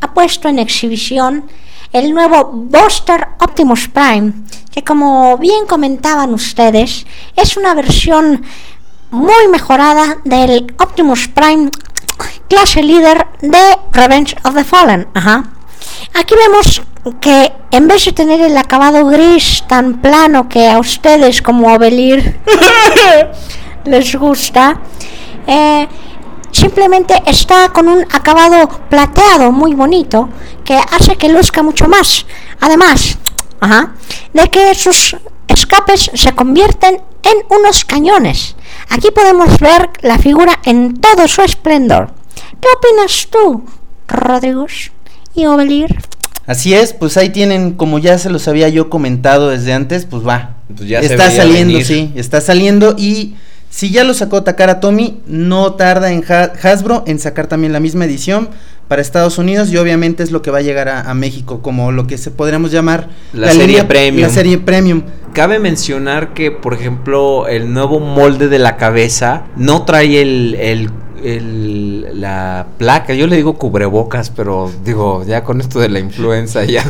ha 0.00 0.14
puesto 0.14 0.48
en 0.48 0.60
exhibición 0.60 1.44
el 1.92 2.14
nuevo 2.14 2.50
Buster 2.52 3.28
Optimus 3.40 3.88
Prime, 3.88 4.32
que 4.70 4.84
como 4.84 5.36
bien 5.38 5.66
comentaban 5.66 6.32
ustedes, 6.32 7.04
es 7.36 7.56
una 7.56 7.74
versión 7.74 8.44
muy 9.12 9.46
mejorada 9.48 10.18
del 10.24 10.74
Optimus 10.78 11.28
Prime 11.28 11.70
clase 12.48 12.82
líder 12.82 13.26
de 13.40 13.78
Revenge 13.92 14.34
of 14.44 14.54
the 14.54 14.64
Fallen. 14.64 15.06
Ajá. 15.14 15.44
Aquí 16.14 16.34
vemos 16.34 16.82
que 17.20 17.52
en 17.70 17.88
vez 17.88 18.04
de 18.06 18.12
tener 18.12 18.40
el 18.40 18.56
acabado 18.56 19.04
gris 19.06 19.64
tan 19.68 20.00
plano 20.00 20.48
que 20.48 20.68
a 20.68 20.78
ustedes 20.78 21.42
como 21.42 21.72
Ovelir 21.72 22.40
les 23.84 24.14
gusta, 24.16 24.78
eh, 25.46 25.88
simplemente 26.50 27.22
está 27.26 27.68
con 27.68 27.88
un 27.88 28.02
acabado 28.12 28.68
plateado 28.88 29.52
muy 29.52 29.74
bonito 29.74 30.28
que 30.64 30.74
hace 30.74 31.16
que 31.16 31.28
luzca 31.28 31.62
mucho 31.62 31.86
más. 31.86 32.24
Además, 32.60 33.18
ajá, 33.60 33.92
de 34.32 34.48
que 34.48 34.74
sus 34.74 35.16
escapes 35.52 36.10
se 36.14 36.32
convierten 36.32 36.96
en 37.22 37.56
unos 37.58 37.84
cañones. 37.84 38.56
Aquí 38.90 39.08
podemos 39.14 39.58
ver 39.60 39.90
la 40.02 40.18
figura 40.18 40.58
en 40.64 40.94
todo 40.94 41.28
su 41.28 41.42
esplendor. 41.42 42.10
¿Qué 42.60 42.68
opinas 42.76 43.28
tú, 43.30 43.64
Rodríguez 44.08 44.92
y 45.34 45.46
Ovelir? 45.46 45.96
Así 46.46 46.74
es, 46.74 46.92
pues 46.92 47.16
ahí 47.16 47.30
tienen, 47.30 47.72
como 47.74 47.98
ya 47.98 48.18
se 48.18 48.28
los 48.30 48.48
había 48.48 48.68
yo 48.68 48.90
comentado 48.90 49.48
desde 49.50 49.72
antes, 49.72 50.06
pues 50.06 50.26
va. 50.26 50.56
Pues 50.76 50.88
ya 50.88 51.00
está 51.00 51.30
saliendo, 51.30 51.72
venir. 51.74 51.86
sí, 51.86 52.12
está 52.16 52.40
saliendo 52.40 52.94
y 52.98 53.34
si 53.70 53.90
ya 53.90 54.04
lo 54.04 54.12
sacó 54.12 54.42
Takara 54.42 54.80
Tomy, 54.80 55.20
no 55.26 55.74
tarda 55.74 56.10
en 56.12 56.24
Ha- 56.28 56.52
Hasbro 56.62 57.04
en 57.06 57.18
sacar 57.20 57.46
también 57.46 57.72
la 57.72 57.80
misma 57.80 58.04
edición 58.06 58.50
para 58.88 59.00
Estados 59.00 59.38
Unidos 59.38 59.70
y 59.70 59.76
obviamente 59.76 60.22
es 60.22 60.30
lo 60.32 60.42
que 60.42 60.50
va 60.50 60.58
a 60.58 60.62
llegar 60.62 60.88
a, 60.88 61.02
a 61.08 61.14
México, 61.14 61.62
como 61.62 61.92
lo 61.92 62.06
que 62.06 62.18
se 62.18 62.30
podríamos 62.30 62.72
llamar 62.72 63.08
La 63.32 63.52
serie 63.52 63.84
premium. 63.84 64.22
La 64.28 64.34
serie 64.34 64.58
premium. 64.58 65.02
Cabe 65.32 65.58
mencionar 65.58 66.34
que, 66.34 66.50
por 66.50 66.74
ejemplo, 66.74 67.46
el 67.48 67.72
nuevo 67.72 68.00
molde 68.00 68.48
de 68.48 68.58
la 68.58 68.76
cabeza 68.76 69.44
no 69.56 69.84
trae 69.84 70.20
el, 70.20 70.54
el- 70.60 70.90
el- 71.24 72.20
la 72.20 72.66
placa. 72.78 73.14
Yo 73.14 73.26
le 73.26 73.36
digo 73.36 73.54
cubrebocas, 73.54 74.28
pero 74.30 74.70
digo, 74.84 75.24
ya 75.24 75.42
con 75.42 75.60
esto 75.60 75.78
de 75.80 75.88
la 75.88 76.00
influenza, 76.00 76.64
ya. 76.64 76.84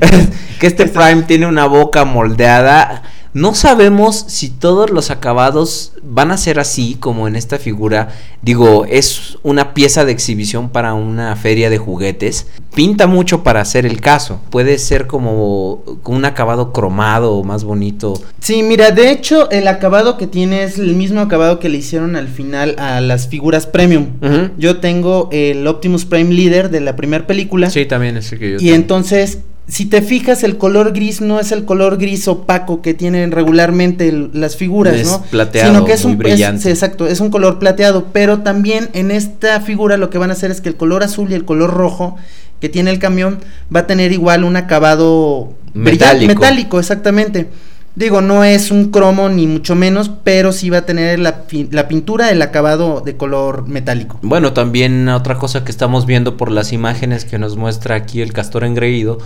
que 0.58 0.66
este 0.66 0.86
Prime 0.86 1.22
tiene 1.22 1.46
una 1.46 1.66
boca 1.66 2.04
moldeada. 2.04 3.02
No 3.34 3.52
sabemos 3.56 4.24
si 4.28 4.48
todos 4.48 4.90
los 4.90 5.10
acabados 5.10 5.92
van 6.04 6.30
a 6.30 6.36
ser 6.36 6.60
así 6.60 6.96
como 7.00 7.26
en 7.26 7.34
esta 7.34 7.58
figura. 7.58 8.10
Digo, 8.42 8.84
es 8.88 9.38
una 9.42 9.74
pieza 9.74 10.04
de 10.04 10.12
exhibición 10.12 10.68
para 10.68 10.94
una 10.94 11.34
feria 11.34 11.68
de 11.68 11.78
juguetes. 11.78 12.46
Pinta 12.76 13.08
mucho 13.08 13.42
para 13.42 13.60
hacer 13.60 13.86
el 13.86 14.00
caso. 14.00 14.40
Puede 14.50 14.78
ser 14.78 15.08
como 15.08 15.82
un 16.04 16.24
acabado 16.24 16.72
cromado 16.72 17.32
o 17.34 17.42
más 17.42 17.64
bonito. 17.64 18.14
Sí, 18.40 18.62
mira, 18.62 18.92
de 18.92 19.10
hecho 19.10 19.50
el 19.50 19.66
acabado 19.66 20.16
que 20.16 20.28
tiene 20.28 20.62
es 20.62 20.78
el 20.78 20.94
mismo 20.94 21.20
acabado 21.20 21.58
que 21.58 21.68
le 21.68 21.78
hicieron 21.78 22.14
al 22.14 22.28
final 22.28 22.76
a 22.78 23.00
las 23.00 23.26
figuras 23.26 23.66
premium. 23.66 24.10
Yo 24.58 24.78
tengo 24.78 25.28
el 25.32 25.66
Optimus 25.66 26.04
Prime 26.04 26.32
Leader 26.32 26.70
de 26.70 26.80
la 26.80 26.94
primera 26.94 27.26
película. 27.26 27.68
Sí, 27.68 27.84
también 27.84 28.16
es 28.16 28.30
el 28.32 28.38
que 28.38 28.50
yo 28.52 28.56
Y 28.56 28.60
tengo. 28.60 28.74
entonces, 28.76 29.38
si 29.66 29.86
te 29.86 30.02
fijas, 30.02 30.44
el 30.44 30.58
color 30.58 30.92
gris 30.92 31.20
no 31.22 31.40
es 31.40 31.50
el 31.50 31.64
color 31.64 31.96
gris 31.96 32.28
opaco 32.28 32.82
que 32.82 32.92
tienen 32.92 33.30
regularmente 33.32 34.08
el- 34.08 34.30
las 34.34 34.56
figuras, 34.56 34.94
Es 34.94 35.06
¿no? 35.08 35.22
plateado, 35.22 35.72
Sino 35.72 35.84
que 35.86 35.92
es 35.94 36.04
muy 36.04 36.12
un 36.12 36.18
brillante. 36.18 36.62
sí, 36.64 36.68
exacto, 36.68 37.06
es 37.06 37.20
un 37.20 37.30
color 37.30 37.58
plateado, 37.58 38.06
pero 38.12 38.40
también 38.40 38.90
en 38.92 39.10
esta 39.10 39.60
figura 39.60 39.96
lo 39.96 40.10
que 40.10 40.18
van 40.18 40.30
a 40.30 40.34
hacer 40.34 40.50
es 40.50 40.60
que 40.60 40.68
el 40.68 40.76
color 40.76 41.02
azul 41.02 41.30
y 41.30 41.34
el 41.34 41.44
color 41.46 41.70
rojo 41.72 42.16
que 42.60 42.68
tiene 42.68 42.90
el 42.90 42.98
camión 42.98 43.38
va 43.74 43.80
a 43.80 43.86
tener 43.86 44.12
igual 44.12 44.44
un 44.44 44.56
acabado 44.56 45.54
Metálico. 45.72 46.34
metálico, 46.34 46.78
exactamente. 46.78 47.48
Digo, 47.96 48.20
no 48.20 48.42
es 48.42 48.72
un 48.72 48.90
cromo 48.90 49.28
ni 49.28 49.46
mucho 49.46 49.76
menos, 49.76 50.10
pero 50.24 50.52
sí 50.52 50.68
va 50.68 50.78
a 50.78 50.86
tener 50.86 51.20
la, 51.20 51.46
pintura, 51.46 52.30
el 52.30 52.42
acabado 52.42 53.00
de 53.00 53.16
color 53.16 53.68
metálico. 53.68 54.18
Bueno, 54.22 54.52
también 54.52 55.08
otra 55.08 55.38
cosa 55.38 55.64
que 55.64 55.70
estamos 55.70 56.04
viendo 56.04 56.36
por 56.36 56.50
las 56.50 56.72
imágenes 56.72 57.24
que 57.24 57.38
nos 57.38 57.56
muestra 57.56 57.94
aquí 57.94 58.20
el 58.20 58.32
castor 58.32 58.64
engreído 58.64 59.18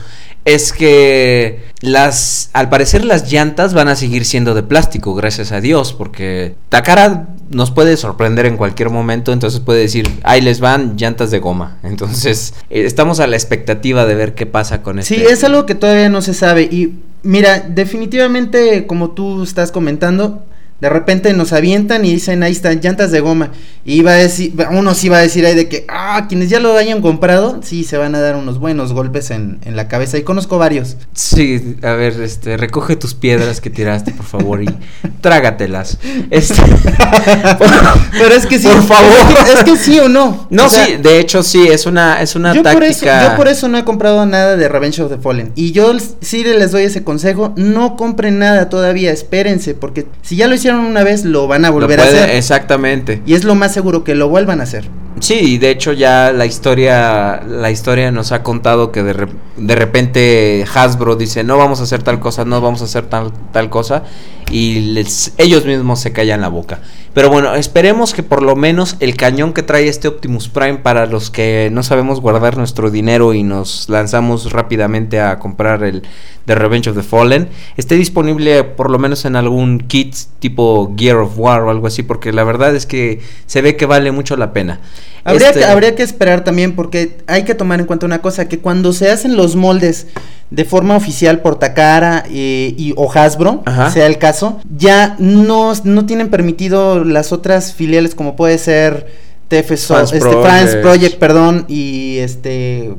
es 0.44 0.72
que 0.72 1.64
las, 1.80 2.50
al 2.52 2.68
parecer 2.68 3.04
las 3.04 3.30
llantas 3.32 3.72
van 3.72 3.88
a 3.88 3.96
seguir 3.96 4.24
siendo 4.24 4.54
de 4.54 4.62
plástico, 4.62 5.14
gracias 5.14 5.50
a 5.52 5.60
Dios, 5.60 5.94
porque 5.94 6.54
Takara 6.68 7.28
nos 7.50 7.70
puede 7.70 7.96
sorprender 7.96 8.46
en 8.46 8.56
cualquier 8.56 8.90
momento, 8.90 9.32
entonces 9.32 9.60
puede 9.60 9.80
decir, 9.80 10.08
ahí 10.22 10.40
les 10.40 10.60
van 10.60 10.96
llantas 10.96 11.30
de 11.30 11.38
goma. 11.38 11.78
Entonces, 11.82 12.54
eh, 12.70 12.84
estamos 12.84 13.20
a 13.20 13.26
la 13.26 13.36
expectativa 13.36 14.04
de 14.06 14.14
ver 14.14 14.34
qué 14.34 14.46
pasa 14.46 14.82
con 14.82 14.98
este. 14.98 15.14
Sí, 15.14 15.22
es 15.22 15.42
algo 15.44 15.66
que 15.66 15.74
todavía 15.74 16.08
no 16.08 16.20
se 16.20 16.34
sabe. 16.34 16.62
Y 16.62 16.94
mira, 17.22 17.60
definitivamente, 17.60 18.86
como 18.86 19.10
tú 19.10 19.42
estás 19.42 19.72
comentando, 19.72 20.44
de 20.80 20.88
repente 20.88 21.32
nos 21.32 21.52
avientan 21.52 22.04
y 22.04 22.12
dicen, 22.12 22.42
ahí 22.42 22.52
están 22.52 22.80
llantas 22.80 23.10
de 23.10 23.20
goma. 23.20 23.50
Y 23.84 24.02
va 24.02 24.12
a 24.12 24.14
decir, 24.14 24.52
uno 24.70 24.94
sí 24.94 25.08
va 25.08 25.16
a 25.16 25.20
decir 25.22 25.44
ahí 25.46 25.54
de 25.54 25.68
que, 25.68 25.86
ah, 25.88 26.26
quienes 26.28 26.50
ya 26.50 26.60
lo 26.60 26.76
hayan 26.76 27.00
comprado, 27.00 27.60
sí, 27.62 27.84
se 27.84 27.96
van 27.96 28.14
a 28.14 28.20
dar 28.20 28.36
unos 28.36 28.58
buenos 28.58 28.92
golpes 28.92 29.30
en, 29.30 29.58
en 29.64 29.76
la 29.76 29.88
cabeza. 29.88 30.18
Y 30.18 30.22
conozco 30.22 30.58
varios. 30.58 30.96
Sí, 31.14 31.76
a 31.82 31.92
ver, 31.92 32.20
este, 32.20 32.56
recoge 32.56 32.96
tus 32.96 33.14
piedras 33.14 33.60
que 33.60 33.70
tiraste, 33.70 34.12
por 34.12 34.26
favor, 34.26 34.62
y 34.62 34.68
trágatelas. 35.20 35.98
Este, 36.30 36.62
Pero 38.12 38.34
es 38.34 38.46
que 38.46 38.58
sí, 38.58 38.68
Por 38.68 38.82
favor. 38.82 39.10
Es 39.10 39.44
que, 39.44 39.52
es 39.52 39.64
que 39.64 39.76
sí 39.76 39.98
o 39.98 40.08
no. 40.08 40.46
No, 40.50 40.66
O 40.66 40.68
sea, 40.68 40.86
sí, 40.86 40.96
de 40.96 41.18
hecho 41.18 41.42
sí, 41.42 41.66
es 41.66 41.86
una, 41.86 42.20
es 42.20 42.36
una 42.36 42.54
yo 42.54 42.62
por, 42.62 42.84
eso, 42.84 43.06
táctica. 43.06 43.30
yo 43.30 43.36
por 43.36 43.48
eso 43.48 43.68
no 43.68 43.78
he 43.78 43.84
comprado 43.84 44.26
nada 44.26 44.56
de 44.56 44.68
Revenge 44.68 45.00
of 45.00 45.10
the 45.10 45.18
Fallen. 45.18 45.52
Y 45.54 45.72
yo 45.72 45.92
sí 46.20 46.44
les 46.44 46.72
doy 46.72 46.82
ese 46.84 47.02
consejo, 47.02 47.52
no 47.56 47.96
compren 47.96 48.38
nada 48.38 48.68
todavía, 48.68 49.12
espérense, 49.12 49.74
porque 49.74 50.06
si 50.22 50.36
ya 50.36 50.46
lo 50.46 50.54
hicieron 50.54 50.67
una 50.76 51.02
vez, 51.04 51.24
lo 51.24 51.46
van 51.46 51.64
a 51.64 51.70
volver 51.70 51.98
puede- 51.98 52.18
a 52.20 52.24
hacer. 52.24 52.36
Exactamente. 52.36 53.22
Y 53.26 53.34
es 53.34 53.44
lo 53.44 53.54
más 53.54 53.72
seguro 53.72 54.04
que 54.04 54.14
lo 54.14 54.28
vuelvan 54.28 54.60
a 54.60 54.64
hacer. 54.64 54.88
Sí, 55.20 55.34
y 55.34 55.58
de 55.58 55.70
hecho 55.70 55.92
ya 55.92 56.30
la 56.32 56.46
historia, 56.46 57.40
la 57.44 57.70
historia 57.72 58.12
nos 58.12 58.30
ha 58.30 58.42
contado 58.44 58.92
que 58.92 59.02
de, 59.02 59.12
re- 59.14 59.28
de 59.56 59.74
repente 59.74 60.64
Hasbro 60.72 61.16
dice 61.16 61.42
no 61.42 61.58
vamos 61.58 61.80
a 61.80 61.82
hacer 61.82 62.04
tal 62.04 62.20
cosa, 62.20 62.44
no 62.44 62.60
vamos 62.60 62.82
a 62.82 62.84
hacer 62.84 63.06
tal, 63.06 63.32
tal 63.52 63.68
cosa 63.68 64.04
y 64.50 64.92
les- 64.92 65.32
ellos 65.38 65.64
mismos 65.66 65.98
se 65.98 66.12
callan 66.12 66.40
la 66.40 66.48
boca. 66.48 66.78
Pero 67.14 67.30
bueno, 67.30 67.54
esperemos 67.54 68.14
que 68.14 68.22
por 68.22 68.42
lo 68.42 68.54
menos 68.54 68.96
el 69.00 69.16
cañón 69.16 69.52
que 69.52 69.62
trae 69.62 69.88
este 69.88 70.08
Optimus 70.08 70.48
Prime 70.48 70.78
para 70.78 71.06
los 71.06 71.30
que 71.30 71.68
no 71.72 71.82
sabemos 71.82 72.20
guardar 72.20 72.56
nuestro 72.56 72.90
dinero 72.90 73.34
y 73.34 73.42
nos 73.42 73.88
lanzamos 73.88 74.52
rápidamente 74.52 75.20
a 75.20 75.38
comprar 75.38 75.82
el 75.82 76.02
The 76.44 76.54
Revenge 76.54 76.88
of 76.90 76.96
the 76.96 77.02
Fallen 77.02 77.48
esté 77.76 77.94
disponible 77.96 78.64
por 78.64 78.90
lo 78.90 78.98
menos 78.98 79.24
en 79.24 79.36
algún 79.36 79.80
kit 79.80 80.14
tipo 80.38 80.94
Gear 80.96 81.16
of 81.16 81.38
War 81.38 81.62
o 81.62 81.70
algo 81.70 81.86
así 81.86 82.02
porque 82.02 82.32
la 82.32 82.44
verdad 82.44 82.74
es 82.74 82.86
que 82.86 83.20
se 83.46 83.62
ve 83.62 83.76
que 83.76 83.86
vale 83.86 84.12
mucho 84.12 84.36
la 84.36 84.52
pena. 84.52 84.80
Habría, 85.24 85.48
Este- 85.48 85.60
que, 85.60 85.66
habría 85.66 85.94
que 85.94 86.02
esperar 86.02 86.44
también 86.44 86.74
porque 86.74 87.18
hay 87.26 87.44
que 87.44 87.54
tomar 87.54 87.80
en 87.80 87.86
cuenta 87.86 88.06
una 88.06 88.22
cosa, 88.22 88.48
que 88.48 88.60
cuando 88.60 88.92
se 88.92 89.10
hacen 89.10 89.36
los 89.36 89.56
moldes 89.56 90.06
de 90.50 90.64
forma 90.64 90.96
oficial 90.96 91.40
por 91.40 91.58
Takara 91.58 92.24
eh, 92.30 92.74
y 92.76 92.94
o 92.96 93.10
Hasbro, 93.12 93.62
Ajá. 93.66 93.90
sea 93.90 94.06
el 94.06 94.18
caso, 94.18 94.60
ya 94.76 95.14
no, 95.18 95.72
no 95.84 96.06
tienen 96.06 96.28
permitido 96.30 97.04
las 97.04 97.32
otras 97.32 97.74
filiales 97.74 98.14
como 98.14 98.34
puede 98.36 98.56
ser 98.58 99.06
TF 99.48 99.76
So- 99.76 99.94
Fans 99.94 100.12
este, 100.12 100.28
Project. 100.30 100.82
Project, 100.82 101.18
perdón, 101.18 101.64
y 101.68 102.18
este 102.18 102.94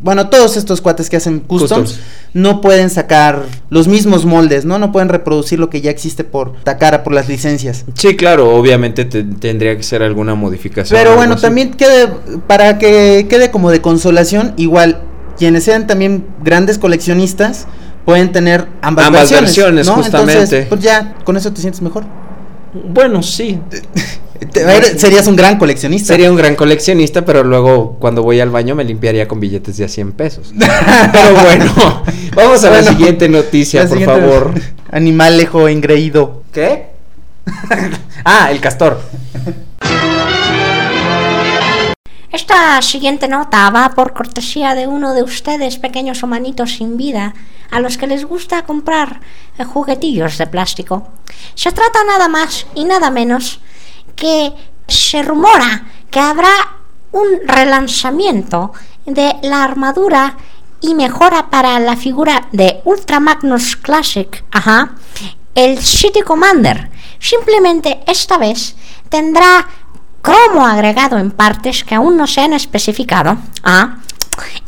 bueno, 0.00 0.28
todos 0.30 0.56
estos 0.56 0.80
cuates 0.80 1.08
que 1.08 1.16
hacen 1.16 1.38
customs, 1.38 1.92
Customs. 1.92 2.00
no 2.34 2.60
pueden 2.60 2.90
sacar 2.90 3.44
los 3.70 3.86
mismos 3.86 4.24
moldes, 4.24 4.64
¿no? 4.64 4.80
No 4.80 4.90
pueden 4.90 5.08
reproducir 5.08 5.60
lo 5.60 5.70
que 5.70 5.80
ya 5.80 5.92
existe 5.92 6.24
por 6.24 6.54
Takara, 6.64 7.04
por 7.04 7.12
las 7.12 7.28
licencias. 7.28 7.84
Sí, 7.94 8.16
claro, 8.16 8.52
obviamente 8.56 9.04
te- 9.04 9.22
tendría 9.22 9.76
que 9.76 9.84
ser 9.84 10.02
alguna 10.02 10.34
modificación. 10.34 10.98
Pero 10.98 11.14
bueno, 11.14 11.34
así. 11.34 11.42
también 11.42 11.70
quede, 11.74 12.08
para 12.48 12.78
que 12.78 13.28
quede 13.30 13.52
como 13.52 13.70
de 13.70 13.80
consolación, 13.80 14.54
igual, 14.56 15.02
quienes 15.42 15.64
sean 15.64 15.88
también 15.88 16.24
grandes 16.44 16.78
coleccionistas, 16.78 17.66
pueden 18.04 18.30
tener 18.30 18.68
ambas, 18.80 19.06
Ambas 19.08 19.22
versiones, 19.22 19.50
versiones, 19.50 19.86
¿no? 19.88 19.94
justamente. 19.94 20.32
Entonces, 20.34 20.66
pues 20.68 20.80
ya, 20.80 21.14
con 21.24 21.36
eso 21.36 21.52
te 21.52 21.60
sientes 21.60 21.82
mejor. 21.82 22.04
Bueno, 22.72 23.24
sí. 23.24 23.58
Serías 24.98 25.26
un 25.26 25.34
gran 25.34 25.58
coleccionista. 25.58 26.06
Sería 26.14 26.30
un 26.30 26.36
gran 26.36 26.54
coleccionista, 26.54 27.24
pero 27.24 27.42
luego 27.42 27.96
cuando 27.98 28.22
voy 28.22 28.38
al 28.38 28.50
baño 28.50 28.76
me 28.76 28.84
limpiaría 28.84 29.26
con 29.26 29.40
billetes 29.40 29.76
de 29.78 29.84
a 29.84 29.88
100 29.88 30.12
pesos. 30.12 30.52
pero 31.12 31.34
bueno, 31.42 32.04
vamos 32.36 32.62
a 32.62 32.70
la 32.70 32.84
siguiente 32.84 33.28
noticia, 33.28 33.82
La 33.82 33.88
por 33.88 33.98
siguiente- 33.98 34.20
favor. 34.28 34.54
Animalejo 34.92 35.66
engreído. 35.66 36.44
¿Qué? 36.52 36.86
ah, 38.24 38.48
el 38.52 38.60
castor. 38.60 39.00
Esta 42.32 42.80
siguiente 42.80 43.28
nota 43.28 43.68
va 43.68 43.90
por 43.90 44.14
cortesía 44.14 44.74
de 44.74 44.86
uno 44.86 45.12
de 45.12 45.22
ustedes, 45.22 45.76
pequeños 45.76 46.22
humanitos 46.22 46.72
sin 46.72 46.96
vida, 46.96 47.34
a 47.70 47.78
los 47.78 47.98
que 47.98 48.06
les 48.06 48.24
gusta 48.24 48.64
comprar 48.64 49.20
eh, 49.58 49.64
juguetillos 49.64 50.38
de 50.38 50.46
plástico. 50.46 51.08
Se 51.54 51.72
trata 51.72 52.02
nada 52.04 52.28
más 52.28 52.66
y 52.74 52.84
nada 52.84 53.10
menos 53.10 53.60
que 54.16 54.50
se 54.88 55.22
rumora 55.22 55.84
que 56.10 56.20
habrá 56.20 56.78
un 57.12 57.26
relanzamiento 57.44 58.72
de 59.04 59.36
la 59.42 59.62
armadura 59.62 60.38
y 60.80 60.94
mejora 60.94 61.50
para 61.50 61.78
la 61.80 61.96
figura 61.96 62.48
de 62.52 62.80
Ultra 62.84 63.20
Magnus 63.20 63.76
Classic, 63.76 64.42
ajá, 64.50 64.94
el 65.54 65.78
City 65.78 66.22
Commander. 66.22 66.90
Simplemente 67.18 68.00
esta 68.06 68.38
vez 68.38 68.74
tendrá 69.10 69.68
cromo 70.22 70.66
agregado 70.66 71.18
en 71.18 71.30
partes 71.30 71.84
que 71.84 71.94
aún 71.94 72.16
no 72.16 72.26
se 72.26 72.40
han 72.40 72.52
especificado. 72.54 73.36
Ah, 73.62 73.98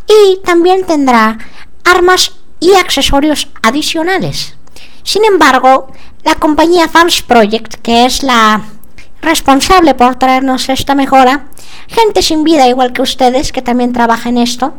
y 0.07 0.41
también 0.45 0.85
tendrá 0.85 1.39
armas 1.85 2.33
y 2.61 2.75
accesorios 2.75 3.49
adicionales. 3.63 4.57
Sin 5.03 5.25
embargo, 5.25 5.93
la 6.23 6.35
compañía 6.35 6.89
Fans 6.89 7.23
Project, 7.23 7.75
que 7.83 8.05
es 8.05 8.23
la 8.23 8.63
responsable 9.23 9.95
por 9.95 10.17
traernos 10.17 10.69
esta 10.69 10.95
mejora, 10.95 11.47
gente 11.89 12.23
sin 12.23 12.45
vida 12.45 12.69
igual 12.69 12.93
que 12.93 13.03
ustedes 13.03 13.53
que 13.53 13.63
también 13.63 13.93
trabaja 13.93 14.29
en 14.29 14.39
esto, 14.39 14.75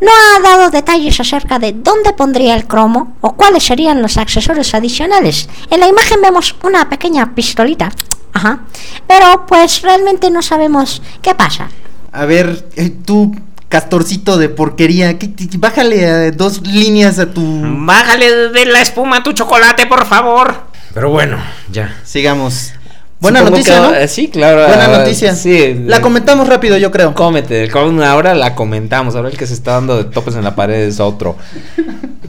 no 0.00 0.08
ha 0.10 0.40
dado 0.42 0.70
detalles 0.70 1.18
acerca 1.20 1.58
de 1.58 1.72
dónde 1.72 2.12
pondría 2.12 2.54
el 2.54 2.66
cromo 2.66 3.16
o 3.20 3.34
cuáles 3.34 3.64
serían 3.64 4.02
los 4.02 4.16
accesorios 4.16 4.74
adicionales. 4.74 5.48
En 5.70 5.80
la 5.80 5.88
imagen 5.88 6.20
vemos 6.20 6.54
una 6.62 6.88
pequeña 6.88 7.34
pistolita, 7.34 7.90
ajá, 8.32 8.60
pero 9.06 9.46
pues 9.46 9.82
realmente 9.82 10.30
no 10.30 10.42
sabemos 10.42 11.00
qué 11.22 11.34
pasa. 11.34 11.68
A 12.12 12.24
ver, 12.26 12.68
eh, 12.76 12.90
tú, 13.04 13.34
castorcito 13.68 14.36
de 14.38 14.48
porquería, 14.48 15.18
¿qué- 15.18 15.34
qué- 15.34 15.48
bájale 15.58 16.06
a 16.06 16.30
dos 16.30 16.60
líneas 16.66 17.18
a 17.18 17.26
tu. 17.32 17.42
Bájale 17.64 18.48
de 18.50 18.66
la 18.66 18.80
espuma 18.82 19.16
a 19.18 19.22
tu 19.22 19.32
chocolate, 19.32 19.86
por 19.86 20.06
favor. 20.06 20.54
Pero 20.92 21.10
bueno, 21.10 21.38
ya. 21.72 22.00
Sigamos. 22.04 22.72
Buena 23.20 23.38
Supongo 23.40 23.56
noticia, 23.56 23.74
que- 23.74 23.80
¿no? 23.80 23.94
eh, 23.94 24.08
Sí, 24.08 24.28
claro. 24.28 24.66
Buena 24.66 24.84
ah, 24.86 24.98
noticia. 24.98 25.34
Sí. 25.34 25.82
La 25.86 26.00
comentamos 26.02 26.46
rápido, 26.48 26.76
yo 26.76 26.90
creo. 26.90 27.14
Cómete, 27.14 27.70
con 27.70 28.02
ahora 28.02 28.34
la 28.34 28.54
comentamos, 28.54 29.14
ahora 29.16 29.30
el 29.30 29.36
que 29.38 29.46
se 29.46 29.54
está 29.54 29.72
dando 29.72 29.96
de 29.96 30.04
topes 30.04 30.34
en 30.36 30.44
la 30.44 30.54
pared 30.54 30.82
es 30.86 31.00
otro. 31.00 31.36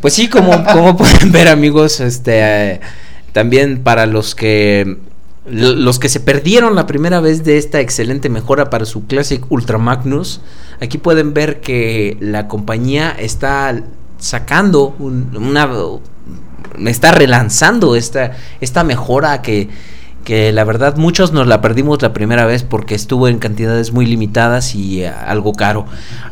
Pues 0.01 0.13
sí, 0.13 0.29
como, 0.29 0.63
como 0.65 0.95
pueden 0.97 1.31
ver 1.31 1.47
amigos, 1.47 1.99
este 1.99 2.73
eh, 2.73 2.79
también 3.31 3.81
para 3.81 4.05
los 4.05 4.35
que 4.35 4.97
lo- 5.49 5.73
los 5.73 5.97
que 5.97 6.09
se 6.09 6.19
perdieron 6.19 6.75
la 6.75 6.85
primera 6.85 7.21
vez 7.21 7.43
de 7.43 7.57
esta 7.57 7.79
excelente 7.79 8.29
mejora 8.29 8.69
para 8.69 8.85
su 8.85 9.07
Classic 9.07 9.43
Ultra 9.49 9.79
Magnus, 9.79 10.41
aquí 10.79 10.99
pueden 10.99 11.33
ver 11.33 11.59
que 11.59 12.17
la 12.19 12.47
compañía 12.47 13.15
está 13.17 13.81
sacando 14.19 14.95
un- 14.99 15.35
una 15.35 15.67
está 16.89 17.11
relanzando 17.11 17.95
esta 17.95 18.33
esta 18.61 18.83
mejora 18.83 19.41
que 19.41 19.69
que 20.25 20.51
la 20.51 20.65
verdad 20.65 20.97
muchos 20.97 21.31
nos 21.31 21.47
la 21.47 21.61
perdimos 21.61 22.01
la 22.01 22.11
primera 22.11 22.45
vez 22.45 22.63
porque 22.63 22.95
estuvo 22.95 23.29
en 23.29 23.39
cantidades 23.39 23.93
muy 23.93 24.05
limitadas 24.05 24.75
y 24.75 25.03
eh, 25.03 25.07
algo 25.07 25.53
caro. 25.53 25.85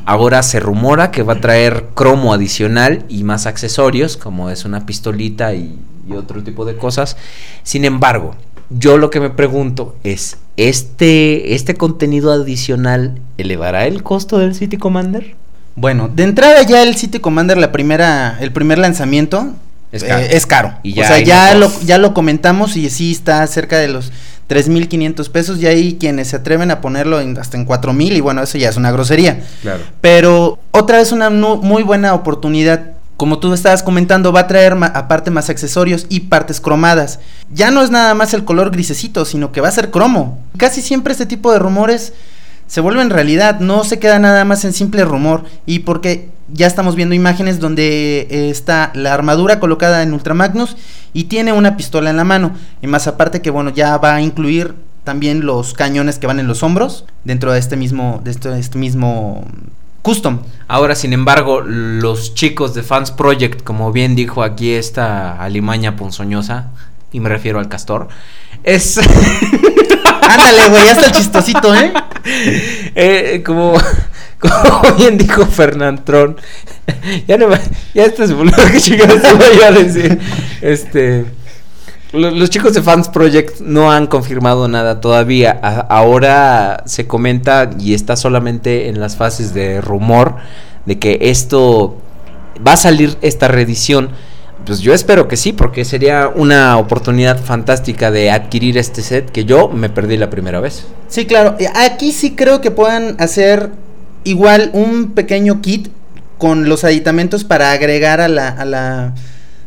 Ahora 0.05 0.43
se 0.43 0.59
rumora 0.59 1.11
que 1.11 1.23
va 1.23 1.33
a 1.33 1.39
traer 1.39 1.85
cromo 1.93 2.33
adicional 2.33 3.05
y 3.07 3.23
más 3.23 3.45
accesorios, 3.45 4.17
como 4.17 4.49
es 4.49 4.65
una 4.65 4.85
pistolita 4.85 5.53
y, 5.53 5.79
otro 6.13 6.43
tipo 6.43 6.65
de 6.65 6.75
cosas. 6.75 7.15
Sin 7.63 7.85
embargo, 7.85 8.35
yo 8.69 8.97
lo 8.97 9.09
que 9.09 9.21
me 9.21 9.29
pregunto 9.29 9.95
es, 10.03 10.37
¿este, 10.57 11.53
este 11.53 11.75
contenido 11.75 12.33
adicional 12.33 13.21
elevará 13.37 13.85
el 13.87 14.03
costo 14.03 14.37
del 14.39 14.53
City 14.53 14.75
Commander? 14.75 15.35
Bueno, 15.75 16.09
de 16.13 16.23
entrada 16.23 16.61
ya 16.63 16.83
el 16.83 16.95
City 16.95 17.19
Commander, 17.19 17.57
la 17.57 17.71
primera, 17.71 18.37
el 18.41 18.51
primer 18.51 18.79
lanzamiento 18.79 19.53
Es 19.93 20.03
eh, 20.03 20.07
caro. 20.07 20.25
es 20.29 20.45
caro. 20.45 20.73
Y 20.83 20.91
o 20.91 20.95
ya 20.97 21.07
sea, 21.07 21.15
hay 21.15 21.23
ya 21.25 21.55
lo, 21.55 21.71
ya 21.85 21.97
lo 21.97 22.13
comentamos 22.13 22.75
y 22.75 22.89
sí 22.89 23.11
está 23.13 23.47
cerca 23.47 23.77
de 23.77 23.87
los 23.87 24.11
3.500 24.49 25.29
pesos 25.29 25.59
y 25.59 25.67
hay 25.67 25.97
quienes 25.99 26.27
se 26.29 26.35
atreven 26.35 26.69
a 26.71 26.81
ponerlo 26.81 27.19
en- 27.21 27.37
hasta 27.37 27.57
en 27.57 27.65
4.000 27.65 28.13
y 28.17 28.19
bueno, 28.19 28.43
eso 28.43 28.57
ya 28.57 28.69
es 28.69 28.75
una 28.77 28.91
grosería. 28.91 29.41
Claro. 29.61 29.81
Pero 30.01 30.59
otra 30.71 30.97
vez 30.97 31.11
una 31.11 31.29
muy 31.29 31.83
buena 31.83 32.13
oportunidad. 32.13 32.91
Como 33.15 33.39
tú 33.39 33.53
estabas 33.53 33.83
comentando, 33.83 34.33
va 34.33 34.41
a 34.41 34.47
traer 34.47 34.75
ma- 34.75 34.87
aparte 34.87 35.31
más 35.31 35.49
accesorios 35.49 36.07
y 36.09 36.21
partes 36.21 36.59
cromadas. 36.59 37.19
Ya 37.53 37.71
no 37.71 37.81
es 37.83 37.89
nada 37.91 38.13
más 38.15 38.33
el 38.33 38.43
color 38.43 38.71
grisecito, 38.71 39.23
sino 39.25 39.51
que 39.51 39.61
va 39.61 39.69
a 39.69 39.71
ser 39.71 39.91
cromo. 39.91 40.39
Casi 40.57 40.81
siempre 40.81 41.13
este 41.13 41.25
tipo 41.27 41.51
de 41.53 41.59
rumores 41.59 42.13
se 42.73 42.81
vuelven 42.81 43.11
realidad, 43.11 43.59
no 43.59 43.83
se 43.83 43.99
queda 43.99 44.17
nada 44.17 44.45
más 44.45 44.65
en 44.65 44.73
simple 44.73 45.05
rumor. 45.05 45.43
Y 45.67 45.81
porque 45.81 46.29
ya 46.51 46.65
estamos 46.65 46.95
viendo 46.95 47.13
imágenes 47.13 47.59
donde 47.59 48.21
eh, 48.31 48.49
está 48.49 48.91
la 48.95 49.13
armadura 49.13 49.59
colocada 49.59 50.01
en 50.01 50.11
Ultramagnus 50.11 50.75
y 51.13 51.25
tiene 51.25 51.53
una 51.53 51.77
pistola 51.77 52.09
en 52.09 52.17
la 52.17 52.23
mano. 52.23 52.55
Y 52.81 52.87
más 52.87 53.05
aparte 53.05 53.43
que 53.43 53.51
bueno, 53.51 53.69
ya 53.69 53.95
va 53.99 54.15
a 54.15 54.21
incluir 54.23 54.73
también 55.03 55.45
los 55.45 55.75
cañones 55.75 56.17
que 56.17 56.25
van 56.25 56.39
en 56.39 56.47
los 56.47 56.63
hombros 56.63 57.05
dentro 57.25 57.53
de 57.53 57.59
este 57.59 57.77
mismo, 57.77 58.21
de 58.23 58.31
este, 58.31 58.57
este 58.57 58.79
mismo 58.79 59.45
custom. 60.01 60.39
Ahora, 60.67 60.95
sin 60.95 61.13
embargo, 61.13 61.61
los 61.61 62.33
chicos 62.33 62.73
de 62.73 62.81
Fans 62.81 63.11
Project, 63.11 63.61
como 63.61 63.91
bien 63.91 64.15
dijo 64.15 64.41
aquí 64.41 64.71
esta 64.71 65.39
alimaña 65.39 65.95
ponzoñosa, 65.95 66.71
y 67.11 67.19
me 67.19 67.29
refiero 67.29 67.59
al 67.59 67.69
castor, 67.69 68.07
es... 68.63 68.99
Ándale, 70.29 70.69
güey, 70.69 70.85
ya 70.85 70.91
está 70.91 71.05
el 71.07 71.11
chistosito, 71.11 71.73
¿eh? 71.75 71.93
eh, 72.95 73.43
como, 73.45 73.73
como 74.39 74.95
bien 74.97 75.17
dijo 75.17 75.45
Fernandrón, 75.45 76.37
ya 77.27 77.37
no 77.37 77.47
ya 77.93 78.03
esto 78.05 78.25
se 78.27 78.33
volvió 78.33 78.55
que 78.71 78.79
chingados 78.79 79.21
yo 79.21 79.65
a 79.65 79.71
decir. 79.71 80.19
Este, 80.61 81.25
lo- 82.11 82.31
los 82.31 82.49
chicos 82.49 82.73
de 82.73 82.81
Fans 82.81 83.09
Project 83.09 83.59
no 83.61 83.91
han 83.91 84.07
confirmado 84.07 84.67
nada 84.67 85.01
todavía. 85.01 85.51
Ahora 85.89 86.83
se 86.85 87.07
comenta 87.07 87.69
y 87.79 87.93
está 87.93 88.15
solamente 88.15 88.87
en 88.89 88.99
las 88.99 89.15
fases 89.15 89.53
de 89.53 89.81
rumor 89.81 90.35
de 90.85 90.99
que 90.99 91.17
esto 91.21 91.97
va 92.65 92.73
a 92.73 92.77
salir 92.77 93.17
esta 93.21 93.47
reedición. 93.47 94.09
Pues 94.65 94.79
yo 94.79 94.93
espero 94.93 95.27
que 95.27 95.35
sí, 95.35 95.51
porque 95.51 95.83
sería 95.83 96.29
una 96.33 96.77
oportunidad 96.77 97.41
fantástica 97.41 98.11
de 98.11 98.31
adquirir 98.31 98.77
este 98.77 99.01
set 99.01 99.29
que 99.29 99.43
yo 99.45 99.67
me 99.67 99.89
perdí 99.89 100.17
la 100.17 100.29
primera 100.29 100.61
vez. 100.61 100.85
Sí, 101.09 101.25
claro. 101.25 101.57
Aquí 101.75 102.11
sí 102.13 102.31
creo 102.31 102.61
que 102.61 102.71
puedan 102.71 103.15
hacer 103.19 103.71
igual 104.23 104.71
un 104.73 105.11
pequeño 105.11 105.61
kit 105.61 105.89
con 106.37 106.69
los 106.69 106.83
aditamentos 106.83 107.43
para 107.43 107.71
agregar 107.71 108.21
a 108.21 108.27
la, 108.29 108.47
a 108.47 108.65
la, 108.65 109.13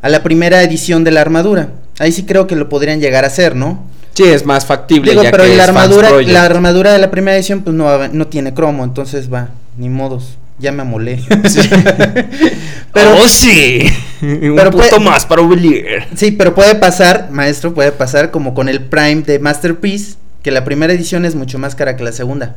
a 0.01 0.09
la 0.09 0.22
primera 0.22 0.62
edición 0.62 1.05
de 1.05 1.11
la 1.11 1.20
armadura. 1.20 1.70
Ahí 1.99 2.12
sí 2.12 2.24
creo 2.24 2.47
que 2.47 2.57
lo 2.57 2.68
podrían 2.68 3.01
llegar 3.01 3.24
a 3.24 3.28
hacer, 3.28 3.55
¿no? 3.55 3.84
Sí, 4.14 4.24
es 4.24 4.47
más 4.47 4.64
factible. 4.64 5.11
Digo, 5.11 5.22
ya 5.22 5.30
pero 5.30 5.44
que 5.44 5.57
la 5.57 5.64
es 5.64 5.68
armadura, 5.68 6.11
la 6.22 6.44
armadura 6.44 6.92
de 6.92 6.99
la 6.99 7.11
primera 7.11 7.36
edición 7.36 7.62
pues 7.62 7.76
no, 7.76 8.09
no 8.09 8.26
tiene 8.28 8.55
cromo, 8.55 8.82
entonces 8.82 9.32
va, 9.32 9.51
ni 9.76 9.90
modos. 9.90 10.38
Ya 10.59 10.72
me 10.72 10.82
amolé. 10.82 11.22
pero 12.94 13.14
¡Oh, 13.22 13.28
sí! 13.28 13.92
Un 14.23 14.55
Pero 14.57 14.71
punto 14.71 14.89
puede- 14.89 15.01
más 15.05 15.27
para 15.27 15.43
Ubelier. 15.43 16.07
Sí, 16.14 16.31
pero 16.33 16.55
puede 16.55 16.75
pasar, 16.77 17.29
maestro, 17.31 17.75
puede 17.75 17.93
pasar 17.93 18.31
como 18.31 18.55
con 18.55 18.69
el 18.69 18.81
Prime 18.81 19.23
de 19.23 19.39
Masterpiece, 19.39 20.14
que 20.43 20.51
la 20.51 20.64
primera 20.64 20.93
edición 20.93 21.25
es 21.25 21.35
mucho 21.35 21.59
más 21.59 21.75
cara 21.75 21.97
que 21.97 22.05
la 22.05 22.12
segunda. 22.12 22.57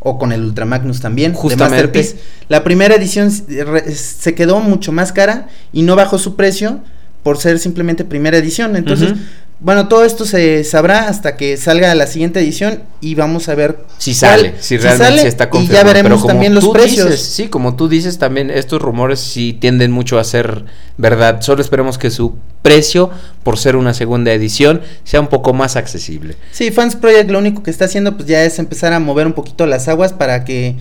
O 0.00 0.18
con 0.18 0.32
el 0.32 0.42
Ultra 0.42 0.64
Magnus 0.64 1.00
también, 1.00 1.32
Justamente. 1.34 1.64
de 1.64 1.70
Masterpiece. 1.70 2.16
La 2.48 2.62
primera 2.62 2.94
edición 2.94 3.30
se 3.32 4.34
quedó 4.34 4.60
mucho 4.60 4.92
más 4.92 5.12
cara 5.12 5.48
y 5.72 5.82
no 5.82 5.96
bajó 5.96 6.18
su 6.18 6.36
precio 6.36 6.80
por 7.24 7.36
ser 7.38 7.58
simplemente 7.58 8.04
primera 8.04 8.36
edición. 8.38 8.76
Entonces. 8.76 9.14
Bueno, 9.60 9.88
todo 9.88 10.04
esto 10.04 10.24
se 10.24 10.62
sabrá 10.62 11.08
hasta 11.08 11.36
que 11.36 11.56
salga 11.56 11.92
la 11.96 12.06
siguiente 12.06 12.38
edición 12.38 12.82
y 13.00 13.16
vamos 13.16 13.48
a 13.48 13.56
ver 13.56 13.78
Si 13.98 14.12
cuál- 14.12 14.40
sale, 14.40 14.54
si 14.60 14.76
realmente 14.78 15.16
sale, 15.18 15.28
está 15.28 15.44
Y 15.44 15.48
confirmado. 15.48 15.78
ya 15.78 15.82
Pero 15.84 15.94
veremos 15.96 16.20
como 16.20 16.32
también 16.32 16.54
los 16.54 16.68
precios. 16.68 17.10
dices, 17.10 17.26
sí, 17.26 17.48
como 17.48 17.74
tú 17.74 17.88
dices, 17.88 18.18
también 18.18 18.50
estos 18.50 18.80
rumores 18.80 19.18
sí 19.18 19.52
tienden 19.60 19.90
mucho 19.90 20.18
a 20.20 20.24
ser 20.24 20.64
verdad. 20.96 21.40
Solo 21.42 21.60
esperemos 21.60 21.98
que 21.98 22.10
su 22.10 22.36
precio, 22.62 23.10
por 23.42 23.58
ser 23.58 23.74
una 23.74 23.94
segunda 23.94 24.32
edición, 24.32 24.80
sea 25.02 25.20
un 25.20 25.26
poco 25.26 25.52
más 25.52 25.74
accesible. 25.74 26.36
Sí, 26.52 26.70
Fans 26.70 26.94
Project 26.94 27.30
lo 27.30 27.38
único 27.40 27.62
que 27.64 27.70
está 27.72 27.86
haciendo 27.86 28.16
pues 28.16 28.28
ya 28.28 28.44
es 28.44 28.60
empezar 28.60 28.92
a 28.92 29.00
mover 29.00 29.26
un 29.26 29.32
poquito 29.32 29.66
las 29.66 29.88
aguas 29.88 30.12
para 30.12 30.44
que 30.44 30.76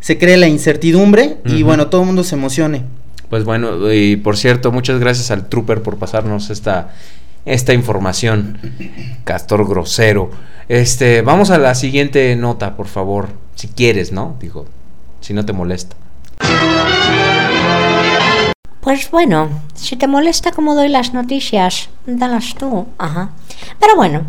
se 0.00 0.18
cree 0.18 0.36
la 0.36 0.48
incertidumbre 0.48 1.36
y 1.44 1.62
bueno, 1.62 1.86
todo 1.88 2.00
el 2.00 2.06
mundo 2.08 2.24
se 2.24 2.34
emocione. 2.34 2.82
Pues 3.30 3.44
bueno, 3.44 3.92
y 3.92 4.16
por 4.16 4.36
cierto, 4.36 4.70
muchas 4.72 4.98
gracias 5.00 5.30
al 5.30 5.48
Trooper 5.48 5.82
por 5.82 5.96
pasarnos 5.96 6.50
esta 6.50 6.90
esta 7.46 7.72
información. 7.72 8.58
Castor 9.24 9.66
grosero. 9.66 10.30
Este, 10.68 11.22
vamos 11.22 11.50
a 11.50 11.58
la 11.58 11.74
siguiente 11.74 12.34
nota, 12.36 12.76
por 12.76 12.88
favor. 12.88 13.28
Si 13.54 13.68
quieres, 13.68 14.12
¿no? 14.12 14.36
Digo, 14.40 14.66
si 15.20 15.32
no 15.32 15.46
te 15.46 15.52
molesta. 15.54 15.96
Pues 18.80 19.10
bueno, 19.10 19.48
si 19.74 19.96
te 19.96 20.06
molesta 20.06 20.52
cómo 20.52 20.74
doy 20.74 20.88
las 20.88 21.14
noticias, 21.14 21.88
dalas 22.06 22.54
tú. 22.56 22.86
Ajá. 22.98 23.30
Pero 23.80 23.96
bueno, 23.96 24.24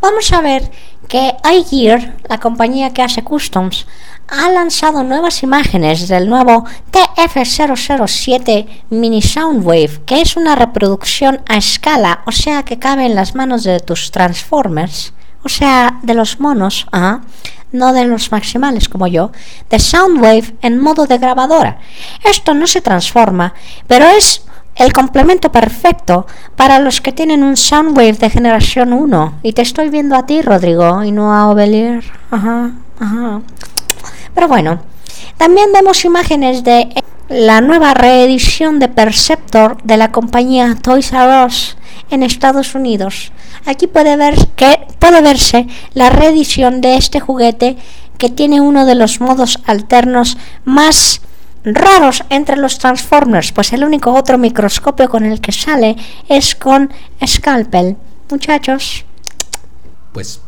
vamos 0.00 0.32
a 0.32 0.40
ver 0.40 0.70
que 1.08 1.34
iGear, 1.44 2.16
la 2.28 2.38
compañía 2.38 2.92
que 2.92 3.02
hace 3.02 3.22
customs, 3.22 3.86
ha 4.28 4.50
lanzado 4.50 5.02
nuevas 5.02 5.42
imágenes 5.42 6.08
del 6.08 6.28
nuevo 6.28 6.64
TF007 6.90 8.66
Mini 8.90 9.22
Soundwave, 9.22 10.02
que 10.06 10.20
es 10.20 10.36
una 10.36 10.54
reproducción 10.54 11.40
a 11.48 11.56
escala, 11.56 12.22
o 12.26 12.32
sea 12.32 12.62
que 12.62 12.78
cabe 12.78 13.06
en 13.06 13.14
las 13.14 13.34
manos 13.34 13.64
de 13.64 13.80
tus 13.80 14.10
Transformers, 14.10 15.12
o 15.42 15.48
sea, 15.48 15.98
de 16.02 16.14
los 16.14 16.40
monos, 16.40 16.86
ajá, 16.92 17.22
no 17.72 17.92
de 17.92 18.04
los 18.04 18.30
maximales 18.30 18.88
como 18.88 19.06
yo, 19.06 19.32
de 19.70 19.78
Soundwave 19.78 20.56
en 20.62 20.78
modo 20.78 21.06
de 21.06 21.18
grabadora. 21.18 21.78
Esto 22.24 22.54
no 22.54 22.66
se 22.66 22.80
transforma, 22.80 23.54
pero 23.86 24.06
es 24.06 24.44
el 24.76 24.92
complemento 24.92 25.52
perfecto 25.52 26.26
para 26.56 26.78
los 26.78 27.00
que 27.00 27.12
tienen 27.12 27.42
un 27.42 27.56
Soundwave 27.56 28.14
de 28.14 28.30
generación 28.30 28.92
1. 28.92 29.40
Y 29.42 29.52
te 29.52 29.62
estoy 29.62 29.90
viendo 29.90 30.16
a 30.16 30.26
ti, 30.26 30.42
Rodrigo, 30.42 31.02
y 31.04 31.12
no 31.12 31.32
a 31.34 31.50
Ovelier. 31.50 32.04
Ajá, 32.30 32.70
ajá. 32.98 33.40
Pero 34.34 34.48
bueno, 34.48 34.82
también 35.36 35.72
vemos 35.72 36.04
imágenes 36.04 36.64
de 36.64 36.88
la 37.28 37.60
nueva 37.60 37.94
reedición 37.94 38.78
de 38.78 38.88
Perceptor 38.88 39.82
de 39.82 39.96
la 39.96 40.12
compañía 40.12 40.76
Toys 40.80 41.12
R 41.12 41.46
Us 41.46 41.76
en 42.10 42.22
Estados 42.22 42.74
Unidos. 42.74 43.32
Aquí 43.64 43.86
puede, 43.86 44.16
ver 44.16 44.36
que, 44.56 44.86
puede 44.98 45.22
verse 45.22 45.66
la 45.94 46.10
reedición 46.10 46.80
de 46.80 46.96
este 46.96 47.20
juguete 47.20 47.76
que 48.18 48.28
tiene 48.28 48.60
uno 48.60 48.86
de 48.86 48.94
los 48.94 49.20
modos 49.20 49.58
alternos 49.66 50.36
más 50.64 51.20
raros 51.64 52.24
entre 52.28 52.56
los 52.56 52.78
Transformers, 52.78 53.52
pues 53.52 53.72
el 53.72 53.84
único 53.84 54.12
otro 54.12 54.36
microscopio 54.36 55.08
con 55.08 55.24
el 55.24 55.40
que 55.40 55.52
sale 55.52 55.96
es 56.28 56.54
con 56.54 56.92
Scalpel. 57.24 57.96
Muchachos, 58.30 59.04
Pues, 60.12 60.42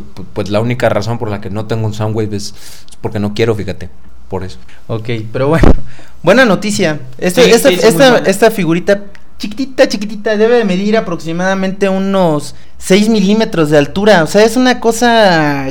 pues, 0.00 0.04
pues- 0.14 0.28
pues 0.32 0.48
la 0.50 0.60
única 0.60 0.88
razón 0.88 1.18
por 1.18 1.30
la 1.30 1.40
que 1.40 1.50
no 1.50 1.66
tengo 1.66 1.86
un 1.86 1.94
Soundwave 1.94 2.36
es 2.36 2.54
porque 3.00 3.18
no 3.18 3.34
quiero, 3.34 3.54
fíjate. 3.54 3.88
Por 4.28 4.42
eso. 4.42 4.58
Ok, 4.88 5.08
pero 5.32 5.48
bueno, 5.48 5.70
buena 6.22 6.44
noticia. 6.44 7.00
Este- 7.18 7.44
Sí, 7.44 7.50
esta, 7.50 7.68
sí, 7.68 7.76
sí, 7.76 7.82
muy 7.82 7.90
esta- 7.92 8.18
esta 8.18 8.50
figurita 8.50 9.04
chiquitita, 9.38 9.88
chiquitita, 9.88 10.36
debe 10.36 10.56
de 10.56 10.64
medir 10.64 10.96
aproximadamente 10.96 11.88
unos 11.88 12.54
6 12.78 13.08
milímetros 13.08 13.70
de 13.70 13.78
altura. 13.78 14.22
O 14.24 14.26
sea, 14.26 14.44
es 14.44 14.56
una 14.56 14.80
cosa 14.80 15.66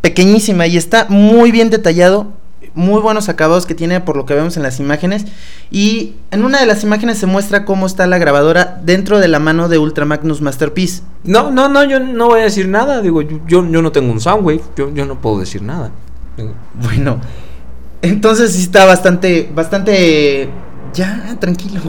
pequeñísima 0.00 0.66
y 0.66 0.76
está 0.76 1.06
muy 1.08 1.50
bien 1.50 1.70
detallado. 1.70 2.28
Muy 2.74 3.00
buenos 3.00 3.28
acabados 3.28 3.66
que 3.66 3.74
tiene 3.74 4.00
por 4.00 4.16
lo 4.16 4.26
que 4.26 4.34
vemos 4.34 4.56
en 4.56 4.62
las 4.62 4.80
imágenes. 4.80 5.24
Y 5.70 6.14
en 6.30 6.44
una 6.44 6.60
de 6.60 6.66
las 6.66 6.82
imágenes 6.82 7.18
se 7.18 7.26
muestra 7.26 7.64
cómo 7.64 7.86
está 7.86 8.06
la 8.06 8.18
grabadora 8.18 8.80
dentro 8.84 9.18
de 9.18 9.28
la 9.28 9.38
mano 9.38 9.68
de 9.68 9.78
Ultra 9.78 10.04
Magnus 10.04 10.40
Masterpiece. 10.40 11.02
No, 11.24 11.50
no, 11.50 11.68
no, 11.68 11.84
yo 11.84 12.00
no 12.00 12.26
voy 12.26 12.40
a 12.40 12.44
decir 12.44 12.68
nada. 12.68 13.02
Digo, 13.02 13.22
yo, 13.22 13.38
yo, 13.46 13.62
no 13.62 13.92
tengo 13.92 14.12
un 14.12 14.20
Soundwave. 14.20 14.62
Yo, 14.76 14.92
yo 14.94 15.06
no 15.06 15.20
puedo 15.20 15.40
decir 15.40 15.62
nada. 15.62 15.90
Bueno, 16.74 17.20
entonces 18.02 18.52
sí 18.52 18.62
está 18.62 18.84
bastante, 18.84 19.50
bastante... 19.54 20.48
Ya, 20.94 21.36
tranquilo. 21.38 21.80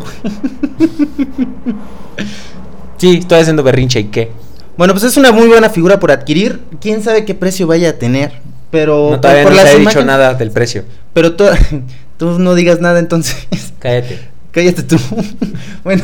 Sí, 2.99 3.19
estoy 3.19 3.39
haciendo 3.39 3.63
berrinche 3.63 4.01
y 4.01 4.03
qué. 4.05 4.29
Bueno, 4.77 4.93
pues 4.93 5.05
es 5.05 5.15
una 5.15 5.31
muy 5.31 5.47
buena 5.47 5.69
figura 5.69 6.01
por 6.01 6.11
adquirir. 6.11 6.59
Quién 6.81 7.01
sabe 7.01 7.23
qué 7.23 7.33
precio 7.33 7.65
vaya 7.65 7.91
a 7.91 7.93
tener. 7.93 8.41
Pero 8.71 9.09
No, 9.11 9.19
todavía 9.19 9.43
por 9.43 9.53
no 9.53 9.63
te 9.63 9.71
he 9.71 9.79
dicho 9.79 10.05
nada 10.05 10.33
del 10.35 10.51
precio. 10.51 10.83
Pero 11.13 11.35
tú, 11.35 11.45
tú 12.17 12.39
no 12.39 12.53
digas 12.55 12.79
nada 12.81 12.99
entonces. 12.99 13.47
Cállate. 13.79 14.19
Cállate 14.51 14.83
tú. 14.83 14.97
bueno. 15.83 16.03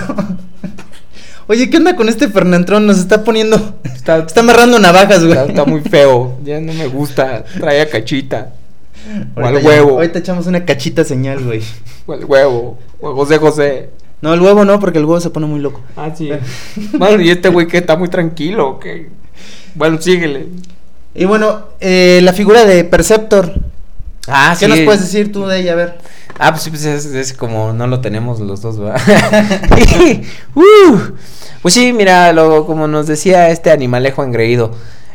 Oye, 1.47 1.69
¿qué 1.69 1.77
onda 1.77 1.95
con 1.95 2.09
este 2.09 2.27
Fernantrón? 2.27 2.87
Nos 2.87 2.97
está 2.97 3.23
poniendo. 3.23 3.75
Está, 3.83 4.17
Está 4.19 4.39
amarrando 4.39 4.79
navajas, 4.79 5.19
güey. 5.23 5.31
está, 5.37 5.45
está 5.45 5.65
muy 5.65 5.81
feo. 5.81 6.39
Ya 6.43 6.59
no 6.59 6.73
me 6.73 6.87
gusta. 6.87 7.43
Trae 7.59 7.81
a 7.81 7.89
cachita. 7.89 8.53
O 9.35 9.39
al 9.39 9.45
Ahorita 9.45 9.61
ya- 9.61 9.67
huevo. 9.67 9.89
Ahorita 9.91 10.19
echamos 10.19 10.47
una 10.47 10.65
cachita 10.65 11.03
señal, 11.03 11.43
güey. 11.43 11.61
O 12.07 12.13
al 12.13 12.25
huevo. 12.25 12.79
O 12.99 13.13
José 13.13 13.37
José. 13.37 13.89
No, 14.21 14.33
el 14.33 14.41
huevo 14.41 14.65
no, 14.65 14.79
porque 14.79 14.97
el 14.97 15.05
huevo 15.05 15.19
se 15.21 15.29
pone 15.29 15.45
muy 15.45 15.59
loco. 15.59 15.81
Ah, 15.95 16.09
sí. 16.15 16.31
Bueno, 16.93 17.21
y 17.21 17.29
este 17.29 17.49
güey 17.49 17.67
que 17.67 17.77
está 17.77 17.95
muy 17.95 18.07
tranquilo. 18.07 18.79
Que... 18.79 19.09
Bueno, 19.75 20.01
síguele. 20.01 20.47
Y 21.15 21.25
bueno, 21.25 21.63
eh, 21.79 22.19
la 22.23 22.33
figura 22.33 22.65
de 22.65 22.83
Perceptor. 22.83 23.53
Ah, 24.27 24.55
¿Qué 24.59 24.67
nos 24.67 24.79
puedes 24.79 25.01
decir 25.01 25.31
tú 25.31 25.45
de 25.47 25.59
ella? 25.59 25.73
A 25.73 25.75
ver. 25.75 25.97
Ah, 26.37 26.51
pues 26.51 26.63
sí, 26.63 26.69
pues 26.69 26.83
es, 26.83 27.05
es 27.05 27.33
como 27.33 27.71
no 27.73 27.87
lo 27.87 28.01
tenemos 28.01 28.39
los 28.39 28.61
dos, 28.61 28.77
¿verdad? 28.79 29.01
Uh, 30.55 30.97
pues 31.61 31.73
sí, 31.73 31.93
mira, 31.93 32.33
lo, 32.33 32.65
como 32.65 32.87
nos 32.87 33.07
decía 33.07 33.49
este 33.49 33.71
animalejo 33.71 34.23
engreído, 34.23 34.71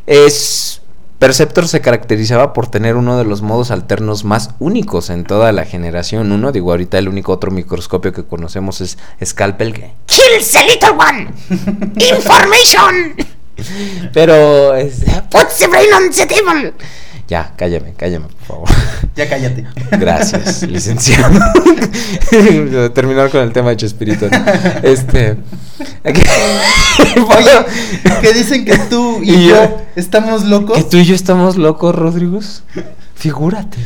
es... 0.06 0.76
Perceptor 1.18 1.68
se 1.68 1.82
caracterizaba 1.82 2.54
por 2.54 2.68
tener 2.68 2.96
uno 2.96 3.18
de 3.18 3.24
los 3.24 3.42
modos 3.42 3.70
alternos 3.70 4.24
más 4.24 4.50
únicos 4.58 5.10
en 5.10 5.24
toda 5.24 5.52
la 5.52 5.66
generación 5.66 6.32
1. 6.32 6.50
Digo, 6.52 6.70
ahorita 6.70 6.96
el 6.96 7.08
único 7.10 7.32
otro 7.32 7.50
microscopio 7.50 8.14
que 8.14 8.24
conocemos 8.24 8.80
es 8.80 8.96
Scalpel. 9.22 9.74
que- 9.74 9.92
Kills 10.06 10.50
the 10.52 10.64
little 10.64 10.92
one. 10.92 11.28
Information. 11.96 13.16
Pero... 14.12 14.74
es- 14.74 15.00
Puts 15.30 15.58
the 15.58 15.66
brain 15.68 15.88
on 15.94 16.10
the 16.10 16.26
table. 16.26 16.74
Ya, 17.28 17.52
cállame, 17.56 17.92
cállame, 17.96 18.26
por 18.26 18.46
favor. 18.46 18.68
Ya 19.14 19.28
cállate. 19.28 19.64
Gracias, 19.92 20.62
licenciado. 20.68 21.38
Terminar 22.94 23.30
con 23.30 23.40
el 23.42 23.52
tema 23.52 23.70
de 23.70 23.76
Chespirito. 23.76 24.26
Este. 24.82 25.36
aquí- 26.04 26.22
Oye, 27.28 28.20
que 28.20 28.32
dicen 28.32 28.64
que 28.64 28.76
tú 28.90 29.20
y, 29.22 29.32
Y 29.32 29.48
yo, 29.48 29.54
yo- 29.54 29.82
estamos 29.96 30.44
locos. 30.44 30.76
¿Que 30.76 30.82
tú 30.84 30.96
y 30.96 31.04
yo 31.04 31.14
estamos 31.14 31.56
locos, 31.56 31.94
Rodríguez? 31.94 32.64
Figúrate. 33.14 33.78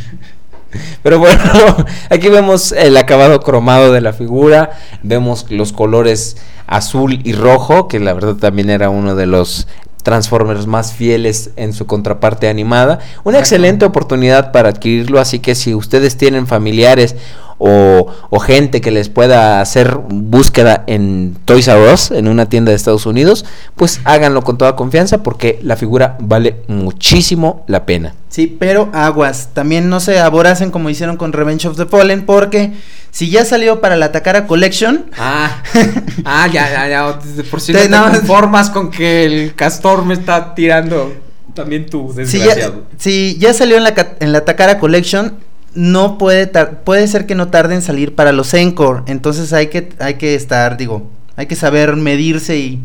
Pero 1.03 1.19
bueno, 1.19 1.41
aquí 2.11 2.29
vemos 2.29 2.73
el 2.73 2.97
acabado 2.97 3.41
cromado 3.41 3.93
de 3.93 4.01
la 4.01 4.13
figura, 4.13 4.71
vemos 5.03 5.47
los 5.51 5.73
colores 5.73 6.37
azul 6.67 7.21
y 7.25 7.33
rojo, 7.33 7.89
que 7.89 8.01
la 8.01 8.13
verdad 8.13 8.37
también 8.37 8.71
era 8.71 8.91
uno 8.91 9.15
de 9.15 9.27
los 9.27 9.67
Transformers 10.03 10.67
más 10.67 10.93
fieles 10.93 11.51
en 11.57 11.73
su 11.73 11.87
contraparte 11.87 12.49
animada. 12.49 12.99
Una 13.25 13.39
excelente 13.39 13.87
oportunidad 13.87 14.53
para 14.53 14.69
adquirirlo, 14.69 15.19
así 15.19 15.39
que 15.39 15.55
si 15.55 15.75
ustedes 15.75 16.19
tienen 16.19 16.47
familiares 16.47 17.17
o, 17.59 18.07
o 18.31 18.39
gente 18.41 18.81
que 18.81 18.91
les 18.91 19.09
pueda 19.09 19.61
hacer 19.61 19.99
búsqueda 20.09 20.85
en 20.87 21.37
Toys 21.45 21.69
R 21.69 21.93
Us, 21.93 22.11
en 22.11 22.29
una 22.29 22.47
tienda 22.49 22.71
de 22.71 22.77
Estados 22.77 23.07
Unidos, 23.07 23.45
pues 23.77 24.01
háganlo 24.05 24.43
con 24.43 24.59
toda 24.59 24.77
confianza 24.77 25.23
porque 25.23 25.59
la 25.63 25.77
figura 25.77 26.17
vale 26.21 26.57
muchísimo 26.69 27.65
la 27.67 27.87
pena. 27.87 28.15
Sí, 28.29 28.47
pero 28.59 28.89
aguas. 28.93 29.51
También 29.53 29.89
no 29.89 30.01
se 30.01 30.19
aboracen 30.19 30.71
como 30.71 30.91
hicieron 30.91 31.17
con 31.17 31.33
Revenge 31.33 31.67
of 31.69 31.77
the 31.77 31.87
Fallen, 31.87 32.27
porque 32.27 32.73
si 33.13 33.31
ya 33.31 33.45
salió 33.45 33.81
para 33.81 33.97
la 33.97 34.11
Takara 34.11 34.47
Collection, 34.47 35.07
Ah, 35.17 35.63
ah, 36.25 36.49
ya, 36.53 36.69
ya, 36.71 36.89
ya. 36.89 37.21
Por 37.51 37.61
si 37.61 37.73
Te- 37.73 37.89
no 37.89 38.05
te 38.07 38.11
no, 38.13 38.19
conformas 38.19 38.71
con 38.71 38.91
que 38.91 39.25
el 39.25 39.55
castor 39.55 40.05
me 40.05 40.15
está 40.15 40.55
tirando 40.55 41.13
también 41.55 41.87
tú, 41.87 42.13
si 42.13 42.39
ya, 42.39 42.47
desgraciado. 42.47 42.83
si 42.99 43.37
ya 43.39 43.55
salió 43.55 43.77
en 43.77 43.85
la, 43.85 43.95
en 44.19 44.33
la 44.33 44.45
Takara 44.45 44.81
Collection, 44.81 45.35
no 45.75 46.19
puede 46.19 46.47
tar- 46.47 46.83
puede 46.85 47.07
ser 47.09 47.27
que 47.27 47.35
no 47.35 47.49
tarde 47.49 47.75
en 47.75 47.83
salir 47.83 48.15
para 48.15 48.33
los 48.33 48.55
Encore. 48.55 49.03
Entonces 49.07 49.53
hay 49.53 49.69
que, 49.69 49.91
hay 49.99 50.15
que 50.15 50.35
estar, 50.35 50.77
digo, 50.77 51.11
hay 51.37 51.47
que 51.47 51.57
saber 51.57 51.97
medirse 51.97 52.57
y 52.59 52.81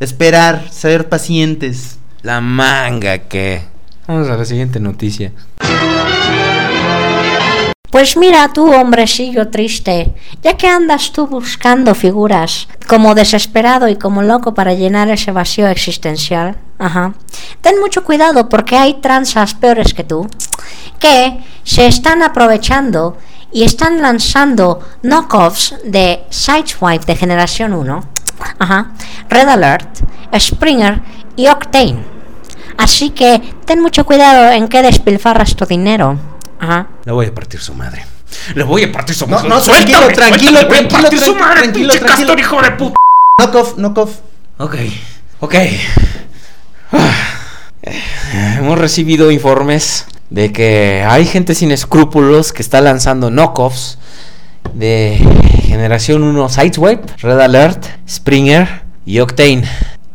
esperar, 0.00 0.64
ser 0.70 1.08
pacientes. 1.08 1.98
La 2.22 2.40
manga 2.40 3.18
que. 3.18 3.62
Vamos 4.06 4.28
a 4.28 4.36
la 4.36 4.44
siguiente 4.44 4.80
noticia. 4.80 5.32
Pues 7.90 8.16
mira 8.16 8.52
tú, 8.52 8.72
hombrecillo 8.72 9.48
triste, 9.50 10.12
ya 10.42 10.56
que 10.56 10.66
andas 10.66 11.12
tú 11.12 11.28
buscando 11.28 11.94
figuras 11.94 12.66
como 12.88 13.14
desesperado 13.14 13.88
y 13.88 13.94
como 13.94 14.20
loco 14.22 14.52
para 14.52 14.74
llenar 14.74 15.10
ese 15.10 15.30
vacío 15.30 15.68
existencial, 15.68 16.56
ajá, 16.78 17.14
ten 17.60 17.78
mucho 17.78 18.02
cuidado 18.02 18.48
porque 18.48 18.76
hay 18.76 18.94
tranzas 18.94 19.54
peores 19.54 19.94
que 19.94 20.02
tú 20.02 20.26
que 21.04 21.38
se 21.64 21.86
están 21.86 22.22
aprovechando 22.22 23.18
y 23.52 23.64
están 23.64 24.00
lanzando 24.00 24.80
knockoffs 25.02 25.74
de 25.84 26.24
Sideswipe 26.30 27.04
de 27.04 27.14
generación 27.14 27.74
1, 27.74 28.00
ajá, 28.58 28.92
Red 29.28 29.48
Alert, 29.48 29.98
Springer 30.38 31.02
y 31.36 31.46
Octane. 31.48 32.02
Así 32.78 33.10
que 33.10 33.38
ten 33.66 33.80
mucho 33.82 34.06
cuidado 34.06 34.50
en 34.50 34.66
qué 34.68 34.80
despilfarras 34.82 35.54
tu 35.54 35.66
dinero. 35.66 36.18
Ajá. 36.58 36.86
Le 37.04 37.12
voy 37.12 37.26
a 37.26 37.34
partir 37.34 37.60
su 37.60 37.74
madre. 37.74 38.04
Le 38.54 38.64
voy 38.64 38.84
a 38.84 38.90
partir 38.90 39.14
su 39.14 39.26
No, 39.26 39.36
madre. 39.36 39.48
no, 39.50 39.60
tranquilo, 39.60 39.98
Suéltame, 39.98 40.14
tranquilo, 40.14 40.50
suéltame, 40.60 40.66
voy 40.68 40.76
a 40.78 40.88
tranquilo, 40.88 41.02
partir 41.02 41.20
su 41.20 41.34
madre, 41.36 41.60
tranquilo, 41.60 41.88
pinche 41.92 42.04
tranquilo. 42.06 42.28
castor, 42.34 42.40
hijo 42.40 42.62
de 42.62 42.70
puta. 42.72 42.96
Knockoff, 43.38 43.76
knockoff. 43.76 44.10
Ok, 44.58 44.74
ok. 45.40 45.54
Ah, 46.92 47.12
eh, 47.82 48.54
Hemos 48.58 48.78
recibido 48.78 49.30
informes 49.30 50.06
de 50.34 50.50
que 50.50 51.04
hay 51.06 51.26
gente 51.26 51.54
sin 51.54 51.70
escrúpulos 51.70 52.52
que 52.52 52.60
está 52.60 52.80
lanzando 52.80 53.30
knockoffs 53.30 53.98
de 54.74 55.16
generación 55.62 56.24
1 56.24 56.48
Sideswipe, 56.48 57.06
Red 57.18 57.38
Alert, 57.38 57.86
Springer 58.08 58.82
y 59.06 59.20
Octane. 59.20 59.62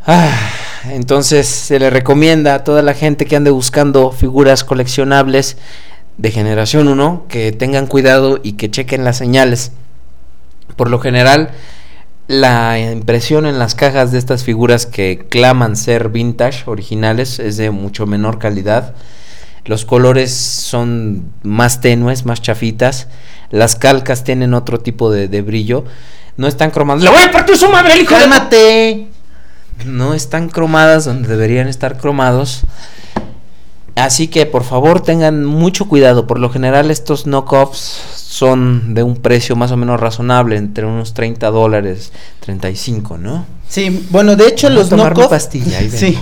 Ah, 0.05 0.37
entonces 0.89 1.47
se 1.47 1.79
le 1.79 1.89
recomienda 1.89 2.53
a 2.53 2.63
toda 2.65 2.81
la 2.81 2.95
gente 2.95 3.27
que 3.27 3.37
ande 3.37 3.49
buscando 3.49 4.11
figuras 4.11 4.65
coleccionables 4.65 5.55
de 6.17 6.31
generación 6.31 6.89
1 6.89 7.27
que 7.29 7.53
tengan 7.53 7.87
cuidado 7.87 8.41
y 8.43 8.53
que 8.53 8.69
chequen 8.69 9.05
las 9.05 9.15
señales. 9.15 9.71
Por 10.75 10.89
lo 10.89 10.99
general, 10.99 11.51
la 12.27 12.77
impresión 12.77 13.45
en 13.45 13.57
las 13.57 13.73
cajas 13.73 14.11
de 14.11 14.19
estas 14.19 14.43
figuras 14.43 14.85
que 14.85 15.27
claman 15.29 15.77
ser 15.77 16.09
vintage 16.09 16.63
originales 16.65 17.39
es 17.39 17.55
de 17.55 17.71
mucho 17.71 18.05
menor 18.05 18.37
calidad. 18.37 18.95
Los 19.65 19.85
colores 19.85 20.33
son 20.33 21.31
más 21.43 21.81
tenues, 21.81 22.25
más 22.25 22.41
chafitas. 22.41 23.07
Las 23.51 23.75
calcas 23.75 24.23
tienen 24.23 24.53
otro 24.53 24.79
tipo 24.79 25.11
de, 25.11 25.27
de 25.27 25.41
brillo. 25.41 25.85
No 26.37 26.47
están 26.47 26.71
cromadas. 26.71 27.03
¡Le 27.03 27.09
voy 27.09 27.21
a 27.21 27.31
partir 27.31 27.57
su 27.57 27.69
madre, 27.69 27.93
el 27.93 28.01
hijo. 28.01 28.15
No 29.85 30.13
están 30.13 30.49
cromadas 30.49 31.05
donde 31.05 31.27
deberían 31.27 31.67
estar 31.67 31.97
cromados. 31.97 32.61
Así 33.95 34.27
que 34.27 34.45
por 34.45 34.63
favor 34.63 35.01
tengan 35.01 35.43
mucho 35.43 35.87
cuidado. 35.87 36.25
Por 36.27 36.39
lo 36.39 36.49
general 36.49 36.89
estos 36.91 37.25
knockoffs 37.27 38.01
son 38.15 38.93
de 38.93 39.03
un 39.03 39.17
precio 39.17 39.55
más 39.55 39.71
o 39.71 39.77
menos 39.77 39.99
razonable, 39.99 40.55
entre 40.55 40.85
unos 40.85 41.13
30 41.13 41.49
dólares, 41.51 42.13
35, 42.39 43.17
¿no? 43.17 43.45
Sí, 43.67 44.07
bueno, 44.09 44.35
de 44.35 44.47
hecho 44.47 44.67
Vamos 44.67 44.83
los 44.83 44.89
tomar 44.89 45.11
mi 45.11 45.15
knockoff. 45.15 45.29
pastilla, 45.31 45.79
ahí 45.79 45.89
sí. 45.93 46.17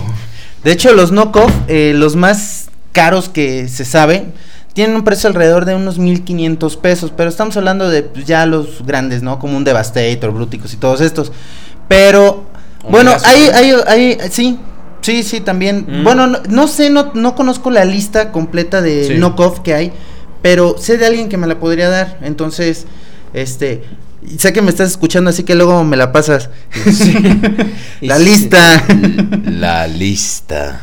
De 0.64 0.72
hecho 0.72 0.92
los 0.92 1.12
knockoff, 1.12 1.52
eh, 1.68 1.92
los 1.94 2.16
más 2.16 2.67
caros 2.92 3.28
que 3.28 3.68
se 3.68 3.84
sabe, 3.84 4.26
tienen 4.72 4.96
un 4.96 5.02
precio 5.04 5.28
alrededor 5.28 5.64
de 5.64 5.74
unos 5.74 5.98
1500 5.98 6.76
pesos, 6.76 7.12
pero 7.16 7.28
estamos 7.28 7.56
hablando 7.56 7.88
de 7.88 8.02
pues, 8.02 8.26
ya 8.26 8.46
los 8.46 8.86
grandes, 8.86 9.22
¿no? 9.22 9.38
Como 9.38 9.56
un 9.56 9.64
Devastator, 9.64 10.30
Bruticus 10.30 10.72
y 10.74 10.76
todos 10.76 11.00
estos. 11.00 11.32
Pero 11.88 12.44
bueno, 12.88 13.12
hay, 13.24 13.48
hay, 13.54 13.72
hay, 13.86 14.18
sí, 14.30 14.58
sí, 15.00 15.22
sí, 15.22 15.40
también. 15.40 15.84
Mm. 15.88 16.04
Bueno, 16.04 16.26
no, 16.26 16.38
no 16.48 16.68
sé, 16.68 16.90
no, 16.90 17.10
no 17.14 17.34
conozco 17.34 17.70
la 17.70 17.84
lista 17.84 18.30
completa 18.30 18.80
de 18.80 19.06
Sí. 19.08 19.14
knockoff 19.14 19.60
que 19.60 19.74
hay, 19.74 19.92
pero 20.42 20.76
sé 20.78 20.96
de 20.96 21.06
alguien 21.06 21.28
que 21.28 21.36
me 21.36 21.46
la 21.46 21.58
podría 21.58 21.88
dar. 21.88 22.18
Entonces, 22.22 22.86
este, 23.34 23.82
sé 24.38 24.52
que 24.52 24.62
me 24.62 24.70
estás 24.70 24.90
escuchando, 24.90 25.30
así 25.30 25.42
que 25.42 25.54
luego 25.54 25.82
me 25.84 25.96
la 25.96 26.12
pasas. 26.12 26.50
la 28.00 28.18
lista. 28.18 28.84
La 29.44 29.86
lista. 29.88 30.80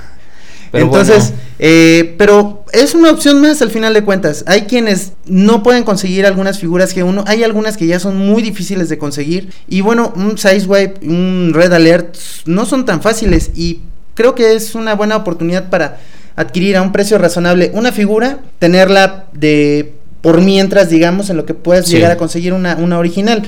Pero 0.72 0.86
Entonces, 0.86 1.30
bueno, 1.30 1.45
eh, 1.60 2.16
pero 2.18 2.66
es 2.74 2.94
una 2.96 3.12
opción 3.12 3.42
más 3.42 3.62
al 3.62 3.70
final 3.72 3.94
de 3.94 4.04
cuentas. 4.04 4.44
Hay 4.48 4.64
quienes 4.64 5.14
no 5.26 5.64
pueden 5.64 5.84
conseguir 5.84 6.26
algunas 6.26 6.60
figuras 6.60 6.94
que 6.94 7.04
uno, 7.04 7.24
hay 7.28 7.44
algunas 7.44 7.78
que 7.78 7.88
ya 7.88 8.00
son 8.00 8.18
muy 8.18 8.42
difíciles 8.42 8.90
de 8.90 8.98
conseguir. 8.98 9.50
Y 9.68 9.82
bueno, 9.82 10.12
un 10.16 10.38
Sizewipe, 10.38 11.06
un 11.08 11.52
Red 11.54 11.74
Alert 11.74 12.16
no 12.46 12.66
son 12.66 12.86
tan 12.86 13.02
fáciles. 13.02 13.52
Y 13.56 13.80
creo 14.16 14.36
que 14.36 14.56
es 14.56 14.76
una 14.76 14.96
buena 14.96 15.16
oportunidad 15.16 15.70
para 15.70 15.98
adquirir 16.36 16.76
a 16.76 16.82
un 16.82 16.92
precio 16.92 17.18
razonable 17.18 17.72
una 17.74 17.92
figura, 17.94 18.40
tenerla 18.60 19.26
de 19.34 19.94
por 20.22 20.42
mientras, 20.42 20.90
digamos, 20.90 21.30
en 21.30 21.38
lo 21.38 21.46
que 21.46 21.54
puedas 21.54 21.86
Sí. 21.86 21.94
llegar 21.94 22.12
a 22.12 22.18
conseguir 22.18 22.52
una, 22.54 22.76
una 22.78 22.98
original. 22.98 23.44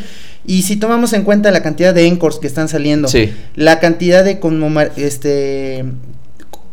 Y 0.45 0.61
si 0.61 0.77
tomamos 0.77 1.11
en 1.13 1.23
cuenta 1.23 1.51
la 1.51 1.61
cantidad 1.61 1.93
de 1.93 2.05
encores 2.07 2.37
que 2.39 2.47
están 2.47 2.69
saliendo, 2.69 3.07
Sí. 3.09 3.33
la 3.55 3.79
cantidad 3.79 4.23
de 4.23 4.39
este 4.95 5.83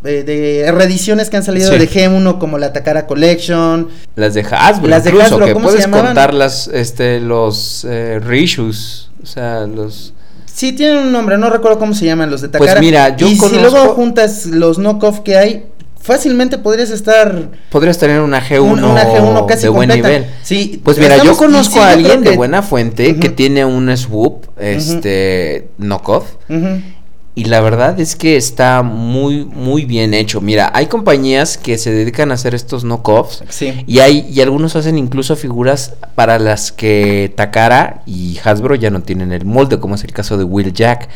eh, 0.04 0.22
de 0.22 0.70
reediciones 0.72 1.30
que 1.30 1.36
han 1.38 1.42
salido 1.44 1.72
Sí. 1.72 1.78
de 1.78 1.88
G1 1.88 2.38
como 2.38 2.58
la 2.58 2.72
Takara 2.72 3.06
Collection, 3.06 3.88
las 4.16 4.34
de 4.34 4.42
Hasbro, 4.42 4.88
Las 4.88 5.04
de 5.04 5.10
incluso, 5.10 5.26
Hasbro, 5.34 5.46
que 5.46 5.52
¿cómo 5.54 5.68
se 5.68 5.72
puedes 5.72 5.84
llamaban? 5.86 6.06
contar 6.06 6.34
las, 6.34 6.68
este, 6.68 7.20
los 7.20 7.86
eh, 7.88 8.20
reissues, 8.22 9.10
o 9.22 9.26
sea, 9.26 9.60
los... 9.66 10.12
sí 10.46 10.72
tienen 10.72 10.98
un 10.98 11.12
nombre, 11.12 11.38
no 11.38 11.48
recuerdo 11.50 11.78
cómo 11.78 11.94
se 11.94 12.04
llaman 12.06 12.30
los 12.30 12.42
de 12.42 12.48
Pues 12.50 12.60
Takara. 12.60 12.80
mira, 12.80 13.16
yo 13.16 13.26
y 13.26 13.34
si 13.34 13.38
conozco- 13.38 13.60
luego 13.60 13.94
juntas 13.94 14.46
los 14.46 14.78
knockoff 14.78 15.20
que 15.20 15.36
hay, 15.38 15.64
fácilmente 16.00 16.58
podrías 16.58 16.90
estar 16.90 17.48
Podrías 17.70 17.96
tener 17.96 18.20
una 18.20 18.42
G1, 18.46 18.60
un- 18.60 18.84
una 18.84 19.04
G1 19.06 19.46
casi 19.46 19.62
de 19.62 19.68
buen 19.70 19.88
completa. 19.88 20.08
nivel. 20.20 20.30
Sí, 20.42 20.78
Pues 20.84 20.98
mira, 20.98 21.16
yo 21.24 21.34
conozco 21.34 21.76
sí, 21.76 21.80
a 21.80 21.88
alguien 21.92 22.10
creo 22.12 22.24
de 22.24 22.30
que- 22.32 22.36
buena 22.36 22.60
fuente 22.62 23.16
que 23.16 23.28
Ujú. 23.28 23.36
tiene 23.36 23.64
un 23.64 23.96
swoop, 23.96 24.44
este, 24.58 25.68
knockoff. 25.78 26.24
Ujú. 26.50 26.82
Y 27.36 27.46
la 27.46 27.60
verdad 27.60 27.98
es 27.98 28.14
que 28.14 28.36
está 28.36 28.82
muy, 28.82 29.44
muy 29.44 29.84
bien 29.86 30.14
hecho. 30.14 30.40
Mira, 30.40 30.70
hay 30.72 30.86
compañías 30.86 31.58
que 31.58 31.78
se 31.78 31.90
dedican 31.90 32.30
a 32.30 32.34
hacer 32.34 32.54
estos 32.54 32.84
knockoffs. 32.84 33.42
Sí. 33.48 33.82
Y 33.88 33.98
hay, 33.98 34.28
y 34.30 34.40
algunos 34.40 34.76
hacen 34.76 34.96
incluso 34.98 35.34
figuras 35.34 35.94
para 36.14 36.38
las 36.38 36.70
que 36.70 37.32
Takara 37.36 38.02
y 38.06 38.38
Hasbro 38.44 38.76
ya 38.76 38.90
no 38.90 39.02
tienen 39.02 39.32
el 39.32 39.44
molde, 39.44 39.80
como 39.80 39.96
es 39.96 40.04
el 40.04 40.12
caso 40.12 40.38
de 40.38 40.44
Will 40.44 40.72
Jack. 40.72 41.08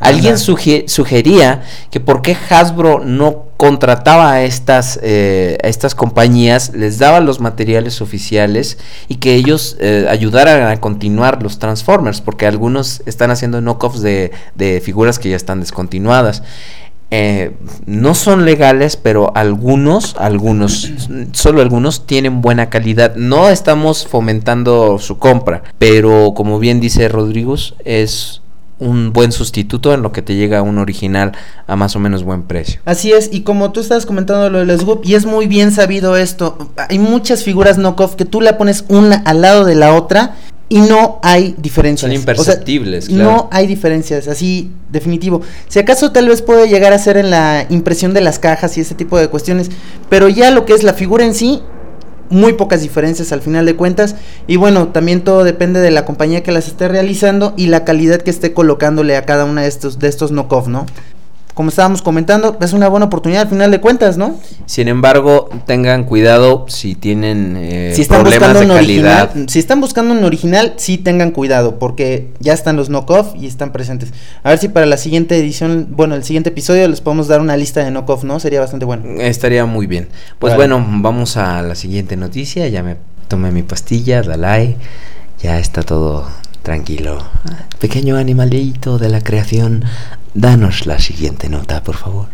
Alguien 0.00 0.36
suge- 0.36 0.88
sugería 0.88 1.62
que 1.90 2.00
por 2.00 2.22
qué 2.22 2.36
Hasbro 2.48 3.00
no 3.04 3.44
contrataba 3.56 4.32
a 4.32 4.42
estas, 4.42 4.98
eh, 5.02 5.58
estas 5.62 5.94
compañías, 5.94 6.72
les 6.74 6.98
daba 6.98 7.20
los 7.20 7.40
materiales 7.40 8.00
oficiales 8.00 8.78
y 9.08 9.16
que 9.16 9.34
ellos 9.34 9.76
eh, 9.80 10.06
ayudaran 10.08 10.68
a 10.68 10.80
continuar 10.80 11.42
los 11.42 11.58
Transformers, 11.58 12.20
porque 12.20 12.46
algunos 12.46 13.02
están 13.06 13.30
haciendo 13.30 13.60
knockoffs 13.60 14.02
de, 14.02 14.32
de 14.54 14.80
figuras 14.80 15.18
que 15.18 15.30
ya 15.30 15.36
están 15.36 15.60
descontinuadas. 15.60 16.42
Eh, 17.12 17.52
no 17.86 18.14
son 18.16 18.44
legales, 18.44 18.96
pero 18.96 19.32
algunos, 19.36 20.16
algunos, 20.18 20.90
solo 21.32 21.62
algunos 21.62 22.04
tienen 22.06 22.42
buena 22.42 22.68
calidad. 22.68 23.14
No 23.14 23.48
estamos 23.48 24.06
fomentando 24.06 24.98
su 24.98 25.18
compra, 25.18 25.62
pero 25.78 26.34
como 26.34 26.58
bien 26.58 26.80
dice 26.80 27.08
Rodríguez, 27.08 27.74
es 27.84 28.42
un 28.78 29.12
buen 29.12 29.32
sustituto 29.32 29.94
en 29.94 30.02
lo 30.02 30.12
que 30.12 30.22
te 30.22 30.34
llega 30.34 30.62
un 30.62 30.78
original 30.78 31.32
a 31.66 31.76
más 31.76 31.96
o 31.96 31.98
menos 31.98 32.22
buen 32.22 32.42
precio. 32.42 32.80
Así 32.84 33.12
es, 33.12 33.30
y 33.32 33.40
como 33.40 33.72
tú 33.72 33.80
estabas 33.80 34.06
comentando 34.06 34.50
lo 34.50 34.64
del 34.64 34.78
Swoop, 34.78 35.04
y 35.04 35.14
es 35.14 35.24
muy 35.24 35.46
bien 35.46 35.72
sabido 35.72 36.16
esto, 36.16 36.70
hay 36.76 36.98
muchas 36.98 37.42
figuras 37.42 37.78
knockoff 37.78 38.16
que 38.16 38.24
tú 38.24 38.40
la 38.40 38.58
pones 38.58 38.84
una 38.88 39.16
al 39.24 39.40
lado 39.40 39.64
de 39.64 39.74
la 39.74 39.94
otra 39.94 40.36
y 40.68 40.80
no 40.80 41.20
hay 41.22 41.54
diferencias. 41.58 42.00
Son 42.00 42.10
O 42.10 42.12
sea, 42.12 42.20
imperceptibles, 42.20 43.08
claro. 43.08 43.30
No 43.30 43.48
hay 43.52 43.66
diferencias, 43.66 44.26
así 44.28 44.72
definitivo. 44.90 45.40
Si 45.68 45.78
acaso 45.78 46.12
tal 46.12 46.28
vez 46.28 46.42
puede 46.42 46.68
llegar 46.68 46.92
a 46.92 46.98
ser 46.98 47.16
en 47.16 47.30
la 47.30 47.66
impresión 47.70 48.12
de 48.12 48.20
las 48.20 48.38
cajas 48.38 48.76
y 48.76 48.80
ese 48.80 48.94
tipo 48.94 49.16
de 49.18 49.28
cuestiones, 49.28 49.70
pero 50.08 50.28
ya 50.28 50.50
lo 50.50 50.66
que 50.66 50.74
es 50.74 50.82
la 50.82 50.92
figura 50.92 51.24
en 51.24 51.34
sí, 51.34 51.62
muy 52.30 52.54
pocas 52.54 52.82
diferencias 52.82 53.32
al 53.32 53.40
final 53.40 53.66
de 53.66 53.76
cuentas. 53.76 54.16
Y 54.46 54.56
bueno, 54.56 54.88
también 54.88 55.22
todo 55.22 55.44
depende 55.44 55.80
de 55.80 55.90
la 55.90 56.04
compañía 56.04 56.42
que 56.42 56.52
las 56.52 56.68
esté 56.68 56.88
realizando 56.88 57.54
y 57.56 57.66
la 57.66 57.84
calidad 57.84 58.22
que 58.22 58.30
esté 58.30 58.52
colocándole 58.52 59.16
a 59.16 59.24
cada 59.24 59.44
una 59.44 59.62
de 59.62 59.68
estos, 59.68 59.98
de 59.98 60.08
estos 60.08 60.32
knockoff, 60.32 60.68
¿no? 60.68 60.86
Como 61.56 61.70
estábamos 61.70 62.02
comentando, 62.02 62.58
es 62.60 62.74
una 62.74 62.86
buena 62.86 63.06
oportunidad 63.06 63.44
al 63.44 63.48
final 63.48 63.70
de 63.70 63.80
cuentas, 63.80 64.18
¿no? 64.18 64.38
Sin 64.66 64.88
embargo, 64.88 65.48
tengan 65.64 66.04
cuidado 66.04 66.66
si 66.68 66.94
tienen 66.94 67.56
eh, 67.56 67.92
si 67.94 68.02
están 68.02 68.20
problemas 68.20 68.50
buscando 68.50 68.60
de 68.60 68.66
un 68.66 68.76
calidad. 68.76 69.22
original, 69.22 69.48
si 69.48 69.58
están 69.58 69.80
buscando 69.80 70.12
un 70.12 70.22
original, 70.22 70.74
sí 70.76 70.98
tengan 70.98 71.30
cuidado, 71.30 71.78
porque 71.78 72.28
ya 72.40 72.52
están 72.52 72.76
los 72.76 72.90
knockoff 72.90 73.34
y 73.40 73.46
están 73.46 73.72
presentes. 73.72 74.12
A 74.42 74.50
ver 74.50 74.58
si 74.58 74.68
para 74.68 74.84
la 74.84 74.98
siguiente 74.98 75.34
edición, 75.38 75.88
bueno, 75.92 76.14
el 76.14 76.24
siguiente 76.24 76.50
episodio 76.50 76.86
les 76.88 77.00
podemos 77.00 77.26
dar 77.26 77.40
una 77.40 77.56
lista 77.56 77.82
de 77.82 77.90
knockoff, 77.90 78.24
¿no? 78.24 78.38
Sería 78.38 78.60
bastante 78.60 78.84
bueno. 78.84 79.18
Estaría 79.18 79.64
muy 79.64 79.86
bien. 79.86 80.08
Pues 80.38 80.52
Vale. 80.52 80.68
bueno, 80.68 80.86
vamos 81.00 81.38
a 81.38 81.62
la 81.62 81.74
siguiente 81.74 82.18
noticia. 82.18 82.68
Ya 82.68 82.82
me 82.82 82.96
tomé 83.28 83.50
mi 83.50 83.62
pastilla, 83.62 84.20
Dalai. 84.20 84.76
Ya 85.40 85.58
está 85.58 85.82
todo 85.82 86.26
tranquilo. 86.66 87.22
Pequeño 87.78 88.16
animalito 88.16 88.98
de 88.98 89.08
la 89.08 89.20
creación, 89.20 89.84
danos 90.34 90.84
la 90.84 90.98
siguiente 90.98 91.48
nota, 91.48 91.84
por 91.84 91.94
favor. 91.94 92.26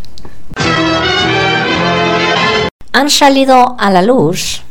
han 2.95 3.11
salido 3.11 3.77
a 3.79 3.91
la 3.91 4.01
luz 4.01 4.63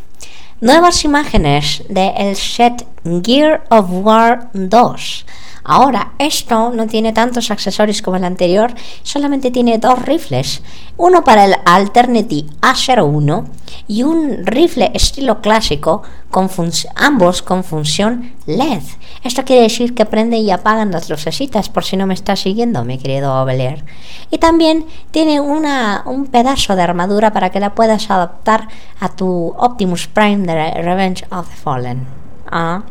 nuevas 0.61 1.05
imágenes 1.05 1.83
de 1.89 2.07
el 2.17 2.35
set 2.35 2.87
Gear 3.23 3.63
of 3.69 3.85
War 3.89 4.49
2. 4.53 5.25
Ahora, 5.63 6.13
esto 6.17 6.71
no 6.71 6.87
tiene 6.87 7.13
tantos 7.13 7.51
accesorios 7.51 8.01
como 8.01 8.17
el 8.17 8.23
anterior, 8.23 8.73
solamente 9.03 9.51
tiene 9.51 9.77
dos 9.77 10.01
rifles. 10.01 10.63
Uno 10.97 11.23
para 11.23 11.45
el 11.45 11.55
Alternity 11.65 12.47
A01 12.61 13.45
y 13.87 14.03
un 14.03 14.45
rifle 14.45 14.91
estilo 14.93 15.41
clásico, 15.41 16.01
con 16.29 16.49
ambos 16.95 17.41
con 17.41 17.63
función 17.63 18.33
LED. 18.45 18.81
Esto 19.23 19.43
quiere 19.43 19.63
decir 19.63 19.93
que 19.93 20.05
prende 20.05 20.37
y 20.37 20.49
apagan 20.49 20.91
las 20.91 21.09
lucecitas, 21.09 21.69
por 21.69 21.83
si 21.83 21.97
no 21.97 22.07
me 22.07 22.13
estás 22.13 22.39
siguiendo, 22.39 22.83
mi 22.83 22.97
querido 22.97 23.43
Belier. 23.45 23.83
Y 24.29 24.37
también 24.37 24.85
tiene 25.11 25.39
una, 25.41 26.03
un 26.05 26.25
pedazo 26.27 26.75
de 26.75 26.81
armadura 26.83 27.31
para 27.33 27.49
que 27.51 27.59
la 27.59 27.75
puedas 27.75 28.09
adaptar 28.09 28.67
a 28.99 29.09
tu 29.09 29.53
Optimus 29.57 30.07
Prime 30.07 30.45
de 30.47 30.53
Re- 30.55 30.81
Revenge 30.81 31.25
of 31.31 31.47
the 31.49 31.55
Fallen. 31.55 32.07
Ah. 32.49 32.83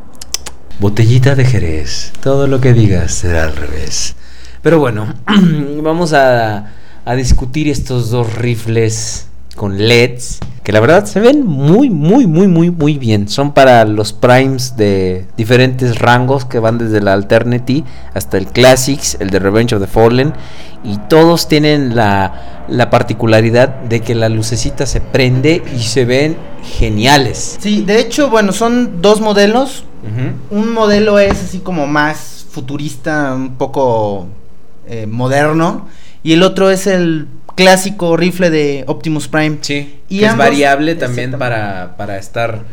Botellita 0.81 1.35
de 1.35 1.45
Jerez. 1.45 2.11
Todo 2.23 2.47
lo 2.47 2.61
que 2.63 2.73
digas 2.73 3.13
será 3.13 3.45
al 3.45 3.55
revés. 3.55 4.17
Pero 4.63 4.79
bueno, 4.79 5.13
vamos 5.83 6.15
a, 6.15 6.73
a 7.05 7.15
discutir 7.15 7.69
estos 7.69 8.11
dos 8.11 8.35
rifles 8.37 9.27
con 9.57 9.77
LEDs, 9.77 10.41
que 10.63 10.73
la 10.73 10.81
verdad 10.81 11.05
se 11.05 11.21
ven 11.21 11.47
muy, 11.47 11.91
muy, 11.91 12.27
muy, 12.27 12.49
muy, 12.49 12.71
muy 12.71 12.97
bien. 12.97 13.29
Son 13.29 13.53
para 13.53 13.85
los 13.85 14.15
primes 14.15 14.75
de 14.79 15.27
diferentes 15.37 15.99
rangos 15.99 16.47
que 16.47 16.59
van 16.59 16.79
desde 16.79 17.03
la 17.03 17.13
Alternity 17.13 17.85
hasta 18.15 18.39
el 18.39 18.47
Classics, 18.47 19.19
el 19.21 19.29
de 19.29 19.39
Revenge 19.39 19.75
of 19.75 19.83
the 19.83 19.87
Fallen, 19.87 20.33
y 20.83 20.97
todos 21.11 21.47
tienen 21.47 21.95
la, 21.95 22.65
la 22.69 22.89
particularidad 22.89 23.69
de 23.83 24.01
que 24.01 24.15
la 24.15 24.31
lucecita 24.31 24.87
se 24.87 25.03
prende 25.03 25.63
y 25.77 25.81
se 25.81 26.07
ven 26.07 26.39
geniales. 26.63 27.59
Sí, 27.61 27.83
de 27.83 28.01
hecho, 28.01 28.31
bueno, 28.31 28.53
son 28.53 29.03
dos 29.03 29.21
modelos. 29.21 29.85
Un 30.51 30.73
modelo 30.73 31.19
es 31.19 31.43
así 31.43 31.59
como 31.59 31.87
más 31.87 32.47
futurista, 32.51 33.35
un 33.35 33.57
poco 33.57 34.29
eh, 34.87 35.07
moderno. 35.07 35.89
Y 36.23 36.33
el 36.33 36.43
otro 36.43 36.71
es 36.71 36.87
el 36.87 37.29
clásico 37.55 38.17
rifle 38.17 38.51
de 38.51 38.85
Optimus 38.87 39.29
Prime. 39.29 39.59
Sí, 39.61 40.01
Y 40.09 40.21
que 40.21 40.27
es 40.27 40.37
variable 40.37 40.95
también 40.95 41.33
para, 41.33 41.97
para 41.97 42.19
estar 42.19 42.65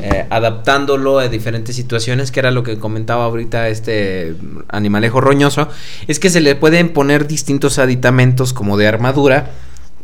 eh, 0.00 0.26
adaptándolo 0.30 1.18
a 1.18 1.28
diferentes 1.28 1.74
situaciones, 1.74 2.30
que 2.30 2.38
era 2.38 2.52
lo 2.52 2.62
que 2.62 2.78
comentaba 2.78 3.24
ahorita 3.24 3.68
este 3.68 4.36
animalejo 4.68 5.20
roñoso, 5.20 5.68
es 6.06 6.20
que 6.20 6.30
se 6.30 6.40
le 6.40 6.54
pueden 6.54 6.90
poner 6.92 7.26
distintos 7.26 7.80
aditamentos 7.80 8.52
como 8.52 8.76
de 8.76 8.86
armadura 8.86 9.50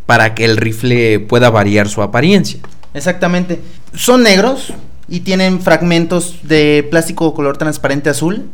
para 0.07 0.35
que 0.35 0.45
el 0.45 0.57
rifle 0.57 1.21
pueda 1.21 1.49
variar 1.51 1.89
su 1.89 2.03
apariencia. 2.03 2.59
Exactamente. 2.93 3.61
Son 3.95 4.25
negros 4.25 4.73
y 5.09 5.21
tienen 5.21 5.61
fragmentos 5.61 6.37
de 6.43 6.87
plástico 6.91 7.35
color 7.35 7.57
transparente 7.59 8.11
azul. 8.11 8.49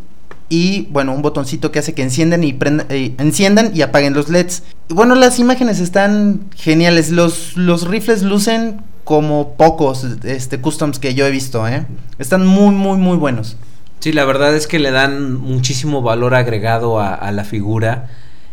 Y 0.53 0.89
bueno, 0.91 1.13
un 1.13 1.23
botoncito 1.23 1.71
que 1.71 1.79
hace 1.79 1.95
que 1.95 2.03
enciendan 2.03 2.43
y 2.43 2.53
prenda- 2.53 2.87
eh, 2.89 3.15
enciendan 3.19 3.71
y 3.73 3.83
apaguen 3.83 4.15
los 4.15 4.29
LEDs. 4.29 4.65
Y 4.89 4.95
Bueno, 4.95 5.15
las 5.15 5.39
imágenes 5.39 5.79
están 5.79 6.41
geniales. 6.57 7.11
Los, 7.11 7.57
los 7.57 7.87
rifles 7.87 8.23
lucen 8.25 8.81
como 9.05 9.55
pocos 9.57 10.05
este, 10.25 10.61
customs 10.61 10.99
que 10.99 11.15
yo 11.15 11.25
he 11.25 11.31
visto, 11.31 11.69
¿eh? 11.69 11.87
Están 12.19 12.45
muy, 12.47 12.75
muy, 12.75 12.99
muy 12.99 13.17
buenos. 13.17 13.57
Sí, 14.01 14.13
la 14.13 14.25
verdad 14.25 14.57
es 14.57 14.67
que 14.67 14.79
le 14.81 14.91
dan 14.91 15.35
muchísimo 15.35 16.03
valor 16.03 16.35
agregado 16.35 16.99
a, 17.01 17.31
la 17.33 17.45
figura. 17.45 18.09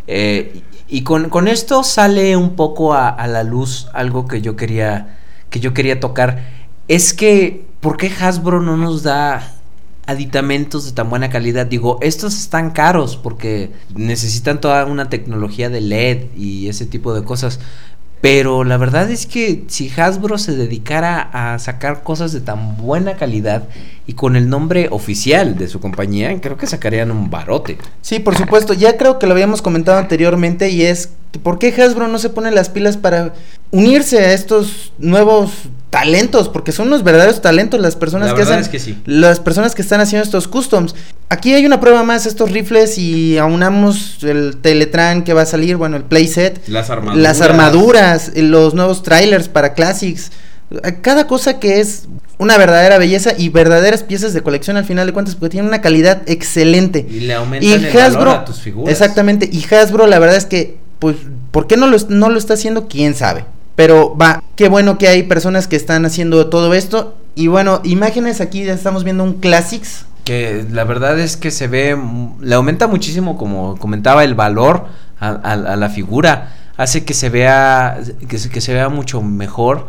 eh, 0.06 0.62
y 0.89 1.02
con, 1.02 1.30
con 1.30 1.48
esto 1.48 1.84
sale 1.84 2.38
un 2.38 2.56
poco 2.56 2.93
a, 2.93 3.10
a 3.10 3.28
la 3.28 3.43
luz 3.43 3.88
algo 3.93 4.28
que 4.28 4.41
yo 4.41 4.56
quería. 4.56 5.18
que 5.50 5.60
yo 5.60 5.74
quería 5.74 6.00
tocar. 6.00 6.43
Es 6.88 7.14
que. 7.14 7.66
¿Por 7.82 7.97
qué 7.97 8.11
Hasbro 8.19 8.61
no 8.61 8.75
nos 8.75 9.03
da 9.03 9.53
aditamentos 10.05 10.86
de 10.86 10.93
tan 10.93 11.09
buena 11.09 11.30
calidad? 11.30 11.65
Digo, 11.65 11.99
estos 12.01 12.38
están 12.38 12.71
caros 12.71 13.17
porque 13.17 13.71
necesitan 13.95 14.59
toda 14.59 14.86
una 14.86 15.09
tecnología 15.09 15.69
de 15.69 15.82
LED 15.82 16.36
y 16.36 16.69
ese 16.69 16.86
tipo 16.86 17.13
de 17.13 17.23
cosas. 17.23 17.59
Pero 18.19 18.63
la 18.63 18.78
verdad 18.78 19.11
es 19.11 19.28
que 19.28 19.65
si 19.67 19.91
Hasbro 19.95 20.39
se 20.39 20.55
dedicara 20.55 21.21
a 21.21 21.59
sacar 21.59 22.01
cosas 22.01 22.34
de 22.34 22.41
tan 22.41 22.75
buena 22.78 23.15
calidad 23.15 23.69
y 24.07 24.13
con 24.13 24.36
el 24.36 24.49
nombre 24.49 24.88
oficial 24.89 25.55
de 25.55 25.67
su 25.67 25.80
compañía, 25.80 26.36
creo 26.41 26.57
que 26.57 26.65
sacarían 26.65 27.11
un 27.11 27.30
barote. 27.30 27.78
Sí, 28.01 28.17
por 28.17 28.36
supuesto. 28.36 28.73
Ya 28.73 28.97
creo 28.97 29.19
que 29.19 29.28
lo 29.28 29.34
habíamos 29.34 29.61
comentado 29.61 29.99
anteriormente 29.99 30.71
y 30.71 30.82
es 30.82 31.11
por 31.43 31.59
qué 31.59 31.67
Hasbro 31.80 32.07
no 32.07 32.17
se 32.17 32.30
pone 32.30 32.49
las 32.49 32.69
pilas 32.69 32.97
para 32.97 33.34
unirse 33.78 34.17
a 34.17 34.34
estos 34.34 34.91
nuevos 34.97 35.51
talentos, 35.91 36.49
porque 36.49 36.71
son 36.71 36.88
unos 36.88 37.03
verdaderos 37.03 37.41
talentos 37.41 37.80
las 37.80 37.95
personas 37.95 38.30
La 38.30 38.36
que 38.36 38.41
hacen 38.41 38.59
es 38.59 38.69
que 38.69 38.80
sí. 38.80 38.97
las 39.05 39.39
personas 39.39 39.75
que 39.75 39.84
están 39.84 40.01
haciendo 40.01 40.23
estos 40.23 40.47
customs. 40.47 40.95
Aquí 41.30 41.53
hay 41.53 41.65
una 41.65 41.80
prueba 41.80 42.01
más 42.03 42.25
estos 42.25 42.51
rifles 42.51 42.97
y 42.97 43.38
aunamos 43.38 44.23
el 44.23 44.57
Teletran 44.57 45.23
que 45.23 45.34
va 45.34 45.43
a 45.43 45.45
salir, 45.45 45.78
bueno, 45.78 45.95
el 45.95 46.03
playset, 46.03 46.67
Las 46.67 46.89
las 47.15 47.41
armaduras, 47.41 48.32
los 48.36 48.73
nuevos 48.73 49.03
trailers 49.03 49.47
para 49.47 49.73
Classics, 49.73 50.32
cada 51.01 51.28
cosa 51.28 51.59
que 51.59 51.80
es 51.80 52.07
una 52.39 52.57
verdadera 52.57 52.97
belleza 52.97 53.34
y 53.38 53.49
verdaderas 53.49 54.01
piezas 54.01 54.34
de 54.34 54.41
colección 54.41 54.75
al 54.75 54.86
final 54.86 55.05
de 55.05 55.13
cuentas 55.13 55.36
porque 55.36 55.51
tienen 55.51 55.69
una 55.69 55.82
calidad 55.82 56.23
excelente. 56.25 57.05
Y 57.09 57.21
le 57.21 57.36
aumentan 57.36 57.86
el 57.86 57.93
valor 57.93 58.30
a 58.30 58.45
tus 58.45 58.59
figuras. 58.59 58.91
Exactamente, 58.91 59.47
y 59.51 59.63
Hasbro 59.71 60.07
la 60.07 60.17
verdad 60.17 60.36
es 60.36 60.45
que, 60.45 60.78
pues, 60.97 61.15
¿por 61.51 61.67
qué 61.67 61.78
no 61.78 61.86
lo, 61.86 61.97
no 62.09 62.30
lo 62.30 62.39
está 62.39 62.55
haciendo? 62.55 62.88
¿Quién 62.88 63.13
sabe? 63.13 63.45
Pero 63.78 64.17
va, 64.17 64.43
qué 64.57 64.67
bueno 64.67 64.97
que 64.97 65.07
hay 65.07 65.23
personas 65.23 65.67
que 65.69 65.78
están 65.78 66.03
haciendo 66.05 66.47
todo 66.47 66.73
esto. 66.73 67.15
Y 67.36 67.47
bueno, 67.47 67.80
imágenes 67.86 68.41
aquí, 68.41 68.65
ya 68.65 68.73
estamos 68.73 69.05
viendo 69.05 69.23
un 69.23 69.36
Classics. 69.36 70.05
Que 70.25 70.65
la 70.69 70.84
verdad 70.84 71.17
es 71.19 71.38
que 71.38 71.51
se 71.51 71.67
ve, 71.69 71.95
le 72.41 72.55
aumenta 72.55 72.88
muchísimo, 72.88 73.38
como 73.38 73.78
comentaba, 73.78 74.23
el 74.25 74.36
valor 74.36 74.88
a, 75.19 75.30
a- 75.30 75.53
a 75.73 75.75
la 75.78 75.89
figura. 75.89 76.53
Hace 76.75 77.05
que 77.05 77.13
se 77.13 77.30
vea, 77.30 77.99
que 78.28 78.38
se, 78.39 78.49
que 78.49 78.59
se 78.61 78.73
vea 78.73 78.89
mucho 78.89 79.21
mejor. 79.21 79.88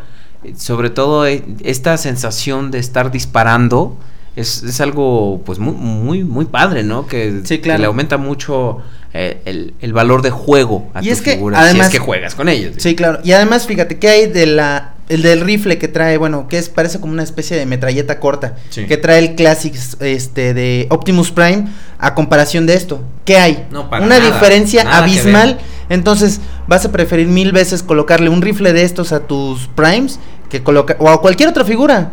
Sobre 0.57 0.91
todo 0.91 1.27
eh, 1.27 1.43
esta 1.65 1.97
sensación 1.97 2.71
de 2.71 2.79
estar 2.79 3.11
disparando 3.11 3.97
es, 4.37 4.63
es 4.63 4.81
algo 4.83 5.41
pues 5.45 5.59
muy, 5.59 5.73
muy, 5.75 6.25
muy 6.25 6.45
padre, 6.45 6.85
¿no? 6.85 7.07
Que, 7.07 7.41
Sí, 7.45 7.57
que 7.57 7.63
claro. 7.63 7.81
le 7.81 7.87
aumenta 7.87 8.19
mucho 8.19 8.79
el, 9.13 9.75
el 9.81 9.93
valor 9.93 10.23
de 10.23 10.31
juego 10.31 10.89
a 10.95 11.01
Y 11.01 11.07
tu 11.07 11.13
es 11.13 11.23
que, 11.23 11.33
figura. 11.33 11.59
además- 11.61 11.89
si 11.89 11.95
es 11.97 12.01
que 12.01 12.05
juegas 12.07 12.35
con 12.35 12.49
ellos. 12.49 12.75
Sí, 12.79 12.95
claro. 12.95 13.21
Y 13.25 13.33
además, 13.33 13.67
fíjate, 13.67 13.99
¿qué 13.99 14.09
hay 14.09 14.27
de 14.27 14.47
la 14.47 14.95
el 15.09 15.23
del 15.23 15.41
rifle 15.41 15.79
que 15.79 15.89
trae, 15.89 16.19
bueno, 16.19 16.49
que 16.49 16.59
es 16.59 16.69
parece 16.69 17.01
como 17.01 17.15
una 17.15 17.23
especie 17.23 17.57
de 17.57 17.65
metralleta 17.65 18.21
corta, 18.21 18.57
Sí. 18.69 18.85
que 18.85 18.99
trae 18.99 19.19
el 19.21 19.35
Classics 19.37 19.97
este 20.01 20.53
de 20.53 20.87
Optimus 20.91 21.31
Prime 21.33 21.65
a 21.99 22.15
comparación 22.15 22.67
de 22.67 22.75
esto. 22.75 23.01
¿Qué 23.25 23.39
hay? 23.39 23.67
No, 23.71 23.89
para 23.89 24.05
una 24.05 24.19
nada, 24.19 24.31
diferencia 24.31 24.85
nada 24.85 24.99
abismal. 24.99 25.59
Entonces, 25.89 26.41
vas 26.67 26.85
a 26.85 26.93
preferir 26.93 27.27
mil 27.27 27.53
veces 27.53 27.83
colocarle 27.83 28.29
un 28.29 28.43
rifle 28.43 28.75
de 28.75 28.83
estos 28.83 29.13
a 29.13 29.21
tus 29.21 29.69
Primes 29.69 30.21
que 30.51 30.63
colocar 30.63 30.99
o 31.01 31.09
a 31.09 31.23
cualquier 31.23 31.49
otra 31.49 31.65
figura 31.65 32.11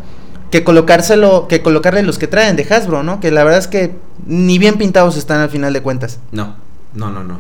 que 0.49 0.63
colocárselo, 0.63 1.49
que 1.49 1.61
colocarle 1.61 2.01
los 2.01 2.17
que 2.17 2.27
traen 2.27 2.55
de 2.55 2.63
Hasbro, 2.63 3.03
¿no? 3.03 3.19
Que 3.19 3.29
la 3.29 3.43
verdad 3.43 3.59
es 3.59 3.67
que 3.67 3.91
ni 4.25 4.57
bien 4.57 4.75
pintados 4.77 5.17
están 5.17 5.41
al 5.41 5.49
final 5.49 5.73
de 5.73 5.81
cuentas. 5.81 6.19
No, 6.31 6.55
no, 6.95 7.09
no, 7.11 7.23
no. 7.23 7.39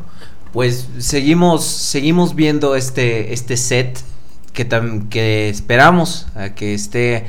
Pues 0.53 0.87
seguimos, 0.99 1.65
seguimos 1.65 2.35
viendo 2.35 2.75
este, 2.75 3.33
este 3.33 3.57
set 3.57 3.99
que, 4.53 4.67
tam- 4.67 5.09
que 5.09 5.49
esperamos 5.49 6.27
a 6.35 6.49
que 6.49 6.73
esté 6.73 7.27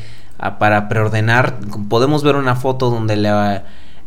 para 0.59 0.89
preordenar. 0.89 1.59
Podemos 1.89 2.23
ver 2.23 2.37
una 2.37 2.55
foto 2.57 2.91
donde 2.91 3.17
le, 3.17 3.31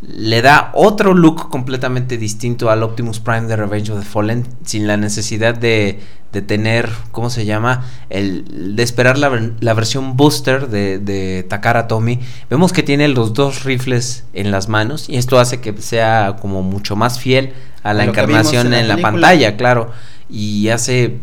le 0.02 0.42
da 0.42 0.72
otro 0.74 1.14
look 1.14 1.50
completamente 1.50 2.18
distinto 2.18 2.70
al 2.70 2.84
Optimus 2.84 3.20
Prime 3.20 3.48
de 3.48 3.56
Revenge 3.56 3.92
of 3.92 4.00
the 4.00 4.06
Fallen, 4.06 4.46
sin 4.64 4.88
la 4.88 4.96
necesidad 4.96 5.56
de, 5.56 6.00
de 6.32 6.42
tener, 6.42 6.90
¿cómo 7.12 7.30
se 7.30 7.46
llama? 7.46 7.86
El, 8.10 8.76
de 8.76 8.84
esperar 8.84 9.18
la, 9.18 9.52
la 9.60 9.74
versión 9.74 10.16
booster 10.16 10.70
de, 10.70 11.00
de 11.00 11.44
Takara 11.50 11.88
Tomy. 11.88 12.20
Vemos 12.50 12.72
que 12.72 12.84
tiene 12.84 13.10
los 13.10 13.34
dos 13.34 13.66
rifles 13.66 14.24
en 14.34 14.52
las 14.52 14.70
manos 14.70 15.10
y 15.10 15.18
esto 15.18 15.38
hace 15.40 15.60
que 15.60 15.76
sea 15.82 16.38
como 16.40 16.64
mucho 16.64 16.96
más 16.96 17.20
fiel 17.20 17.54
a 17.84 17.94
la 17.94 18.06
encarnación 18.06 18.68
en 18.68 18.72
la 18.72 18.80
en 18.80 18.88
la 18.88 18.96
película. 18.96 19.12
pantalla, 19.12 19.58
claro. 19.58 19.92
Y 20.30 20.70
hace 20.70 21.18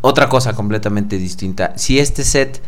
otra 0.00 0.28
cosa 0.28 0.54
completamente 0.54 1.18
distinta. 1.18 1.74
Si 1.76 1.98
este 1.98 2.24
set 2.24 2.60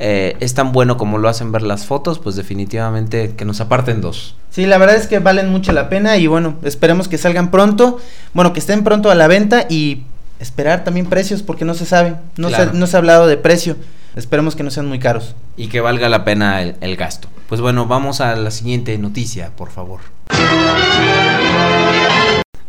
eh, 0.00 0.36
es 0.40 0.54
tan 0.54 0.70
bueno 0.72 0.96
como 0.96 1.18
lo 1.18 1.28
hacen 1.28 1.50
ver 1.52 1.62
las 1.62 1.84
fotos, 1.84 2.18
pues 2.20 2.36
definitivamente 2.36 3.34
que 3.36 3.44
nos 3.44 3.60
aparten 3.60 4.00
dos. 4.00 4.36
Sí, 4.50 4.64
la 4.64 4.78
verdad 4.78 4.96
es 4.96 5.08
que 5.08 5.18
valen 5.18 5.50
mucho 5.50 5.72
la 5.72 5.88
pena 5.88 6.16
y 6.16 6.26
bueno, 6.28 6.54
esperemos 6.62 7.08
que 7.08 7.18
salgan 7.18 7.50
pronto, 7.50 7.98
bueno, 8.32 8.52
que 8.52 8.60
estén 8.60 8.84
pronto 8.84 9.10
a 9.10 9.14
la 9.16 9.26
venta 9.26 9.66
y 9.68 10.04
esperar 10.40 10.84
también 10.84 11.06
precios 11.06 11.42
porque 11.42 11.64
no 11.64 11.74
se 11.74 11.84
sabe, 11.84 12.14
no, 12.36 12.48
Claro. 12.48 12.70
se, 12.72 12.78
no 12.78 12.86
se 12.86 12.96
ha 12.96 12.98
hablado 12.98 13.26
de 13.26 13.36
precio, 13.36 13.76
esperemos 14.14 14.54
que 14.54 14.62
no 14.62 14.70
sean 14.70 14.86
muy 14.86 15.00
caros. 15.00 15.34
Y 15.56 15.66
que 15.68 15.80
valga 15.80 16.08
la 16.08 16.24
pena 16.24 16.62
el, 16.62 16.76
el 16.80 16.96
gasto. 16.96 17.28
Pues 17.48 17.60
bueno, 17.60 17.86
vamos 17.86 18.20
a 18.20 18.36
la 18.36 18.52
siguiente 18.52 18.96
noticia, 18.98 19.50
por 19.56 19.70
favor. 19.70 20.00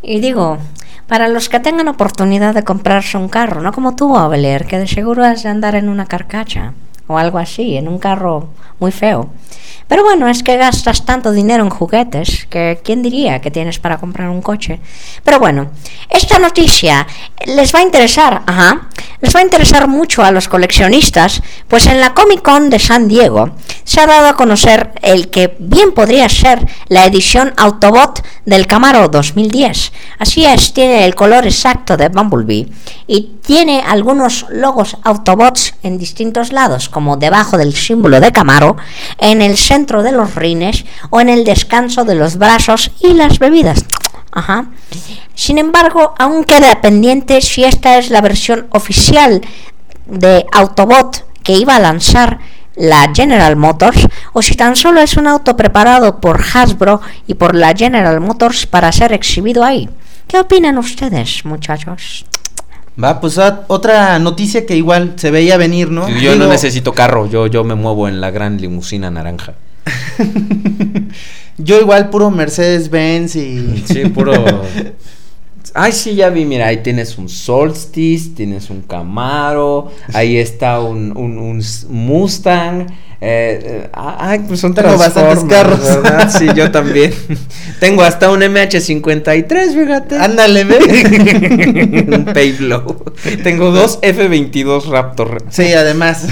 Y 0.02 0.20
digo, 0.20 0.58
para 1.08 1.28
los 1.28 1.50
que 1.50 1.60
tengan 1.60 1.88
oportunidad 1.88 2.56
de 2.56 2.64
comprarse 2.64 3.18
un 3.18 3.30
carro, 3.30 3.62
no 3.62 3.72
como 3.72 3.96
tú, 3.96 4.18
Abelier, 4.18 4.66
que 4.66 4.80
de 4.80 4.88
seguro 4.88 5.24
has 5.24 5.44
de 5.44 5.50
andar 5.50 5.76
en 5.76 5.90
una 5.90 6.06
carcacha 6.06 6.74
o 7.10 7.18
algo 7.18 7.40
así, 7.40 7.76
en 7.76 7.88
un 7.88 7.98
carro 7.98 8.50
muy 8.80 8.92
feo. 8.92 9.30
Pero 9.88 10.04
bueno, 10.04 10.28
es 10.28 10.44
que 10.44 10.58
gastas 10.58 11.04
tanto 11.04 11.32
dinero 11.32 11.64
en 11.64 11.72
juguetes 11.72 12.46
que 12.46 12.80
quién 12.84 13.02
diría 13.02 13.42
que 13.42 13.50
tienes 13.50 13.80
para 13.80 13.98
comprar 13.98 14.30
un 14.30 14.44
coche. 14.44 14.80
Pero 15.24 15.40
bueno, 15.40 15.72
esta 16.12 16.38
noticia 16.38 17.08
les 17.48 17.74
va 17.74 17.80
a 17.80 17.84
interesar, 17.84 18.44
ajá, 18.46 18.88
les 19.22 19.36
va 19.36 19.40
a 19.40 19.44
interesar 19.44 19.88
mucho 19.88 20.24
a 20.24 20.32
los 20.32 20.48
coleccionistas, 20.48 21.42
pues 21.68 21.88
en 21.88 22.00
la 22.00 22.14
Comic 22.14 22.42
Con 22.42 22.70
de 22.70 22.80
San 22.80 23.08
Diego 23.08 23.52
se 23.84 24.02
ha 24.02 24.08
dado 24.08 24.28
a 24.28 24.36
conocer 24.36 24.92
el 25.02 25.30
que 25.30 25.56
bien 25.60 25.92
podría 25.92 26.30
ser 26.30 26.66
la 26.88 27.06
edición 27.06 27.54
Autobot 27.58 28.24
del 28.46 28.68
Camaro 28.68 29.10
2010. 29.10 29.92
Así 30.20 30.46
es, 30.46 30.74
tiene 30.74 31.06
el 31.06 31.16
color 31.16 31.46
exacto 31.46 31.98
de 31.98 32.10
Bumblebee 32.10 32.70
y 33.08 33.32
tiene 33.44 33.84
algunos 33.86 34.46
logos 34.50 34.98
Autobots 35.04 35.74
en 35.84 35.98
distintos 35.98 36.52
lados, 36.52 36.88
como 36.88 37.18
debajo 37.18 37.58
del 37.58 37.76
símbolo 37.76 38.20
de 38.20 38.32
Camaro, 38.32 38.78
en 39.18 39.42
el 39.42 39.58
centro 39.58 40.04
de 40.04 40.12
los 40.12 40.36
rines 40.36 40.86
o 41.10 41.20
en 41.20 41.30
el 41.30 41.44
descanso 41.44 42.06
de 42.06 42.16
los 42.16 42.38
brazos 42.38 42.92
y 43.02 43.14
las 43.14 43.40
bebidas. 43.40 43.86
Ajá. 44.32 44.68
Sin 45.34 45.58
embargo, 45.58 46.14
aún 46.18 46.44
queda 46.44 46.82
pendiente 46.82 47.42
si 47.42 47.64
esta 47.64 47.98
es 47.98 48.10
la 48.10 48.22
versión 48.22 48.68
oficial 48.72 49.42
de 50.06 50.46
Autobot 50.52 51.26
que 51.44 51.54
iba 51.54 51.76
a 51.76 51.80
lanzar 51.80 52.40
la 52.76 53.12
General 53.14 53.56
Motors 53.56 54.08
o 54.34 54.42
si 54.42 54.56
tan 54.56 54.76
solo 54.76 55.02
es 55.02 55.18
un 55.18 55.28
auto 55.28 55.58
preparado 55.58 56.22
por 56.22 56.42
Hasbro 56.42 57.02
y 57.28 57.34
por 57.34 57.56
la 57.56 57.74
General 57.76 58.20
Motors 58.22 58.66
para 58.66 58.92
ser 58.92 59.14
exhibido 59.14 59.64
ahí. 59.64 59.90
¿Qué 60.28 60.40
opinan 60.40 60.78
ustedes, 60.78 61.44
muchachos? 61.44 62.26
Va, 63.02 63.20
pues 63.20 63.38
ah, 63.38 63.64
otra 63.68 64.20
noticia 64.20 64.66
que 64.66 64.76
igual 64.76 65.14
se 65.16 65.32
veía 65.32 65.58
venir, 65.58 65.90
¿no? 65.90 66.10
Yo 66.10 66.36
no 66.36 66.48
necesito 66.48 66.94
carro, 66.94 67.28
yo, 67.28 67.48
yo 67.48 67.64
me 67.64 67.76
muevo 67.76 68.08
en 68.08 68.22
la 68.22 68.30
gran 68.30 68.60
limusina 68.60 69.10
naranja. 69.10 69.54
Yo 71.60 71.80
igual 71.80 72.10
puro 72.10 72.32
Mercedes-Benz 72.32 73.36
y... 73.36 73.84
Sí, 73.86 74.06
puro. 74.06 74.34
Ay, 75.76 75.92
sí, 75.92 76.16
ya 76.16 76.30
vi, 76.30 76.46
mira, 76.46 76.66
ahí 76.68 76.78
tienes 76.78 77.18
un 77.20 77.30
Solstice, 77.30 78.32
tienes 78.36 78.70
un 78.72 78.82
Camaro, 78.82 79.92
ahí 80.14 80.38
está 80.38 80.80
un, 80.80 81.16
un, 81.16 81.62
Mustang. 81.90 82.88
eh, 83.22 83.60
eh, 83.62 83.90
ay, 83.94 84.40
pues 84.48 84.62
son 84.62 84.74
Tengo 84.74 84.98
bastantes 84.98 85.44
carros. 85.44 85.80
¿verdad? 85.80 86.32
Sí, 86.36 86.48
yo 86.56 86.72
también. 86.80 87.14
Tengo 87.80 88.02
hasta 88.02 88.32
un 88.32 88.40
MH53, 88.42 89.74
fíjate. 89.84 90.18
Ándale, 90.18 90.64
ve. 90.64 92.08
un 92.18 92.26
Payblow. 92.34 93.04
Tengo 93.44 93.70
dos 93.72 94.02
F22 94.02 94.86
Raptor. 94.86 95.44
Sí, 95.50 95.72
además. 95.74 96.26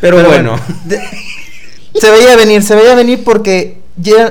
Pero, 0.00 0.22
bueno. 0.24 0.56
de- 0.84 1.00
se 2.00 2.10
veía 2.10 2.36
venir, 2.36 2.62
se 2.62 2.76
veía 2.76 2.94
venir 2.94 3.24
porque 3.24 3.78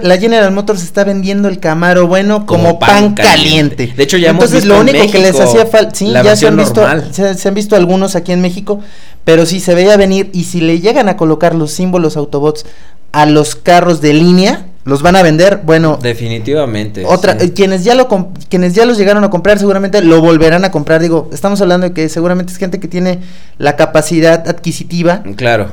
la 0.03 0.17
General 0.17 0.51
Motors 0.51 0.83
está 0.83 1.03
vendiendo 1.03 1.47
el 1.47 1.59
Camaro 1.59 2.07
bueno 2.07 2.45
como, 2.45 2.77
pan, 2.77 3.13
caliente. 3.15 3.93
De 3.95 4.03
hecho, 4.03 4.17
ya 4.17 4.29
hemos 4.29 4.43
Entonces, 4.45 4.63
visto 4.63 4.75
lo 4.75 4.81
en 4.89 4.95
único 4.95 5.11
que 5.11 5.19
les 5.19 5.39
hacía 5.39 5.65
falta, 5.65 5.95
sí, 5.95 6.11
ya 6.11 6.35
se 6.35 6.47
han 6.47 6.55
visto, 6.57 6.85
se, 7.11 7.33
se 7.33 7.47
han 7.47 7.53
visto 7.53 7.75
algunos 7.75 8.15
aquí 8.15 8.31
en 8.31 8.41
México, 8.41 8.79
pero 9.23 9.45
sí 9.45 9.59
se 9.59 9.73
veía 9.73 9.97
venir 9.97 10.29
y 10.33 10.43
si 10.43 10.61
le 10.61 10.79
llegan 10.79 11.09
a 11.09 11.17
colocar 11.17 11.55
los 11.55 11.71
símbolos 11.71 12.15
Autobots 12.15 12.65
a 13.11 13.25
los 13.25 13.55
carros 13.55 14.01
de 14.01 14.13
línea, 14.13 14.65
los 14.83 15.01
van 15.01 15.15
a 15.15 15.23
vender, 15.23 15.61
bueno, 15.63 15.97
Definitivamente. 15.99 17.03
otra, 17.07 17.39
sí. 17.39 17.51
quienes 17.51 17.83
ya 17.83 17.95
lo 17.95 18.07
quienes 18.49 18.75
ya 18.75 18.85
los 18.85 18.97
llegaron 18.99 19.23
a 19.23 19.31
comprar 19.31 19.57
seguramente 19.57 20.01
lo 20.03 20.21
volverán 20.21 20.63
a 20.63 20.69
comprar. 20.69 21.01
Digo, 21.01 21.29
estamos 21.33 21.59
hablando 21.61 21.87
de 21.87 21.93
que 21.93 22.07
seguramente 22.07 22.53
es 22.53 22.59
gente 22.59 22.79
que 22.79 22.87
tiene 22.87 23.19
la 23.57 23.75
capacidad 23.75 24.47
adquisitiva 24.47 25.23
Claro. 25.35 25.69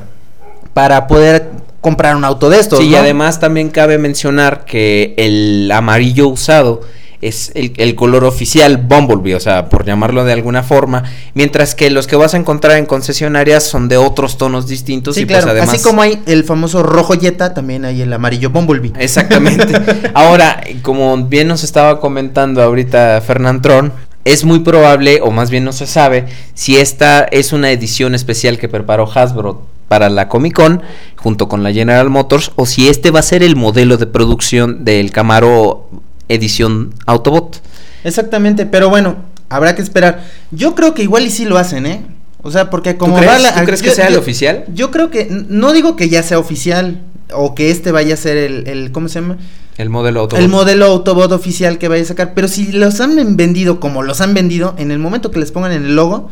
para 0.73 1.05
poder 1.05 1.51
comprar 1.83 2.15
un 2.15 2.23
auto 2.23 2.49
de 2.49 2.59
estos. 2.59 2.79
Sí, 2.79 2.87
y 2.87 2.95
además 2.95 3.41
también 3.41 3.69
cabe 3.69 3.97
mencionar 3.97 4.63
que 4.63 5.13
el 5.17 5.69
amarillo 5.69 6.29
usado 6.29 6.81
es 7.21 7.51
el, 7.55 7.73
el 7.77 7.95
color 7.95 8.23
oficial 8.23 8.77
Bumblebee, 8.77 9.35
o 9.35 9.39
sea, 9.39 9.67
por 9.67 9.85
llamarlo 9.85 10.23
de 10.23 10.31
alguna 10.31 10.63
forma, 10.63 11.03
mientras 11.33 11.75
que 11.75 11.89
los 11.89 12.07
que 12.07 12.15
vas 12.15 12.33
a 12.33 12.37
encontrar 12.37 12.77
en 12.77 12.85
concesionarias 12.85 13.63
son 13.63 13.89
de 13.89 13.97
otros 13.97 14.37
tonos 14.37 14.67
distintos 14.67 15.15
Sí, 15.15 15.21
y 15.21 15.25
claro. 15.25 15.43
pues 15.43 15.51
además 15.51 15.75
Así 15.75 15.83
como 15.83 16.01
hay 16.01 16.21
el 16.25 16.45
famoso 16.45 16.83
rojo 16.83 17.13
Jetta, 17.19 17.53
también 17.53 17.83
hay 17.83 18.01
el 18.01 18.11
amarillo 18.13 18.49
Bumblebee. 18.49 18.93
Exactamente. 18.97 19.65
Ahora, 20.13 20.61
como 20.83 21.17
bien 21.25 21.49
nos 21.49 21.65
estaba 21.65 21.99
comentando 21.99 22.61
ahorita 22.61 23.21
Fernand 23.21 23.61
Tron, 23.61 23.93
es 24.23 24.45
muy 24.45 24.59
probable, 24.59 25.19
o 25.21 25.31
más 25.31 25.49
bien 25.49 25.65
no 25.65 25.73
se 25.73 25.85
sabe, 25.85 26.27
si 26.53 26.77
esta 26.77 27.23
es 27.23 27.51
una 27.51 27.71
edición 27.71 28.15
especial 28.15 28.57
que 28.57 28.69
preparó 28.69 29.09
Hasbro 29.13 29.72
para 29.87 30.09
la 30.09 30.27
Comic 30.29 30.53
Con 30.55 30.81
junto 31.17 31.47
con 31.47 31.63
la 31.63 31.71
General 31.71 32.09
Motors 32.09 32.51
o 32.55 32.65
si 32.65 32.87
este 32.87 33.11
va 33.11 33.19
a 33.19 33.23
ser 33.23 33.43
el 33.43 33.55
modelo 33.55 33.97
de 33.97 34.07
producción 34.07 34.83
del 34.85 35.11
Camaro 35.11 35.89
edición 36.29 36.93
Autobot. 37.05 37.61
Exactamente, 38.03 38.65
pero 38.65 38.89
bueno, 38.89 39.17
habrá 39.49 39.75
que 39.75 39.81
esperar. 39.81 40.23
Yo 40.51 40.75
creo 40.75 40.93
que 40.93 41.03
igual 41.03 41.25
y 41.25 41.29
sí 41.29 41.45
lo 41.45 41.57
hacen, 41.57 41.85
¿eh? 41.85 42.05
O 42.41 42.51
sea, 42.51 42.69
porque 42.69 42.97
como 42.97 43.15
crees? 43.17 43.31
va 43.31 43.39
la- 43.39 43.53
¿Tú 43.55 43.65
crees 43.65 43.81
que 43.81 43.87
yo- 43.89 43.93
sea 43.95 44.07
el 44.07 44.17
oficial? 44.17 44.65
Yo 44.73 44.91
creo 44.91 45.09
que 45.09 45.27
no 45.29 45.71
digo 45.73 45.95
que 45.95 46.09
ya 46.09 46.23
sea 46.23 46.39
oficial 46.39 47.01
o 47.33 47.55
que 47.55 47.71
este 47.71 47.91
vaya 47.91 48.15
a 48.15 48.17
ser 48.17 48.35
el, 48.37 48.67
el 48.67 48.91
¿cómo 48.91 49.07
se 49.07 49.21
llama? 49.21 49.37
El 49.77 49.89
modelo 49.89 50.19
Autobot. 50.21 50.43
El 50.43 50.49
modelo 50.49 50.85
Autobot 50.85 51.31
oficial 51.31 51.77
que 51.77 51.87
vaya 51.87 52.03
a 52.03 52.05
sacar, 52.05 52.33
pero 52.33 52.47
si 52.47 52.71
los 52.73 52.99
han 52.99 53.37
vendido 53.37 53.79
como 53.79 54.03
los 54.03 54.19
han 54.21 54.33
vendido, 54.33 54.75
en 54.77 54.91
el 54.91 54.99
momento 54.99 55.31
que 55.31 55.39
les 55.39 55.51
pongan 55.51 55.71
en 55.71 55.85
el 55.85 55.95
logo, 55.95 56.29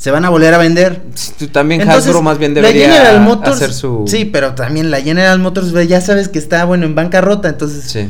se 0.00 0.10
van 0.10 0.24
a 0.24 0.30
volver 0.30 0.54
a 0.54 0.58
vender. 0.58 1.02
Tú 1.38 1.48
También 1.48 1.82
Entonces, 1.82 2.06
Hasbro 2.06 2.22
más 2.22 2.38
bien 2.38 2.54
la 2.54 2.62
debería 2.62 2.90
General 2.90 3.20
Motors, 3.20 3.56
hacer 3.56 3.74
su... 3.74 4.04
Sí, 4.06 4.24
pero 4.24 4.54
también 4.54 4.90
la 4.90 5.02
General 5.02 5.38
Motors 5.38 5.72
ve, 5.72 5.86
ya 5.86 6.00
sabes 6.00 6.28
que 6.30 6.38
está 6.38 6.64
bueno 6.64 6.86
en 6.86 6.94
bancarrota, 6.94 7.50
entonces 7.50 7.84
Sí. 7.84 8.08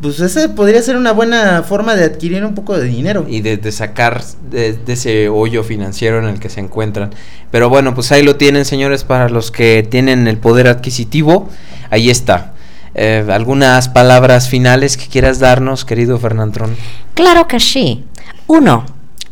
pues 0.00 0.20
ese 0.20 0.48
podría 0.48 0.80
ser 0.80 0.94
una 0.94 1.10
buena 1.10 1.64
forma 1.64 1.96
de 1.96 2.04
adquirir 2.04 2.44
un 2.44 2.54
poco 2.54 2.78
de 2.78 2.84
dinero. 2.84 3.26
y 3.28 3.40
de, 3.40 3.56
de 3.56 3.72
sacar 3.72 4.22
de, 4.48 4.74
de 4.74 4.92
ese 4.92 5.28
hoyo 5.28 5.64
financiero 5.64 6.20
en 6.20 6.26
el 6.26 6.38
que 6.38 6.50
se 6.50 6.60
encuentran. 6.60 7.10
Pero 7.50 7.68
bueno, 7.68 7.96
pues 7.96 8.12
ahí 8.12 8.22
lo 8.22 8.36
tienen, 8.36 8.64
señores, 8.64 9.02
para 9.02 9.28
los 9.28 9.50
que 9.50 9.84
tienen 9.90 10.28
el 10.28 10.38
poder 10.38 10.68
adquisitivo. 10.68 11.48
Ahí 11.90 12.10
está. 12.10 12.52
Eh, 12.94 13.26
¿Algunas 13.28 13.88
palabras 13.88 14.48
finales 14.48 14.96
que 14.96 15.08
quieras 15.08 15.40
darnos, 15.40 15.84
querido 15.84 16.16
Fernandrón? 16.20 16.76
Claro 17.14 17.48
que 17.48 17.58
sí. 17.58 18.04
Uno, 18.46 18.84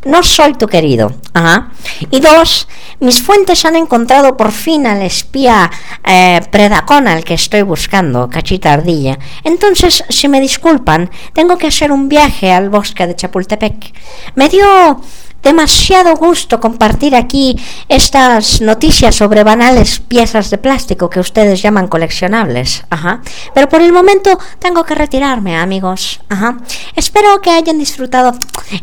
no 0.05 0.23
soy 0.23 0.53
tu 0.53 0.67
querido. 0.67 1.11
Ajá. 1.33 1.71
Y 2.11 2.19
dos, 2.19 2.67
mis 2.99 3.21
fuentes 3.21 3.65
han 3.65 3.75
encontrado 3.75 4.37
por 4.37 4.51
fin 4.51 4.87
al 4.87 5.01
espía 5.01 5.69
eh, 6.05 6.41
predacón 6.51 7.07
al 7.07 7.23
que 7.23 7.33
estoy 7.33 7.61
buscando, 7.61 8.29
cachita 8.29 8.73
ardilla. 8.73 9.19
Entonces, 9.43 10.03
si 10.09 10.27
me 10.27 10.41
disculpan, 10.41 11.09
tengo 11.33 11.57
que 11.57 11.67
hacer 11.67 11.91
un 11.91 12.09
viaje 12.09 12.51
al 12.51 12.69
bosque 12.69 13.07
de 13.07 13.15
Chapultepec. 13.15 13.93
Me 14.35 14.49
dio 14.49 15.01
demasiado 15.43 16.15
gusto 16.15 16.59
compartir 16.59 17.15
aquí 17.15 17.57
estas 17.87 18.61
noticias 18.61 19.15
sobre 19.15 19.43
banales 19.43 19.99
piezas 19.99 20.49
de 20.49 20.57
plástico 20.57 21.09
que 21.09 21.19
ustedes 21.19 21.61
llaman 21.61 21.87
coleccionables. 21.87 22.83
Ajá. 22.89 23.21
Pero 23.53 23.69
por 23.69 23.81
el 23.81 23.93
momento 23.93 24.37
tengo 24.59 24.83
que 24.83 24.95
retirarme, 24.95 25.57
amigos. 25.57 26.19
Ajá. 26.29 26.57
Espero 26.95 27.41
que 27.41 27.51
hayan 27.51 27.79
disfrutado 27.79 28.33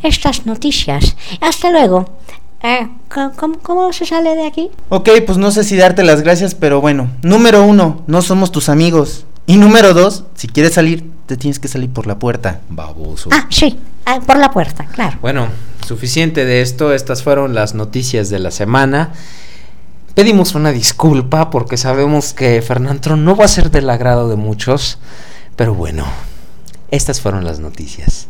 estas 0.02 0.46
noticias. 0.46 1.16
Hasta 1.40 1.70
luego. 1.70 2.08
Eh, 2.62 2.88
¿cómo- 3.36 3.58
¿cómo, 3.62 3.92
se 3.92 4.06
sale 4.06 4.34
de 4.34 4.46
aquí? 4.46 4.70
Ok, 4.88 5.10
pues 5.26 5.36
no 5.36 5.50
sé 5.50 5.64
si 5.64 5.76
darte 5.76 6.02
las 6.02 6.22
gracias, 6.22 6.54
pero 6.54 6.80
bueno. 6.80 7.10
Número 7.22 7.62
uno, 7.62 8.02
no 8.06 8.22
somos 8.22 8.52
tus 8.52 8.70
amigos. 8.70 9.26
Y 9.46 9.58
número 9.58 9.92
dos, 9.92 10.24
si 10.34 10.48
quieres 10.48 10.72
salir, 10.72 11.04
te 11.26 11.36
tienes 11.36 11.58
que 11.58 11.68
salir 11.68 11.90
por 11.92 12.06
la 12.06 12.18
puerta. 12.18 12.62
Baboso. 12.70 13.28
Ah, 13.32 13.46
sí, 13.50 13.78
ah, 14.06 14.20
por 14.26 14.38
la 14.38 14.50
puerta, 14.50 14.86
claro. 14.86 15.18
Bueno, 15.20 15.48
suficiente 15.84 16.44
de 16.44 16.62
esto. 16.62 16.92
Estas 16.92 17.22
fueron 17.22 17.54
las 17.54 17.74
noticias 17.74 18.30
de 18.30 18.38
la 18.38 18.50
semana. 18.50 19.12
Pedimos 20.14 20.54
una 20.54 20.70
disculpa 20.72 21.50
porque 21.50 21.76
sabemos 21.76 22.32
que 22.34 22.62
Fernandro 22.62 23.16
no 23.16 23.36
va 23.36 23.46
a 23.46 23.48
ser 23.48 23.70
del 23.70 23.90
agrado 23.90 24.28
de 24.28 24.36
muchos. 24.36 24.98
Pero 25.56 25.74
bueno, 25.74 26.04
estas 26.90 27.20
fueron 27.20 27.44
las 27.44 27.58
noticias. 27.58 28.28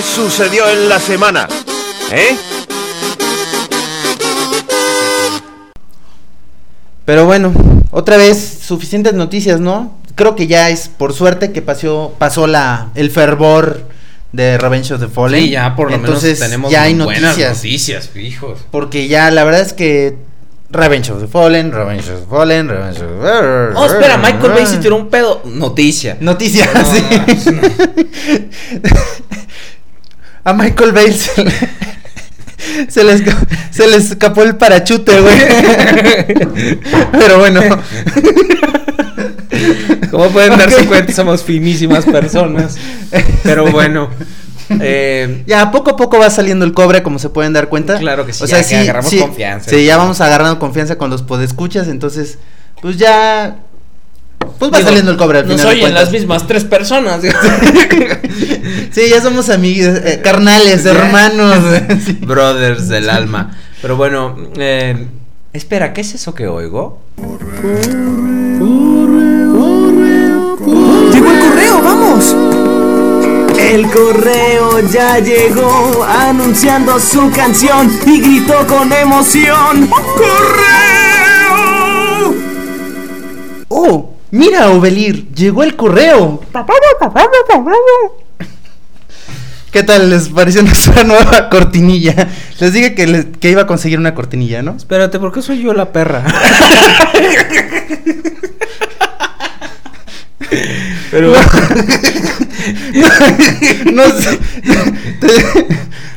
¿Qué 0.00 0.06
sucedió 0.06 0.66
en 0.70 0.88
la 0.88 0.98
semana? 0.98 1.46
¿Eh? 2.10 2.34
Pero 7.04 7.26
bueno, 7.26 7.52
otra 7.90 8.16
vez, 8.16 8.60
suficientes 8.66 9.12
noticias, 9.12 9.60
¿no? 9.60 9.98
Creo 10.14 10.36
que 10.36 10.46
ya 10.46 10.70
es 10.70 10.88
por 10.88 11.12
suerte 11.12 11.52
que 11.52 11.60
pasó, 11.60 12.14
pasó 12.16 12.46
la, 12.46 12.88
el 12.94 13.10
fervor 13.10 13.88
de 14.32 14.56
Revenge 14.56 14.90
of 14.94 15.00
the 15.02 15.08
Fallen. 15.08 15.42
Sí, 15.42 15.50
ya 15.50 15.76
por 15.76 15.90
lo 15.90 15.96
Entonces, 15.96 16.38
menos 16.38 16.48
tenemos 16.50 16.72
ya 16.72 16.82
hay 16.84 16.94
buenas 16.94 17.20
noticias. 17.22 17.56
noticias, 17.56 18.10
hijos. 18.16 18.58
Porque 18.70 19.06
ya 19.06 19.30
la 19.30 19.44
verdad 19.44 19.60
es 19.60 19.74
que 19.74 20.16
Revenge 20.70 21.10
of 21.10 21.20
the 21.20 21.28
Fallen, 21.28 21.72
Revenge 21.72 22.08
of 22.10 22.20
the 22.20 22.26
Fallen, 22.26 22.68
Revenge 22.70 23.02
of 23.02 23.06
the 23.06 23.20
Fallen. 23.20 23.76
Oh, 23.76 23.84
espera, 23.84 24.16
Michael 24.16 24.52
Bay 24.52 24.64
se 24.64 24.78
tiró 24.78 24.96
un 24.96 25.10
pedo. 25.10 25.42
Noticia. 25.44 26.16
Noticias, 26.20 26.70
No, 26.72 26.84
sí. 27.36 27.60
A 30.44 30.52
Michael 30.52 30.92
Bay 30.92 31.12
se 31.12 31.44
le, 31.44 31.50
se 32.88 33.04
le 33.04 33.14
esca- 33.14 33.46
se 33.70 33.86
le 33.88 33.96
escapó 33.96 34.42
el 34.42 34.56
parachute, 34.56 35.20
güey. 35.20 35.38
Pero 37.12 37.38
bueno. 37.38 37.60
Como 40.10 40.28
pueden 40.30 40.56
darse 40.58 40.86
cuenta, 40.86 41.12
somos 41.12 41.42
finísimas 41.42 42.04
personas. 42.04 42.76
Pero 43.42 43.70
bueno. 43.70 44.08
eh, 44.80 45.42
Ya 45.46 45.70
poco 45.70 45.90
a 45.90 45.96
poco 45.96 46.18
va 46.18 46.30
saliendo 46.30 46.64
el 46.64 46.72
cobre, 46.72 47.02
como 47.02 47.18
se 47.18 47.28
pueden 47.28 47.52
dar 47.52 47.68
cuenta. 47.68 47.98
Claro 47.98 48.24
que 48.26 48.32
sí, 48.32 48.46
ya 48.46 48.62
que 48.66 48.76
agarramos 48.76 49.12
confianza. 49.14 49.70
Sí, 49.70 49.84
ya 49.84 49.96
vamos 49.96 50.20
agarrando 50.20 50.58
confianza 50.58 50.96
con 50.96 51.10
los 51.10 51.22
podescuchas, 51.22 51.88
entonces, 51.88 52.38
pues 52.80 52.96
ya 52.96 53.56
Pues 54.58 54.72
va 54.72 54.82
saliendo 54.82 55.10
el 55.10 55.16
cobre 55.16 55.38
al 55.38 55.46
Nos 55.48 55.56
final 55.60 55.74
de 55.74 55.80
oyen 55.82 55.94
las 55.94 56.10
mismas 56.10 56.46
tres 56.46 56.64
personas. 56.64 57.22
Sí, 58.92 59.02
ya 59.08 59.20
somos 59.22 59.48
amigos, 59.50 60.00
eh, 60.04 60.20
carnales, 60.22 60.84
hermanos. 60.84 61.58
Sí. 62.04 62.12
Brothers 62.20 62.88
del 62.88 63.08
alma. 63.08 63.56
Pero 63.80 63.96
bueno, 63.96 64.36
eh, 64.56 65.06
espera, 65.52 65.92
¿qué 65.92 66.00
es 66.00 66.14
eso 66.14 66.34
que 66.34 66.48
oigo? 66.48 67.00
Llegó 71.12 71.30
el 71.30 71.38
correo, 71.40 71.82
vamos. 71.82 72.36
El 73.58 73.88
correo 73.90 74.80
ya 74.90 75.18
llegó 75.20 76.04
anunciando 76.04 76.98
su 76.98 77.30
canción 77.30 77.90
y 78.06 78.20
gritó 78.20 78.66
con 78.66 78.92
emoción. 78.92 79.88
¡Correo! 79.88 80.80
Oh, 83.68 84.09
mira, 84.30 84.70
Ovelir, 84.70 85.28
llegó 85.34 85.62
el 85.62 85.76
correo. 85.76 86.40
¿Qué 89.72 89.82
tal 89.84 90.10
les 90.10 90.28
pareció 90.28 90.62
nuestra 90.62 91.04
nueva 91.04 91.48
cortinilla? 91.48 92.28
Les 92.58 92.72
dije 92.72 92.94
que, 92.94 93.06
les- 93.06 93.26
que 93.38 93.50
iba 93.50 93.62
a 93.62 93.66
conseguir 93.66 93.98
una 93.98 94.14
cortinilla, 94.14 94.62
¿no? 94.62 94.76
Espérate, 94.76 95.18
¿por 95.20 95.32
qué 95.32 95.42
soy 95.42 95.62
yo 95.62 95.72
la 95.74 95.92
perra? 95.92 96.24
Pero 101.10 101.32
No 103.92 104.04
sé. 104.10 104.38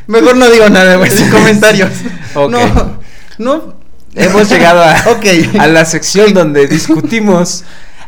Mejor 0.06 0.36
no 0.36 0.50
digo 0.50 0.68
nada, 0.68 0.96
güey, 0.96 1.10
sin 1.10 1.30
comentarios. 1.30 1.90
No, 2.34 2.98
no. 3.38 3.74
hemos 4.14 4.48
llegado 4.50 4.82
a 5.58 5.66
la 5.66 5.84
sección 5.84 6.34
donde 6.34 6.66
discutimos 6.66 7.64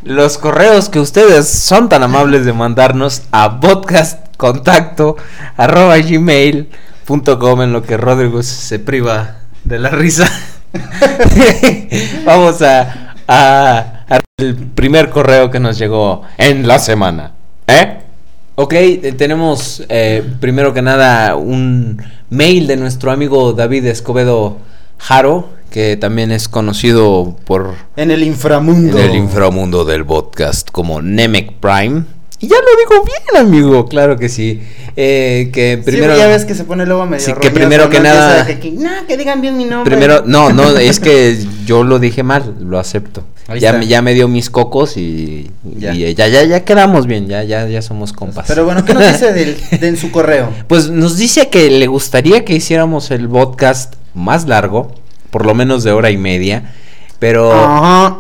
los 0.07 0.39
correos 0.39 0.89
que 0.89 1.01
ustedes 1.01 1.49
son 1.49 1.89
tan 1.89 2.03
amables 2.03 2.47
de 2.47 2.53
mandarnos 2.53 3.23
a 3.33 3.61
podcastcontacto 3.61 5.17
arroba 5.57 5.99
gmail.com 5.99 7.63
en 7.63 7.73
lo 7.73 7.83
que 7.83 7.97
Rodrigo 7.97 8.43
se 8.43 8.79
priva 8.79 9.39
de 9.65 9.79
la 9.79 9.91
risa. 9.91 10.31
Vamos 12.25 12.63
a 12.63 13.07
el 14.39 14.55
primer 14.55 15.09
correo 15.09 15.51
que 15.51 15.59
nos 15.59 15.79
llegó 15.79 16.21
en 16.37 16.69
la 16.69 16.79
semana. 16.79 17.33
¿Eh? 17.67 18.01
Ok, 18.55 18.75
eh, 18.75 19.15
tenemos 19.17 19.83
eh, 19.89 20.23
primero 20.41 20.75
que 20.75 20.83
nada 20.83 21.37
un 21.37 22.03
mail 22.29 22.67
de 22.67 22.77
nuestro 22.77 23.11
amigo 23.11 23.55
David 23.55 23.87
Escobedo 23.87 24.59
Jaro, 24.99 25.49
que 25.71 25.97
también 25.97 26.31
es 26.33 26.49
conocido 26.49 27.37
por 27.45 27.75
En 27.97 28.11
el 28.11 28.23
inframundo. 28.23 28.99
en 28.99 29.11
el 29.11 29.17
inframundo 29.17 29.85
del 29.85 30.05
podcast 30.05 30.71
como 30.71 31.03
Nemec 31.03 31.55
Prime. 31.61 32.05
Y 32.39 32.49
ya 32.49 32.57
lo 32.57 32.95
digo 32.95 33.05
bien, 33.07 33.47
amigo, 33.47 33.87
claro 33.87 34.19
que 34.19 34.29
sí. 34.29 34.61
Eh, 34.95 35.51
que 35.55 35.81
primero 35.83 36.05
Primero 36.09 36.17
ya 36.19 36.27
ves 36.29 36.45
que 36.45 36.55
se 36.55 36.65
pone 36.65 36.85
luego 36.85 37.07
medio 37.07 37.25
Sí, 37.25 37.33
que 37.41 37.51
primero 37.51 37.89
que 37.89 37.97
¿no? 37.99 38.05
nada- 38.05 38.47
que, 38.47 38.59
que, 38.59 38.73
no, 38.73 38.91
que 39.09 39.17
digan 39.17 39.41
bien 39.41 39.57
mi 39.57 39.65
nombre. 39.65 39.91
Primero, 39.91 40.23
no, 40.27 40.53
no, 40.53 40.69
es 40.79 41.01
que 41.01 41.39
yo 41.65 41.83
lo 41.83 41.99
dije 41.99 42.23
mal, 42.23 42.55
lo 42.61 42.79
acepto. 42.79 43.25
Ahí 43.49 43.61
Ya 43.61 43.69
está. 43.71 43.79
me, 43.79 43.87
ya 43.87 44.03
me 44.03 44.13
dio 44.13 44.29
mis 44.29 44.51
cocos 44.51 44.97
y 44.99 45.51
Ya. 45.79 45.95
y 45.95 46.15
ya, 46.15 46.29
ya, 46.29 46.45
ya 46.45 46.65
quedamos 46.65 47.07
bien, 47.07 47.27
ya, 47.27 47.43
ya, 47.43 47.67
ya 47.69 47.81
somos 47.81 48.13
compas. 48.13 48.45
Pero 48.49 48.67
bueno, 48.67 48.85
¿qué 48.85 48.93
nos 48.93 49.07
dice 49.13 49.33
del, 49.33 49.57
de 49.81 49.89
en 49.89 49.97
su 49.97 50.11
correo? 50.11 50.51
Pues 50.69 50.91
nos 50.91 51.17
dice 51.17 51.49
que 51.49 51.71
le 51.71 51.87
gustaría 51.87 52.45
que 52.45 52.55
hiciéramos 52.55 53.11
el 53.11 53.29
podcast 53.31 53.95
más 54.15 54.47
largo, 54.47 54.93
por 55.31 55.45
lo 55.47 55.55
menos 55.55 55.85
de 55.85 55.93
hora 55.93 56.11
y 56.11 56.17
media, 56.17 56.75
pero 57.19 57.53
Ajá. 57.53 58.19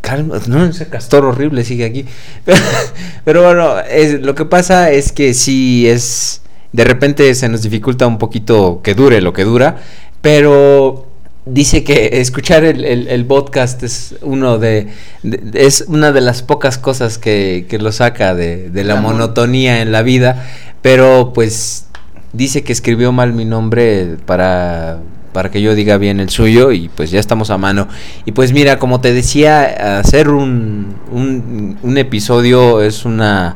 calma, 0.00 0.40
no, 0.46 0.64
ese 0.64 0.88
castor 0.88 1.24
horrible 1.24 1.64
sigue 1.64 1.84
aquí. 1.84 2.04
Pero, 3.24 3.42
bueno, 3.42 3.78
es- 3.80 4.20
lo 4.22 4.34
que 4.34 4.44
pasa 4.46 4.90
es 4.90 5.12
que 5.12 5.34
sí 5.34 5.86
es 5.88 6.40
de 6.72 6.84
repente 6.84 7.34
se 7.34 7.48
nos 7.48 7.62
dificulta 7.62 8.06
un 8.06 8.18
poquito 8.18 8.80
que 8.82 8.94
dure 8.94 9.20
lo 9.22 9.32
que 9.32 9.44
dura, 9.44 9.76
pero 10.20 11.06
dice 11.46 11.82
que 11.82 12.20
escuchar 12.20 12.62
el, 12.64 12.84
el- 12.84 13.08
el 13.08 13.24
podcast 13.24 13.82
es 13.82 14.14
uno 14.20 14.58
de, 14.58 14.88
de- 15.22 15.66
es 15.66 15.84
una 15.88 16.12
de 16.12 16.20
las 16.20 16.42
pocas 16.42 16.76
cosas 16.76 17.16
que, 17.16 17.64
que 17.70 17.78
lo 17.78 17.90
saca 17.90 18.34
de, 18.34 18.68
de 18.70 18.84
la 18.84 18.94
La 18.96 19.00
mon- 19.00 19.12
monotonía 19.14 19.80
en 19.80 19.92
la 19.92 20.02
vida, 20.02 20.46
pero 20.82 21.32
pues 21.34 21.86
dice 22.34 22.62
que 22.62 22.72
escribió 22.74 23.12
mal 23.12 23.32
mi 23.32 23.46
nombre 23.46 24.16
para 24.26 24.98
para 25.38 25.52
que 25.52 25.62
yo 25.62 25.76
diga 25.76 25.98
bien 25.98 26.18
el 26.18 26.30
suyo 26.30 26.72
y 26.72 26.88
pues 26.88 27.12
ya 27.12 27.20
estamos 27.20 27.50
a 27.50 27.58
mano. 27.58 27.86
Y 28.24 28.32
pues 28.32 28.52
mira, 28.52 28.80
como 28.80 29.00
te 29.00 29.12
decía, 29.12 30.00
hacer 30.00 30.30
un, 30.30 30.96
un, 31.12 31.96
episodio 31.96 32.82
es 32.82 33.04
una 33.04 33.54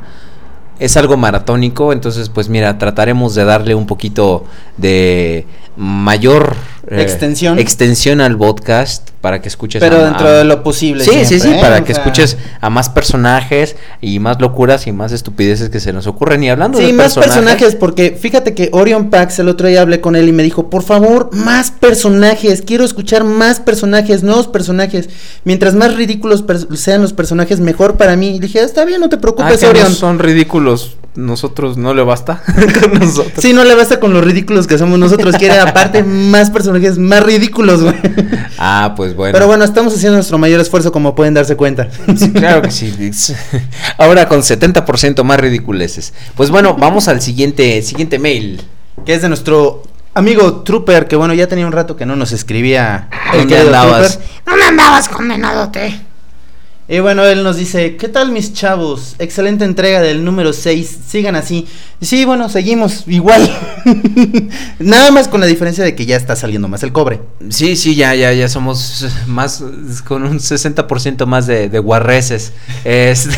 es 0.79 0.97
algo 0.97 1.17
maratónico, 1.17 1.93
entonces 1.93 2.29
pues 2.29 2.49
mira, 2.49 2.79
trataremos 2.79 3.35
de 3.35 3.45
darle 3.45 3.75
un 3.75 3.87
poquito 3.87 4.45
de 4.77 5.45
mayor 5.77 6.55
eh, 6.93 7.03
Extensión. 7.03 7.59
extensión 7.59 8.21
al 8.21 8.37
podcast 8.37 9.11
para 9.21 9.41
que 9.41 9.49
escuches 9.49 9.81
Pero 9.81 9.97
a- 9.99 10.05
dentro 10.05 10.27
a- 10.29 10.33
de 10.33 10.45
lo 10.45 10.63
posible. 10.63 11.05
Sí, 11.05 11.11
sí, 11.11 11.25
siempre, 11.25 11.49
sí, 11.51 11.55
¿eh? 11.57 11.61
para 11.61 11.79
O 11.79 11.85
que 11.85 11.95
sea, 11.95 12.03
escuches 12.03 12.37
a 12.61 12.71
más 12.71 12.89
personajes 12.89 13.77
y 14.01 14.19
más 14.19 14.41
locuras 14.41 14.87
y 14.87 14.93
más 14.93 15.13
estupideces 15.13 15.69
que 15.71 15.81
se 15.81 15.93
nos 15.93 16.07
ocurren. 16.07 16.43
Y 16.43 16.51
hablando 16.51 16.79
Sí, 16.79 16.87
de 16.87 16.93
más 16.93 17.15
personajes, 17.15 17.77
porque 17.77 18.17
fíjate 18.21 18.55
que 18.55 18.69
Orion 18.73 19.11
Pax 19.11 19.39
el 19.39 19.49
otro 19.49 19.69
día 19.69 19.81
hablé 19.83 20.01
con 20.01 20.17
él 20.17 20.29
y 20.29 20.33
me 20.33 20.43
dijo, 20.43 20.69
por 20.71 20.83
favor, 20.83 21.31
más 21.33 21.71
personajes, 21.71 22.63
quiero 22.63 22.85
escuchar 22.85 23.25
más 23.25 23.61
personajes, 23.61 24.23
nuevos 24.23 24.49
personajes. 24.49 25.09
Mientras 25.45 25.75
más 25.75 25.95
ridículos 25.95 26.45
sean 26.77 27.01
los 27.03 27.13
personajes, 27.13 27.61
mejor 27.61 27.97
para 27.97 28.17
mí. 28.17 28.37
Y 28.37 28.39
dije, 28.41 28.61
está 28.61 28.85
bien, 28.85 29.01
no 29.01 29.09
te 29.09 29.17
Ah, 29.17 29.21
preocupes, 29.21 29.63
no 29.63 29.69
Orion. 29.71 29.93
son 29.95 30.19
ridículos, 30.19 30.97
nosotros 31.15 31.77
no 31.77 31.95
le 31.95 32.03
basta 32.03 32.43
con 32.81 32.99
nosotros. 32.99 33.35
Sí, 33.39 33.53
no 33.53 33.65
le 33.65 33.75
basta 33.75 34.01
con 34.01 34.13
los 34.13 34.25
ridículos 34.25 34.67
que 34.67 34.79
somos 34.79 34.99
nosotros, 34.99 35.37
quiere 35.37 35.59
aparte 35.59 36.03
más 36.05 36.51
personajes 36.51 36.99
más 36.99 37.23
ridículos, 37.23 37.83
güey. 37.83 37.95
Ah, 38.59 38.95
pues 38.97 39.15
bueno. 39.15 39.33
Pero 39.33 39.47
bueno, 39.47 39.65
estamos 39.65 39.95
haciendo 39.95 40.17
nuestro 40.17 40.39
mayor 40.39 40.61
esfuerzo, 40.61 40.93
como 40.93 41.15
pueden 41.15 41.35
darse 41.35 41.57
cuenta. 41.57 41.89
Sí, 42.17 42.33
claro 42.33 42.63
que 42.63 42.71
sí. 42.71 42.93
Ahora 43.99 44.29
con 44.29 44.41
70% 44.41 45.23
más 45.25 45.39
ridiculeces. 45.39 46.13
Pues 46.35 46.51
bueno, 46.51 46.75
vamos 46.75 47.09
al 47.09 47.21
siguiente 47.21 47.83
siguiente 47.83 48.19
mail. 48.19 48.63
que 49.05 49.15
es 49.15 49.23
de 49.23 49.29
nuestro 49.29 49.83
amigo 50.15 50.63
Trooper, 50.63 51.09
que 51.09 51.17
bueno, 51.17 51.35
ya 51.35 51.47
tenía 51.47 51.67
un 51.67 51.73
rato 51.73 51.97
que 51.97 52.07
no 52.07 52.17
nos 52.17 52.33
escribía. 52.33 53.09
el 53.33 53.41
¿Dónde 53.41 53.59
andabas? 53.59 54.19
Trooper. 54.19 54.43
¿Dónde 54.47 54.65
andabas, 54.67 55.09
condenadote? 55.09 56.12
Y 56.89 56.99
bueno, 56.99 57.25
él 57.25 57.45
nos 57.45 57.57
dice, 57.57 57.97
¿qué 57.97 58.09
tal 58.09 58.33
mis 58.33 58.53
chavos? 58.53 59.15
Excelente 59.21 59.65
entrega 59.65 60.01
del 60.01 60.25
número 60.25 60.53
6, 60.53 60.99
sigan 61.07 61.37
así. 61.37 61.67
Sí, 62.01 62.25
bueno, 62.25 62.49
seguimos 62.49 63.05
igual. 63.07 63.49
Nada 64.81 65.13
más 65.13 65.29
con 65.29 65.41
la 65.41 65.47
diferencia 65.47 65.85
de 65.85 65.95
que 65.95 66.07
ya 66.07 66.17
está 66.17 66.35
saliendo 66.35 66.67
más 66.67 66.83
el 66.83 66.93
cobre. 66.93 67.21
Sí, 67.51 67.77
sí, 67.77 67.95
ya, 67.95 68.17
ya, 68.17 68.33
ya 68.33 68.49
somos 68.49 69.07
más, 69.29 69.63
con 70.07 70.25
un 70.25 70.41
60% 70.41 71.25
más 71.25 71.47
de, 71.47 71.69
de 71.69 71.79
guarreces. 71.79 72.53
Este, 72.85 73.37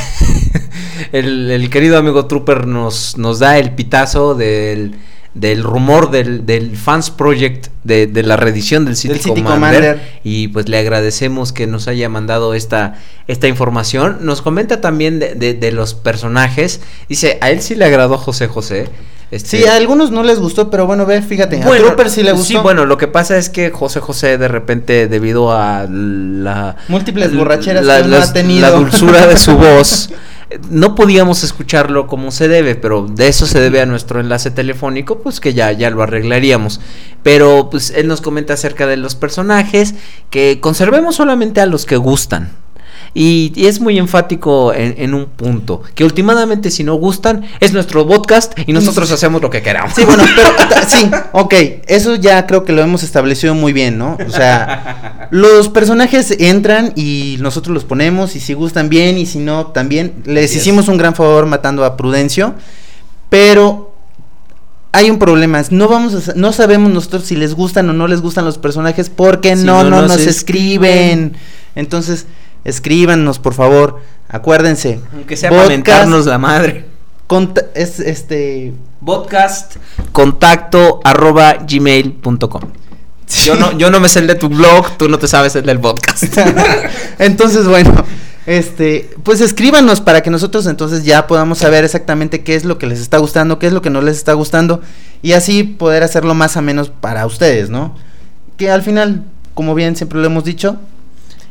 el, 1.12 1.50
el 1.50 1.68
querido 1.68 1.98
amigo 1.98 2.24
Trooper 2.26 2.66
nos, 2.66 3.18
nos 3.18 3.40
da 3.40 3.58
el 3.58 3.74
pitazo 3.74 4.34
del, 4.34 4.96
del 5.35 5.62
rumor 5.65 6.11
del, 6.12 6.47
del 6.47 6.77
Fans 6.77 7.11
Project 7.11 7.66
de, 7.82 8.06
de 8.06 8.23
la 8.23 8.36
reedición 8.36 8.85
del 8.85 8.94
City, 8.97 9.15
Del 9.15 9.23
City 9.23 9.43
Commander, 9.43 9.81
Commander. 9.81 10.20
Y 10.23 10.48
pues 10.48 10.69
le 10.69 10.78
agradecemos 10.78 11.52
que 11.52 11.66
nos 11.66 11.89
haya 11.89 12.09
mandado 12.09 12.55
esta, 12.55 12.94
esta 13.27 13.48
información. 13.48 14.19
Nos 14.20 14.43
comenta 14.43 14.81
también 14.81 15.19
de, 15.19 15.35
de- 15.35 15.55
de 15.55 15.73
los 15.73 15.94
personajes. 15.94 16.81
Dice, 17.09 17.39
a 17.40 17.51
él 17.51 17.61
sí 17.62 17.74
le 17.74 17.85
agradó 17.85 18.16
José 18.16 18.47
José. 18.47 18.89
Este, 19.31 19.59
Sí, 19.59 19.65
a 19.65 19.74
algunos 19.74 20.12
no 20.12 20.23
les 20.23 20.39
gustó, 20.39 20.70
pero 20.70 20.86
bueno, 20.86 21.06
ve, 21.06 21.20
fíjate, 21.20 21.61
a 21.61 21.66
Trooper 21.66 22.09
sí 22.11 22.23
le 22.23 22.31
gustó. 22.32 22.47
Sí, 22.47 22.56
bueno, 22.59 22.85
lo 22.86 22.97
que 22.98 23.09
pasa 23.09 23.36
es 23.36 23.48
que 23.51 23.70
José 23.70 23.98
José 23.98 24.39
de 24.39 24.47
repente 24.47 25.09
debido 25.09 25.51
a 25.51 25.86
la 25.90 26.77
Múltiples 26.89 27.35
borracheras 27.35 27.85
la, 27.85 28.02
que 28.02 28.09
las- 28.09 28.31
ha 28.31 28.32
tenido. 28.32 28.61
la 28.61 28.70
dulzura 28.70 29.27
de 29.27 29.36
su 29.36 29.56
voz 29.56 30.11
no 30.70 30.94
podíamos 30.94 31.44
escucharlo 31.44 32.06
como 32.06 32.31
se 32.31 32.48
debe, 32.48 32.74
pero 32.74 33.06
de 33.06 33.28
eso 33.28 33.47
se 33.47 33.60
debe 33.60 33.81
a 33.81 33.86
nuestro 33.86 34.20
enlace 34.20 34.51
telefónico, 34.51 35.18
pues 35.18 35.40
que 35.40 35.55
ya 35.55 35.72
ya 35.72 35.90
lo 35.90 36.02
arreglaríamos. 36.02 36.81
Pero 37.22 37.68
pues 37.70 37.90
él 37.90 38.06
nos 38.06 38.20
comenta 38.20 38.55
acerca 38.55 38.86
de 38.86 38.97
los 38.97 39.14
personajes 39.14 39.94
que 40.31 40.59
conservemos 40.60 41.16
solamente 41.16 41.60
a 41.60 41.66
los 41.66 41.86
que 41.86 41.97
gustan. 41.97 42.63
Y, 43.16 43.52
y 43.54 43.66
es 43.66 43.78
muy 43.80 43.96
enfático 43.96 44.74
en, 44.74 44.96
en 44.98 45.14
un 45.14 45.26
punto, 45.26 45.82
que 45.94 46.02
últimamente 46.04 46.72
si 46.72 46.82
no 46.82 46.96
gustan 46.96 47.44
es 47.60 47.72
nuestro 47.72 48.04
podcast 48.08 48.58
y 48.66 48.72
nosotros 48.72 49.08
hacemos 49.12 49.40
lo 49.40 49.50
que 49.50 49.62
queramos. 49.62 49.94
Sí, 49.94 50.04
bueno, 50.04 50.24
pero 50.34 50.48
sí, 50.88 51.08
ok, 51.30 51.54
eso 51.86 52.16
ya 52.16 52.44
creo 52.46 52.64
que 52.64 52.72
lo 52.72 52.82
hemos 52.82 53.04
establecido 53.04 53.54
muy 53.54 53.72
bien, 53.72 53.98
¿no? 53.98 54.18
O 54.26 54.30
sea, 54.30 55.28
los 55.30 55.68
personajes 55.68 56.32
entran 56.40 56.92
y 56.96 57.36
nosotros 57.38 57.72
los 57.72 57.84
ponemos 57.84 58.34
y 58.34 58.40
si 58.40 58.52
gustan 58.52 58.88
bien 58.88 59.16
y 59.16 59.26
si 59.26 59.38
no 59.38 59.66
también. 59.68 60.14
Les 60.24 60.56
hicimos 60.56 60.88
un 60.88 60.96
gran 60.96 61.14
favor 61.14 61.46
matando 61.46 61.84
a 61.84 61.96
Prudencio, 61.96 62.54
pero 63.28 63.94
hay 64.90 65.10
un 65.10 65.18
problema, 65.20 65.62
no 65.70 65.88
vamos 65.88 66.28
a, 66.28 66.34
no 66.34 66.52
sabemos 66.52 66.92
nosotros 66.92 67.24
si 67.24 67.36
les 67.36 67.54
gustan 67.54 67.88
o 67.90 67.92
no 67.92 68.06
les 68.08 68.20
gustan 68.20 68.44
los 68.44 68.58
personajes 68.58 69.08
porque 69.10 69.56
Si 69.56 69.64
no, 69.64 69.82
no 69.84 69.90
no 69.90 70.00
nos 70.02 70.08
nos 70.12 70.20
escriben. 70.26 70.90
escriben. 70.90 71.36
Entonces, 71.76 72.26
escríbanos 72.64 73.38
por 73.38 73.54
favor 73.54 74.00
Acuérdense. 74.34 75.00
Aunque 75.12 75.36
sea 75.36 75.50
podcast 75.50 75.66
para 75.66 75.76
mentarnos 75.76 76.26
la 76.26 76.38
madre. 76.38 76.86
es 77.74 78.00
este. 78.00 78.72
Podcast 79.04 79.76
contacto 80.12 81.00
arroba 81.04 81.58
gmail.com. 81.68 82.62
Yo 83.44 83.54
no, 83.54 83.78
yo 83.78 83.90
no 83.90 84.00
me 84.00 84.08
sé 84.08 84.18
el 84.18 84.26
de 84.26 84.34
tu 84.34 84.48
blog, 84.48 84.96
tú 84.96 85.08
no 85.08 85.18
te 85.18 85.28
sabes 85.28 85.54
el 85.56 85.64
del 85.66 85.78
podcast. 85.78 86.24
entonces, 87.18 87.66
bueno, 87.66 87.92
este, 88.46 89.10
pues 89.22 89.40
escríbanos 89.40 90.00
para 90.00 90.22
que 90.22 90.30
nosotros 90.30 90.66
entonces 90.66 91.04
ya 91.04 91.26
podamos 91.26 91.58
saber 91.58 91.84
exactamente 91.84 92.42
qué 92.42 92.54
es 92.54 92.64
lo 92.64 92.76
que 92.78 92.86
les 92.86 93.00
está 93.00 93.18
gustando, 93.18 93.58
qué 93.58 93.66
es 93.68 93.72
lo 93.72 93.82
que 93.82 93.90
no 93.90 94.02
les 94.02 94.16
está 94.16 94.32
gustando 94.32 94.82
y 95.22 95.32
así 95.32 95.64
poder 95.64 96.02
hacerlo 96.02 96.34
más 96.34 96.56
o 96.56 96.62
menos 96.62 96.90
para 96.90 97.24
ustedes, 97.24 97.70
¿no? 97.70 97.94
Que 98.56 98.70
al 98.70 98.82
final, 98.82 99.24
como 99.54 99.74
bien 99.74 99.96
siempre 99.96 100.18
lo 100.18 100.26
hemos 100.26 100.44
dicho, 100.44 100.78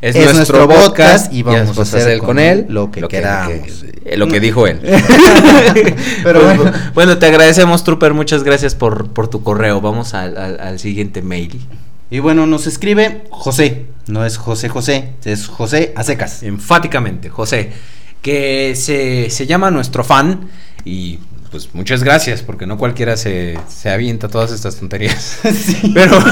Es, 0.04 0.16
Es 0.16 0.34
nuestro, 0.34 0.68
podcast 0.68 0.86
podcast 0.88 1.32
y 1.32 1.42
vamos 1.42 1.78
a 1.78 1.82
hacer 1.82 2.00
hacer 2.02 2.18
con 2.18 2.38
él 2.38 2.66
lo 2.68 2.90
que 2.90 3.00
queramos. 3.08 3.84
eh, 4.04 4.16
lo 4.18 4.28
que 4.28 4.38
dijo 4.38 4.66
él. 4.66 4.80
Pero 6.22 6.44
bueno. 6.44 6.72
bueno, 6.94 7.18
te 7.18 7.26
agradecemos, 7.26 7.84
Trooper. 7.84 8.12
Muchas 8.14 8.42
gracias 8.42 8.74
por, 8.74 9.08
por 9.10 9.28
tu 9.28 9.42
correo. 9.42 9.80
Vamos 9.80 10.14
al, 10.14 10.36
al- 10.36 10.60
al 10.60 10.78
siguiente 10.78 11.22
mail. 11.22 11.58
Y 12.10 12.18
bueno, 12.18 12.46
nos 12.46 12.66
escribe 12.66 13.24
José, 13.30 13.86
no 14.06 14.24
es 14.26 14.36
José 14.36 14.68
José, 14.68 15.10
es 15.24 15.46
José 15.48 15.92
a 15.96 16.04
secas. 16.04 16.42
Enfáticamente, 16.42 17.30
José, 17.30 17.72
que 18.22 18.74
se, 18.76 19.30
se 19.30 19.46
llama 19.46 19.70
nuestro 19.70 20.04
fan 20.04 20.48
y 20.84 21.18
pues 21.50 21.70
muchas 21.72 22.04
gracias 22.04 22.42
porque 22.42 22.66
no 22.66 22.76
cualquiera 22.76 23.16
se, 23.16 23.58
se 23.68 23.88
avienta 23.88 24.28
todas 24.28 24.52
estas 24.52 24.76
tonterías. 24.76 25.38
Sí. 25.50 25.92
Pero 25.94 26.22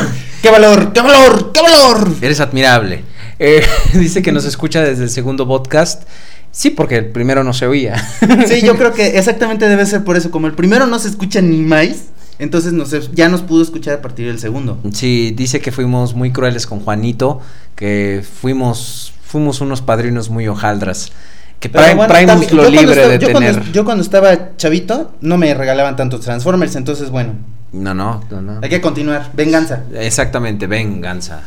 ¡Qué 0.43 0.51
valor! 0.51 0.93
¡Qué 0.93 1.01
valor! 1.01 1.53
¡Qué 1.53 1.63
valor! 1.63 2.09
eres 2.21 2.41
admirable. 2.41 3.05
Eh, 3.45 3.61
dice 3.95 4.23
que 4.23 4.31
nos 4.31 4.45
escucha 4.45 4.83
desde 4.83 5.03
el 5.05 5.11
segundo 5.11 5.47
podcast. 5.49 6.05
Sí, 6.53 6.71
porque 6.71 6.97
el 6.97 7.07
primero 7.07 7.43
no 7.45 7.53
se 7.53 7.67
oía. 7.67 7.97
Sí, 8.47 8.61
yo 8.63 8.77
creo 8.77 8.93
que 8.93 9.07
exactamente 9.19 9.69
debe 9.69 9.85
ser 9.87 10.05
por 10.05 10.17
eso. 10.17 10.31
Como 10.31 10.47
el 10.47 10.53
primero 10.55 10.87
no 10.87 10.99
se 10.99 11.09
escucha 11.09 11.41
ni 11.41 11.59
más, 11.63 12.05
entonces 12.39 12.73
nos, 12.73 13.11
ya 13.13 13.29
nos 13.29 13.43
pudo 13.43 13.63
escuchar 13.63 13.95
a 13.95 14.03
partir 14.03 14.27
del 14.27 14.39
segundo. 14.39 14.79
Sí, 14.93 15.33
dice 15.37 15.61
que 15.61 15.73
fuimos 15.73 16.15
muy 16.15 16.31
crueles 16.31 16.67
con 16.67 16.81
Juanito, 16.81 17.41
que 17.75 18.23
fuimos 18.41 19.13
fuimos 19.25 19.61
unos 19.63 19.81
padrinos 19.81 20.29
muy 20.29 20.47
hojaldras. 20.47 21.11
Que 21.59 21.69
Prime- 21.71 21.95
bueno, 21.95 22.13
Primus 22.13 22.27
también- 22.33 22.57
lo 22.57 22.69
libre 22.69 22.91
estaba- 22.93 23.09
de 23.09 23.19
yo 23.19 23.27
tener. 23.29 23.53
Cuando, 23.55 23.73
yo 23.73 23.85
cuando 23.85 24.03
estaba 24.05 24.57
chavito, 24.57 25.13
no 25.23 25.39
me 25.39 25.55
regalaban 25.55 25.97
tantos 25.97 26.21
Transformers, 26.21 26.77
entonces 26.77 27.09
bueno, 27.11 27.33
No, 27.73 27.95
no, 27.95 28.23
no, 28.31 28.43
no. 28.43 28.59
hay 28.63 28.69
que 28.69 28.81
continuar. 28.83 29.31
Venganza. 29.33 29.85
Exactamente, 29.95 30.67
venganza. 30.67 31.41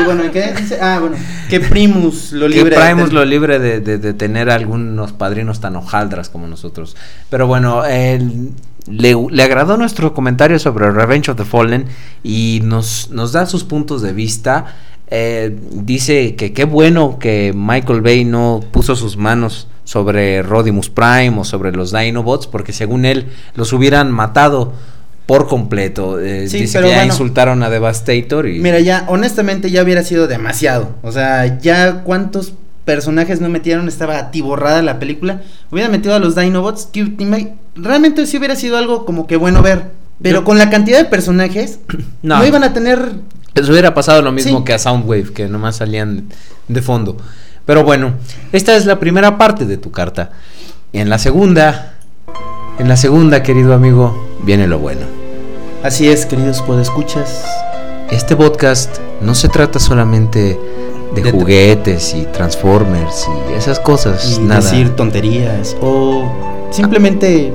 Y 0.00 0.04
bueno, 0.04 0.24
¿y 0.24 0.28
qué 0.30 0.52
dice? 0.58 0.78
Ah, 0.80 0.98
bueno, 1.00 1.16
que 1.48 1.60
Primus 1.60 2.32
lo 2.32 2.46
Que 2.48 2.54
libre. 2.56 2.76
Primus 2.76 3.06
del- 3.06 3.14
lo 3.14 3.24
libre 3.24 3.58
de, 3.58 3.80
de- 3.80 3.98
de 3.98 4.12
tener 4.14 4.50
algunos 4.50 5.12
padrinos 5.12 5.60
tan 5.60 5.76
hojaldras 5.76 6.28
como 6.28 6.46
nosotros. 6.46 6.96
Pero 7.30 7.46
bueno, 7.46 7.84
él, 7.84 8.50
le, 8.86 9.14
le 9.30 9.42
agradó 9.42 9.76
nuestro 9.76 10.12
comentario 10.12 10.58
sobre 10.58 10.90
Revenge 10.90 11.30
of 11.30 11.36
the 11.38 11.44
Fallen 11.44 11.86
y 12.22 12.60
nos, 12.64 13.10
nos 13.10 13.32
da 13.32 13.46
sus 13.46 13.64
puntos 13.64 14.02
de 14.02 14.12
vista. 14.12 14.66
Eh, 15.08 15.56
dice 15.70 16.34
que 16.34 16.52
qué 16.52 16.64
bueno 16.64 17.18
que 17.18 17.52
Michael 17.54 18.00
Bay 18.00 18.24
no 18.24 18.60
puso 18.72 18.96
sus 18.96 19.16
manos 19.16 19.68
sobre 19.84 20.42
Rodimus 20.42 20.88
Prime 20.88 21.34
o 21.38 21.44
sobre 21.44 21.72
los 21.72 21.92
Dinobots, 21.92 22.46
porque 22.46 22.72
según 22.72 23.04
él 23.04 23.26
los 23.54 23.72
hubieran 23.74 24.10
matado 24.10 24.72
por 25.26 25.48
completo. 25.48 26.20
Eh, 26.20 26.48
Sí, 26.48 26.58
dice 26.60 26.78
pero 26.78 26.86
que 26.88 26.92
ya 26.92 26.98
bueno. 26.98 27.12
insultaron 27.12 27.62
a 27.62 27.70
Devastator 27.70 28.48
y 28.48 28.58
Mira, 28.60 28.80
ya, 28.80 29.04
honestamente 29.08 29.70
ya 29.70 29.82
hubiera 29.82 30.02
sido 30.02 30.26
demasiado. 30.26 30.90
O 31.02 31.12
sea, 31.12 31.58
ya 31.58 32.02
cuántos 32.02 32.52
personajes 32.84 33.40
no 33.40 33.48
metieron, 33.48 33.88
estaba 33.88 34.18
atiborrada 34.18 34.82
la 34.82 34.98
película. 34.98 35.40
Hubieran 35.70 35.90
metido 35.92 36.14
a 36.14 36.18
los 36.18 36.34
Dinobots, 36.36 36.86
que 36.92 37.10
realmente 37.76 38.26
sí 38.26 38.36
hubiera 38.36 38.56
sido 38.56 38.76
algo 38.76 39.06
como 39.06 39.26
que 39.26 39.36
bueno 39.36 39.62
ver. 39.62 39.84
Pero 40.22 40.40
Yo- 40.40 40.44
con 40.44 40.58
la 40.58 40.68
cantidad 40.70 40.98
de 40.98 41.06
personajes, 41.06 41.80
No. 42.22 42.38
no, 42.38 42.46
iban 42.46 42.62
a 42.62 42.72
tener. 42.74 43.12
Les 43.54 43.68
hubiera 43.68 43.94
pasado 43.94 44.20
lo 44.20 44.32
mismo 44.32 44.58
Sí. 44.58 44.64
que 44.64 44.74
a 44.74 44.78
Soundwave, 44.78 45.32
que 45.32 45.48
nomás 45.48 45.76
salían 45.76 46.24
de 46.68 46.82
fondo. 46.82 47.16
Pero 47.64 47.82
bueno, 47.84 48.12
esta 48.52 48.76
es 48.76 48.84
la 48.84 49.00
primera 49.00 49.38
parte 49.38 49.64
de 49.64 49.78
tu 49.78 49.90
carta. 49.90 50.30
Y 50.92 50.98
en 50.98 51.08
la 51.08 51.18
segunda, 51.18 51.93
en 52.78 52.88
la 52.88 52.96
segunda, 52.96 53.42
querido 53.42 53.74
amigo, 53.74 54.16
viene 54.42 54.66
lo 54.66 54.78
bueno. 54.78 55.02
Así 55.82 56.08
es, 56.08 56.26
queridos 56.26 56.62
podescuchas. 56.62 57.44
Este 58.10 58.36
podcast 58.36 58.98
no 59.20 59.34
se 59.34 59.48
trata 59.48 59.78
solamente 59.78 60.58
de, 61.14 61.22
De- 61.22 61.30
juguetes 61.30 62.14
y 62.14 62.24
Transformers 62.26 63.28
y 63.50 63.54
esas 63.54 63.78
cosas, 63.80 64.36
Y 64.38 64.42
nada. 64.42 64.60
decir 64.60 64.96
tonterías. 64.96 65.76
O 65.80 66.24
simplemente 66.70 67.52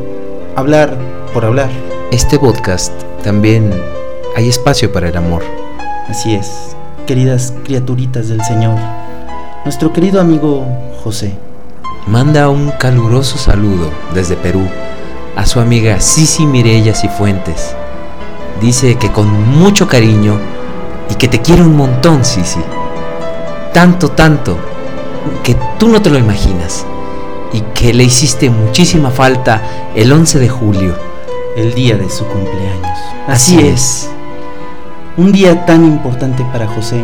hablar 0.56 0.98
por 1.34 1.46
hablar. 1.46 1.70
Este 2.12 2.40
podcast 2.40 2.92
también 3.24 3.72
hay 4.36 4.48
espacio 4.50 4.92
para 4.92 5.10
el 5.10 5.18
amor. 5.18 5.44
Así 6.08 6.34
es, 6.34 6.76
queridas 7.06 7.54
criaturitas 7.66 8.30
del 8.30 8.42
Señor. 8.44 8.78
Nuestro 9.66 9.92
querido 9.94 10.22
amigo 10.22 10.66
José. 11.04 11.34
Manda 12.08 12.50
un 12.50 12.72
caluroso 12.72 13.38
saludo 13.38 13.92
desde 14.16 14.36
Perú 14.36 14.62
a 15.40 15.46
su 15.46 15.62
amiga 15.62 16.02
Sisi 16.02 16.46
Mirella 16.46 16.94
Cifuentes. 16.94 17.74
Dice 18.60 18.98
que 18.98 19.10
con 19.10 19.58
mucho 19.58 19.88
cariño 19.88 20.38
y 21.10 21.16
que 21.16 21.30
te 21.30 21.40
quiere 21.40 21.62
un 21.62 21.78
montón, 21.78 22.26
Sisi. 22.26 22.60
Tanto, 23.74 24.12
tanto, 24.12 24.58
que 25.42 25.56
tú 25.78 25.88
no 25.88 26.02
te 26.02 26.10
lo 26.10 26.18
imaginas. 26.18 26.86
Y 27.54 27.62
que 27.74 27.94
le 27.94 28.04
hiciste 28.04 28.50
muchísima 28.50 29.12
falta 29.12 29.62
el 29.96 30.12
11 30.12 30.40
de 30.40 30.50
julio. 30.50 30.96
el 31.56 31.74
día 31.74 31.96
de 31.96 32.10
su 32.10 32.26
cumpleaños. 32.26 33.00
Así 33.26 33.60
es. 33.60 34.10
Un 35.16 35.32
día 35.32 35.66
tan 35.66 35.86
importante 35.86 36.46
para 36.52 36.68
José. 36.68 37.02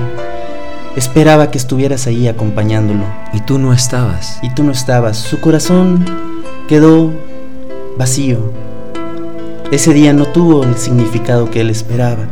Esperaba 0.98 1.52
que 1.52 1.57
estuvieras 1.57 2.06
ahí 2.06 2.28
acompañándolo. 2.28 3.06
Y 3.32 3.40
tú 3.40 3.60
no 3.60 3.72
estabas. 3.72 4.40
Y 4.41 4.53
tú 4.53 4.64
no 4.64 4.74
estabas. 4.74 5.18
Su 5.18 5.40
corazón 5.40 6.06
quedó 6.68 7.14
vacío. 7.98 8.38
Ese 9.72 9.94
día 9.94 10.14
no 10.14 10.26
tuvo 10.26 10.64
el 10.64 10.76
significado 10.76 11.50
que 11.50 11.62
él 11.62 11.70
esperaba. 11.70 12.26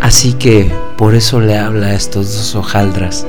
Así 0.00 0.34
que 0.34 0.70
por 0.96 1.14
eso 1.14 1.40
le 1.40 1.58
habla 1.58 1.88
a 1.88 1.94
estos 1.94 2.34
dos 2.34 2.54
hojaldras 2.54 3.26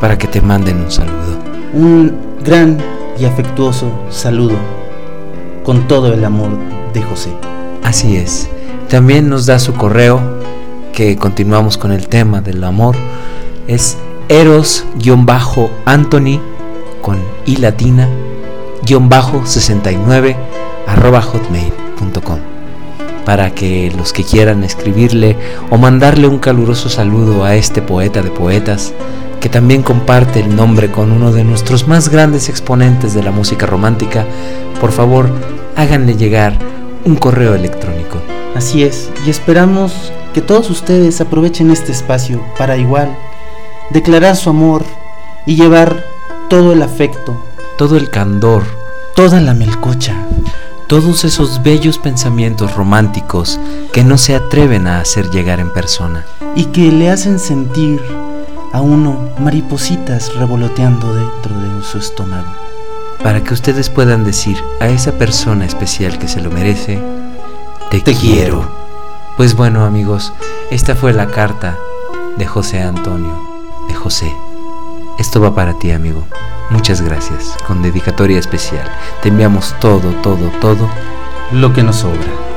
para 0.00 0.18
que 0.18 0.28
te 0.28 0.40
manden 0.40 0.82
un 0.82 0.90
saludo. 0.90 1.38
Un 1.74 2.16
gran 2.44 2.78
y 3.18 3.24
afectuoso 3.24 3.90
saludo 4.10 4.56
con 5.64 5.88
todo 5.88 6.12
el 6.12 6.24
amor 6.24 6.50
de 6.92 7.02
José. 7.02 7.30
Así 7.82 8.16
es. 8.16 8.48
También 8.88 9.28
nos 9.28 9.46
da 9.46 9.58
su 9.58 9.74
correo, 9.74 10.20
que 10.92 11.16
continuamos 11.16 11.78
con 11.78 11.92
el 11.92 12.08
tema 12.08 12.40
del 12.40 12.62
amor. 12.64 12.96
Es 13.66 13.96
eros-anthony 14.28 16.40
con 17.00 17.18
i 17.46 17.56
latina 17.56 18.08
guion 18.84 19.08
bajo 19.08 19.44
69 19.44 20.36
arroba 20.92 21.22
hotmail.com 21.22 22.38
para 23.24 23.54
que 23.54 23.92
los 23.96 24.12
que 24.12 24.24
quieran 24.24 24.64
escribirle 24.64 25.36
o 25.70 25.78
mandarle 25.78 26.26
un 26.26 26.38
caluroso 26.38 26.88
saludo 26.88 27.44
a 27.44 27.54
este 27.54 27.80
poeta 27.80 28.20
de 28.20 28.30
poetas 28.30 28.92
que 29.40 29.48
también 29.48 29.82
comparte 29.82 30.40
el 30.40 30.54
nombre 30.54 30.90
con 30.90 31.10
uno 31.10 31.32
de 31.32 31.44
nuestros 31.44 31.88
más 31.88 32.08
grandes 32.08 32.48
exponentes 32.48 33.14
de 33.14 33.22
la 33.22 33.32
música 33.32 33.66
romántica, 33.66 34.24
por 34.80 34.92
favor 34.92 35.30
háganle 35.76 36.14
llegar 36.16 36.56
un 37.04 37.16
correo 37.16 37.54
electrónico. 37.54 38.18
Así 38.54 38.84
es, 38.84 39.10
y 39.26 39.30
esperamos 39.30 40.12
que 40.32 40.42
todos 40.42 40.70
ustedes 40.70 41.20
aprovechen 41.20 41.70
este 41.70 41.90
espacio 41.90 42.40
para 42.56 42.76
igual 42.76 43.16
declarar 43.90 44.36
su 44.36 44.50
amor 44.50 44.84
y 45.46 45.56
llevar 45.56 46.04
todo 46.48 46.72
el 46.72 46.82
afecto, 46.82 47.36
Todo 47.78 47.96
el 47.96 48.10
candor, 48.10 48.62
toda 49.16 49.40
la 49.40 49.54
melcocha, 49.54 50.14
todos 50.92 51.24
esos 51.24 51.62
bellos 51.62 51.96
pensamientos 51.96 52.74
románticos 52.74 53.58
que 53.94 54.04
no 54.04 54.18
se 54.18 54.34
atreven 54.34 54.86
a 54.86 55.00
hacer 55.00 55.30
llegar 55.30 55.58
en 55.58 55.72
persona. 55.72 56.26
y 56.54 56.66
que 56.66 56.92
le 56.92 57.08
hacen 57.08 57.38
sentir 57.38 58.02
a 58.74 58.82
uno 58.82 59.30
maripositas 59.38 60.34
revoloteando 60.34 61.14
dentro 61.14 61.58
de 61.58 61.82
su 61.82 61.96
estómago. 61.96 62.52
Para 63.22 63.42
que 63.42 63.54
ustedes 63.54 63.88
puedan 63.88 64.22
decir 64.22 64.62
a 64.80 64.90
esa 64.90 65.12
persona 65.12 65.64
especial 65.64 66.18
que 66.18 66.28
se 66.28 66.42
lo 66.42 66.50
merece, 66.50 67.02
te, 67.90 68.02
Te 68.02 68.14
quiero. 68.14 68.20
quiero. 68.60 68.70
Pues 69.38 69.56
bueno 69.56 69.86
amigos, 69.86 70.34
esta 70.70 70.94
fue 70.94 71.14
la 71.14 71.28
carta 71.28 71.74
de 72.36 72.44
José 72.44 72.82
Antonio, 72.82 73.34
de 73.88 73.94
José. 73.94 74.30
Esto 75.22 75.40
va 75.40 75.54
para 75.54 75.74
ti 75.78 75.92
amigo. 75.92 76.24
Muchas 76.70 77.00
gracias, 77.00 77.56
con 77.64 77.80
dedicatoria 77.80 78.40
especial. 78.40 78.84
Te 79.22 79.28
enviamos 79.28 79.72
todo, 79.78 80.10
todo, 80.20 80.50
todo 80.60 80.90
Lo 81.52 81.72
que 81.72 81.84
nos 81.84 81.94
sobra. 81.94 82.51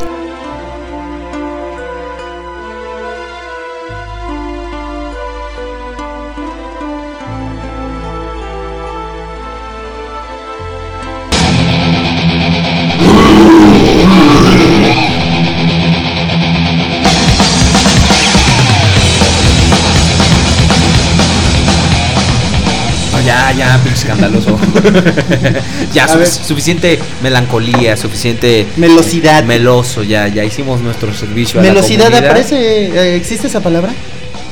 ya, 25.94 26.06
A 26.06 26.07
su- 26.07 26.18
ver. 26.20 26.28
suficiente 26.28 26.99
melancolía, 27.24 27.95
suficiente 27.98 28.66
Melosidad. 28.78 29.44
meloso, 29.44 30.03
ya, 30.03 30.28
ya 30.28 30.44
hicimos 30.44 30.82
nuestro 30.82 31.14
servicio 31.14 31.60
a 31.60 31.64
la 31.64 31.70
Velocidad, 31.70 32.06
comunidad. 32.06 32.32
¿aparece? 32.32 32.86
eh, 32.88 33.16
¿Existe 33.16 33.48
esa 33.48 33.62
palabra? 33.62 33.94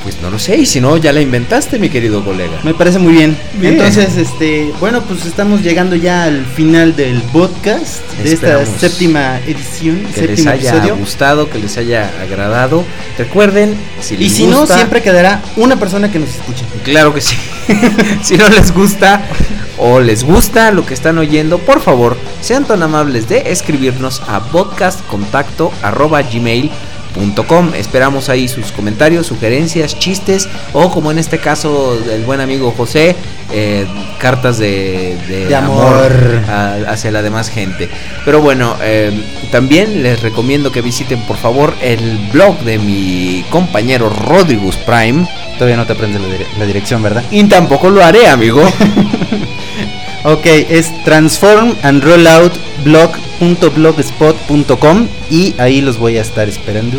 Pues 0.04 0.20
no 0.20 0.28
lo 0.30 0.38
sé, 0.38 0.56
y 0.58 0.66
si 0.66 0.82
no, 0.82 0.98
ya 0.98 1.14
la 1.14 1.22
inventaste, 1.22 1.78
mi 1.78 1.88
querido 1.88 2.22
colega. 2.22 2.58
Me 2.62 2.74
parece 2.74 2.98
muy 2.98 3.14
bien. 3.14 3.34
Bien. 3.54 3.72
Entonces, 3.72 4.18
este, 4.18 4.70
bueno, 4.78 5.00
pues 5.02 5.24
estamos 5.24 5.62
llegando 5.62 5.96
ya 5.96 6.24
al 6.24 6.44
final 6.44 6.94
del 6.94 7.22
podcast 7.32 8.02
de 8.22 8.34
Esperamos 8.34 8.68
esta 8.68 8.80
séptima 8.80 9.40
edición, 9.46 10.00
Que 10.14 10.20
les 10.26 10.40
séptimo 10.40 10.50
haya 10.50 10.70
episodio. 10.76 10.96
gustado, 10.98 11.48
que 11.48 11.58
les 11.58 11.78
haya 11.78 12.10
agradado. 12.20 12.84
Recuerden, 13.16 13.74
si 14.02 14.16
Y 14.16 14.18
les 14.18 14.32
si 14.34 14.46
no, 14.46 14.60
gusta- 14.60 14.74
siempre 14.76 15.00
quedará 15.02 15.40
una 15.56 15.76
persona 15.76 16.12
que 16.12 16.18
nos 16.18 16.28
escuche. 16.28 16.66
Claro 16.84 17.14
que 17.14 17.22
sí. 17.22 17.34
si 18.22 18.36
no 18.36 18.46
les 18.50 18.74
gusta 18.74 19.22
o 19.78 20.00
les 20.00 20.22
gusta 20.22 20.70
lo 20.70 20.84
que 20.84 20.92
están 20.92 21.16
oyendo, 21.16 21.58
por 21.60 21.80
favor, 21.80 22.18
sean 22.42 22.66
tan 22.66 22.82
amables 22.82 23.26
de 23.28 23.50
escribirnos 23.50 24.20
a 24.28 24.40
podcastcontacto@gmail.com. 24.50 26.93
Esperamos 27.74 28.28
ahí 28.28 28.48
sus 28.48 28.72
comentarios, 28.72 29.26
sugerencias, 29.26 29.98
chistes 29.98 30.48
o 30.72 30.90
como 30.90 31.10
en 31.10 31.18
este 31.18 31.38
caso 31.38 31.96
del 32.00 32.22
buen 32.24 32.40
amigo 32.40 32.72
José, 32.76 33.14
eh, 33.52 33.86
cartas 34.18 34.58
de, 34.58 35.16
de 35.28 35.46
De 35.46 35.54
amor. 35.54 36.12
a- 36.48 36.76
hacia 36.88 37.10
la 37.10 37.22
demás 37.22 37.48
gente. 37.50 37.88
Pero 38.24 38.40
bueno, 38.40 38.76
eh, 38.82 39.12
también 39.52 40.02
les 40.02 40.20
recomiendo 40.22 40.72
que 40.72 40.82
visiten 40.82 41.20
por 41.22 41.36
favor 41.36 41.72
el 41.80 42.18
blog 42.32 42.58
de 42.60 42.78
mi 42.78 43.44
compañero 43.50 44.08
Rodrigus 44.10 44.76
Prime. 44.76 45.26
Todavía 45.54 45.76
no 45.76 45.86
te 45.86 45.92
aprendes 45.92 46.20
la, 46.20 46.28
dire- 46.28 46.46
la 46.58 46.66
dirección, 46.66 47.02
¿verdad? 47.02 47.22
Y 47.30 47.44
tampoco 47.44 47.90
lo 47.90 48.02
haré, 48.04 48.28
amigo. 48.28 48.62
Ok, 50.24 50.46
es 50.46 50.90
transform 51.04 51.74
and 51.82 52.02
rollout 52.02 52.52
blog.blogspot.com 52.82 55.06
y 55.30 55.54
ahí 55.58 55.80
los 55.82 55.98
voy 55.98 56.16
a 56.16 56.22
estar 56.22 56.48
esperando. 56.48 56.98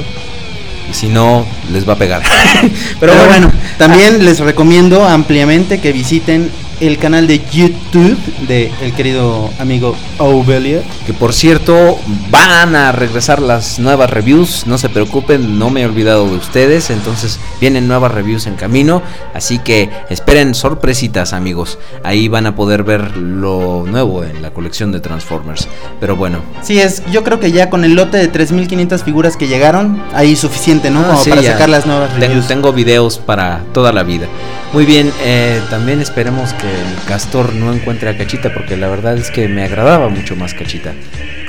Y 0.91 0.93
si 0.93 1.07
no, 1.07 1.43
les 1.71 1.89
va 1.89 1.93
a 1.93 1.97
pegar. 1.97 2.21
Pero, 2.99 3.15
bueno, 3.25 3.51
también 3.79 4.23
les 4.23 4.41
recomiendo 4.41 5.03
ampliamente 5.03 5.81
que 5.81 5.91
visiten 5.91 6.51
el 6.79 6.97
canal 6.97 7.27
de 7.27 7.39
YouTube 7.51 8.17
de 8.47 8.71
el 8.81 8.93
querido 8.93 9.49
amigo 9.59 9.95
Ovelia. 10.17 10.81
Que 11.05 11.13
por 11.13 11.33
cierto, 11.33 11.97
van 12.29 12.75
a 12.75 12.91
regresar 12.91 13.41
las 13.41 13.79
nuevas 13.79 14.09
reviews. 14.09 14.65
No 14.67 14.77
se 14.77 14.89
preocupen, 14.89 15.57
no 15.59 15.69
me 15.69 15.81
he 15.81 15.85
olvidado 15.85 16.27
de 16.29 16.35
ustedes. 16.37 16.89
Entonces 16.89 17.39
vienen 17.61 17.87
nuevas 17.87 18.11
reviews 18.11 18.47
en 18.47 18.55
camino. 18.55 19.01
Así 19.33 19.59
que 19.59 19.89
esperen 20.09 20.55
sorpresitas, 20.55 21.33
amigos. 21.33 21.77
Ahí 22.03 22.27
van 22.27 22.45
a 22.47 22.55
poder 22.55 22.83
ver 22.83 23.15
lo 23.17 23.83
nuevo 23.87 24.23
en 24.23 24.41
la 24.41 24.51
colección 24.51 24.91
de 24.91 24.99
Transformers. 24.99 25.67
Pero 25.99 26.15
bueno, 26.15 26.39
Sí, 26.61 26.79
es, 26.79 27.03
yo 27.11 27.23
creo 27.23 27.39
que 27.39 27.51
ya 27.51 27.69
con 27.69 27.83
el 27.83 27.93
lote 27.95 28.17
de 28.17 28.27
3500 28.27 29.03
figuras 29.03 29.37
que 29.37 29.47
llegaron, 29.47 30.01
ahí 30.13 30.35
suficiente, 30.35 30.89
¿no? 30.89 31.01
Ah, 31.01 31.07
Como 31.07 31.23
sí, 31.23 31.29
para 31.29 31.41
ya. 31.41 31.53
sacar 31.53 31.69
las 31.69 31.85
nuevas 31.85 32.13
reviews. 32.13 32.47
tengo 32.47 32.73
videos 32.73 33.17
para 33.17 33.61
toda 33.73 33.91
la 33.91 34.03
vida. 34.03 34.27
Muy 34.73 34.85
bien, 34.85 35.11
eh, 35.23 35.61
también 35.69 36.01
esperemos 36.01 36.53
que 36.53 36.64
el 36.65 37.05
castor 37.07 37.53
no 37.53 37.73
encuentre 37.73 38.09
a 38.09 38.17
Cachita, 38.17 38.53
porque 38.53 38.75
la 38.77 38.87
verdad 38.87 39.17
es 39.17 39.31
que 39.31 39.47
me 39.47 39.63
agradaba 39.63 40.09
mucho 40.09 40.35
más 40.35 40.53
Cachita, 40.53 40.93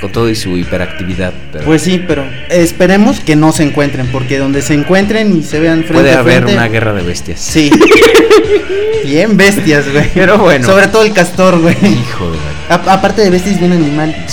con 0.01 0.11
todo 0.11 0.29
y 0.29 0.35
su 0.35 0.57
hiperactividad. 0.57 1.33
Pero 1.51 1.65
Pues 1.65 1.81
sí, 1.81 2.03
pero 2.07 2.23
esperemos 2.49 3.19
que 3.19 3.35
no 3.35 3.51
se 3.51 3.63
encuentren, 3.63 4.07
porque 4.07 4.37
donde 4.37 4.61
se 4.61 4.73
encuentren 4.73 5.35
y 5.37 5.43
se 5.43 5.59
vean 5.59 5.79
frente 5.83 5.93
puede 5.93 6.13
a 6.13 6.19
haber 6.19 6.35
frente, 6.43 6.53
una 6.53 6.67
guerra 6.67 6.93
de 6.93 7.03
bestias. 7.03 7.39
Sí. 7.39 7.71
Bien 9.05 9.37
bestias, 9.37 9.89
güey. 9.91 10.09
Pero 10.13 10.37
bueno. 10.37 10.65
Sobre 10.67 10.87
todo 10.87 11.03
el 11.03 11.13
castor, 11.13 11.59
güey. 11.59 11.75
Hijo 11.81 12.29
de 12.31 12.37
la 12.69 12.75
A- 12.75 12.93
aparte 12.95 13.21
de 13.21 13.29
bestias, 13.29 13.59
bien 13.59 13.71
animal. 13.71 14.13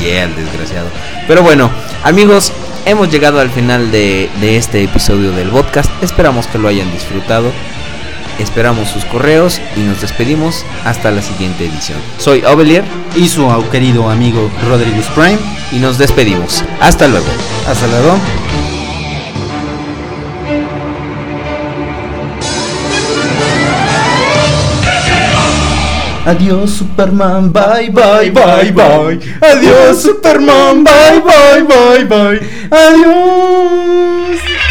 Yeah, 0.00 0.24
el 0.24 0.36
desgraciado. 0.36 0.88
Pero 1.26 1.42
bueno, 1.42 1.70
amigos, 2.04 2.52
hemos 2.86 3.10
llegado 3.10 3.40
al 3.40 3.50
final 3.50 3.90
de, 3.90 4.30
de 4.40 4.56
este 4.56 4.82
episodio 4.84 5.32
del 5.32 5.48
podcast. 5.48 5.90
Esperamos 6.02 6.46
que 6.46 6.58
lo 6.58 6.68
hayan 6.68 6.90
disfrutado. 6.92 7.50
Esperamos 8.38 8.88
sus 8.88 9.04
correos 9.04 9.60
y 9.76 9.80
nos 9.80 10.00
despedimos 10.00 10.64
hasta 10.84 11.10
la 11.10 11.22
siguiente 11.22 11.66
edición. 11.66 11.98
Soy 12.18 12.44
Ovelier 12.44 12.84
Y 13.16 13.28
su 13.28 13.46
querido 13.70 14.10
amigo 14.10 14.50
Rodriguez 14.68 15.06
Prime. 15.14 15.38
y 15.72 15.78
nos 15.78 15.98
despedimos. 15.98 16.64
Hasta 16.80 17.08
luego. 17.08 17.26
Hasta 17.68 17.86
luego. 17.86 18.18
Adiós 26.26 26.70
Superman, 26.72 27.50
bye 27.52 27.88
bye 27.90 28.30
bye 28.30 28.70
bye. 28.72 29.18
Adiós 29.40 30.02
Superman, 30.02 30.84
bye 30.84 31.20
bye 31.24 31.62
bye 31.64 32.04
bye. 32.04 32.40
Adiós. 32.70 34.67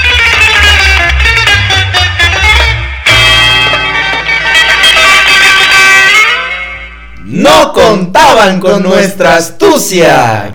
No 7.38 7.72
contaban 7.72 8.60
con 8.60 8.82
nuestra 8.82 9.36
astucia. 9.36 10.52